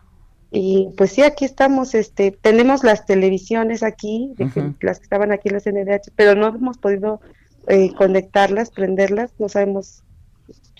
y 0.51 0.89
pues 0.95 1.11
sí, 1.11 1.21
aquí 1.23 1.43
estamos, 1.43 1.95
este, 1.95 2.31
tenemos 2.31 2.83
las 2.83 3.05
televisiones 3.05 3.83
aquí, 3.83 4.31
de 4.37 4.49
que- 4.49 4.59
Ujú. 4.61 4.75
las 4.81 4.99
que 4.99 5.03
estaban 5.03 5.31
aquí 5.31 5.49
en 5.49 5.55
las 5.55 5.65
NDH, 5.67 6.11
pero 6.15 6.35
no 6.35 6.47
hemos 6.47 6.77
podido 6.77 7.19
eh, 7.67 7.91
conectarlas, 7.97 8.69
prenderlas, 8.69 9.31
no 9.39 9.49
sabemos, 9.49 10.03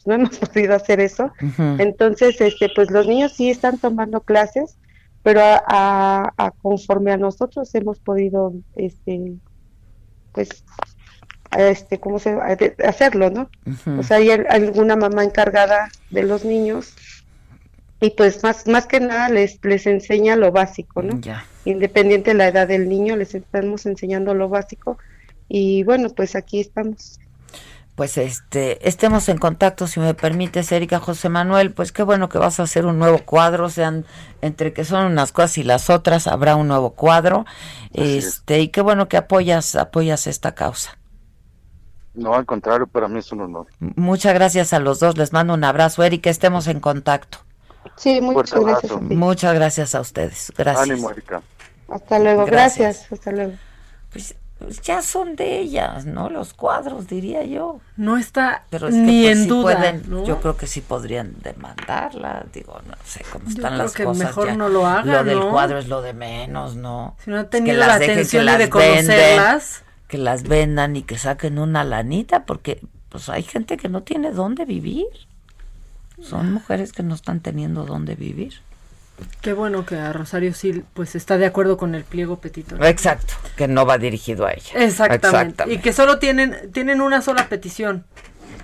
no 0.06 0.14
hemos 0.15 0.38
podido 0.40 0.76
hacer 0.76 0.99
eso. 0.99 1.32
Entonces, 1.80 2.40
este, 2.41 2.69
pues 2.76 2.91
los 2.91 3.07
niños 3.07 3.34
sí 3.34 3.49
están 3.49 3.77
tomando 3.80 4.22
clases, 4.22 4.77
pero 5.23 5.41
a, 5.41 5.64
a- 5.68 6.34
a 6.38 6.52
conforme 6.52 7.11
a 7.11 7.18
nosotros 7.18 7.73
hemos 7.76 7.99
podido, 7.99 8.53
este, 8.76 9.34
pues, 10.32 10.64
este, 11.57 11.99
¿cómo 11.99 12.19
se 12.19 12.38
hacerlo, 12.86 13.30
no? 13.30 13.49
Ujú. 13.65 13.99
O 13.99 14.03
sea, 14.03 14.18
hay 14.18 14.30
al- 14.32 14.48
alguna 14.49 14.95
mamá 14.95 15.23
encargada 15.23 15.90
de 16.10 16.23
los 16.23 16.44
niños 16.45 16.94
y 18.02 18.10
pues 18.11 18.44
más, 18.44 18.68
más 18.68 18.88
que 18.88 18.99
nada 18.99 19.30
les, 19.30 19.57
les 19.64 19.88
enseña 19.88 20.36
lo 20.36 20.52
básico, 20.52 21.02
¿no? 21.02 21.19
Ya. 21.22 21.45
Independiente 21.64 22.32
de 22.32 22.38
la 22.38 22.48
edad 22.49 22.68
del 22.68 22.90
niño, 22.90 23.15
les 23.15 23.34
estamos 23.34 23.86
enseñando 23.86 24.34
lo 24.34 24.49
básico 24.49 24.98
y 25.48 25.84
bueno, 25.84 26.10
pues 26.10 26.36
aquí 26.36 26.60
estamos. 26.60 27.19
Pues 27.96 28.18
este, 28.18 28.86
estemos 28.88 29.30
en 29.30 29.38
contacto, 29.38 29.88
si 29.88 30.02
me 30.02 30.14
permites, 30.14 30.70
Erika 30.74 31.00
José 31.00 31.30
Manuel, 31.30 31.72
pues 31.72 31.94
qué 31.94 32.04
bueno 32.04 32.28
que 32.28 32.38
vas 32.38 32.60
a 32.60 32.64
hacer 32.64 32.86
un 32.86 33.00
nuevo 33.00 33.20
cuadro, 33.20 33.70
sean 33.70 34.06
entre 34.42 34.74
que 34.74 34.84
son 34.84 35.06
unas 35.06 35.32
cosas 35.32 35.58
y 35.60 35.64
las 35.64 35.90
otras, 35.90 36.28
habrá 36.28 36.58
un 36.58 36.68
nuevo 36.68 36.90
cuadro, 36.92 37.46
este, 37.94 38.60
y 38.60 38.68
qué 38.68 38.82
bueno 38.82 39.08
que 39.08 39.16
apoyas, 39.16 39.76
apoyas 39.76 40.28
esta 40.28 40.54
causa. 40.54 40.98
No, 42.14 42.34
al 42.34 42.46
contrario, 42.46 42.86
para 42.86 43.08
mí 43.08 43.20
es 43.20 43.32
un 43.32 43.42
honor. 43.42 43.68
Muchas 43.80 44.34
gracias 44.34 44.74
a 44.74 44.80
los 44.80 45.00
dos, 45.00 45.18
les 45.18 45.32
mando 45.32 45.54
un 45.54 45.64
abrazo, 45.64 46.04
Erika, 46.04 46.30
estemos 46.30 46.68
en 46.68 46.82
contacto. 46.82 47.38
Sí, 47.96 48.20
muchas 48.20 48.52
Fuerte 48.52 48.72
gracias. 48.72 48.92
a 48.92 49.00
ti. 49.08 49.16
Muchas 49.16 49.54
gracias 49.56 49.96
a 49.96 50.02
ustedes, 50.02 50.52
gracias. 50.58 50.90
Ánimo, 50.90 51.12
Erika. 51.12 51.42
Hasta 51.88 52.20
luego, 52.20 52.46
Gracias. 52.46 53.08
gracias, 53.08 53.12
hasta 53.14 53.32
luego. 53.32 53.54
Pues, 54.12 54.36
pues 54.66 54.82
ya 54.82 55.02
son 55.02 55.36
de 55.36 55.60
ellas, 55.60 56.06
¿no? 56.06 56.30
Los 56.30 56.54
cuadros, 56.54 57.08
diría 57.08 57.44
yo. 57.46 57.80
No 57.98 58.18
está 58.18 58.64
Pero 58.70 58.88
es 58.88 58.96
que 58.96 59.02
ni 59.02 59.24
pues, 59.24 59.38
en 59.38 59.44
sí 59.44 59.50
duda. 59.50 59.76
pueden, 59.78 60.04
¿no? 60.10 60.26
yo 60.26 60.42
creo 60.42 60.58
que 60.58 60.68
sí 60.68 60.82
podrían 60.82 61.36
demandarla, 61.42 62.46
digo, 62.54 62.80
no 62.88 62.96
sé 63.06 63.24
cómo 63.32 63.46
Yo 63.46 63.52
están 63.52 63.74
creo 63.74 63.84
las 63.84 63.94
que 63.94 64.04
cosas. 64.04 64.26
mejor 64.28 64.48
ya. 64.48 64.56
no 64.56 64.70
lo 64.70 64.86
hagan, 64.88 65.08
Lo 65.08 65.24
del 65.24 65.40
¿no? 65.40 65.52
cuadro 65.52 65.78
es 65.78 65.88
lo 65.88 66.02
de 66.02 66.14
menos, 66.14 66.76
¿no? 66.76 67.16
Si 67.24 67.30
no 67.30 67.38
ha 67.38 67.42
Es 67.42 67.46
que 67.46 67.52
tenido 67.58 67.78
las 67.78 67.88
la 67.88 68.00
que 68.00 68.12
atención 68.12 68.46
de 68.46 68.52
venden, 68.52 68.70
conocerlas. 68.70 69.84
que 70.08 70.18
las 70.18 70.44
vendan 70.44 70.96
y 70.96 71.04
que 71.04 71.18
saquen 71.18 71.60
una 71.60 71.84
lanita, 71.84 72.46
porque 72.46 72.82
pues 73.10 73.30
hay 73.30 73.44
gente 73.44 73.78
que 73.78 73.88
no 73.88 74.04
tiene 74.04 74.32
dónde 74.32 74.66
vivir. 74.66 75.06
Son 76.22 76.52
mujeres 76.54 76.92
que 76.94 77.04
no 77.04 77.14
están 77.14 77.40
teniendo 77.42 77.86
dónde 77.86 78.16
vivir. 78.16 78.62
Qué 79.42 79.54
bueno 79.54 79.86
que 79.86 79.96
a 79.96 80.12
Rosario 80.12 80.54
sí 80.54 80.84
pues 80.94 81.16
está 81.16 81.38
de 81.38 81.46
acuerdo 81.46 81.78
con 81.78 81.96
el 81.96 82.04
pliego 82.04 82.40
petito. 82.40 82.76
Exacto, 82.84 83.34
que 83.56 83.68
no 83.68 83.86
va 83.86 83.98
dirigido 83.98 84.46
a 84.46 84.52
ella. 84.52 84.72
Exactamente. 84.76 85.72
Y 85.72 85.78
que 85.78 85.94
solo 85.94 86.20
tienen 86.20 86.72
tienen 86.72 87.02
una 87.02 87.22
sola 87.22 87.48
petición 87.48 88.06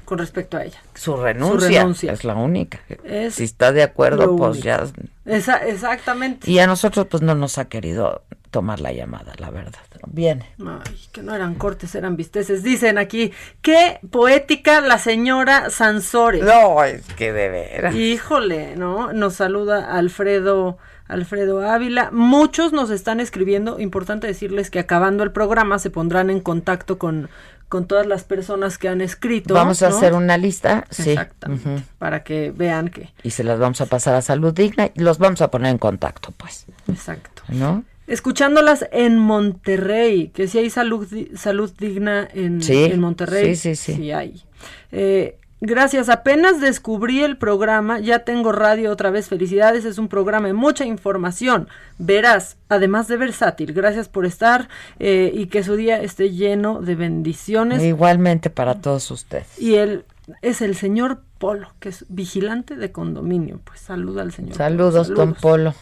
con 0.06 0.18
respecto 0.18 0.58
a 0.58 0.66
ella. 0.66 0.82
Su 0.94 1.16
renuncia, 1.16 1.80
renuncia. 1.80 2.12
es 2.12 2.24
la 2.24 2.36
única. 2.36 2.80
Es 3.04 3.36
si 3.36 3.46
está 3.46 3.72
de 3.72 3.84
acuerdo, 3.84 4.36
pues 4.36 4.52
único. 4.52 4.66
ya. 4.66 4.84
Esa, 5.26 5.58
exactamente. 5.58 6.50
Y 6.52 6.60
a 6.60 6.68
nosotros, 6.68 7.08
pues 7.10 7.24
no 7.24 7.34
nos 7.36 7.58
ha 7.58 7.66
querido 7.66 8.24
tomar 8.50 8.82
la 8.82 8.92
llamada, 8.92 9.34
la 9.38 9.50
verdad. 9.52 9.80
Viene. 10.08 10.46
Ay, 10.60 11.00
que 11.12 11.22
no 11.22 11.34
eran 11.36 11.56
cortes, 11.56 11.96
eran 11.96 12.16
visteces. 12.16 12.64
Dicen 12.64 12.98
aquí, 12.98 13.32
qué 13.62 14.00
poética 14.10 14.82
la 14.82 14.98
señora 14.98 15.70
Sansores. 15.70 16.44
No, 16.44 16.84
es 16.84 17.06
que 17.14 17.34
de 17.34 17.50
veras. 17.50 17.96
Híjole, 17.96 18.76
¿no? 18.76 19.14
Nos 19.14 19.36
saluda 19.36 19.98
Alfredo, 19.98 20.78
Alfredo 21.08 21.62
Ávila. 21.62 22.10
Muchos 22.12 22.74
nos 22.74 22.90
están 22.90 23.20
escribiendo. 23.20 23.80
Importante 23.80 24.28
decirles 24.28 24.70
que 24.70 24.80
acabando 24.80 25.24
el 25.24 25.32
programa 25.32 25.80
se 25.80 25.90
pondrán 25.90 26.30
en 26.30 26.40
contacto 26.40 26.98
con, 26.98 27.30
con 27.70 27.86
todas 27.86 28.06
las 28.06 28.24
personas 28.24 28.78
que 28.78 28.90
han 28.90 29.02
escrito. 29.02 29.54
Vamos 29.54 29.82
a 29.82 29.88
hacer 29.88 30.14
una 30.14 30.38
lista, 30.38 30.86
sí. 30.90 31.12
Exactamente. 31.12 31.84
Para 31.98 32.24
que 32.24 32.52
vean 32.52 32.90
que. 32.90 33.14
Y 33.24 33.32
se 33.32 33.44
las 33.44 33.60
vamos 33.60 33.80
a 33.82 33.86
pasar 33.86 34.16
a 34.16 34.22
Salud 34.22 34.54
Digna 34.54 34.90
y 34.94 35.00
los 35.02 35.20
vamos 35.20 35.42
a 35.42 35.50
poner 35.50 35.72
en 35.72 35.78
contacto, 35.78 36.32
pues. 36.38 36.66
Exacto. 36.88 37.44
¿No? 37.48 37.84
Escuchándolas 38.12 38.86
en 38.92 39.18
Monterrey, 39.18 40.32
que 40.34 40.50
si 40.50 40.58
hay 40.58 40.70
salud, 40.70 41.08
salud 41.36 41.72
digna 41.80 42.28
en, 42.34 42.62
Sí, 42.62 42.84
en 42.84 43.00
Monterrey. 43.00 43.56
sí, 43.56 43.76
sí, 43.76 43.96
sí. 43.96 44.12
hay. 44.12 44.44
Eh, 44.92 45.38
gracias, 45.62 46.10
apenas 46.10 46.60
descubrí 46.60 47.22
el 47.22 47.38
programa, 47.38 48.00
ya 48.02 48.20
tengo 48.20 48.52
radio 48.52 48.92
otra 48.92 49.12
vez, 49.12 49.30
felicidades, 49.30 49.86
es 49.86 49.98
un 49.98 50.10
programa 50.10 50.48
de 50.48 50.54
mucha 50.54 50.84
información, 50.84 51.70
verás, 52.00 52.58
además 52.68 53.08
de 53.08 53.16
versátil, 53.16 53.72
gracias 53.72 54.10
por 54.10 54.26
estar 54.26 54.68
eh, 55.00 55.32
y 55.34 55.46
que 55.46 55.64
su 55.64 55.78
día 55.78 56.02
esté 56.02 56.32
lleno 56.32 56.82
de 56.82 56.96
bendiciones. 56.96 57.82
Igualmente 57.82 58.50
para 58.50 58.82
todos 58.82 59.10
ustedes. 59.10 59.48
Y 59.58 59.76
él 59.76 60.04
es 60.42 60.62
el 60.62 60.76
señor 60.76 61.22
Polo, 61.38 61.70
que 61.80 61.88
es 61.88 62.06
vigilante 62.10 62.76
de 62.76 62.92
condominio, 62.92 63.62
pues 63.64 63.80
saluda 63.80 64.22
al 64.22 64.34
señor. 64.34 64.58
Polo, 64.58 64.58
Saludos, 64.58 65.08
don 65.08 65.34
Polo. 65.34 65.74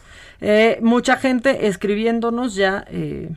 Eh, 0.42 0.80
mucha 0.82 1.18
gente 1.18 1.68
escribiéndonos 1.68 2.56
ya, 2.56 2.86
eh, 2.90 3.30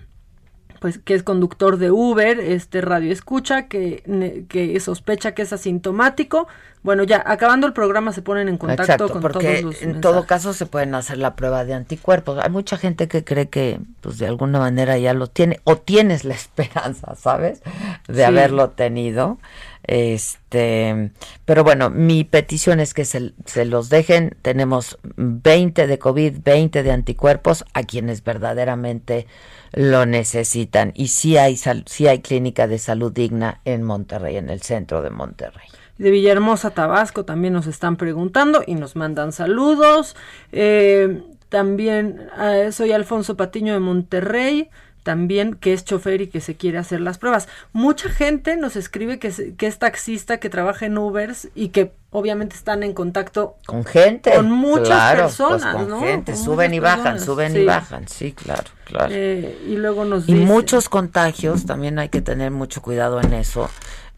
pues 0.81 0.99
que 0.99 1.15
es 1.15 1.23
conductor 1.23 1.77
de 1.77 1.91
Uber, 1.93 2.41
este 2.41 2.81
radio 2.81 3.13
escucha, 3.13 3.69
que, 3.69 4.03
ne- 4.07 4.47
que 4.49 4.79
sospecha 4.81 5.33
que 5.33 5.43
es 5.43 5.53
asintomático. 5.53 6.49
Bueno, 6.83 7.05
ya 7.05 7.23
acabando 7.25 7.69
el 7.69 7.73
programa 7.73 8.13
se 8.13 8.23
ponen 8.23 8.49
en 8.49 8.57
contacto 8.59 8.83
Exacto, 8.83 9.09
con 9.11 9.23
porque 9.23 9.47
todos 9.47 9.63
los 9.63 9.83
en 9.83 9.89
mensajes. 9.91 10.01
todo 10.01 10.27
caso 10.27 10.53
se 10.53 10.67
pueden 10.67 10.97
hacer 10.97 11.19
la 11.19 11.37
prueba 11.37 11.65
de 11.65 11.75
anticuerpos. 11.75 12.39
Hay 12.43 12.51
mucha 12.51 12.77
gente 12.77 13.07
que 13.07 13.23
cree 13.23 13.49
que, 13.49 13.79
pues 14.01 14.19
de 14.19 14.27
alguna 14.27 14.59
manera 14.59 14.99
ya 14.99 15.15
lo 15.15 15.29
tiene, 15.29 15.61
o 15.63 15.77
tienes 15.77 16.25
la 16.25 16.35
esperanza, 16.35 17.15
¿sabes? 17.15 17.63
De 18.09 18.15
Sí. 18.17 18.23
haberlo 18.23 18.71
tenido. 18.71 19.39
Este, 19.85 21.11
pero 21.45 21.65
bueno, 21.65 21.91
mi 21.91 22.25
petición 22.25 22.81
es 22.81 22.95
que 22.95 23.05
se, 23.05 23.33
se 23.47 23.65
los 23.65 23.89
dejen. 23.89 24.37
Tenemos 24.43 24.99
20 25.17 25.87
de 25.87 25.99
COVID, 25.99 26.39
20 26.45 26.83
de 26.83 26.91
anticuerpos 26.93 27.65
a 27.75 27.83
quienes 27.83 28.23
verdaderamente 28.23 29.27
lo 29.73 30.07
necesitan. 30.07 30.93
Y 30.95 31.09
sí 31.09 31.37
hay, 31.37 31.57
sí 31.57 32.07
hay 32.07 32.21
clínica 32.21 32.67
de 32.67 32.79
salud 32.79 33.13
digna 33.13 33.61
en 33.65 33.83
Monterrey, 33.83 34.37
en 34.37 34.51
el 34.51 34.63
centro 34.63 35.03
de 35.03 35.11
Monterrey. 35.11 35.67
De 35.99 36.11
Villahermosa, 36.11 36.71
Tabasco, 36.71 37.25
también 37.25 37.53
nos 37.55 37.67
están 37.67 37.97
preguntando 37.97 38.63
y 38.67 38.75
nos 38.75 38.97
mandan 38.97 39.33
saludos. 39.33 40.17
Eh, 40.51 41.23
también 41.49 42.29
eh, 42.41 42.73
soy 42.73 42.93
Alfonso 42.93 43.37
Patiño 43.37 43.75
de 43.75 43.81
Monterrey, 43.81 44.71
también 45.03 45.55
que 45.55 45.73
es 45.73 45.85
chofer 45.85 46.21
y 46.21 46.27
que 46.29 46.41
se 46.41 46.55
quiere 46.57 46.79
hacer 46.79 47.01
las 47.01 47.19
pruebas. 47.19 47.49
Mucha 47.73 48.09
gente 48.09 48.57
nos 48.57 48.77
escribe 48.77 49.19
que, 49.19 49.33
se- 49.33 49.55
que 49.57 49.67
es 49.67 49.79
taxista, 49.79 50.39
que 50.39 50.49
trabaja 50.49 50.87
en 50.87 50.97
Ubers 50.99 51.49
y 51.55 51.69
que 51.69 51.93
obviamente 52.11 52.55
están 52.57 52.83
en 52.83 52.93
contacto 52.93 53.57
Con 53.67 53.85
gente. 53.85 54.33
Con 54.35 54.51
muchas 54.51 54.87
claro, 54.89 55.23
personas, 55.25 55.63
pues 55.63 55.75
con 55.75 55.89
¿no? 55.89 56.01
gente. 56.01 56.33
Con 56.33 56.45
suben 56.45 56.75
y 56.75 56.79
bajan, 56.81 57.19
suben 57.21 57.53
sí. 57.53 57.59
y 57.61 57.65
bajan. 57.65 58.07
Sí, 58.09 58.33
claro, 58.33 58.65
claro. 58.85 59.09
Eh, 59.11 59.59
y 59.69 59.77
luego 59.77 60.05
nos 60.05 60.29
y 60.29 60.35
dice- 60.35 60.47
muchos 60.47 60.89
contagios, 60.89 61.67
también 61.67 61.99
hay 61.99 62.09
que 62.09 62.21
tener 62.21 62.51
mucho 62.51 62.83
cuidado 62.83 63.21
en 63.21 63.33
eso. 63.33 63.69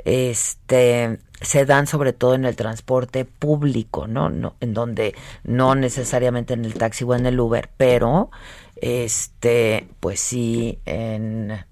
Este 0.04 1.18
se 1.40 1.66
dan 1.66 1.86
sobre 1.86 2.12
todo 2.12 2.34
en 2.34 2.44
el 2.46 2.56
transporte 2.56 3.24
público, 3.24 4.06
¿no? 4.06 4.30
no 4.30 4.54
en 4.60 4.72
donde 4.72 5.14
no 5.44 5.74
necesariamente 5.74 6.54
en 6.54 6.64
el 6.64 6.74
taxi 6.74 7.04
o 7.04 7.14
en 7.14 7.26
el 7.26 7.38
Uber, 7.38 7.68
pero 7.76 8.30
este 8.76 9.88
pues 10.00 10.20
sí 10.20 10.78
en 10.84 11.64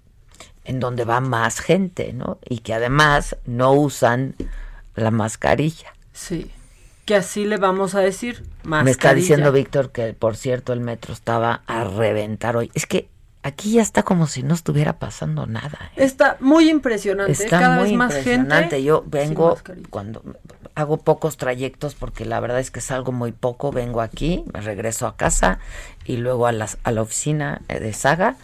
en 0.65 0.81
donde 0.81 1.05
va 1.05 1.21
más 1.21 1.61
gente, 1.61 2.13
¿no? 2.13 2.39
Y 2.49 2.59
que 2.59 2.75
además 2.75 3.37
no 3.47 3.73
usan 3.73 4.35
la 4.95 5.11
mascarilla. 5.11 5.93
Sí, 6.13 6.51
que 7.05 7.17
así 7.17 7.45
le 7.45 7.57
vamos 7.57 7.95
a 7.95 8.01
decir. 8.01 8.43
Me 8.63 8.79
está 8.79 8.85
mascarilla. 8.85 9.15
diciendo 9.15 9.53
Víctor 9.53 9.91
que, 9.91 10.13
por 10.13 10.37
cierto, 10.37 10.73
el 10.73 10.81
metro 10.81 11.13
estaba 11.13 11.63
a 11.67 11.85
reventar 11.85 12.57
hoy. 12.57 12.71
Es 12.75 12.87
que 12.87 13.09
aquí 13.43 13.73
ya 13.73 13.83
está 13.83 14.03
como 14.03 14.27
si 14.27 14.43
no 14.43 14.55
estuviera 14.55 14.99
pasando 14.99 15.47
nada. 15.47 15.91
¿eh? 15.97 16.05
Está 16.05 16.37
muy 16.41 16.69
impresionante. 16.69 17.33
Está 17.33 17.61
Cada 17.61 17.77
muy 17.77 17.91
vez 17.91 17.99
más 17.99 18.11
impresionante. 18.17 18.55
gente. 18.77 18.83
Yo 18.85 19.05
vengo 19.07 19.59
cuando 19.91 20.23
hago 20.75 20.97
pocos 20.99 21.37
trayectos 21.37 21.95
porque 21.95 22.25
la 22.25 22.41
verdad 22.41 22.61
es 22.61 22.71
que 22.71 22.81
salgo 22.81 23.13
muy 23.13 23.33
poco. 23.33 23.73
Vengo 23.73 24.01
aquí, 24.01 24.45
me 24.53 24.61
regreso 24.61 25.07
a 25.07 25.17
casa 25.17 25.59
y 26.05 26.17
luego 26.17 26.47
a, 26.47 26.53
las, 26.53 26.79
a 26.85 26.93
la 26.93 27.03
oficina 27.03 27.63
eh, 27.69 27.81
de 27.81 27.93
Saga. 27.93 28.37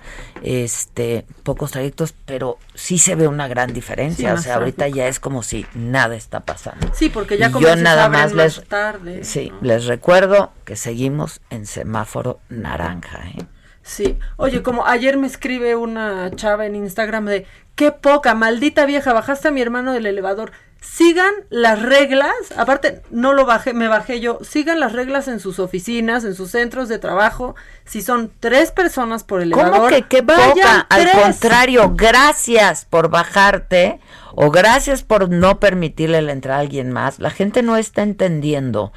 Este, 0.42 1.24
pocos 1.42 1.70
trayectos, 1.70 2.14
pero 2.24 2.58
sí 2.74 2.98
se 2.98 3.14
ve 3.14 3.28
una 3.28 3.48
gran 3.48 3.72
diferencia. 3.72 4.32
Sí, 4.32 4.38
o 4.40 4.42
sea, 4.42 4.56
ahorita 4.56 4.88
ya 4.88 5.08
es 5.08 5.20
como 5.20 5.42
si 5.42 5.66
nada 5.74 6.16
está 6.16 6.40
pasando. 6.40 6.90
Sí, 6.94 7.08
porque 7.08 7.38
ya 7.38 7.50
como 7.50 7.66
yo 7.66 7.76
nada 7.76 8.08
más 8.08 8.32
les 8.32 8.64
tarde. 8.66 9.24
Sí, 9.24 9.52
les 9.62 9.86
recuerdo 9.86 10.52
que 10.64 10.76
seguimos 10.76 11.40
en 11.50 11.66
semáforo 11.66 12.40
naranja. 12.48 13.28
¿eh? 13.28 13.46
Sí. 13.88 14.18
Oye, 14.36 14.62
como 14.62 14.86
ayer 14.86 15.16
me 15.16 15.26
escribe 15.26 15.74
una 15.74 16.30
chava 16.36 16.66
en 16.66 16.76
Instagram 16.76 17.24
de 17.24 17.46
qué 17.74 17.90
poca, 17.90 18.34
maldita 18.34 18.84
vieja, 18.84 19.14
bajaste 19.14 19.48
a 19.48 19.50
mi 19.50 19.62
hermano 19.62 19.94
del 19.94 20.04
elevador. 20.04 20.52
Sigan 20.82 21.32
las 21.48 21.80
reglas, 21.80 22.34
aparte 22.56 23.02
no 23.10 23.32
lo 23.32 23.46
bajé, 23.46 23.72
me 23.72 23.88
bajé 23.88 24.20
yo, 24.20 24.40
sigan 24.42 24.78
las 24.78 24.92
reglas 24.92 25.26
en 25.26 25.40
sus 25.40 25.58
oficinas, 25.58 26.24
en 26.24 26.34
sus 26.34 26.50
centros 26.50 26.90
de 26.90 26.98
trabajo. 26.98 27.56
Si 27.86 28.02
son 28.02 28.30
tres 28.40 28.72
personas 28.72 29.24
por 29.24 29.40
elevador, 29.40 29.90
¿Cómo 29.90 30.08
que 30.08 30.20
vayan 30.20 30.50
poca? 30.50 30.80
Al 30.90 31.00
tres. 31.00 31.14
contrario, 31.16 31.94
gracias 31.96 32.84
por 32.84 33.08
bajarte 33.08 34.00
o 34.34 34.50
gracias 34.50 35.02
por 35.02 35.30
no 35.30 35.58
permitirle 35.60 36.20
la 36.20 36.32
entrada 36.32 36.58
a 36.58 36.62
alguien 36.62 36.92
más. 36.92 37.18
La 37.20 37.30
gente 37.30 37.62
no 37.62 37.78
está 37.78 38.02
entendiendo 38.02 38.92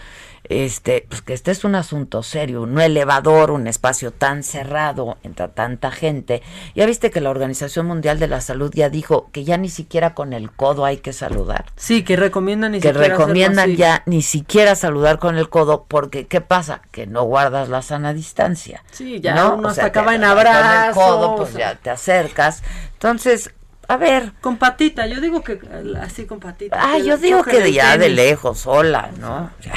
este, 0.52 1.06
pues 1.07 1.22
que 1.22 1.34
este 1.34 1.52
es 1.52 1.64
un 1.64 1.76
asunto 1.76 2.23
serio, 2.23 2.61
un 2.64 2.80
elevador, 2.80 3.52
un 3.52 3.68
espacio 3.68 4.11
tan 4.11 4.44
cerrado, 4.44 5.18
entra 5.23 5.49
tanta 5.49 5.91
gente. 5.91 6.41
Ya 6.76 6.86
viste 6.86 7.11
que 7.11 7.22
la 7.22 7.30
Organización 7.30 7.86
Mundial 7.86 8.19
de 8.19 8.28
la 8.28 8.41
Salud 8.41 8.72
ya 8.73 8.90
dijo 8.90 9.30
que 9.32 9.44
ya 9.44 9.57
ni 9.57 9.69
siquiera 9.69 10.14
con 10.14 10.34
el 10.34 10.52
codo 10.52 10.86
hay 10.86 10.98
que 10.98 11.14
saludar. 11.14 11.65
Sí, 11.76 12.03
que 12.03 12.15
recomiendan 12.15 12.73
ni 12.73 12.80
que 12.80 12.90
siquiera 12.90 13.15
recomiendan 13.15 13.76
ya 13.76 14.03
ni 14.06 14.22
siquiera 14.22 14.76
saludar 14.76 15.19
con 15.19 15.38
el 15.38 15.49
codo 15.49 15.86
porque 15.88 16.28
¿qué 16.28 16.41
pasa? 16.41 16.82
Que 16.91 17.07
no 17.07 17.23
guardas 17.23 17.69
la 17.69 17.82
sana 17.82 18.14
distancia. 18.14 18.84
Sí, 18.91 19.19
ya 19.19 19.36
¿no? 19.36 19.56
uno 19.56 19.69
O 19.69 19.73
sea, 19.73 19.86
acaba 19.86 20.15
en 20.15 20.23
agarras 20.23 20.56
con 20.56 20.65
el 20.65 20.78
abrazos. 20.78 21.03
codo, 21.03 21.36
pues 21.38 21.53
ya 21.53 21.76
te 21.76 21.90
acercas. 21.90 22.64
Entonces, 22.94 23.52
a 23.88 23.98
ver. 23.98 24.34
Con 24.41 24.57
patita, 24.57 25.07
yo 25.07 25.19
digo 25.19 25.44
que 25.44 25.60
así 26.02 26.26
con 26.26 26.40
patita. 26.40 26.78
Ah, 26.80 26.98
yo 26.98 27.18
digo 27.18 27.44
que 27.44 27.73
ya 27.73 27.98
de 27.98 28.10
lejos, 28.10 28.60
sola, 28.60 29.11
¿no? 29.19 29.52
Ya. 29.61 29.73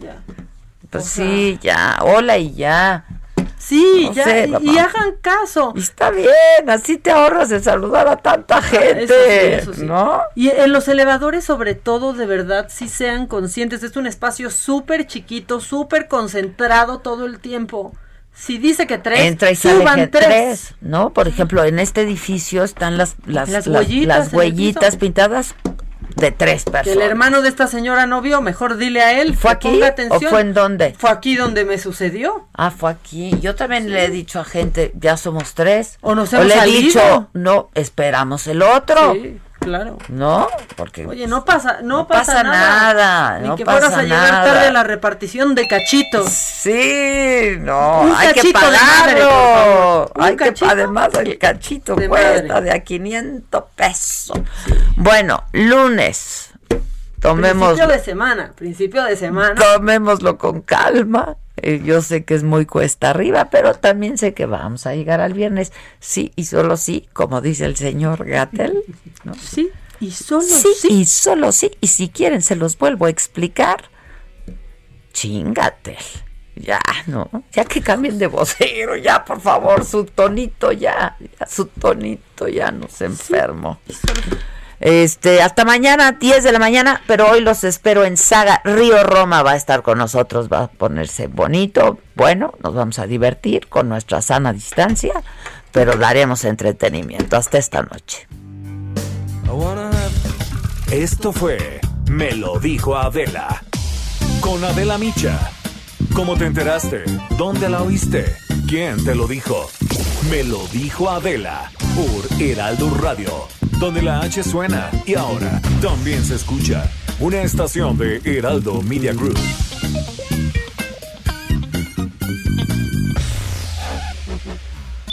Ya. 0.00 0.22
Pues 0.90 1.04
O 1.04 1.08
sea- 1.08 1.24
sí, 1.26 1.58
ya, 1.62 1.98
hola 2.02 2.38
y 2.38 2.54
ya. 2.54 3.04
Sí, 3.58 4.04
No 4.06 4.12
ya, 4.12 4.24
sé, 4.24 4.50
y- 4.60 4.78
hagan 4.78 5.14
caso. 5.20 5.72
Y 5.74 5.80
está 5.80 6.10
bien, 6.10 6.68
así 6.68 6.98
te 6.98 7.10
ahorras 7.10 7.48
de 7.48 7.60
saludar 7.60 8.06
a 8.06 8.16
tanta 8.16 8.62
gente, 8.62 9.04
Eso 9.04 9.14
sí, 9.14 9.70
eso 9.70 9.74
sí. 9.74 9.84
¿no? 9.86 10.20
Y 10.36 10.50
en 10.50 10.72
los 10.72 10.86
elevadores, 10.88 11.44
sobre 11.44 11.74
todo, 11.74 12.12
de 12.12 12.26
verdad, 12.26 12.68
sí 12.70 12.88
sean 12.88 13.26
conscientes. 13.26 13.82
Es 13.82 13.96
un 13.96 14.06
espacio 14.06 14.50
súper 14.50 15.06
chiquito, 15.06 15.60
súper 15.60 16.06
concentrado 16.06 16.98
todo 16.98 17.26
el 17.26 17.40
tiempo. 17.40 17.92
Si 18.34 18.58
dice 18.58 18.86
que 18.86 18.98
tres, 18.98 19.20
Entra 19.20 19.50
y 19.50 19.56
sale 19.56 19.78
suban 19.80 19.96
que 19.96 20.06
tres. 20.08 20.26
tres, 20.26 20.74
¿no? 20.82 21.10
Por 21.10 21.26
ejemplo, 21.26 21.64
en 21.64 21.78
este 21.78 22.02
edificio 22.02 22.62
están 22.62 22.98
las 22.98 23.16
las, 23.24 23.48
Las 23.48 23.66
las- 23.66 24.32
huellitas 24.32 24.82
las 24.82 24.96
pintadas 24.96 25.54
de 26.16 26.32
tres 26.32 26.64
Que 26.64 26.70
personas. 26.72 26.96
el 26.96 27.02
hermano 27.02 27.42
de 27.42 27.48
esta 27.48 27.66
señora 27.66 28.06
no 28.06 28.20
vio, 28.22 28.40
mejor 28.40 28.76
dile 28.76 29.02
a 29.02 29.20
él. 29.20 29.36
¿Fue 29.36 29.50
que 29.58 29.68
aquí 29.68 29.80
ponga 30.06 30.16
o 30.16 30.20
fue 30.20 30.40
en 30.40 30.54
dónde? 30.54 30.94
Fue 30.98 31.10
aquí 31.10 31.36
donde 31.36 31.64
me 31.64 31.78
sucedió. 31.78 32.48
Ah, 32.54 32.70
fue 32.70 32.90
aquí. 32.90 33.38
Yo 33.40 33.54
también 33.54 33.90
le 33.92 34.04
he 34.06 34.10
dicho 34.10 34.40
a 34.40 34.44
gente, 34.44 34.92
ya 34.98 35.16
somos 35.16 35.54
tres. 35.54 35.98
O 36.00 36.14
nos 36.14 36.32
o 36.32 36.36
hemos 36.36 36.48
le 36.48 36.54
he 36.54 36.58
salido. 36.58 36.78
dicho, 36.80 37.28
no, 37.34 37.68
esperamos 37.74 38.46
el 38.46 38.62
otro. 38.62 39.12
Sí, 39.14 39.38
claro. 39.66 39.98
¿No? 40.08 40.48
Porque 40.76 41.06
Oye, 41.06 41.26
no 41.26 41.44
pasa, 41.44 41.78
no, 41.82 41.98
No 41.98 42.06
pasa, 42.08 42.32
pasa 42.34 42.42
nada, 42.44 43.38
Ni 43.40 43.48
no 43.48 43.56
que 43.56 43.64
fueras 43.64 43.84
pasa 43.90 43.98
a 43.98 44.02
llegar 44.04 44.32
nada. 44.32 44.44
tarde 44.44 44.66
a 44.68 44.72
la 44.72 44.82
repartición 44.84 45.54
de 45.54 45.66
cachitos. 45.66 46.30
Sí, 46.30 47.56
no, 47.60 48.02
Un 48.02 48.14
hay 48.16 48.32
que 48.32 48.52
madre, 48.52 49.22
pagarlo. 49.22 50.10
Hay 50.14 50.36
que, 50.36 50.54
además 50.64 51.08
el 51.14 51.38
cachito 51.38 51.94
de 51.96 52.08
cuesta 52.08 52.54
madre. 52.54 52.64
de 52.64 52.70
a 52.72 52.80
500 52.84 53.64
pesos. 53.74 54.38
Bueno, 54.96 55.42
lunes. 55.52 56.50
Tomemos 57.20 57.70
Principio 57.70 57.92
de 57.92 57.98
semana, 58.04 58.52
principio 58.54 59.02
de 59.04 59.16
semana. 59.16 59.54
tomémoslo 59.60 60.38
con 60.38 60.60
calma. 60.60 61.36
Eh, 61.66 61.82
yo 61.84 62.00
sé 62.00 62.24
que 62.24 62.36
es 62.36 62.44
muy 62.44 62.64
cuesta 62.64 63.10
arriba, 63.10 63.50
pero 63.50 63.74
también 63.74 64.18
sé 64.18 64.34
que 64.34 64.46
vamos 64.46 64.86
a 64.86 64.94
llegar 64.94 65.20
al 65.20 65.32
viernes. 65.32 65.72
Sí 65.98 66.30
y 66.36 66.44
solo 66.44 66.76
sí, 66.76 67.08
como 67.12 67.40
dice 67.40 67.64
el 67.64 67.74
señor 67.74 68.24
Gatel. 68.24 68.84
¿no? 69.24 69.34
Sí, 69.34 69.70
y 69.98 70.12
solo 70.12 70.42
sí, 70.42 70.68
y 70.88 71.04
solo 71.06 71.50
sí. 71.50 71.72
Y 71.80 71.88
si 71.88 72.08
quieren, 72.08 72.40
se 72.40 72.54
los 72.54 72.78
vuelvo 72.78 73.06
a 73.06 73.10
explicar. 73.10 73.90
Chingate. 75.12 75.98
Ya, 76.54 76.78
no. 77.08 77.28
Ya 77.50 77.64
que 77.64 77.80
cambien 77.82 78.16
de 78.16 78.28
vocero, 78.28 78.94
ya, 78.94 79.24
por 79.24 79.40
favor, 79.40 79.84
su 79.84 80.04
tonito 80.04 80.70
ya. 80.70 81.16
ya, 81.18 81.46
su 81.48 81.66
tonito 81.66 82.46
ya 82.46 82.70
nos 82.70 83.00
enfermo. 83.00 83.80
Este, 84.80 85.42
hasta 85.42 85.64
mañana, 85.64 86.12
10 86.12 86.44
de 86.44 86.52
la 86.52 86.58
mañana, 86.58 87.02
pero 87.06 87.30
hoy 87.30 87.40
los 87.40 87.64
espero 87.64 88.04
en 88.04 88.16
Saga. 88.16 88.60
Río 88.64 89.02
Roma 89.02 89.42
va 89.42 89.52
a 89.52 89.56
estar 89.56 89.82
con 89.82 89.98
nosotros, 89.98 90.48
va 90.52 90.64
a 90.64 90.68
ponerse 90.68 91.28
bonito. 91.28 91.98
Bueno, 92.14 92.52
nos 92.62 92.74
vamos 92.74 92.98
a 92.98 93.06
divertir 93.06 93.68
con 93.68 93.88
nuestra 93.88 94.20
sana 94.22 94.52
distancia, 94.52 95.22
pero 95.72 95.96
daremos 95.96 96.44
entretenimiento 96.44 97.36
hasta 97.36 97.58
esta 97.58 97.82
noche. 97.82 98.26
Esto 100.90 101.32
fue 101.32 101.80
Me 102.08 102.32
lo 102.32 102.58
dijo 102.60 102.96
Adela. 102.96 103.62
Con 104.40 104.62
Adela 104.62 104.98
Micha. 104.98 105.50
¿Cómo 106.14 106.36
te 106.36 106.46
enteraste? 106.46 107.04
¿Dónde 107.36 107.68
la 107.68 107.82
oíste? 107.82 108.36
¿Quién 108.68 109.04
te 109.04 109.14
lo 109.14 109.26
dijo? 109.26 109.68
Me 110.30 110.44
lo 110.44 110.66
dijo 110.68 111.10
Adela 111.10 111.70
por 111.94 112.40
Heraldo 112.40 112.90
Radio, 112.90 113.48
donde 113.78 114.02
la 114.02 114.20
H 114.20 114.42
suena 114.42 114.90
y 115.04 115.14
ahora 115.14 115.60
también 115.80 116.24
se 116.24 116.34
escucha. 116.34 116.90
Una 117.20 117.42
estación 117.42 117.96
de 117.96 118.20
Heraldo 118.24 118.82
Media 118.82 119.12
Group. 119.12 119.38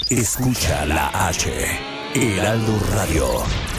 Escucha 0.09 0.85
la 0.85 1.27
H. 1.27 1.49
Heraldo 2.13 2.79
Radio. 2.93 3.72